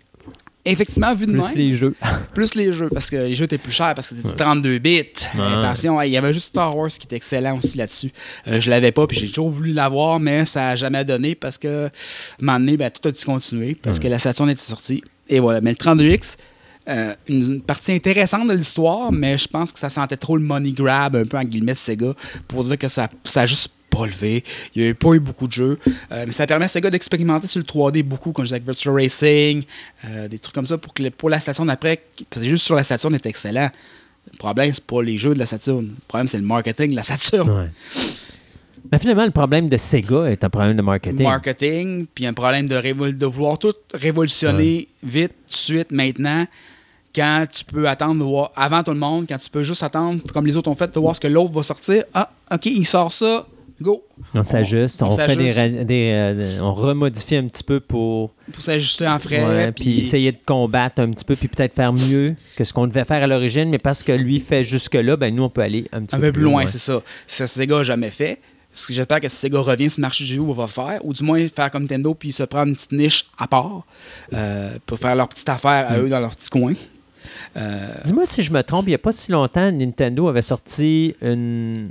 [0.65, 1.95] Effectivement, vu de Plus même, les jeux.
[2.35, 5.05] plus les jeux, parce que les jeux étaient plus chers, parce que c'était 32 bits.
[5.35, 5.41] Ouais.
[5.41, 8.13] Attention, il y avait juste Star Wars qui était excellent aussi là-dessus.
[8.47, 11.57] Euh, je l'avais pas, puis j'ai toujours voulu l'avoir, mais ça n'a jamais donné parce
[11.57, 11.91] que, à un
[12.41, 15.03] moment donné, ben, tout a dû continuer, parce que la Saturn était sortie.
[15.29, 15.61] Et voilà.
[15.63, 16.37] Mais le 32X,
[16.89, 20.43] euh, une, une partie intéressante de l'histoire, mais je pense que ça sentait trop le
[20.43, 22.15] money grab, un peu en guillemets, Sega,
[22.49, 24.43] pour dire que ça ça a juste pas levé.
[24.75, 25.79] Il n'y a pas eu beaucoup de jeux.
[26.13, 28.65] Euh, mais ça permet à Sega d'expérimenter sur le 3D beaucoup, comme je disais avec
[28.65, 29.65] Virtual Racing,
[30.07, 32.75] euh, des trucs comme ça, pour que pour la Saturn après, parce que juste sur
[32.77, 33.71] la Saturn est excellent.
[34.33, 35.83] Le problème, c'est pas les jeux de la Saturn.
[35.87, 37.51] Le problème, c'est le marketing de la Saturn.
[37.51, 37.69] Ouais.
[38.93, 41.23] Mais finalement, le problème de Sega est un problème de marketing.
[41.23, 46.47] marketing, puis un problème de, révol- de vouloir tout révolutionner vite, tout de suite, maintenant,
[47.15, 50.23] quand tu peux attendre de voir avant tout le monde, quand tu peux juste attendre,
[50.33, 52.05] comme les autres ont fait, de voir ce que l'autre va sortir.
[52.15, 53.47] Ah, OK, il sort ça,
[53.83, 54.05] go.
[54.35, 59.07] on s'ajuste, on, on fait des, euh, on remodifie un petit peu pour Pour s'ajuster
[59.09, 59.45] en frais.
[59.45, 62.87] ouais, puis essayer de combattre un petit peu puis peut-être faire mieux que ce qu'on
[62.87, 65.63] devait faire à l'origine, mais parce que lui fait jusque là, ben nous on peut
[65.63, 67.03] aller un petit un peu plus loin, c'est ça.
[67.27, 68.39] Ce que Sega n'a jamais fait.
[68.73, 71.13] Ce que j'espère que si Sega revient sur le marché du jeu, va faire, ou
[71.13, 73.83] du moins faire comme Nintendo, puis se prendre une petite niche à part,
[74.33, 76.73] euh, pour faire leur petite affaire à eux dans leur petit coin.
[77.57, 81.15] Euh, Dis-moi si je me trompe, il n'y a pas si longtemps, Nintendo avait sorti
[81.21, 81.91] une,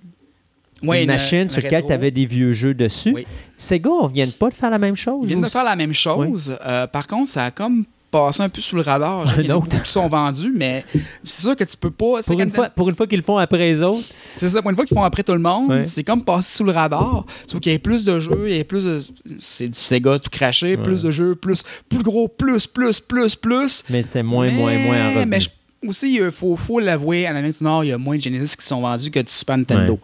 [0.83, 3.11] ouais, une une- machine une sur laquelle tu avais des vieux jeux dessus.
[3.15, 3.25] Oui.
[3.55, 5.19] Sega, on vient pas de faire la même chose?
[5.23, 6.55] Ils viennent de faire la même chose.
[6.65, 9.23] Euh, par contre, ça a comme passé un peu sous le radar.
[9.37, 9.83] Un a autre.
[9.83, 10.83] qui sont vendus, mais
[11.23, 12.23] c'est sûr que tu peux pas.
[12.25, 14.03] Pour une, fois, pour une fois qu'ils le font après les autres.
[14.13, 15.85] C'est ça, pour une fois qu'ils font après tout le monde, Ouais.
[15.85, 17.25] c'est comme passer sous le radar.
[17.45, 18.99] Sauf qu'il y ait plus de jeux, il y a plus de.
[19.39, 23.83] C'est du Sega tout craché, plus de jeux, plus, plus gros, plus, plus, plus, plus.
[23.91, 25.25] Mais c'est moins, moins, moins en revenu.
[25.27, 25.49] Mais je-
[25.87, 28.55] aussi, il faut, faut l'avouer, en Amérique du Nord, il y a moins de Genesis
[28.57, 29.93] qui sont vendus que du Super Nintendo.
[29.93, 29.99] Ouais.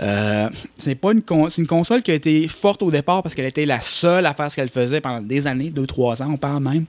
[0.00, 3.46] Euh, c'est pas une, con- une console qui a été forte au départ parce qu'elle
[3.46, 6.62] était la seule à faire ce qu'elle faisait pendant des années, 2-3 ans, on parle
[6.62, 6.84] même.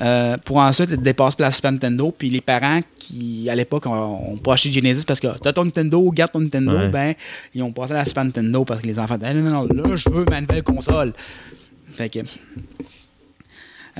[0.00, 2.14] Euh, pour ensuite être dépassée par la Super Nintendo.
[2.16, 5.52] Puis les parents qui, à l'époque, ont, ont pas acheté de Genesis parce que t'as
[5.52, 6.88] ton Nintendo, garde ton Nintendo, Ouais.
[6.88, 7.14] ben,
[7.54, 9.88] ils ont passé à la Super Nintendo parce que les enfants disaient, non, non, non,
[9.88, 11.12] là, je veux ma nouvelle console.
[11.96, 12.20] Fait que.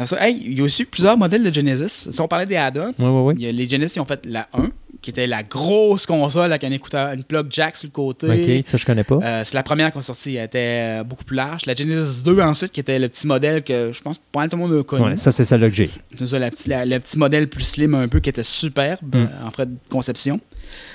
[0.07, 2.09] Ça, hey, il y a aussi plusieurs modèles de Genesis.
[2.11, 3.53] Si on parlait des add-ons, Oui, oui, oui.
[3.53, 4.69] les Genesis ils ont fait la 1,
[5.03, 8.27] qui était la grosse console avec un écouteur, une plug jack sur le côté.
[8.27, 9.19] OK, ça, je connais pas.
[9.23, 10.59] Euh, c'est la première qu'on sortie, elle était
[11.01, 11.67] euh, beaucoup plus large.
[11.67, 14.49] La Genesis 2 ensuite, qui était le petit modèle que je pense que pas mal
[14.49, 15.05] tout le monde a connu.
[15.05, 15.91] Ouais, ça, c'est ça là que j'ai.
[16.19, 19.15] C'est ça, la petite- la- le petit modèle plus slim un peu qui était superbe
[19.15, 19.19] Mm.
[19.19, 20.41] euh, en frais de conception.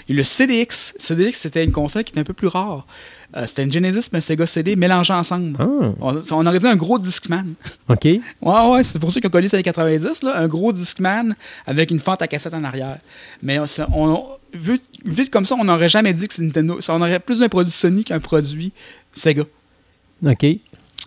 [0.07, 2.85] Et le CDX, CDX c'était une console qui était un peu plus rare.
[3.35, 5.55] Euh, c'était une Genesis mais Sega CD mélangés ensemble.
[5.60, 5.65] Ah,
[5.99, 7.53] On, on aurait dit un gros Discman.
[7.89, 8.03] OK.
[8.41, 11.35] Ouais, ouais, c'est pour ceux qui ont connu ça les 90, là, un gros Discman
[11.65, 12.99] avec une fente à cassette en arrière.
[13.41, 13.60] Mais
[13.93, 16.80] on- vu, vu comme ça, on n'aurait jamais dit que c'est Nintendo.
[16.81, 18.72] Ça, on aurait plus un produit Sony qu'un produit
[19.14, 19.43] Sega.
[20.26, 20.45] OK.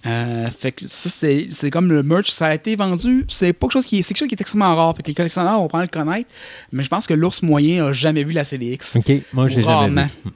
[0.04, 3.24] Euh, fait que ça, c'est c'est comme le merch, ça a été vendu.
[3.28, 4.94] C'est pas quelque chose qui est, c'est quelque chose qui est extrêmement rare.
[4.96, 6.28] Fait que les collectionneurs vont prendre le connaître.
[6.72, 8.96] Mais je pense que l'ours moyen a jamais vu la CDX.
[8.96, 9.10] OK.
[9.32, 10.30] Moi, je l'ai jamais vu.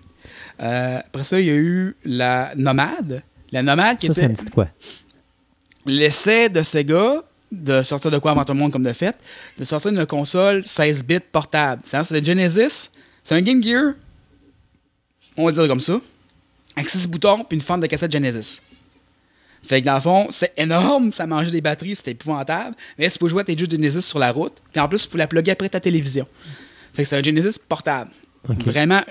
[0.62, 3.22] Euh, après ça, il y a eu la Nomade.
[3.52, 4.68] La Nomade qui Ça, ça était me dit de quoi?
[5.86, 9.16] l'essai de Sega de sortir de quoi avant tout le monde comme de fait,
[9.58, 11.82] de sortir une console 16 bits portable.
[11.84, 12.90] C'est le Genesis,
[13.24, 13.94] c'est un Game Gear,
[15.36, 16.00] on va dire comme ça,
[16.76, 18.60] avec 6 boutons puis une fente de cassette Genesis.
[19.66, 22.74] Fait que dans le fond, c'est énorme, ça mangeait des batteries, c'était épouvantable.
[22.96, 25.02] Mais là, tu peux jouer à tes jeux Genesis sur la route, puis en plus,
[25.02, 26.26] tu peux la plugger après ta télévision.
[26.94, 28.10] Fait que c'est un Genesis portable.
[28.44, 29.02] Vraiment,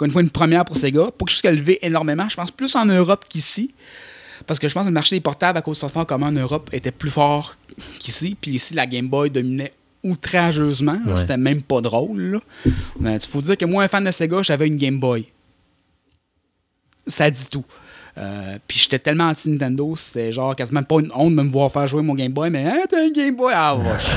[0.00, 1.04] encore une fois, une première pour Sega.
[1.04, 3.74] Pas quelque chose qui a levé énormément, je pense plus en Europe qu'ici.
[4.46, 6.40] Parce que je pense que le marché des portables, à cause du transport commun en
[6.40, 7.54] Europe, était plus fort
[7.98, 8.34] qu'ici.
[8.40, 10.98] Puis ici, la Game Boy dominait outrageusement.
[11.06, 11.16] Ouais.
[11.16, 12.40] C'était même pas drôle.
[12.64, 15.26] il faut dire que moi, un fan de Sega, j'avais une Game Boy.
[17.06, 17.66] Ça dit tout.
[18.16, 21.86] Euh, puis j'étais tellement anti-Nintendo, c'était genre quasiment pas une honte de me voir faire
[21.86, 23.52] jouer mon Game Boy, mais hein, t'as un Game Boy?
[23.54, 24.16] Ah, va chier.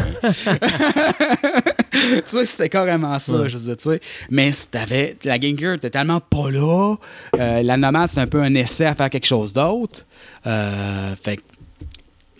[2.21, 3.49] tu sais, c'était carrément ça, Ouais.
[3.49, 4.01] je veux dire, tu sais.
[4.29, 6.95] Mais t'avais, la Game Gear était tellement pas là.
[7.37, 10.05] Euh, la Nomade, c'est un peu un essai à faire quelque chose d'autre.
[10.47, 11.39] Euh, fait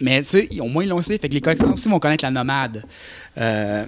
[0.01, 1.17] mais tu sais, au moins ils l'ont essayé.
[1.19, 2.83] Fait que les collectionneurs aussi vont connaître la Nomade.
[3.37, 3.85] Euh,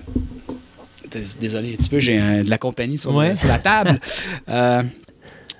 [1.11, 3.99] dés- désolé, un petit peu, j'ai de la compagnie sur, le- sur la table.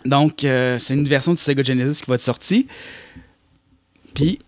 [0.06, 2.68] Donc, c'est une version du Sega Genesis qui va être sortie.
[4.14, 4.40] Puis,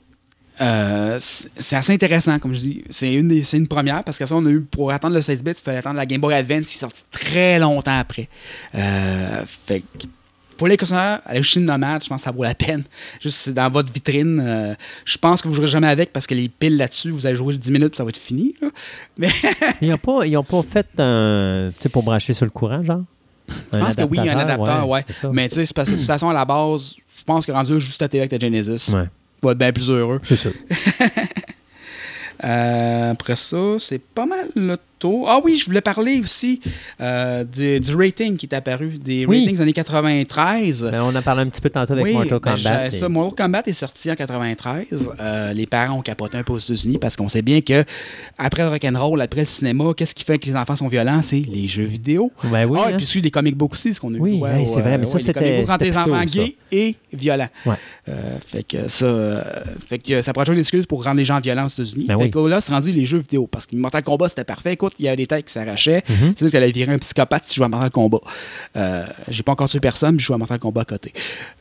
[0.62, 2.84] euh, c'est assez intéressant, comme je dis.
[2.90, 5.44] C'est une, c'est une première, parce que ça, on a eu, pour attendre le 16
[5.44, 8.28] bits, il fallait attendre la Game Boy Advance qui est sortie très longtemps après.
[8.76, 10.08] Euh, fait que
[10.58, 12.84] pour les collectionneurs, aller une nomade, je pense que ça vaut la peine.
[13.22, 14.42] Juste, c'est dans votre vitrine.
[14.44, 14.74] euh,
[15.06, 17.36] je pense que vous ne jouerez jamais avec parce que les piles là-dessus, vous allez
[17.36, 18.56] jouer 10 minutes ça va être fini.
[18.60, 18.70] là.
[19.20, 19.30] Mais
[19.82, 21.70] Ils n'ont pas, ils ont pas fait un.
[21.76, 23.04] Tu sais, pour brancher sur le courant, genre?
[23.72, 25.06] Je pense que oui, un adapteur, ouais.
[25.32, 27.52] Mais tu sais, c'est parce que de toute façon, à la base, je pense que
[27.52, 29.06] rendu juste à TV avec ta Genesis, Ouais,
[29.42, 30.20] vas être bien plus heureux.
[30.24, 30.50] c'est ça.
[32.44, 34.78] Euh, après ça, c'est pas mal le
[35.28, 36.60] Ah oui, je voulais parler aussi
[37.02, 39.40] euh, du, du rating qui est apparu, des Oui.
[39.40, 40.90] ratings des années 93.
[40.92, 42.88] Ben, on en parlait un petit peu tantôt avec oui, Mortal ben, Kombat.
[42.88, 44.86] et- ça, Mortal Kombat est sorti en 93.
[45.20, 47.84] Euh, les parents ont capoté un peu aux États-Unis parce qu'on sait bien que
[48.38, 51.22] après le rock'n'roll, après le cinéma, qu'est-ce qui fait que les enfants sont violents?
[51.22, 52.32] C'est les jeux vidéo.
[52.44, 52.94] Ben oui, ah, hein.
[52.94, 55.20] et puis celui des comic books aussi, ce qu'on a Oui, c'est vrai, mais ça,
[55.20, 57.50] c'était- quand tes enfants gays et violents.
[57.66, 57.76] Ouais.
[58.10, 59.46] Euh, fait que ça,
[59.86, 62.06] fait que ça pourrait être une excuse pour rendre les gens violents aux États-Unis.
[62.08, 64.74] Ben fait que là, c'est rendu les jeux vidéo parce que Mortal Kombat c'était parfait.
[64.74, 66.04] Écoute, il y avait des têtes qui s'arrachaient.
[66.10, 66.34] Mhm.
[66.34, 68.22] Tu sais, ça allait virer un psychopathe si tu jouais à Mortal Kombat.
[68.76, 71.14] Euh, j'ai pas encore tué personne, puis je joue à Mortal Kombat à côté.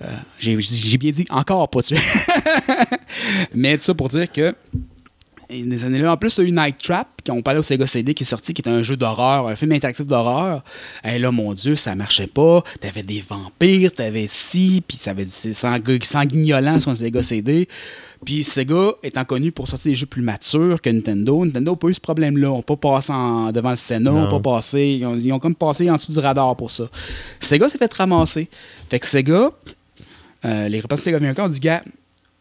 [0.02, 0.06] Euh,
[0.38, 0.56] j'ai,
[0.98, 1.98] bien dit encore pas tué.
[3.54, 4.54] Mais tout ça pour dire que
[5.48, 8.14] des années-là, en plus, il y a eu Night Trap, qu'on parlait au Sega CD,
[8.14, 10.64] qui est sorti, qui était un jeu d'horreur, un film interactif d'horreur.
[11.04, 12.62] Et là, mon Dieu, ça marchait pas.
[12.80, 17.68] T'avais des vampires, t'avais ci, puis ça avait c'est sang- sanguignolant sur un Sega CD.
[18.26, 21.88] Puis Sega étant connu pour sortir des jeux plus matures que Nintendo, Nintendo n'a pas
[21.88, 22.48] eu ce problème-là.
[22.48, 25.38] Ils n'ont pas passé en- devant le Sénat, ont pas passé, ils ont, ils ont
[25.38, 26.90] comme passé en dessous du radar pour ça.
[27.40, 28.48] Sega s'est fait ramasser.
[28.90, 29.50] Fait que Sega,
[30.44, 31.82] euh, les représentants de Sega américains ont dit, gars,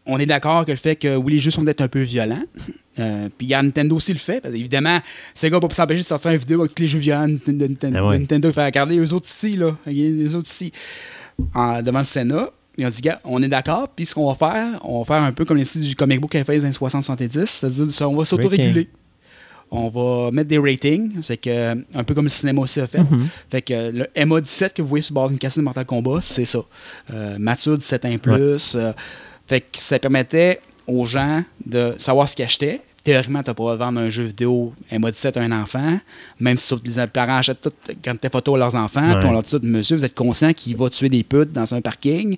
[0.04, 2.42] on est d'accord que le fait que oui, les jeux sont peut-être un peu violents.
[2.98, 4.40] Euh, puis il y a Nintendo aussi le fait.
[4.40, 4.98] Parce évidemment,
[5.34, 7.66] Sega va pas s'empêcher de sortir une vidéo avec tous les jeux violents de Nintendo.
[7.68, 8.18] Nintendo, Ah ouais.
[8.18, 9.76] Nintendo fait regarder eux autres ici, là.
[9.86, 10.72] Les autres ici.
[11.54, 12.50] En- devant le Sénat.
[12.78, 15.22] Ils ont dit, gars, on est d'accord, puis ce qu'on va faire, on va faire
[15.22, 18.16] un peu comme les sites du comic book dans les années 60-70, c'est-à-dire ça, on
[18.16, 18.88] va s'autoréguler.
[19.70, 22.98] On va mettre des ratings, c'est que un peu comme le cinéma aussi a fait.
[23.00, 23.26] Mhm.
[23.50, 26.44] Fait que le MA17 que vous voyez sur base d'une cassette de Mortal Kombat, c'est
[26.44, 26.60] ça.
[27.12, 28.74] Euh, mature 17 ans plus.
[28.76, 28.92] euh,
[29.46, 32.80] fait que ça permettait aux gens de savoir ce qu'ils achetaient.
[33.06, 35.98] Théoriquement, tu n'as pas le droit de vendre un jeu vidéo MA17 à un enfant,
[36.40, 39.18] même si les parents achètent toutes quand tes photos à leurs enfants, Ouais.
[39.20, 41.80] puis on leur dit Monsieur, vous êtes conscient qu'il va tuer des putes dans un
[41.80, 42.36] parking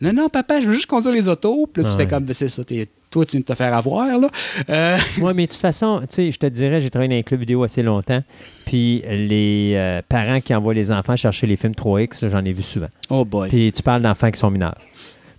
[0.00, 1.66] Non, non, papa, je veux juste conduire les autos.
[1.72, 3.72] Puis là, tu fais comme, Ben, c'est ça, t'es- toi, tu viens de te faire
[3.74, 4.28] avoir, là.
[4.68, 7.22] Euh, Oui, mais de toute façon, tu sais, je te dirais, j'ai travaillé dans un
[7.22, 8.22] club vidéo assez longtemps.
[8.66, 12.62] Puis les euh, parents qui envoient les enfants chercher les films 3X, j'en ai vu
[12.62, 12.88] souvent.
[13.10, 13.48] oh boy.
[13.48, 14.76] Puis tu parles d'enfants qui sont mineurs.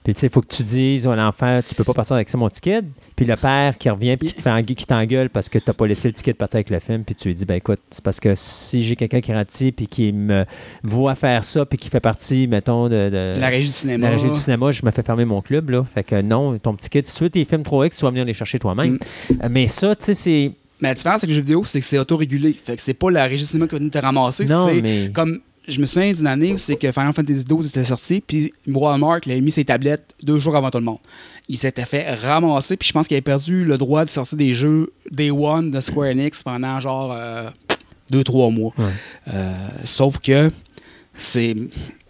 [0.08, 2.30] Puis tu sais, il faut que tu dises à l'enfant, tu peux pas partir avec
[2.30, 2.82] ça, mon ticket.
[3.18, 5.66] Puis le père qui revient puis qui te fait engue- qui t'engueule parce que tu
[5.68, 7.04] n'as pas laissé le ticket partir avec le film.
[7.04, 9.88] Puis tu lui dis, ben écoute, c'est parce que si j'ai quelqu'un qui ratit puis
[9.88, 10.46] qui me
[10.82, 14.06] voit faire ça puis qui fait partie, mettons, de, de- la régie du cinéma.
[14.08, 15.72] la régie du cinéma, je me fais fermer mon club.
[15.72, 15.84] Là.
[15.94, 18.32] Fait que non, ton kid, si tu veux tes films 3X, tu vas venir les
[18.32, 18.94] chercher toi-même.
[19.30, 19.36] Mm.
[19.50, 20.52] Mais ça, tu sais, c'est.
[20.80, 22.54] Mais la différence avec les jeux vidéo, c'est que c'est autorégulé.
[22.64, 24.46] Fait que c'est pas la régie du cinéma qui va venir te ramasser.
[24.46, 25.40] Non, c'est mais- comme.
[25.68, 29.20] Je me souviens d'une année où c'est que Final Fantasy XII était sorti, puis Walmart
[29.26, 31.00] il avait mis ses tablettes deux jours avant tout le monde.
[31.50, 34.54] Il s'était fait ramasser, puis je pense qu'il avait perdu le droit de sortir des
[34.54, 37.50] jeux Day One de Square Enix pendant genre euh,
[38.10, 38.72] deux, trois mois.
[38.78, 38.86] Ouais.
[39.34, 40.52] Euh, sauf que
[41.14, 41.56] c'est.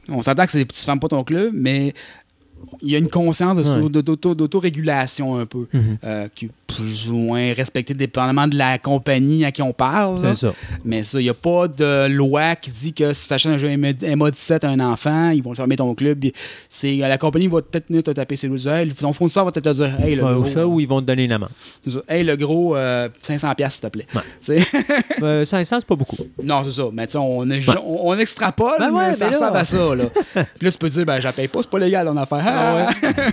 [0.10, 1.94] On s'entend que c'est- tu ne fermes pas ton club, mais
[2.82, 3.90] il y a une conscience de- Ouais.
[3.90, 5.98] d'auto- d'autorégulation un peu, Mhm.
[6.04, 10.20] euh, qui plus ou moins respectée dépendamment de la compagnie à qui on parle.
[10.22, 10.54] C'est ça.
[10.84, 13.58] Mais ça, il n'y a pas de loi qui dit que si tu achètes un
[13.58, 16.26] jeu MA17 à un enfant, ils vont fermer ton club.
[16.70, 18.48] C'est, la compagnie va peut-être venir te taper ses.
[18.68, 20.88] Hey, Ton fournisseur va peut-être te dire Hey, le Ouais, gros, ou ça, ou ils
[20.88, 21.50] vont te donner une amende.
[22.10, 24.08] Hey, le gros, euh, 500$, s'il te plaît.
[24.14, 24.22] Ouais.
[24.44, 24.68] Tu sais.
[25.24, 26.16] Euh, 500, c'est pas beaucoup.
[26.44, 26.90] Non, c'est ça.
[26.94, 27.48] Mais tu sais, on, on,
[27.84, 29.96] on extrapole, Ben ouais, mais ça là- ressemble à ça.
[29.96, 30.04] Là.
[30.34, 32.22] Puis là, tu peux te dire, ben, je paye pas, c'est pas légal, on a
[32.22, 32.44] affaire.
[32.46, 32.88] Ah!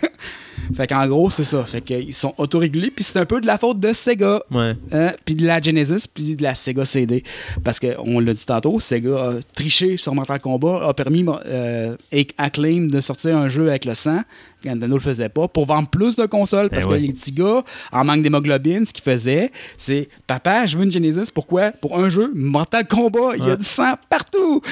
[0.76, 1.64] fait qu'en gros, c'est ça.
[1.64, 4.42] Fait qu'ils sont autorégulés, puis c'est un peu de la faute de Sega.
[4.50, 4.74] Ouais.
[4.92, 7.22] hein, puis de la Genesis, puis de la Sega CD.
[7.62, 11.96] Parce qu'on l'a dit tantôt, Sega a triché sur Mortal Kombat, a permis euh,
[12.38, 14.20] Acclaim de sortir un jeu avec le sang,
[14.62, 16.70] quand Nintendo le faisait pas, pour vendre plus de consoles.
[16.70, 17.06] Parce Ben que oui.
[17.08, 17.62] les petits gars,
[17.92, 21.30] en manque d'hémoglobine, ce qu'ils faisaient, c'est Papa, je veux une Genesis.
[21.32, 21.70] Pourquoi?
[21.72, 24.62] Pour un jeu, Mortal Kombat, il y a du sang partout.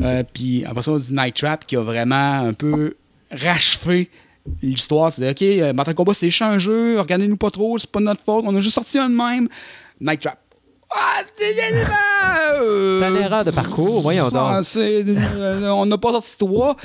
[0.00, 2.94] Euh, puis après ça, on dit Night Trap qui a vraiment un peu
[3.30, 4.08] rachevé
[4.62, 5.12] l'histoire.
[5.12, 8.44] C'est OK, euh, Mortal Kombat, c'est un jeu, regardez-nous pas trop, c'est pas notre faute,
[8.46, 9.48] on a juste sorti un de même.
[10.00, 10.38] Night Trap.
[10.90, 11.44] Ah, c'est
[12.60, 14.64] euh, C'est une erreur de parcours, voyons ah, donc.
[14.64, 16.76] c'est- euh, on n'a pas sorti trois.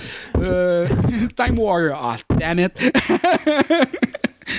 [0.41, 0.87] Euh,
[1.35, 1.99] Time Warrior.
[2.01, 2.71] Ah, damn it.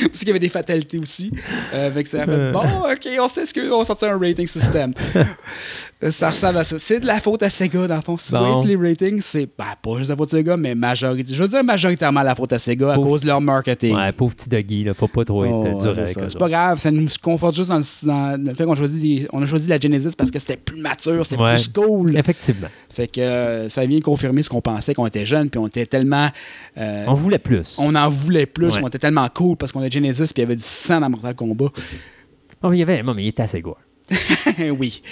[0.01, 1.33] Parce qu'il y avait des fatalités aussi.
[1.75, 4.95] Euh, ça fait, bon, ok, on sait ce qu'on va sortir un rating system.
[6.03, 6.79] Euh, ça ressemble à ça.
[6.79, 8.17] C'est de la faute à Sega, dans le fond.
[8.65, 11.63] Les ratings, c'est ben, pas juste la faute à Sega, mais majorité, je veux dire
[11.63, 13.95] majoritairement la faute à Sega à cause de leur marketing.
[13.95, 16.49] Ouais, pauvre petit doggy, là, faut pas trop être Oh, ouais, dur avec C'est pas
[16.49, 19.67] grave, ça nous conforte juste dans le, dans le fait qu'on choisit on a choisi
[19.69, 21.55] la Genesis parce que c'était plus mature, c'était Ouais.
[21.55, 22.17] plus cool.
[22.17, 22.69] Effectivement.
[22.91, 25.67] Fait que euh, ça vient confirmer ce qu'on pensait quand on était jeune, puis on
[25.69, 26.29] était tellement.
[26.79, 27.77] euh, On voulait plus.
[27.79, 28.81] on en voulait plus, Ouais.
[28.83, 31.11] on était tellement cool parce qu'on a Genesis, puis il y avait du sang dans
[31.11, 31.71] Mortal Kombat.
[32.63, 33.79] Oh, il y avait, non, mais il était assez gore.
[34.79, 35.03] oui.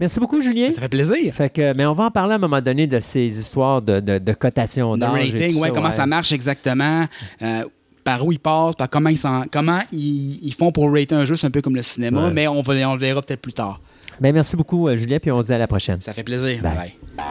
[0.00, 0.72] Merci beaucoup, Julien.
[0.72, 1.34] Ça fait plaisir.
[1.34, 4.00] Fait que, mais on va en parler à un moment donné de ces histoires de,
[4.00, 5.34] de, de cotation d'âge.
[5.34, 5.92] et rating, tout ouais, ça, comment ouais.
[5.94, 7.06] ça marche exactement,
[7.42, 7.64] euh,
[8.04, 9.18] par où ils passent, par comment ils,
[9.52, 12.32] comment ils, ils font pour rater un jeu, c'est un peu comme le cinéma, Ouais.
[12.32, 13.80] mais on, va, on le verra peut-être plus tard.
[14.20, 16.00] Ben, merci beaucoup, euh, Julien, puis on se dit à la prochaine.
[16.00, 16.62] Ça fait plaisir.
[16.62, 16.94] Bye.
[17.16, 17.26] Bye.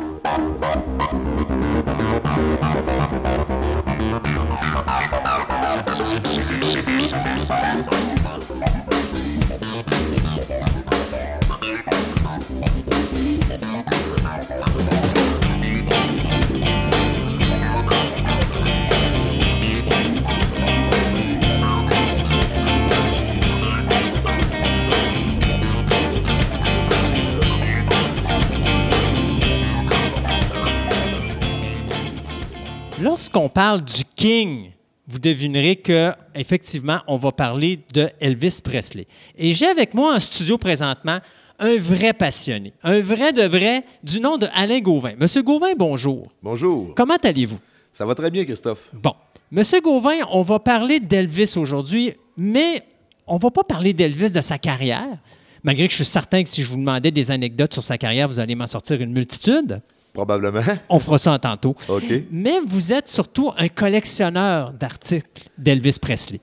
[33.05, 34.71] Lorsqu'on parle du King,
[35.07, 39.05] vous devinerez que effectivement, on va parler de Elvis Presley.
[39.37, 41.19] Et j'ai avec moi en studio présentement
[41.59, 45.13] un vrai passionné, un vrai de vrai du nom de Alain Gauvin.
[45.19, 46.29] Monsieur Gauvin, bonjour.
[46.41, 46.95] Bonjour.
[46.95, 47.59] Comment allez-vous?
[47.93, 48.89] Ça va très bien, Christophe.
[48.91, 49.13] Bon.
[49.51, 52.81] Monsieur Gauvin, on va parler d'Elvis aujourd'hui, mais
[53.27, 55.19] on va pas parler d'Elvis de sa carrière.
[55.61, 58.27] Malgré que je suis certain que si je vous demandais des anecdotes sur sa carrière,
[58.27, 59.79] vous allez m'en sortir une multitude.
[60.15, 60.61] Probablement.
[60.89, 61.75] On fera ça en tantôt.
[61.89, 62.23] OK.
[62.31, 66.39] Mais vous êtes surtout un collectionneur d'articles d'Elvis Presley.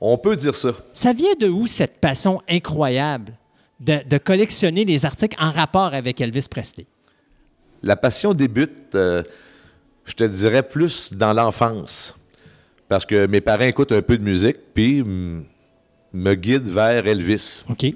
[0.00, 0.72] On peut dire ça.
[0.92, 3.32] Ça vient de où cette passion incroyable
[3.80, 6.86] de, de collectionner les articles en rapport avec Elvis Presley?
[7.82, 9.22] La passion débute, euh,
[10.04, 12.14] je te dirais, plus dans l'enfance.
[12.88, 17.64] Parce que mes parents écoutent un peu de musique, puis me guident vers Elvis.
[17.70, 17.86] OK.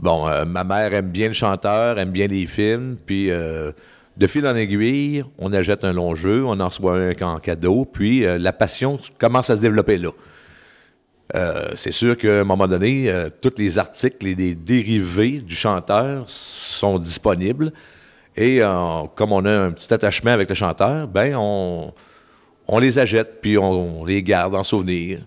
[0.00, 3.70] Bon, euh, ma mère aime bien le chanteur, aime bien les films, puis euh,
[4.16, 7.84] de fil en aiguille, on achète un long jeu, on en reçoit un en cadeau,
[7.84, 10.10] puis euh, la passion commence à se développer là.
[11.74, 13.08] C'est sûr qu'à un moment donné,
[13.40, 17.72] tous les articles et les dérivés du chanteur sont disponibles.
[18.36, 18.58] Et
[19.14, 21.92] comme on a un petit attachement avec le chanteur, ben on,
[22.80, 25.20] les achète, puis on, on les garde en souvenir.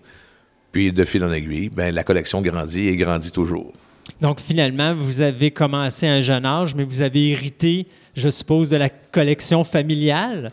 [0.72, 3.72] Puis de fil en aiguille, ben, la collection grandit et grandit toujours.
[4.20, 8.70] Donc, finalement, vous avez commencé à un jeune âge, mais vous avez hérité, je suppose,
[8.70, 10.50] de la collection familiale.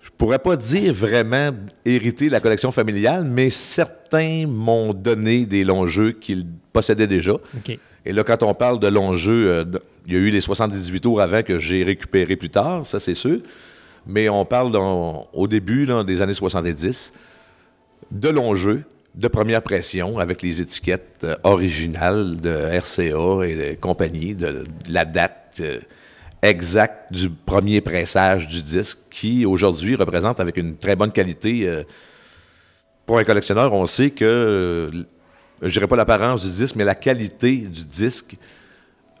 [0.00, 1.50] Je pourrais pas dire vraiment
[1.84, 7.34] hériter la collection familiale, mais certains m'ont donné des longs jeux qu'ils possédaient déjà.
[8.04, 10.40] Et là, quand on parle de longs jeux, euh, de- il y a eu les
[10.40, 13.38] 78 tours avant que j'ai récupéré plus tard, ça c'est sûr.
[14.06, 17.12] Mais on parle dans- au début là, des années 70
[18.10, 18.82] de longs jeux
[19.14, 25.04] de première pression avec les étiquettes euh, originales de RCA et de compagnie, de, la
[25.04, 25.80] date euh,
[26.40, 31.66] exacte du premier pressage du disque qui aujourd'hui représente avec une très bonne qualité.
[31.66, 31.84] euh,
[33.04, 34.90] pour un collectionneur, on sait que,
[35.60, 38.36] je dirais pas l'apparence du disque, mais la qualité du disque.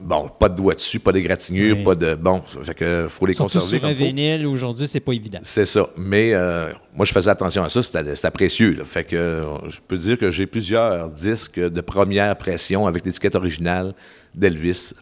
[0.04, 1.84] Bon, pas de doigts dessus, pas d'égratignures, Oui.
[1.84, 2.14] pas de.
[2.14, 4.04] Bon, fait que faut les Surtout conserver sur un comme faut.
[4.04, 5.38] vinyle, aujourd'hui, c'est pas évident.
[5.42, 5.88] C'est ça.
[5.96, 7.82] Mais euh, moi, je faisais attention à ça.
[7.82, 8.72] C'était précieux.
[8.72, 8.84] là.
[8.84, 13.34] Fait que euh, je peux dire que j'ai plusieurs disques de première pression avec l'étiquette
[13.36, 13.94] originale
[14.34, 14.92] d'Elvis.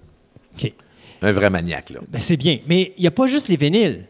[0.54, 0.72] OK.
[1.22, 2.00] Un vrai maniaque, là.
[2.08, 2.58] Ben, c'est bien.
[2.66, 4.06] Mais il n'y a pas juste les vinyles.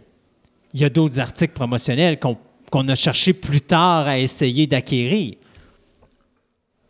[0.75, 5.35] Il y a d'autres articles promotionnels qu'on a cherché plus tard à essayer d'acquérir.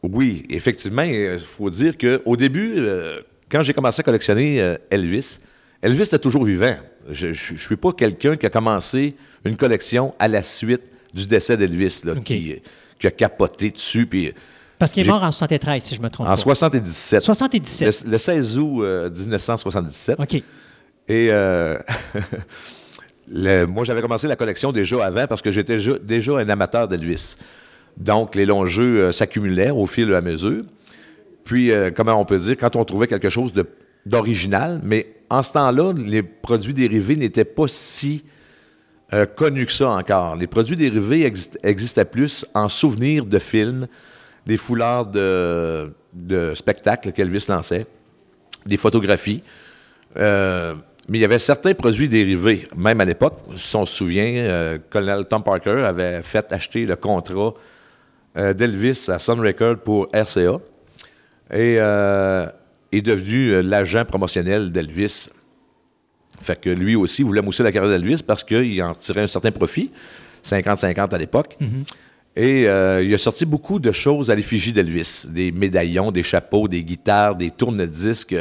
[0.02, 3.20] Oui, effectivement, il faut dire qu'au début, euh,
[3.50, 5.38] quand j'ai commencé à collectionner euh, Elvis,
[5.82, 6.74] Elvis était toujours vivant.
[7.10, 9.14] Je ne suis pas quelqu'un qui a commencé
[9.44, 10.82] une collection à la suite
[11.14, 12.22] du décès d'Elvis, OK.
[12.22, 12.56] qui,
[12.98, 14.06] qui a capoté dessus.
[14.06, 14.32] Puis,
[14.78, 16.36] Parce qu'il est mort en 73, si je me trompe en pas.
[16.36, 17.22] 77.
[17.22, 18.04] 77.
[18.04, 20.20] Le, le 16 août euh, 1977.
[20.20, 20.34] OK.
[20.34, 20.42] Et
[21.30, 21.76] euh,
[23.28, 26.88] le- moi, j'avais commencé la collection déjà avant parce que j'étais déjà, déjà un amateur
[26.88, 27.36] d'Elvis.
[27.96, 30.62] Donc, les longs jeux euh, s'accumulaient au fil et à mesure.
[31.44, 33.52] Puis, euh, comment on peut dire, quand on trouvait quelque chose
[34.07, 38.25] d'original, mais en ce temps-là, les produits dérivés n'étaient pas si
[39.12, 40.36] euh, connus que ça encore.
[40.36, 43.89] Les produits dérivés exist- existaient plus en souvenir de films,
[44.47, 45.93] des foulards de,
[46.55, 47.86] spectacles qu'Elvis lançait,
[48.67, 49.43] des photographies.
[50.17, 50.75] Euh,
[51.09, 53.39] mais il y avait certains produits dérivés, même à l'époque.
[53.57, 57.55] Si on se souvient, euh, colonel Tom Parker avait fait acheter le contrat
[58.36, 60.60] d'Elvis à Sun Record pour RCA
[61.52, 62.46] et euh,
[62.92, 65.28] est devenu euh, l'agent promotionnel d'Elvis.
[66.40, 69.50] Fait que lui aussi voulait mousser la carrière d'Elvis parce qu'il en tirait un certain
[69.50, 69.90] profit,
[70.44, 71.58] 50-50 à l'époque.
[72.36, 75.26] Et euh, il a sorti beaucoup de choses à l'effigie d'Elvis.
[75.28, 78.34] Des médaillons, des chapeaux, des guitares, des tourne-disques.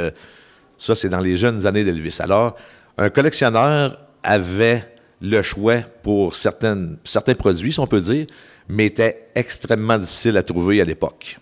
[0.78, 2.18] ça, c'est dans les jeunes années d'Elvis.
[2.20, 2.56] Alors,
[2.98, 4.86] un collectionneur avait
[5.22, 8.28] le choix pour certaines, certains produits, si on peut dire,
[8.70, 11.38] mais était extrêmement difficile à trouver à l'époque.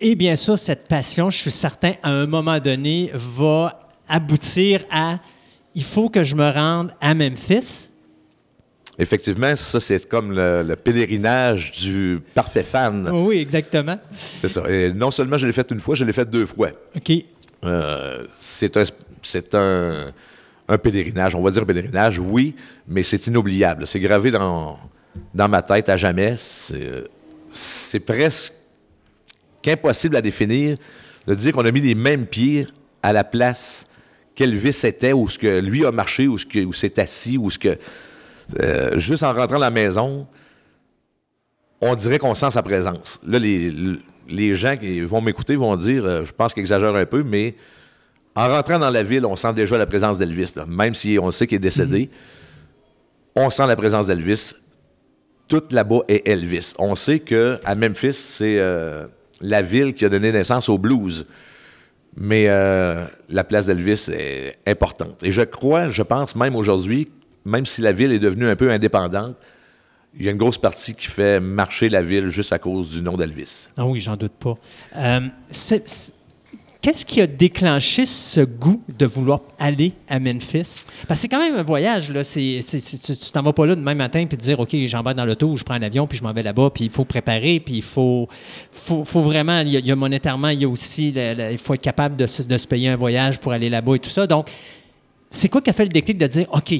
[0.00, 5.18] Et bien sûr, cette passion, je suis certain, à un moment donné, va aboutir à
[5.74, 7.90] il faut que je me rende à Memphis.
[8.98, 13.08] Effectivement, ça, c'est comme le, le pèlerinage du parfait fan.
[13.12, 13.98] Oui, exactement.
[14.40, 14.70] C'est ça.
[14.70, 16.68] Et non seulement je l'ai fait une fois, je l'ai fait deux fois.
[16.94, 17.12] OK.
[17.64, 18.84] Euh, c'est un,
[19.22, 20.12] c'est un,
[20.68, 21.34] un pèlerinage.
[21.34, 22.54] On va dire pèlerinage, oui,
[22.86, 23.84] mais c'est inoubliable.
[23.86, 24.78] C'est gravé dans,
[25.34, 26.34] dans ma tête à jamais.
[26.36, 27.04] C'est,
[27.50, 28.52] c'est presque
[29.68, 30.76] impossible à définir
[31.26, 32.66] de dire qu'on a mis les mêmes pieds
[33.02, 33.86] à la place
[34.34, 37.50] qu'Elvis était, ou ce que lui a marché, ou ce que, où s'est assis, ou
[37.50, 37.78] ce que.
[38.60, 40.26] euh, juste en rentrant dans la maison,
[41.80, 43.20] on dirait qu'on sent sa présence.
[43.26, 43.72] Là, les,
[44.28, 47.54] les gens qui vont m'écouter vont dire, euh, je pense qu'ils exagèrent un peu, mais
[48.34, 50.54] en rentrant dans la ville, on sent déjà la présence d'Elvis.
[50.66, 52.10] Même si on sait qu'il est décédé,
[53.36, 54.54] on sent la présence d'Elvis.
[55.46, 56.72] Tout là-bas est Elvis.
[56.78, 59.06] On sait que à Memphis, c'est euh,
[59.44, 61.26] la ville qui a donné naissance au blues.
[62.16, 65.22] Mais euh, la place d'Elvis est importante.
[65.22, 67.10] Et je crois, je pense même aujourd'hui,
[67.44, 69.36] même si la ville est devenue un peu indépendante,
[70.16, 73.02] il y a une grosse partie qui fait marcher la ville juste à cause du
[73.02, 73.68] nom d'Elvis.
[73.76, 74.56] Ah oui, j'en doute pas.
[74.96, 75.20] Euh,
[76.84, 80.84] Qu'est-ce qui a déclenché ce goût de vouloir aller à Memphis?
[81.08, 82.10] Parce que c'est quand même un voyage.
[82.10, 82.22] Là.
[82.22, 85.46] C'est- tu t'en vas pas là demain matin puis te dire, OK, j'embarque dans l'auto
[85.46, 86.68] ou je prends un avion puis je m'en vais là-bas.
[86.74, 87.58] Puis il faut préparer.
[87.58, 88.28] Puis il faut,
[88.70, 92.24] faut, vraiment, il y, a, monétairement, il y a aussi, il faut être capable de
[92.24, 94.26] de se payer un voyage pour aller là-bas et tout ça.
[94.26, 94.50] Donc,
[95.30, 96.74] c'est quoi qui a fait le déclic de dire, OK,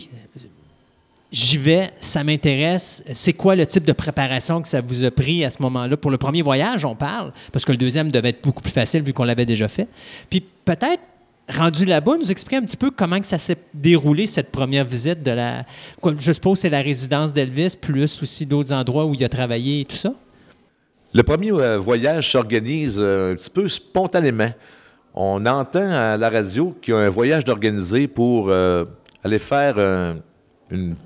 [1.35, 3.03] j'y vais, ça m'intéresse.
[3.13, 5.97] C'est quoi le type de préparation que ça vous a pris à ce moment-là?
[5.97, 9.03] Pour le premier voyage, on parle, parce que le deuxième devait être beaucoup plus facile
[9.03, 9.89] vu qu'on l'avait déjà fait.
[10.31, 11.03] Puis peut-être,
[11.49, 15.23] rendu là-bas, nous expliquer un petit peu comment que ça s'est déroulé, cette première visite
[15.23, 15.65] de la...
[16.19, 19.85] je suppose c'est la résidence d'Elvis, plus aussi d'autres endroits où il a travaillé et
[19.85, 20.15] tout ça?
[21.13, 24.51] Le premier euh, voyage s'organise euh, un petit peu spontanément.
[25.15, 28.85] On entend à la radio qu'il y a un voyage d'organiser pour euh,
[29.23, 29.79] aller faire
[30.71, 30.97] une,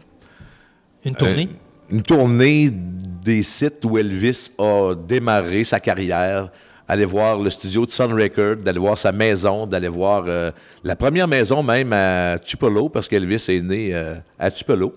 [1.09, 1.49] Une tournée?
[1.91, 6.51] un- une tournée des sites où Elvis a démarré sa carrière.
[6.91, 10.51] Aller voir le studio de Sun Record, d'aller voir sa maison, d'aller voir euh,
[10.83, 14.95] la première maison même à Tupelo, parce qu'Elvis est né euh, à Tupelo.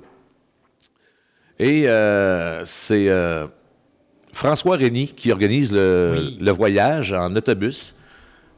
[1.60, 3.46] Et euh, c'est euh,
[4.32, 6.38] François Rény qui organise le, Oui.
[6.42, 7.94] le voyage en autobus.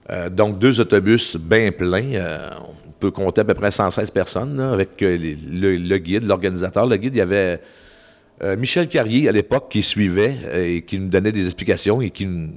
[0.09, 2.13] Euh, donc, deux autobus bien pleins.
[2.13, 2.49] Euh,
[3.03, 6.23] on peut compter à peu près 116 personnes là, avec euh, les- le, le guide,
[6.25, 6.85] l'organisateur.
[6.87, 7.59] Le guide, il y avait
[8.41, 12.09] euh, Michel Carrier à l'époque qui suivait euh, et qui nous donnait des explications et
[12.11, 12.51] qui nous-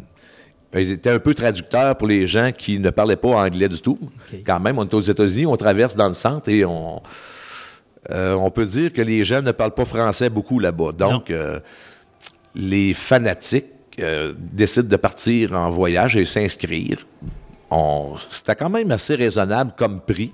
[0.75, 3.99] il était un peu traducteur pour les gens qui ne parlaient pas anglais du tout.
[4.47, 7.01] Quand même, on est aux États-Unis, on traverse dans le centre et on,
[8.11, 10.93] euh, on peut dire que les gens ne parlent pas français beaucoup là-bas.
[10.93, 11.59] Donc, euh,
[12.55, 13.67] les fanatiques
[13.99, 17.07] euh, décident de partir en voyage et s'inscrire.
[18.29, 20.33] C'était quand même assez raisonnable comme prix,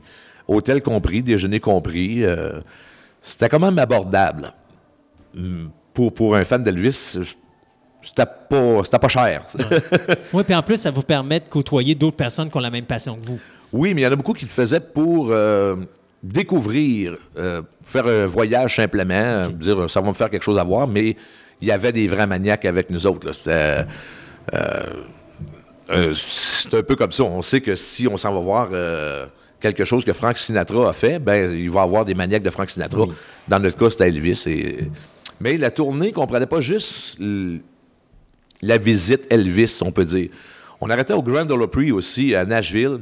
[0.49, 2.25] hôtel compris, déjeuner compris.
[2.25, 2.61] euh,
[3.21, 4.53] C'était quand même abordable.
[5.37, 7.19] Hum, Pour, pour un fan d'Elvis,
[8.03, 9.45] c'était pas, c'était pas cher.
[10.33, 12.85] Oui, puis en plus, ça vous permet de côtoyer d'autres personnes qui ont la même
[12.87, 13.39] passion que vous.
[13.73, 15.77] Oui, mais il y en a beaucoup qui le faisaient pour euh,
[16.23, 20.87] découvrir, euh, faire un voyage simplement, dire ça va me faire quelque chose à voir,
[20.87, 21.17] mais
[21.61, 23.27] il y avait des vrais maniaques avec nous autres.
[23.27, 23.33] là.
[23.33, 23.87] C'était.
[24.55, 25.05] euh,
[25.91, 27.25] euh, c'est un peu comme ça.
[27.25, 29.27] On sait que si on s'en va voir euh,
[29.61, 32.51] quelque chose que Frank Sinatra a fait, ben il va y avoir des maniaques de
[32.51, 33.05] Frank Sinatra.
[33.49, 34.45] Dans notre cas, c'était Elvis.
[34.47, 34.89] Et...
[35.41, 37.61] Mais la tournée ne comprenait pas juste l-
[38.63, 40.31] la visite Elvis, on peut dire.
[40.81, 42.99] On arrêtait au Grand Ole Opry aussi, à Nashville,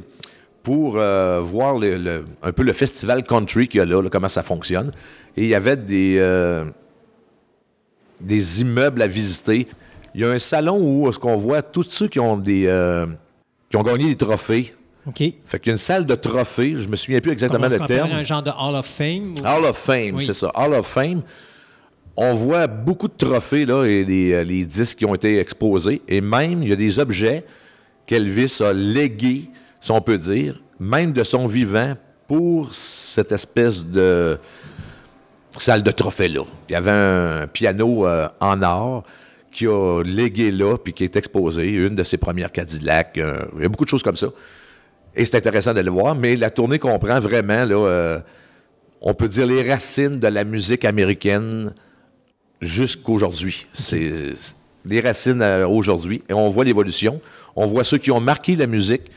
[0.63, 4.09] pour euh, voir le- le- un peu le festival country qu'il y a là, là,
[4.09, 4.91] comment ça fonctionne.
[5.37, 6.19] Et il y avait des,
[8.19, 9.67] des immeubles à visiter.
[10.13, 13.05] Il y a un salon où est-ce qu'on voit tous ceux qui ont des euh,
[13.69, 14.75] qui ont gagné des trophées.
[15.07, 15.17] OK.
[15.45, 17.85] Fait qu'il y a une salle de trophées, je me souviens plus exactement Comment le
[17.87, 18.11] terme.
[18.11, 19.33] un genre de Hall of Fame?
[19.41, 20.25] ou- Hall of Fame, Oui.
[20.25, 20.51] c'est ça.
[20.53, 21.21] Hall of Fame.
[22.17, 26.01] On voit beaucoup de trophées là, et les, euh, les disques qui ont été exposés.
[26.07, 27.45] Et même, il y a des objets
[28.05, 29.49] qu'Elvis a légués,
[29.79, 31.93] si on peut dire, même de son vivant,
[32.27, 34.37] pour cette espèce de
[35.57, 36.43] salle de trophées-là.
[36.69, 39.03] Il y avait un piano euh, en or
[39.51, 43.17] qui a légué là, puis qui est exposé, une de ses premières Cadillacs.
[43.17, 44.27] euh, il y a beaucoup de choses comme ça.
[45.15, 48.19] Et c'est intéressant de le voir, mais la tournée comprend vraiment, là, euh,
[49.01, 51.73] on peut dire, les racines de la musique américaine
[52.61, 53.67] jusqu'aujourd'hui.
[53.73, 54.11] C'est
[54.85, 56.23] les racines euh, aujourd'hui.
[56.29, 57.19] Et on voit l'évolution.
[57.55, 59.11] On voit ceux qui ont marqué la musique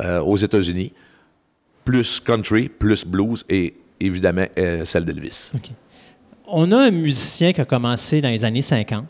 [0.00, 0.92] euh, aux États-Unis,
[1.84, 4.46] plus country, plus blues et évidemment
[4.84, 5.52] celle d'Elvis.
[6.46, 9.04] On a un musicien qui a commencé dans les années 50,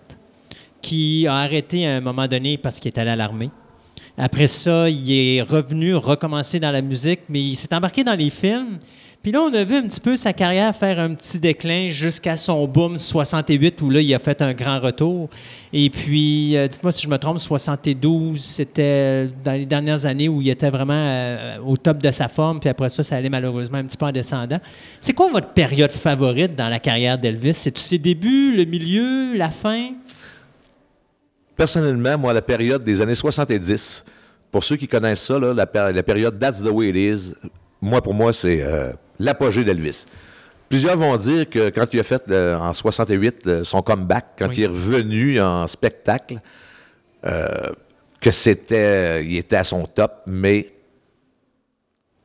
[0.83, 3.51] qui a arrêté à un moment donné parce qu'il est allé à l'armée.
[4.19, 8.29] Après ça, il est revenu, recommencé dans la musique, mais il s'est embarqué dans les
[8.29, 8.79] films.
[9.23, 12.37] Puis là, on a vu un petit peu sa carrière faire un petit déclin jusqu'à
[12.37, 15.31] son boom 68, où là, il a fait un grand retour.
[15.73, 20.43] Et puis, euh, dites-moi si je me trompe, 72, c'était dans les dernières années où
[20.43, 23.79] il était vraiment euh, au top de sa forme, puis après ça, ça allait malheureusement
[23.79, 24.59] un petit peu en descendant.
[24.99, 27.55] C'est quoi votre période favorite dans la carrière d'Elvis?
[27.55, 29.91] C'est tous ses débuts, le milieu, la fin?
[31.57, 34.05] Personnellement, moi, la période des années 70,
[34.51, 37.35] pour ceux qui connaissent ça, là, la, péri- la période That's the way it is,
[37.81, 40.05] moi, pour moi, c'est euh, l'apogée d'Elvis.
[40.69, 44.49] Plusieurs vont dire que quand il a fait euh, en 68 euh, son comeback, quand
[44.49, 44.55] Oui.
[44.59, 46.39] il est revenu en spectacle,
[48.21, 50.73] que c'était, il était à son top, mais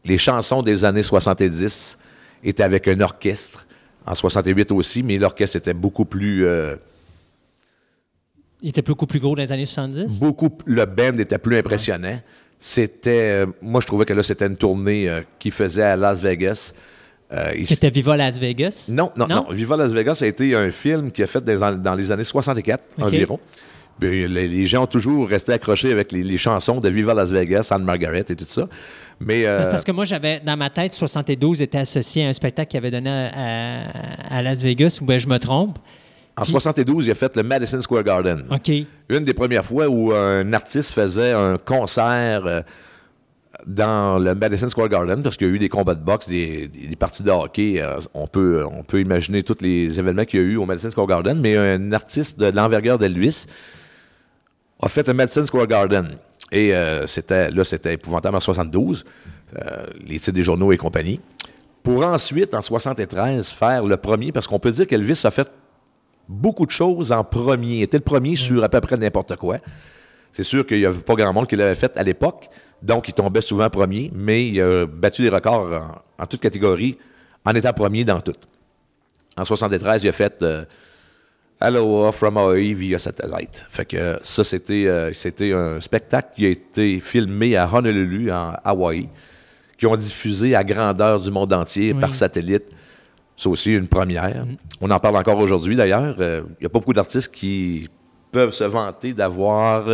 [0.05, 1.97] les chansons des années 70
[2.43, 3.67] étaient avec un orchestre,
[4.05, 6.45] en 68 aussi, mais l'orchestre était beaucoup plus...
[6.45, 6.75] euh,
[8.61, 10.19] Il était beaucoup plus gros dans les années 70?
[10.19, 12.19] beaucoup le band était plus impressionnant.
[12.59, 16.21] C'était, euh, moi, je trouvais que là, c'était une tournée euh, qu'il faisait à Las
[16.21, 16.73] Vegas.
[17.31, 18.87] Euh, il- C'était Viva Las Vegas?
[18.91, 21.93] non, non, non, Viva Las Vegas a été un film qui a fait dans, dans
[21.93, 23.03] les années 64 OK.
[23.03, 23.39] environ.
[23.99, 27.29] Puis, les, les gens ont toujours resté accrochés avec les, les chansons de Viva Las
[27.31, 28.67] Vegas, Anne Margaret et tout ça.
[29.19, 32.29] Mais euh, Ben, C'est parce que moi, j'avais, dans ma tête, 72 était associé à
[32.29, 33.27] un spectacle qu'il avait donné à,
[34.31, 35.77] à- à Las Vegas, ou bien je me trompe.
[36.37, 38.45] En 72, il a fait le Madison Square Garden.
[38.51, 38.69] OK.
[39.09, 42.61] Une des premières fois où un artiste faisait un concert euh,
[43.65, 46.67] dans le Madison Square Garden, parce qu'il y a eu des combats de boxe, des,
[46.67, 47.81] des- des parties de hockey.
[47.81, 50.89] euh, on, peut, on peut imaginer tous les événements qu'il y a eu au Madison
[50.91, 53.45] Square Garden, mais un artiste de l'envergure d'Elvis
[54.81, 56.07] a fait le Madison Square Garden.
[56.51, 59.03] Et euh, c'était là, c'était épouvantable en 72,
[59.57, 61.19] euh, les titres des journaux et compagnie.
[61.83, 65.49] Pour ensuite, en 73, faire le premier, parce qu'on peut dire qu'Elvis a fait
[66.27, 67.77] beaucoup de choses en premier.
[67.77, 69.57] Il était le premier sur à peu près n'importe quoi.
[70.31, 72.47] C'est sûr qu'il n'y avait pas grand monde qui l'avait fait à l'époque,
[72.83, 75.71] donc il tombait souvent premier, mais il a battu des records
[76.17, 76.97] en, en toute catégorie
[77.45, 78.33] en étant premier dans tout.
[79.37, 80.65] En 73, il a fait euh,
[81.59, 83.65] Aloha from Hawaii via satellite.
[83.69, 88.53] Fait que ça, c'était euh, c'était un spectacle qui a été filmé à Honolulu, en
[88.63, 89.09] Hawaï,
[89.77, 91.99] qui ont diffusé à grandeur du monde entier Oui.
[91.99, 92.65] par satellite.
[93.37, 94.45] C'est aussi une première.
[94.81, 96.15] On en parle encore aujourd'hui, d'ailleurs.
[96.19, 97.87] Euh, Il n'y a pas beaucoup d'artistes qui
[98.31, 99.87] peuvent se vanter d'avoir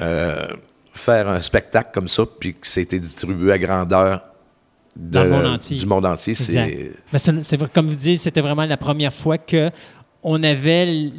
[0.00, 0.46] euh,
[0.92, 4.20] faire un spectacle comme ça, puis que ça a été distribué à grandeur
[4.96, 5.76] de- Dans le monde entier.
[5.78, 6.34] du monde entier.
[6.34, 9.70] C'est Mais c'est, comme vous dites, c'était vraiment la première fois que
[10.22, 11.12] on avait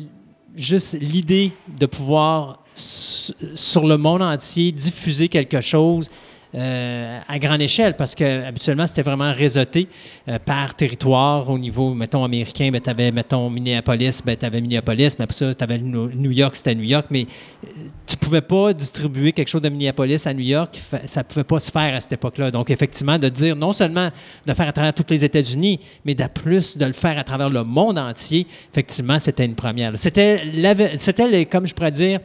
[0.56, 6.10] juste l'idée de pouvoir, sur le monde entier, diffuser quelque chose
[6.56, 9.90] euh, à grande échelle, parce que habituellement, c'était vraiment réseauté
[10.30, 14.62] euh, par territoire au niveau, mettons, américain, ben, tu avais, mettons, Minneapolis, ben, tu avais
[14.62, 17.24] Minneapolis, mais après ça, tu avais New York, c'était New York, mais
[17.66, 17.70] euh,
[18.06, 21.70] tu pouvais pas distribuer quelque chose de Minneapolis à New York, ça pouvait pas se
[21.70, 22.50] faire à cette époque-là.
[22.50, 24.10] Donc, effectivement, de dire non seulement
[24.46, 27.50] de faire à travers tous les États-Unis, mais de plus de le faire à travers
[27.50, 29.92] le monde entier, effectivement, c'était une première.
[29.98, 32.22] C'était, comme je pourrais dire,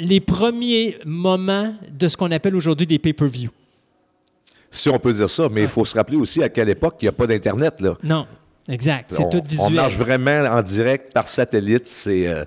[0.00, 3.50] les premiers moments de ce qu'on appelle aujourd'hui des pay-per-view.
[4.70, 7.04] si on peut dire ça, mais il faut se rappeler aussi à quelle époque il
[7.04, 7.80] n'y a pas d'Internet.
[7.80, 7.96] là.
[8.02, 8.26] Non,
[8.68, 9.12] exact.
[9.12, 9.72] C'est on, tout on visuel.
[9.74, 11.86] marche vraiment en direct par satellite.
[11.86, 12.44] C'est euh,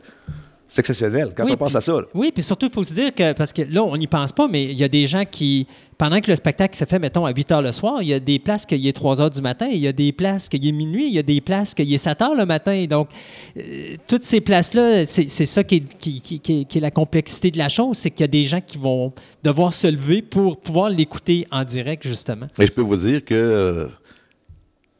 [0.74, 1.92] c'est exceptionnel quand Oui, on pense puis- à ça.
[1.93, 2.02] là.
[2.16, 4.48] Oui, puis surtout, il faut se dire que, parce que là, on n'y pense pas,
[4.48, 5.68] mais il y a des gens qui,
[6.00, 8.19] pendant que le spectacle se fait, mettons, à 8 heures le soir, il y a
[8.19, 10.72] des places qu'il est 3 heures du matin, il y a des places qu'il est
[10.72, 12.85] minuit, il y a des places qu'il est 7 heures le matin.
[12.90, 13.10] Donc,
[13.56, 16.82] euh, toutes ces places-là, c'est c'est ça qui est, qui- qui- qui est- qui est
[16.82, 19.85] la complexité de la chose, c'est qu'il y a des gens qui vont devoir se
[19.85, 22.48] lever pour pouvoir l'écouter en direct, justement.
[22.60, 23.88] Et je peux vous dire que euh,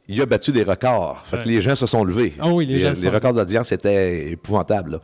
[0.06, 1.22] il a battu des records.
[1.24, 2.34] Fait que les gens se sont levés.
[2.38, 4.92] Ah oui, les gens se sont records d'audience étaient épouvantables.
[4.92, 4.98] là.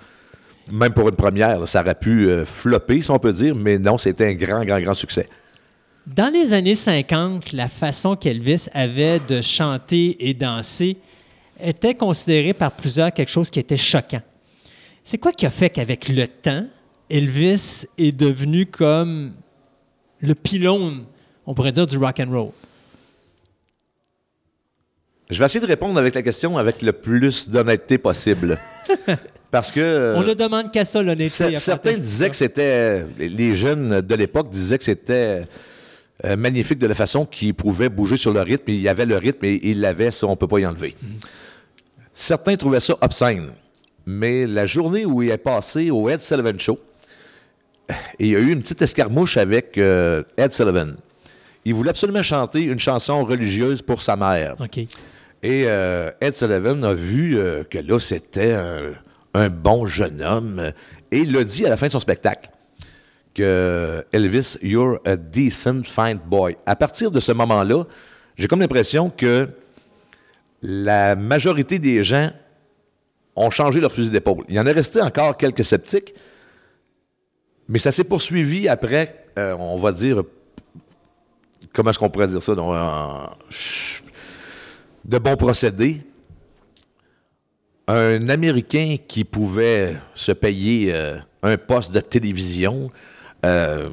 [0.70, 3.78] Même pour une première, là, ça aurait pu euh, flopper, si on peut dire, mais
[3.78, 5.26] non, c'était un grand, grand, grand succès.
[6.06, 10.96] Dans les années 50, la façon qu'Elvis avait de chanter et danser
[11.60, 14.22] était considérée par plusieurs quelque chose qui était choquant.
[15.02, 16.66] C'est quoi qui a fait qu'avec le temps,
[17.08, 19.32] Elvis est devenu comme
[20.20, 21.04] le pylône,
[21.46, 22.50] on pourrait dire, du rock and roll?
[25.28, 28.58] Je vais essayer de répondre avec la question avec le plus d'honnêteté possible.
[29.50, 29.80] Parce que.
[29.80, 31.56] euh, On ne demande qu'à ça, l'honnêteté.
[31.58, 33.04] certains disaient que c'était.
[33.18, 35.42] Les jeunes de l'époque disaient que c'était
[36.24, 38.64] euh, magnifique de la façon qu'il pouvait bouger sur le rythme.
[38.68, 40.94] Il y avait le rythme et il l'avait, ça, on ne peut pas y enlever.
[42.14, 43.50] Certains trouvaient ça obscène.
[44.06, 46.78] Mais la journée où il est passé au Ed Sullivan Show,
[48.18, 50.94] il y a eu une petite escarmouche avec euh, Ed Sullivan.
[51.64, 54.54] Il voulait absolument chanter une chanson religieuse pour sa mère.
[55.42, 57.38] Et euh, Ed Sullivan a vu
[57.68, 58.92] que là, c'était un,
[59.34, 60.72] un bon jeune homme.
[61.10, 62.50] Et il l'a dit à la fin de son spectacle
[63.34, 66.56] que Elvis, you're a decent fine boy.
[66.66, 67.84] À partir de ce moment-là,
[68.36, 69.48] j'ai comme l'impression que
[70.62, 72.30] la majorité des gens
[73.36, 74.44] ont changé leur fusil d'épaule.
[74.48, 76.14] Il y en est resté encore quelques sceptiques,
[77.68, 80.22] mais ça s'est poursuivi après, euh, on va dire,
[81.72, 83.26] comment est-ce qu'on pourrait dire ça, donc, euh,
[85.04, 86.02] de bons procédés.
[87.92, 92.88] Un Américain qui pouvait se payer euh, un poste de télévision,
[93.44, 93.88] euh,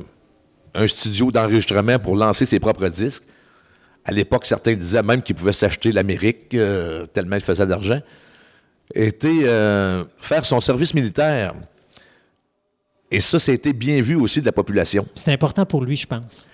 [0.75, 3.23] un studio d'enregistrement pour lancer ses propres disques.
[4.05, 7.99] À l'époque, certains disaient même qu'il pouvait s'acheter l'Amérique, euh, tellement il faisait d'argent.
[8.93, 9.43] Était
[10.19, 11.53] faire son service militaire.
[13.09, 15.05] Et ça, c'était bien vu aussi de la population.
[15.15, 16.47] C'est important pour lui, je pense.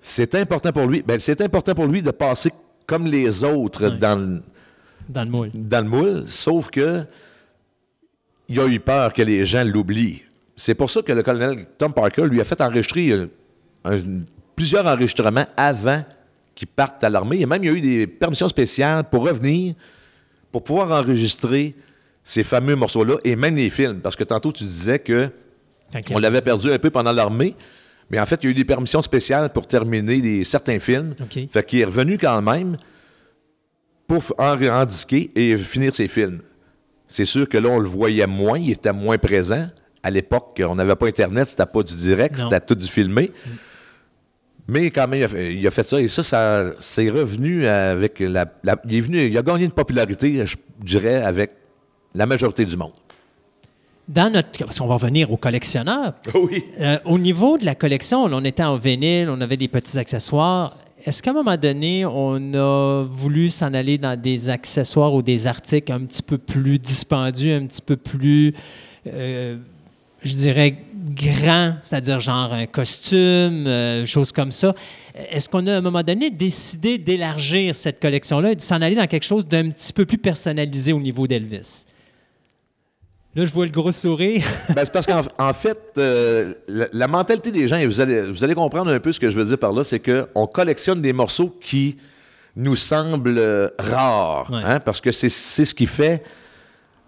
[0.00, 1.02] C'est important pour lui.
[1.02, 2.50] Ben, c'est important pour lui de passer
[2.86, 4.42] comme les autres dans, le-
[5.08, 5.50] Dans le moule.
[5.54, 7.04] dans le moule, sauf que
[8.48, 10.22] il a eu peur que les gens l'oublient.
[10.56, 13.26] C'est pour ça que le colonel Tom Parker lui a fait enregistrer euh,
[13.84, 14.20] un-
[14.54, 16.04] plusieurs enregistrements avant
[16.54, 17.40] qu'il parte à l'armée.
[17.40, 19.74] Et même, il y a eu des permissions spéciales pour revenir,
[20.50, 21.74] pour pouvoir enregistrer
[22.22, 24.00] ces fameux morceaux-là et même les films.
[24.00, 25.30] Parce que tantôt, tu disais que
[26.14, 27.54] on l'avait perdu un peu pendant l'armée,
[28.10, 31.14] mais en fait, il y a eu des permissions spéciales pour terminer des, certains films.
[31.20, 31.48] OK.
[31.50, 32.76] Fait qu'il est revenu quand même
[34.12, 36.40] pour f- en, en disquer et finir ses films.
[37.08, 39.68] C'est sûr que là, on le voyait moins, il était moins présent.
[40.02, 43.30] À l'époque, on n'avait pas Internet, c'était pas du direct, c'était tout du filmé.
[44.68, 46.00] Mais quand même, il a fait, il a fait ça.
[46.00, 49.72] Et ça, ça c'est revenu avec la, la- Il est venu, il a gagné une
[49.72, 51.52] popularité, je dirais, avec
[52.14, 52.92] la majorité du monde.
[54.08, 54.58] Dans notre.
[54.64, 56.14] Parce qu'on va revenir aux collectionneurs.
[56.34, 56.64] Oui.
[56.80, 60.76] Euh, au niveau de la collection, on était en vinyle, on avait des petits accessoires.
[61.04, 65.48] Est-ce qu'à un moment donné, on a voulu s'en aller dans des accessoires ou des
[65.48, 68.54] articles un petit peu plus dispendieux, un petit peu plus,
[69.08, 69.56] euh,
[70.22, 70.76] je dirais,
[71.10, 74.76] grands, c'est-à-dire genre un costume, euh, choses comme ça?
[75.30, 78.94] Est-ce qu'on a à un moment donné décidé d'élargir cette collection-là et de s'en aller
[78.94, 81.86] dans quelque chose d'un petit peu plus personnalisé au niveau d'Elvis?
[83.34, 84.44] Là, je vois le gros sourire.
[84.74, 88.22] Ben, c'est parce qu'en en fait, euh, la, la mentalité des gens, et vous allez,
[88.30, 91.00] vous allez comprendre un peu ce que je veux dire par là, c'est qu'on collectionne
[91.00, 91.96] des morceaux qui
[92.56, 94.60] nous semblent euh, rares, Ouais.
[94.62, 96.22] hein, parce que c'est ce qui fait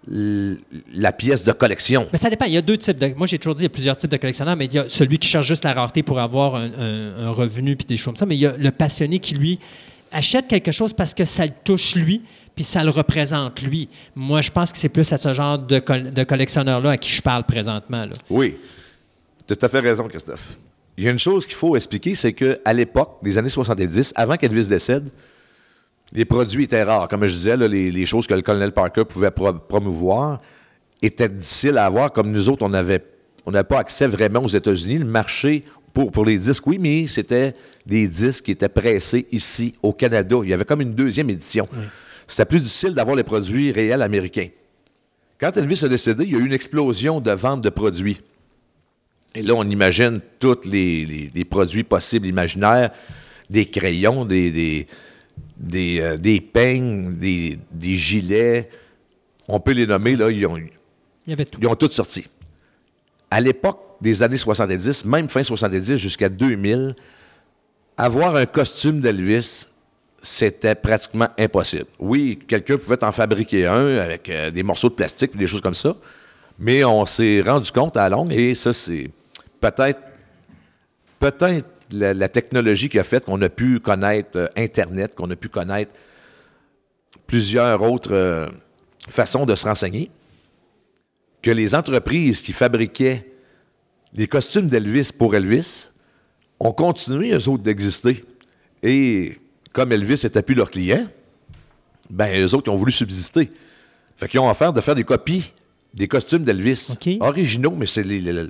[0.07, 2.07] la pièce de collection.
[2.13, 2.45] Mais ça dépend.
[2.45, 3.07] Il y a deux types de.
[3.15, 4.85] Moi, j'ai toujours dit qu'il y a plusieurs types de collectionneurs, mais il y a
[4.87, 8.05] celui qui cherche juste la rareté pour avoir un, un- un revenu puis des choses
[8.05, 8.25] comme ça.
[8.27, 9.59] Mais il y a le passionné qui, lui,
[10.11, 12.21] achète quelque chose parce que ça le touche lui
[12.55, 13.89] puis ça le représente lui.
[14.15, 17.11] Moi, je pense que c'est plus à ce genre de, col- de collectionneur-là à qui
[17.11, 18.05] je parle présentement.
[18.05, 18.11] là.
[18.29, 18.55] Oui,
[19.47, 20.55] tu as tout à fait raison, Christophe.
[20.97, 24.37] Il y a une chose qu'il faut expliquer, c'est qu'à l'époque, des années 70, avant
[24.37, 25.09] qu'Elvis décède,
[26.13, 27.07] les produits étaient rares.
[27.09, 30.39] Comme je disais, là, les, les choses que le colonel Parker pouvait pro- promouvoir
[31.01, 32.11] étaient difficiles à avoir.
[32.13, 33.03] Comme nous autres, on n'avait
[33.45, 34.99] on n'avait pas accès vraiment aux États-Unis.
[34.99, 37.53] Le marché pour, pour les disques, oui, mais c'était
[37.85, 40.37] des disques qui étaient pressés ici, au Canada.
[40.43, 41.67] Il y avait comme une deuxième édition.
[42.27, 44.47] C'était plus difficile d'avoir les produits réels américains.
[45.39, 48.21] Quand Elvis a décédé, il y a eu une explosion de vente de produits.
[49.35, 52.91] Et là, on imagine tous les, les- les produits possibles, imaginaires,
[53.49, 54.87] des crayons, des, des,
[55.57, 58.69] des, euh, des peignes, des, des gilets.
[59.47, 60.69] On peut les nommer, là, ils ont, Il
[61.27, 61.59] y avait tout.
[61.61, 62.25] ils ont tous sorti.
[63.29, 66.95] À l'époque des années 70, même fin 70 jusqu'à 2000,
[67.97, 69.67] avoir un costume d'Elvis,
[70.25, 71.85] c'était pratiquement impossible.
[71.99, 75.61] Oui, quelqu'un pouvait en fabriquer un avec euh, des morceaux de plastique et des choses
[75.61, 75.95] comme ça,
[76.57, 79.09] mais on s'est rendu compte à la longue, et ça, c'est
[79.61, 79.99] peut-être
[81.19, 85.47] peut-être la, technologie qui a fait qu'on a pu connaître euh, Internet, qu'on a pu
[85.47, 85.93] connaître
[87.27, 88.47] plusieurs autres euh,
[89.07, 90.09] façons de se renseigner,
[91.43, 93.31] que les entreprises qui fabriquaient
[94.11, 95.89] des costumes d'Elvis pour Elvis
[96.59, 98.23] ont continué, eux autres, d'exister.
[98.81, 99.37] Et
[99.75, 101.03] comme Elvis n'était plus leur client,
[102.09, 103.51] ben, eux autres, ils ont voulu subsister.
[104.15, 105.51] Fait qu'ils ont offert de faire des copies
[105.93, 106.97] des costumes d'Elvis.
[107.21, 108.49] Originaux, mais c'est les- les-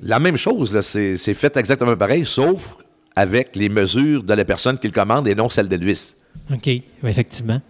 [0.00, 0.74] la même chose.
[0.74, 0.82] là.
[0.82, 2.76] C'est fait exactement pareil, sauf
[3.16, 6.14] avec les mesures de la personne qui le commande et non celle d'Elvis.
[6.52, 7.60] OK, Oui, effectivement.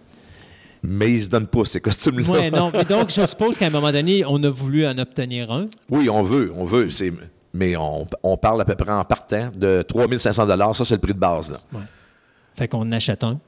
[0.85, 2.29] Mais ils se donnent pas, ces costumes-là.
[2.29, 2.69] Ouais, non.
[2.73, 5.67] Mais donc, je suppose qu'à un moment donné, on a voulu en obtenir un.
[5.89, 6.89] Oui, on veut, on veut.
[7.53, 11.13] Mais on, on parle à peu près en partant de 3500 Ça, c'est le prix
[11.13, 11.51] de base.
[11.51, 11.79] là.
[12.55, 13.39] Fait qu'on en achète un.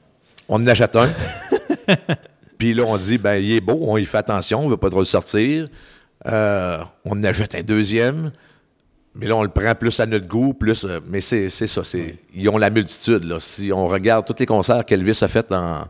[0.48, 1.12] On en achète un.
[2.58, 4.76] Puis là, on dit, ben, il est beau, on y fait attention, on ne veut
[4.76, 5.66] pas trop le sortir.
[6.26, 8.32] Euh, on en achète un deuxième.
[9.14, 10.84] Mais là, on le prend plus à notre goût, plus.
[10.84, 11.84] euh, mais c'est c'est ça.
[11.84, 13.24] c'est Ils ont la multitude.
[13.24, 13.40] Là.
[13.40, 15.86] Si on regarde tous les concerts qu'Elvis a fait dans,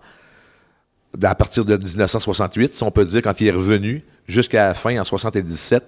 [1.22, 4.98] à partir de 1968, si on peut dire, quand il est revenu, jusqu'à la fin,
[4.98, 5.84] en 77,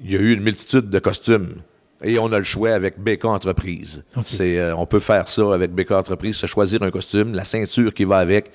[0.00, 1.62] il y a eu une multitude de costumes.
[2.02, 4.04] Et on a le choix avec BK Entreprise.
[4.22, 7.92] C'est, euh, on peut faire ça avec BK Entreprise, se choisir un costume, la ceinture
[7.92, 8.52] qui va avec,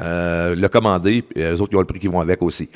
[0.00, 2.68] euh, le commander, et les autres, ils ont le prix qui vont avec aussi.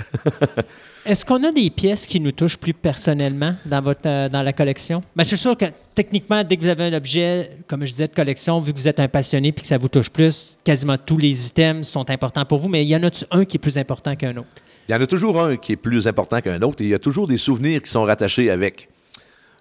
[1.06, 4.52] Est-ce qu'on a des pièces qui nous touchent plus personnellement dans, votre, euh, dans la
[4.52, 5.04] collection?
[5.14, 8.08] Ben, je suis sûr que techniquement, dès que vous avez un objet, comme je disais,
[8.08, 10.96] de collection, vu que vous êtes un passionné et que ça vous touche plus, quasiment
[10.98, 13.60] tous les items sont importants pour vous, mais il y en a un qui est
[13.60, 14.48] plus important qu'un autre?
[14.88, 16.94] Il y en a toujours un qui est plus important qu'un autre et il y
[16.94, 18.88] a toujours des souvenirs qui sont rattachés avec.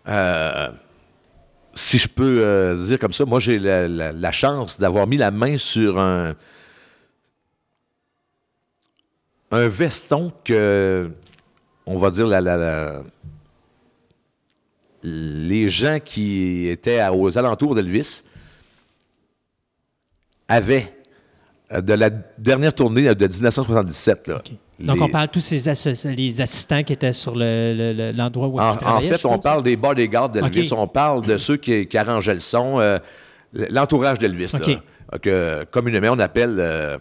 [0.07, 0.71] Euh,
[1.73, 5.57] si je peux euh, dire comme ça, moi j'ai la, chance d'avoir mis la main
[5.57, 6.35] sur un,
[9.51, 11.11] veston que,
[11.85, 13.03] on va dire, la, la- la-
[15.03, 18.23] les gens qui étaient aux alentours d'Elvis
[20.47, 20.93] avaient
[21.71, 24.27] euh, de la dernière tournée de 1977.
[24.27, 24.41] Là.
[24.81, 25.69] Donc, Les- on parle de tous ces
[26.15, 29.21] les assistants qui étaient sur le- le- le- l'endroit où en, ils en travaillaient, fait,
[29.21, 32.79] je on parle des bodyguards d'Elvis, on parle de ceux qui, qui arrangeaient le son,
[32.79, 32.97] euh,
[33.53, 35.19] l'entourage d'Elvis, là, Ok.
[35.21, 36.97] que communément on appelle euh,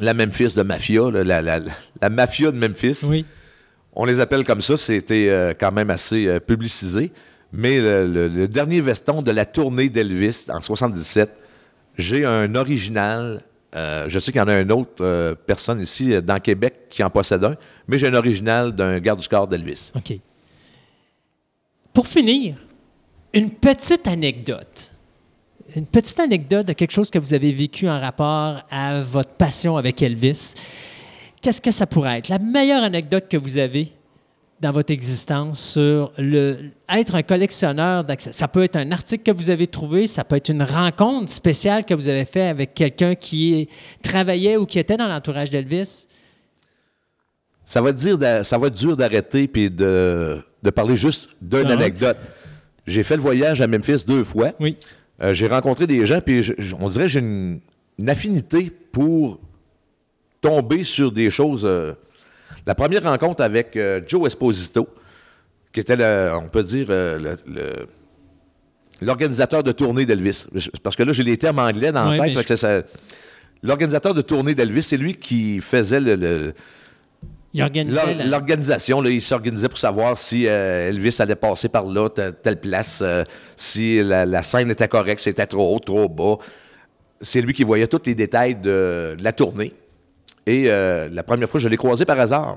[0.00, 1.60] la Memphis de mafia, là, la, la-
[2.00, 3.00] la mafia de Memphis.
[3.08, 3.24] Oui.
[3.94, 7.10] On les appelle comme ça, c'était euh, quand même assez euh, publicisé.
[7.52, 11.30] Mais le, le- le dernier veston de la tournée d'Elvis en 77,
[11.96, 13.40] j'ai un original.
[13.74, 16.86] Euh, je sais qu'il y en a une autre euh, personne ici euh, dans Québec
[16.88, 17.54] qui en possède un,
[17.86, 19.92] mais j'ai un original d'un garde du corps d'Elvis.
[19.94, 20.18] OK.
[21.92, 22.56] Pour finir,
[23.34, 24.92] une petite anecdote.
[25.76, 29.76] Une petite anecdote de quelque chose que vous avez vécu en rapport à votre passion
[29.76, 30.54] avec Elvis.
[31.42, 32.28] Qu'est-ce que ça pourrait être?
[32.28, 33.92] La meilleure anecdote que vous avez
[34.60, 38.32] dans votre existence sur le, être un collectionneur d'accès.
[38.32, 41.84] Ça peut être un article que vous avez trouvé, ça peut être une rencontre spéciale
[41.84, 43.68] que vous avez fait avec quelqu'un qui
[44.02, 46.06] travaillait ou qui était dans l'entourage d'Elvis?
[47.64, 51.66] Ça va, dire d'a- ça va être dur d'arrêter puis de, de parler juste d'une
[51.66, 51.72] Ah.
[51.74, 52.16] anecdote.
[52.86, 54.52] J'ai fait le voyage à Memphis deux fois.
[54.58, 54.76] Oui.
[55.22, 57.60] Euh, j'ai rencontré des gens, puis je- on dirait que j'ai une,
[57.98, 59.38] une affinité pour
[60.40, 61.64] tomber sur des choses.
[61.66, 61.92] euh.
[62.68, 64.86] La première rencontre avec euh, Joe Esposito,
[65.72, 67.34] qui était, le, on peut dire, euh,
[69.00, 70.46] l'organisateur de tournée d'Elvis.
[70.82, 72.36] Parce que là, j'ai les termes anglais dans la tête.
[73.62, 76.52] L'organisateur de tournée d'Elvis, c'est lui qui faisait le-
[78.26, 83.24] L'organisation, il s'organisait pour savoir si euh, Elvis allait passer par là, telle, place, euh,
[83.56, 86.36] si la, la scène était correcte, si c'était trop haut, trop bas.
[87.22, 89.72] C'est lui qui voyait tous les détails de, de la tournée.
[90.48, 92.56] Et euh, la première fois, je l'ai croisé par hasard.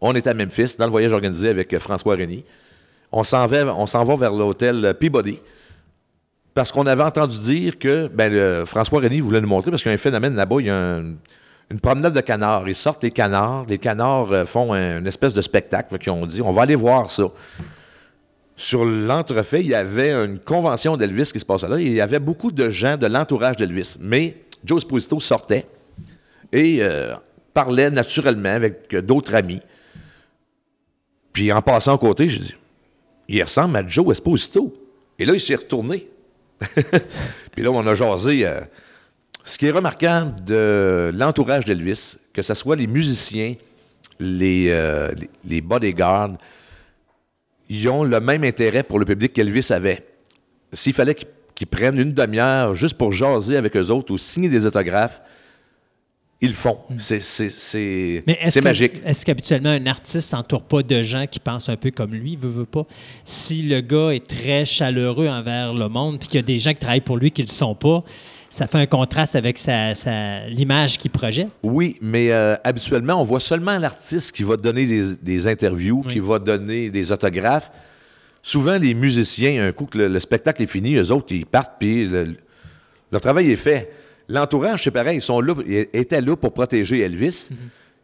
[0.00, 2.44] On était à Memphis, dans le voyage organisé avec euh, François Reny.
[3.10, 5.40] On s'en va, on s'en va vers l'hôtel Peabody.
[6.54, 9.92] Parce qu'on avait entendu dire que ben, François Reny voulait nous montrer, parce qu'il y
[9.92, 11.14] a un phénomène là-bas, il y a un-
[11.70, 12.68] une promenade de canards.
[12.68, 15.88] Ils sortent les canards, les canards euh, font un- une espèce de spectacle.
[15.98, 17.24] Fait ont dit, on va aller voir ça.
[18.56, 21.78] Sur l'entrefait, il y avait une convention d'Elvis qui se passait là.
[21.80, 23.96] Il y avait beaucoup de gens de l'entourage d'Elvis.
[24.00, 25.66] Mais Joe Esposito sortait
[26.52, 27.14] et euh,
[27.54, 29.60] parlait naturellement avec euh, d'autres amis.
[31.32, 32.54] Puis en passant à côté, j'ai dit,
[33.28, 34.72] il ressemble à Joe Esposito.
[35.18, 36.08] Et là, il s'est retourné.
[37.52, 38.46] Puis là, on a jasé.
[38.46, 38.60] euh,
[39.44, 43.54] ce qui est remarquable de l'entourage d'Elvis, que ce soit les musiciens,
[44.20, 44.70] les,
[45.62, 46.36] bodyguards,
[47.68, 50.06] ils ont le même intérêt pour le public qu'Elvis avait.
[50.72, 54.48] S'il fallait qu'ils qu'ils prennent une demi-heure juste pour jaser avec eux autres ou signer
[54.48, 55.22] des autographes,
[56.42, 56.76] ils le font.
[56.98, 58.94] C'est- C'est magique.
[59.04, 62.50] Est-ce qu'habituellement, un artiste s'entoure pas de gens qui pensent un peu comme lui, veut,
[62.50, 62.84] veut pas?
[63.24, 66.72] Si le gars est très chaleureux envers le monde, puis qu'il y a des gens
[66.72, 68.02] qui travaillent pour lui qui ne le sont pas,
[68.50, 71.48] ça fait un contraste avec sa, sa- l'image qu'il projette?
[71.62, 76.12] Oui, mais euh, habituellement, on voit seulement l'artiste qui va donner des, des interviews, Oui.
[76.12, 77.70] qui va donner des autographes.
[78.42, 81.74] Souvent, les musiciens, un coup que le, le spectacle est fini, eux autres, ils partent,
[81.78, 82.34] puis le,
[83.12, 83.92] leur travail est fait.
[84.32, 87.50] L'entourage, c'est pareil, ils sont là, ils étaient là pour protéger Elvis,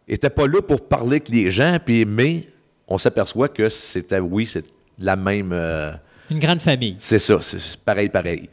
[0.07, 2.45] n'étaient pas là pour parler avec les gens, puis, mais
[2.87, 4.65] on s'aperçoit que c'était, oui, c'est
[4.99, 5.53] la même...
[5.53, 5.93] euh,
[6.31, 6.97] Une grande famille.
[6.99, 8.51] c'est ça, c'est pareil, pareil.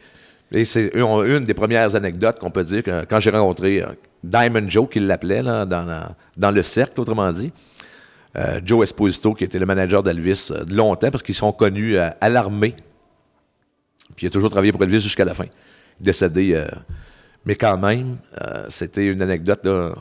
[0.54, 3.88] Et c'est une, des premières anecdotes qu'on peut dire que quand j'ai rencontré euh,
[4.24, 7.52] Diamond Joe, qu'il l'appelait là, dans, le cercle, autrement dit,
[8.38, 11.98] euh, Joe Esposito, qui était le manager d'Elvis euh, de longtemps, parce qu'ils sont connus
[11.98, 12.74] euh, à l'armée.
[14.16, 15.45] Puis il a toujours travaillé pour Elvis jusqu'à la fin.
[16.00, 16.64] Décédé.
[17.45, 19.93] Mais quand même, euh, c'était une anecdote là,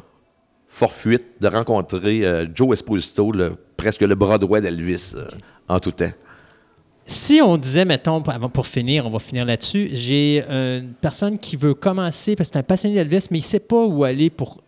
[0.66, 3.32] fortuite de rencontrer euh, Joe Esposito,
[3.76, 5.26] presque le droit d'Elvis euh,
[5.68, 6.12] en tout temps.
[7.06, 11.54] Si on disait, mettons, avant pour finir, on va finir là-dessus, j'ai une personne qui
[11.54, 14.30] veut commencer, parce que c'est un passionné d'Elvis, mais il ne sait pas où aller
[14.30, 14.63] pour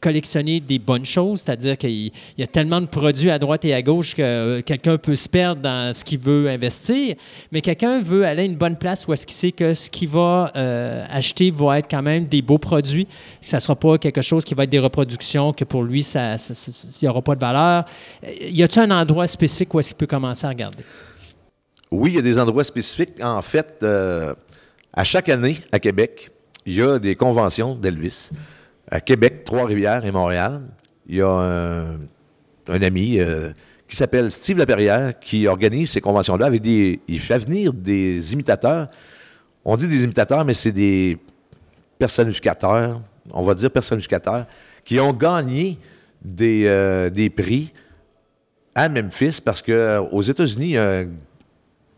[0.00, 3.74] collectionner des bonnes choses, c'est-à-dire qu'il il y a tellement de produits à droite et
[3.74, 7.16] à gauche que euh, quelqu'un peut se perdre dans ce qu'il veut investir,
[7.52, 10.08] mais quelqu'un veut aller à une bonne place où est-ce qu'il sait que ce qu'il
[10.08, 13.98] va euh, acheter va être quand même des beaux produits, que ça ne sera pas
[13.98, 16.36] quelque chose qui va être des reproductions, que pour lui, ça,
[17.02, 17.84] n'y aura pas de valeur.
[18.24, 20.82] Euh, Y a-t-il un endroit spécifique où est-ce qu'il peut commencer à regarder?
[21.90, 23.22] Oui, il y a des endroits spécifiques.
[23.22, 23.84] En fait,
[24.92, 26.30] à chaque année, à Québec,
[26.64, 28.30] il y a des conventions d'Elvis.
[28.90, 30.62] À Québec, Trois-Rivières et Montréal,
[31.06, 33.52] il y a un, ami euh,
[33.88, 37.00] qui s'appelle Steve Laperrière qui organise ces conventions-là avec des.
[37.08, 38.88] Il fait venir des imitateurs.
[39.64, 41.18] On dit des imitateurs, mais c'est des
[41.98, 43.00] personnificateurs,
[43.32, 44.46] on va dire personnificateurs,
[44.84, 45.78] qui ont gagné
[46.22, 47.72] des, euh, prix
[48.74, 51.08] à Memphis parce qu'aux États-Unis, il y a un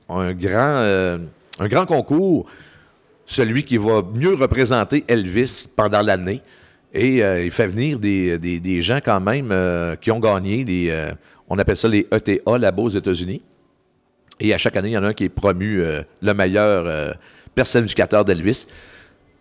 [0.08, 1.18] un grand, euh,
[1.58, 2.46] un grand concours,
[3.26, 6.42] celui qui va mieux représenter Elvis pendant l'année.
[6.92, 10.64] Et euh, il fait venir des, des- des gens quand même euh, qui ont gagné,
[10.64, 11.10] les, euh,
[11.48, 13.42] on appelle ça les ETA là-bas aux États-Unis.
[14.40, 15.80] Et à chaque année, il y en a un qui est promu
[16.20, 17.14] le meilleur
[17.54, 18.66] personnificateur d'Elvis.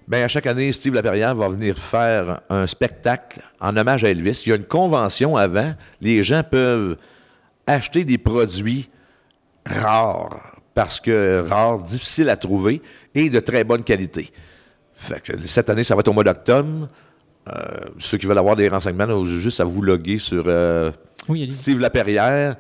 [0.08, 4.44] Bien, à chaque année, Steve Laperrière va venir faire un spectacle en hommage à Elvis.
[4.46, 5.74] Il y a une convention avant.
[6.02, 6.98] Les gens peuvent
[7.66, 8.90] acheter des produits
[9.66, 12.82] rares, parce que rares, difficiles à trouver
[13.16, 14.30] et de très bonne qualité.
[14.94, 16.88] Fait que cette année, ça va être au mois d'octobre.
[17.50, 20.92] Euh, ceux qui veulent avoir des renseignements, là, juste à vous loguer sur euh,
[21.28, 21.50] Oui.
[21.52, 22.56] Steve Laperrière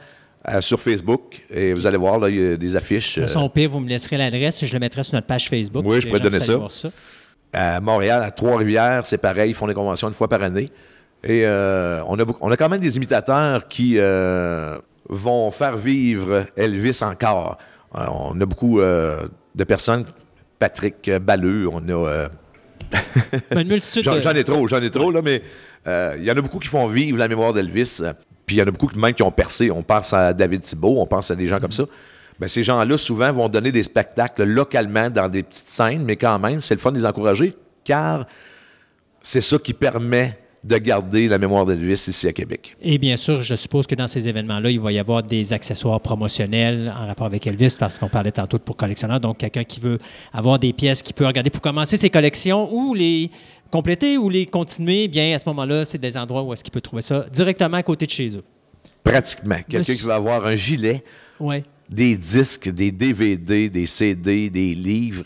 [0.50, 3.20] euh, sur Facebook et vous allez voir, là, il y a des affiches.
[3.20, 5.84] De son pire, vous me laisserez l'adresse et je le mettrai sur notre page Facebook.
[5.86, 6.54] Oui, je pourrais donner ça.
[7.54, 10.70] À Montréal, à Trois-Rivières, c'est pareil, ils font des conventions une fois par année.
[11.24, 14.78] Et euh, on, a, beaucoup- on a quand même des imitateurs qui euh,
[15.10, 17.58] vont faire vivre Elvis encore.
[17.94, 20.06] On a beaucoup de personnes,
[20.58, 22.30] Patrick Balleux, on a...
[23.34, 23.40] euh,
[24.16, 25.42] Ben, J'en ai trop, j'en ai trop, là, mais
[25.88, 28.00] euh, il y en a beaucoup qui font vivre la mémoire d'Elvis.
[28.02, 28.14] euh,
[28.46, 29.72] Puis il y en a beaucoup qui- même qui ont percé.
[29.72, 31.84] On pense à David Thibault, on pense à des gens comme ça.
[32.40, 36.40] Ben, ces gens-là, souvent, vont donner des spectacles localement dans des petites scènes, mais quand
[36.40, 37.54] même, c'est le fun de les encourager,
[37.84, 38.26] car
[39.22, 42.78] c'est ça qui permet de garder la mémoire d'Elvis ici à Québec.
[42.82, 46.00] Et bien sûr, je suppose que dans ces événements-là, il va y avoir des accessoires
[46.00, 49.20] promotionnels en rapport avec Elvis, parce qu'on parlait tantôt de pour collectionneurs.
[49.20, 49.98] Donc, quelqu'un qui veut
[50.32, 53.32] avoir des pièces qu'il peut regarder pour commencer ses collections ou les
[53.72, 56.82] compléter ou les continuer, bien à ce moment-là, c'est des endroits où est-ce qu'il peut
[56.82, 58.44] trouver ça directement à côté de chez eux.
[59.04, 59.58] Pratiquement.
[59.68, 61.04] Quelqu'un qui va avoir un gilet,
[61.90, 65.26] des disques, des DVD, des CD, des livres.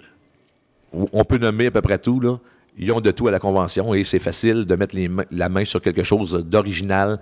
[0.93, 2.39] On peut nommer à peu près tout, là.
[2.77, 5.63] Ils ont de tout à la convention et c'est facile de mettre les la main
[5.63, 7.19] sur quelque chose d'original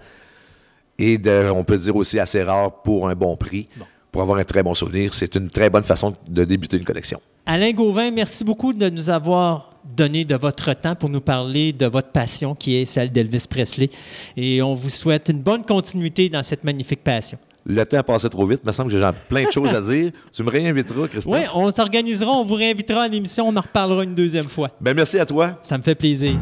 [0.98, 3.67] et de, on peut dire aussi assez rare pour un bon prix.
[4.11, 7.19] Pour avoir un très bon souvenir, c'est une très bonne façon de débuter une collection.
[7.48, 11.88] Alain Gauvin, merci beaucoup de nous avoir donné de votre temps pour nous parler de
[11.88, 13.90] votre passion qui est celle d'Elvis Presley.
[14.38, 17.40] Et on vous souhaite une bonne continuité dans cette magnifique passion.
[17.66, 18.59] Le temps a passé trop vite.
[18.64, 20.11] Il me semble que j'ai plein de choses à dire.
[20.32, 21.33] Tu me réinviteras, Christophe?
[21.33, 24.69] Oui, on s'organisera, on vous réinvitera à l'émission, on en reparlera une deuxième fois.
[24.82, 25.59] Ben, merci à toi.
[25.64, 26.33] Ça me fait plaisir.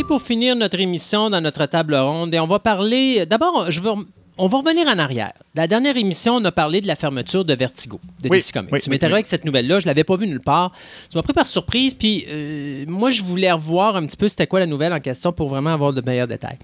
[0.00, 3.26] Et pour finir notre émission dans notre table ronde, et on va parler.
[3.26, 3.90] D'abord, je veux.
[4.38, 5.32] On va revenir en arrière.
[5.54, 8.70] La dernière émission, on a parlé de la fermeture de Vertigo, de Oui, DC Comics.
[8.72, 9.12] oui, tu arrivé oui.
[9.14, 10.72] avec cette nouvelle-là, je l'avais pas vue nulle part.
[11.10, 14.46] Tu m'as pris par surprise, puis euh, moi, je voulais revoir un petit peu c'était
[14.46, 16.58] quoi la nouvelle en question pour vraiment avoir de meilleurs détails.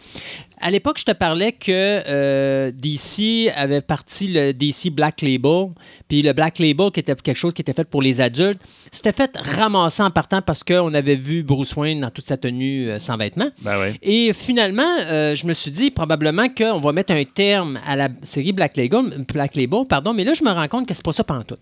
[0.60, 5.70] À l'époque, je te parlais que euh, DC avait parti le DC Black Label,
[6.08, 8.60] puis le Black Label, qui était quelque chose qui était fait pour les adultes,
[8.92, 12.88] c'était fait ramasser en partant parce qu'on avait vu Bruce Wayne dans toute sa tenue
[12.88, 13.50] euh, sans vêtements.
[13.60, 13.94] Ben.
[14.02, 18.52] Et finalement, je me suis dit probablement qu'on va mettre un terme à la série
[18.52, 21.24] Black Label, Black Label pardon, mais là, je me rends compte que c'est pas ça
[21.24, 21.60] pantoute.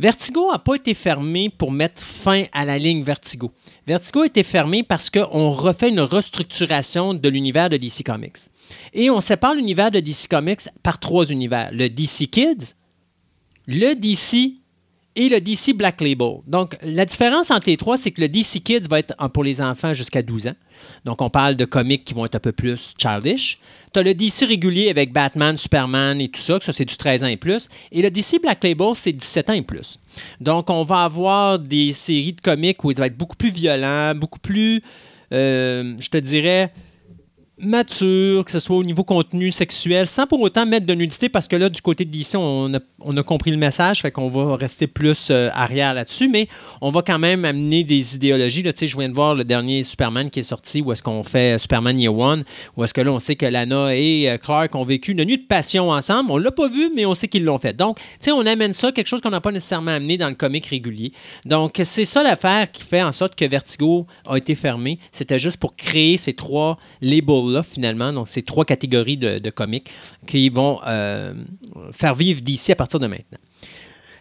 [0.00, 3.52] Vertigo n'a pas été fermé pour mettre fin à la ligne Vertigo.
[3.86, 8.48] Vertigo a été fermé parce qu'on refait une restructuration de l'univers de DC Comics.
[8.94, 11.68] Et on sépare l'univers de DC Comics par trois univers.
[11.72, 12.74] Le DC Kids,
[13.66, 14.60] le DC
[15.16, 16.38] et le DC Black Label.
[16.46, 19.60] Donc, la différence entre les trois, c'est que le DC Kids va être pour les
[19.60, 20.56] enfants jusqu'à 12 ans.
[21.04, 23.58] Donc, on parle de comics qui vont être un peu plus childish.
[23.92, 26.96] Tu as le DC régulier avec Batman, Superman et tout ça, que ça, c'est du
[26.96, 27.68] 13 ans et plus.
[27.90, 29.98] Et le DC Black Label, c'est 17 ans et plus.
[30.40, 34.14] Donc, on va avoir des séries de comics où il va être beaucoup plus violent,
[34.14, 34.82] beaucoup plus,
[35.32, 36.72] euh, je te dirais,
[37.62, 41.48] mature, que ce soit au niveau contenu sexuel, sans pour autant mettre de nudité, parce
[41.48, 44.28] que là, du côté de DC, on a, on a compris le message, fait qu'on
[44.28, 46.48] va rester plus euh, arrière là-dessus, mais
[46.80, 48.62] on va quand même amener des idéologies.
[48.62, 51.58] Là, je viens de voir le dernier Superman qui est sorti, où est-ce qu'on fait
[51.58, 52.44] Superman Year One,
[52.76, 55.38] où est-ce que là, on sait que Lana et euh, Clark ont vécu une nuit
[55.38, 56.30] de passion ensemble.
[56.30, 57.76] On l'a pas vu, mais on sait qu'ils l'ont fait.
[57.76, 60.34] Donc, tu sais, on amène ça, quelque chose qu'on n'a pas nécessairement amené dans le
[60.34, 61.12] comic régulier.
[61.44, 64.98] Donc, c'est ça l'affaire qui fait en sorte que Vertigo a été fermé.
[65.12, 66.78] C'était juste pour créer ces trois
[67.62, 69.88] finalement, donc ces trois catégories de, de comics
[70.26, 71.34] qui vont euh,
[71.92, 73.38] faire vivre d'ici à partir de maintenant.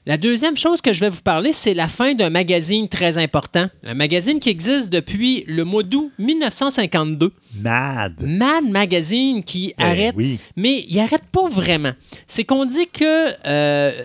[0.06, 3.68] La deuxième chose que je vais vous parler, c'est la fin d'un magazine très important.
[3.84, 7.32] Un magazine qui existe depuis le mois d'août 1952.
[7.62, 8.16] Mad.
[8.22, 10.40] Mad Magazine qui Eh arrête, oui.
[10.56, 11.92] mais il arrête pas vraiment.
[12.28, 14.04] C'est qu'on dit que euh,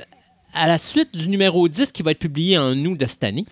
[0.52, 3.46] à la suite du numéro 10 qui va être publié en août de cette année,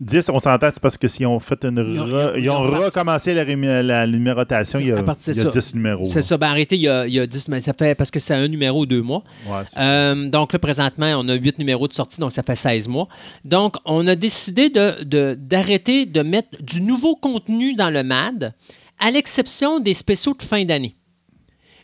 [0.00, 1.78] 10, on s'entend, c'est parce que s'ils ont fait une.
[1.78, 4.78] Ils ont- re- ils Ils ont, ont parti- recommencé la, numérotation.
[4.78, 6.06] Il y a, il y a c'est 10 numéros.
[6.06, 8.10] c'est ça, ben arrêté il y a, il y a 10, mais ça fait parce
[8.10, 9.24] que c'est un numéro deux mois.
[9.48, 12.86] Ouais, Euh, donc là, présentement, on a 8 numéros de sortie, donc ça fait 16
[12.86, 13.08] mois.
[13.44, 18.54] Donc, on a décidé de- de- d'arrêter de, mettre du nouveau contenu dans le MAD,
[19.00, 20.94] à l'exception des spéciaux de fin d'année.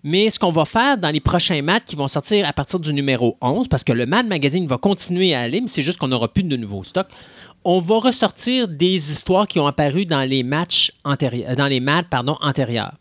[0.06, 2.92] Mais ce qu'on va faire dans les prochains MAD qui vont sortir à partir du
[2.92, 6.08] numéro 11, parce que le MAD Magazine va continuer à aller, mais c'est juste qu'on
[6.08, 7.08] n'aura plus de nouveaux stocks,
[7.64, 12.36] on va ressortir des histoires qui ont apparu dans les matchs antérieurs, dans les pardon,
[12.40, 12.92] antérieurs.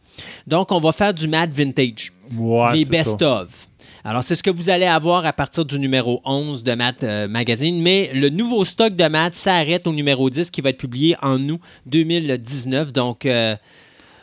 [0.47, 3.67] Donc, on va faire du MAD Vintage Ouais, les best-of.
[4.05, 7.27] Alors, c'est ce que vous allez avoir à partir du numéro 11 de Math euh,
[7.27, 11.15] Magazine, mais le nouveau stock de Math s'arrête au numéro 10 qui va être publié
[11.21, 12.91] en août 2019.
[12.91, 13.55] Donc, euh,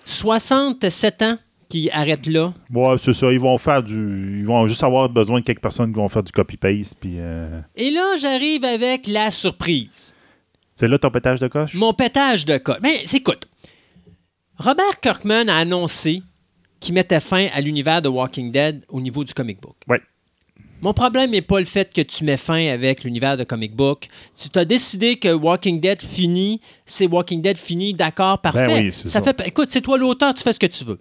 [0.05, 1.39] 67 ans
[1.69, 2.53] qui arrêtent là.
[2.73, 3.33] Ouais, c'est ça.
[3.33, 4.41] Ils vont faire du.
[4.41, 6.97] Ils vont juste avoir besoin de quelques personnes qui vont faire du copy-paste.
[7.01, 7.15] Puis.
[7.17, 10.15] euh, Et là, j'arrive avec la surprise.
[10.81, 11.75] C'est là ton pétage de coche?
[11.75, 12.79] Mon pétage de cas.
[12.83, 13.47] Mais écoute,
[14.57, 16.23] Robert Kirkman a annoncé
[16.81, 19.77] qu'il mettait fin à l'univers de Walking Dead au niveau du comic book.
[19.87, 20.01] Ouais.
[20.81, 24.09] Mon problème n'est pas le fait que tu mets fin avec l'univers de comic book.
[24.33, 28.67] Si tu as décidé que Walking Dead finit, c'est Walking Dead fini, d'accord, parfait.
[28.67, 29.21] Ben oui, c'est ça.
[29.21, 30.99] fait, écoute, c'est toi l'auteur, tu fais ce que tu veux.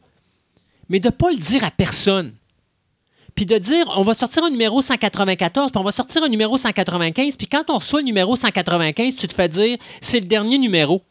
[0.90, 2.34] Mais de ne pas le dire à personne.
[3.36, 6.58] Puis de dire, on va sortir un numéro 194, puis on va sortir un numéro
[6.58, 10.58] 195, puis quand on reçoit le numéro 195, tu te fais dire, c'est le dernier
[10.58, 11.02] numéro.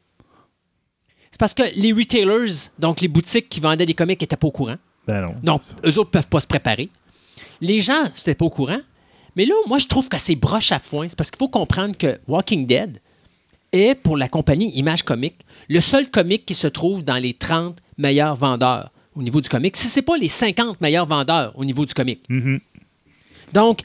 [1.30, 4.52] C'est parce que les retailers, donc les boutiques qui vendaient des comics, n'étaient pas au
[4.52, 4.76] courant.
[5.06, 5.34] Ben non.
[5.42, 6.90] Donc, eux autres peuvent pas se préparer.
[7.60, 8.80] Les gens, c'était pas au courant.
[9.36, 11.06] Mais là, moi, je trouve que c'est broche à foin.
[11.08, 13.00] C'est parce qu'il faut comprendre que Walking Dead
[13.72, 15.36] est, pour la compagnie Image Comics,
[15.68, 19.76] le seul comic qui se trouve dans les 30 meilleurs vendeurs au niveau du comic,
[19.76, 22.22] si ce n'est pas les 50 meilleurs vendeurs au niveau du comic.
[22.28, 22.60] Mhm.
[23.52, 23.80] Donc,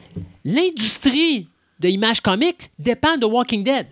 [0.46, 1.48] l'industrie
[1.80, 3.88] de Image Comics dépend de Walking Dead.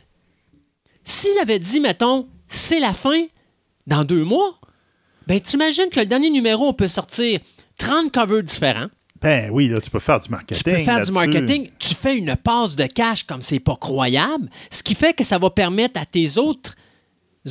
[1.03, 3.25] S'il avait dit, mettons, c'est la fin
[3.87, 4.59] dans deux mois,
[5.27, 7.39] ben t'imagines que le dernier numéro, on peut sortir
[7.77, 8.87] 30 covers différents.
[9.19, 10.63] Ben oui, là, tu peux faire du marketing.
[10.63, 11.69] Tu peux faire du marketing.
[11.79, 15.37] Tu fais une passe de cash comme c'est pas croyable, ce qui fait que ça
[15.37, 16.75] va permettre à tes autres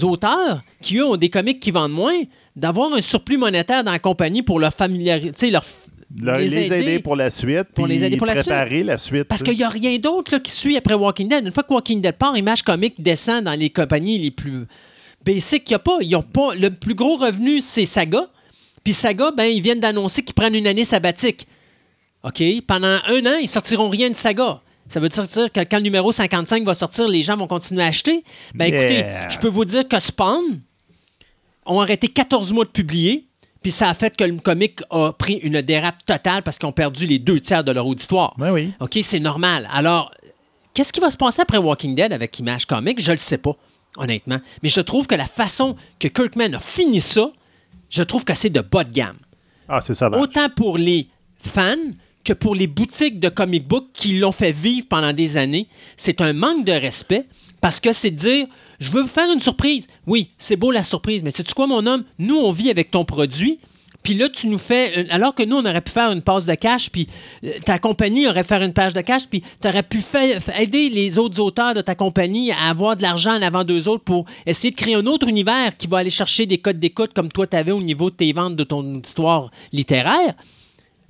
[0.02, 2.19] auteurs qui, eux, ont des comics qui vendent moins,
[2.57, 5.65] d'avoir un surplus monétaire dans la compagnie pour leur sais, leur
[6.19, 6.99] les, aider.
[6.99, 9.25] pour la suite, Pour les aider pour la préparer la suite.
[9.25, 11.47] Parce qu'il n'y a rien d'autre qui suit après Walking Dead.
[11.47, 14.67] Une fois que Walking Dead part, Image Comics descend dans les compagnies les plus
[15.25, 15.99] basiques qu'il n'y a pas.
[16.01, 16.55] Ils ont pas.
[16.55, 18.28] Le plus gros revenu, c'est Saga.
[18.83, 21.47] Puis Saga, ben, ils viennent d'annoncer qu'ils prennent une année sabbatique.
[22.25, 22.43] OK?
[22.67, 24.62] Pendant un an, ils sortiront rien de Saga.
[24.91, 27.86] Ça veut dire que quand le numéro 55 va sortir, les gens vont continuer à
[27.86, 28.25] acheter?
[28.55, 29.28] Ben écoutez, Yeah.
[29.28, 30.60] je peux vous dire que Spawn
[31.65, 33.27] ont arrêté 14 mois de publier.
[33.62, 36.73] Puis ça a fait que le comic a pris une dérape totale parce qu'ils ont
[36.73, 38.35] perdu les deux tiers de leur auditoire.
[38.39, 38.73] Ben oui.
[38.81, 39.69] OK, c'est normal.
[39.73, 40.10] Alors,
[40.75, 43.01] qu'est-ce qui va se passer après Walking Dead avec Image Comics?
[43.02, 43.55] Je le sais pas,
[43.99, 44.41] honnêtement.
[44.62, 47.31] Mais je trouve que la façon que Kirkman a fini ça,
[47.91, 49.19] je trouve que c'est de bas de gamme.
[49.69, 50.10] Ah, c'est ça.
[50.10, 51.77] Autant pour les fans
[52.25, 55.69] que pour les boutiques de comic book qui l'ont fait vivre pendant des années.
[55.97, 57.27] C'est un manque de respect
[57.61, 58.47] parce que c'est dire
[58.79, 59.87] je veux vous faire une surprise.
[60.07, 62.05] Oui, c'est beau la surprise, mais sais-tu quoi, mon homme?
[62.19, 63.59] Nous, on vit avec ton produit.
[64.03, 65.07] Puis là, tu nous fais.
[65.11, 67.07] Alors que nous, on aurait pu faire une passe de cash, puis
[67.45, 70.03] euh, ta compagnie aurait faire une page de cash, puis tu aurais pu
[70.59, 74.03] aider les autres auteurs de ta compagnie à avoir de l'argent en avant d'eux autres
[74.03, 77.31] pour essayer de créer un autre univers qui va aller chercher des codes d'écoute comme
[77.31, 80.35] toi, tu avais au niveau de tes ventes de ton histoire littéraire.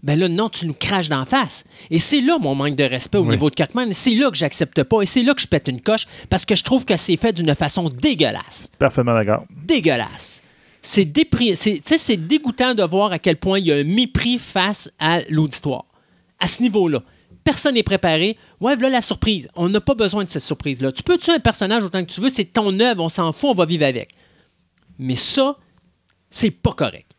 [0.02, 1.64] Ben là, non, tu nous craches d'en face.
[1.90, 3.92] Et c'est là mon manque de respect au niveau de Kirkman.
[3.92, 5.02] C'est là que j'accepte pas.
[5.02, 7.32] Et c'est là que je pète une coche parce que je trouve que c'est fait
[7.34, 9.44] d'une façon dégueulasse Parfaitement d'accord.
[9.50, 10.42] dégueulasse.
[10.82, 11.54] C'est dépri-
[12.26, 15.84] dégoûtant de voir à quel point il y a un mépris face à l'auditoire.
[16.38, 17.02] À ce niveau-là.
[17.44, 18.38] Personne n'est préparé.
[18.60, 19.48] Ouais, voilà la surprise.
[19.54, 20.92] On n'a pas besoin de cette surprise-là.
[20.92, 23.50] Tu peux tuer un personnage autant que tu veux, c'est ton œuvre, on s'en fout,
[23.50, 24.14] on va vivre avec.
[24.98, 25.56] Mais ça,
[26.30, 27.12] c'est pas correct.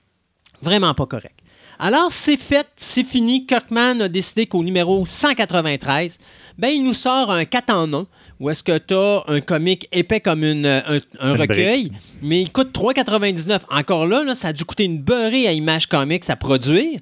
[0.62, 1.38] Vraiment pas correct.
[1.84, 3.48] Alors, c'est fait, c'est fini.
[3.48, 6.20] Kirkman a décidé qu'au numéro 193,
[6.56, 8.06] ben, il nous sort un 4 en 1
[8.40, 12.42] où est-ce que tu as un comique épais comme une, un, un Une recueil, mais
[12.44, 13.62] il coûte 3,99.
[13.72, 17.00] Encore là, là, ça a dû coûter une beurrée à Image Comics à produire.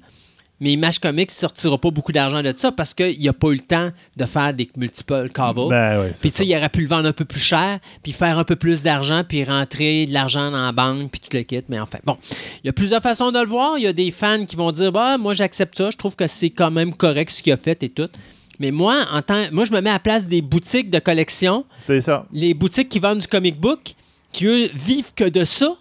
[0.60, 3.54] Mais Image Comics ne sortira pas beaucoup d'argent de ça parce qu'il n'a pas eu
[3.54, 5.68] le temps de faire des multiple covers.
[5.68, 6.44] Ben ouais, Puis tu sais, ça.
[6.44, 9.22] il aurait pu le vendre un peu plus cher, puis faire un peu plus d'argent,
[9.26, 11.62] puis rentrer de l'argent dans la banque, puis tout le kit.
[11.70, 12.18] Mais enfin, bon,
[12.62, 13.78] il y a plusieurs façons de le voir.
[13.78, 16.26] Il y a des fans qui vont dire, bah, moi j'accepte ça, je trouve que
[16.26, 18.08] c'est quand même correct ce qu'il a fait et tout.
[18.58, 21.64] Mais moi, en tant, moi, je me mets à la place des boutiques de collection,
[21.80, 22.26] C'est ça.
[22.30, 23.94] les boutiques qui vendent du comic book,
[24.32, 25.74] qui eux vivent que de ça.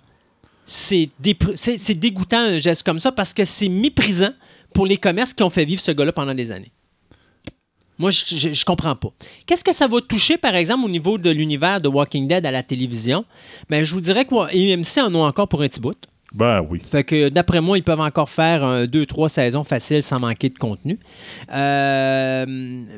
[0.64, 4.30] C'est dépr- c'est c'est dégoûtant un geste comme ça parce que c'est méprisant
[4.73, 6.72] pour les commerces qui ont fait vivre ce gars-là pendant des années.
[7.98, 9.09] Moi, je, je comprends pas.
[9.45, 12.51] Qu'est-ce que ça va toucher, par exemple, au niveau de l'univers de Walking Dead à
[12.51, 13.25] la télévision?
[13.69, 15.98] Ben, je vous dirais que EMC en ont encore pour un petit bout.
[16.33, 16.80] Ben oui.
[16.83, 20.49] Fait que d'après moi, ils peuvent encore faire un, deux, trois saisons faciles sans manquer
[20.49, 20.99] de contenu.
[21.51, 22.45] Euh,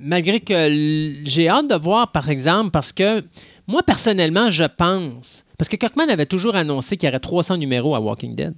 [0.01, 0.69] malgré que
[1.23, 3.23] j'ai hâte de voir, par exemple, parce que
[3.67, 5.45] moi, personnellement, je pense.
[5.57, 8.53] Parce que Kirkman avait toujours annoncé qu'il y aurait 300 numéros à Walking Dead.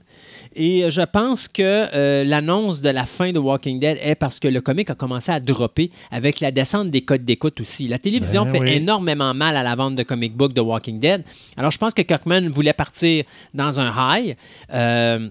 [0.55, 4.47] Et je pense que euh, l'annonce de la fin de Walking Dead est parce que
[4.47, 7.87] le comic a commencé à dropper avec la descente des codes d'écoute aussi.
[7.87, 8.71] La télévision Ben fait oui.
[8.73, 11.23] énormément mal à la vente de comic book de Walking Dead.
[11.57, 13.23] Alors, je pense que Kirkman voulait partir
[13.53, 14.35] dans un high.
[14.73, 15.29] Euh,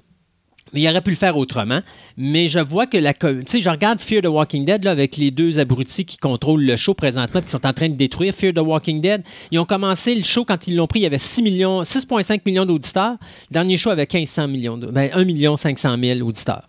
[0.80, 1.80] il aurait pu le faire autrement.
[2.16, 3.12] Mais je vois que la.
[3.14, 6.64] Tu sais, je regarde Fear the Walking Dead là, avec les deux abrutis qui contrôlent
[6.64, 9.22] le show présentement, qui sont en train de détruire Fear the Walking Dead.
[9.50, 12.40] Ils ont commencé le show quand ils l'ont pris, il y avait 6 millions, 6,5
[12.46, 13.16] millions d'auditeurs.
[13.50, 16.68] Le dernier show avait 1500 millions, ben, 1 million 500 000 auditeurs.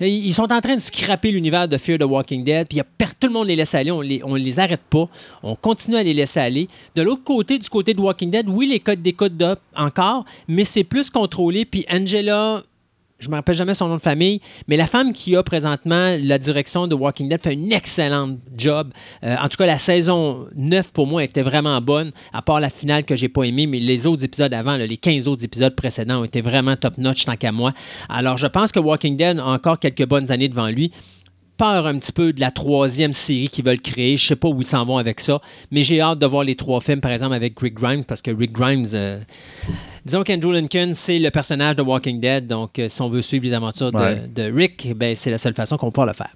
[0.00, 2.80] Ils sont en train de scraper l'univers de Fear the Walking Dead, puis
[3.18, 5.08] tout le monde les laisse aller, on les, on les arrête pas,
[5.42, 6.68] on continue à les laisser aller.
[6.94, 10.64] De l'autre côté, du côté de Walking Dead, oui, les codes d'écoute d'op encore, mais
[10.64, 12.62] c'est plus contrôlé, puis Angela,
[13.20, 16.38] je me rappelle jamais son nom de famille, mais la femme qui a présentement la
[16.38, 18.92] direction de Walking Dead fait une excellente job.
[19.22, 22.70] Euh, en tout cas, la saison 9 pour moi était vraiment bonne, à part la
[22.70, 26.20] finale que j'ai pas aimée, mais les autres épisodes avant, les 15 autres épisodes précédents
[26.20, 27.72] ont été vraiment top-notch tant qu'à moi.
[28.08, 30.90] Alors, je pense que Walking Dead a encore quelques bonnes années devant lui
[31.60, 34.16] peur un petit peu de la troisième série qu'ils veulent créer.
[34.16, 36.56] Je sais pas où ils s'en vont avec ça, mais j'ai hâte de voir les
[36.56, 39.20] trois films, par exemple, avec Rick Grimes, parce que Rick Grimes, euh,
[40.04, 43.44] disons qu'Andrew Lincoln, c'est le personnage de Walking Dead, donc euh, si on veut suivre
[43.46, 44.24] les aventures de- Ouais.
[44.28, 46.34] de, Rick, ben, c'est la seule façon qu'on peut le faire.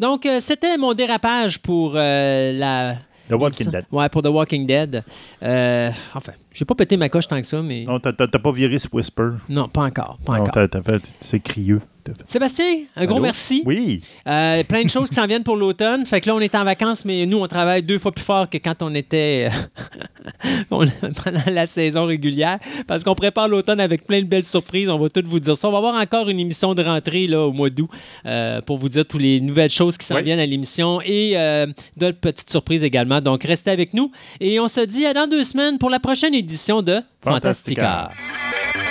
[0.00, 2.94] Donc, euh, c'était mon dérapage pour euh, la...
[3.28, 3.84] The Walking Dead.
[3.90, 5.02] Ouais, pour The Walking Dead.
[6.14, 8.88] Enfin, j'ai pas pété ma coche tant que ça, mais Non, t'as pas viré ce
[8.92, 9.30] Whisper.
[9.48, 10.68] non, pas encore, pas Non, encore.
[10.68, 11.80] t'as fait- c'est crieux.
[12.26, 13.62] Sébastien, un gros merci.
[13.66, 14.00] Oui.
[14.26, 16.04] Euh, plein de choses qui s'en viennent pour l'automne.
[16.06, 18.48] Fait que là, on est en vacances, mais nous, on travaille deux fois plus fort
[18.48, 19.48] que quand on était
[20.70, 20.86] on-
[21.24, 22.58] pendant la saison régulière.
[22.86, 24.88] Parce qu'on prépare l'automne avec plein de belles surprises.
[24.88, 25.68] On va toutes vous dire ça.
[25.68, 27.90] On va avoir encore une émission de rentrée là, au mois d'août
[28.26, 30.22] euh, pour vous dire toutes les nouvelles choses qui s'en Oui.
[30.22, 33.20] viennent à l'émission et euh, d'autres petites surprises également.
[33.20, 34.10] Donc, restez avec nous.
[34.40, 38.10] Et on se dit à dans deux semaines pour la prochaine édition de Fantastica.
[38.12, 38.85] Fantastica.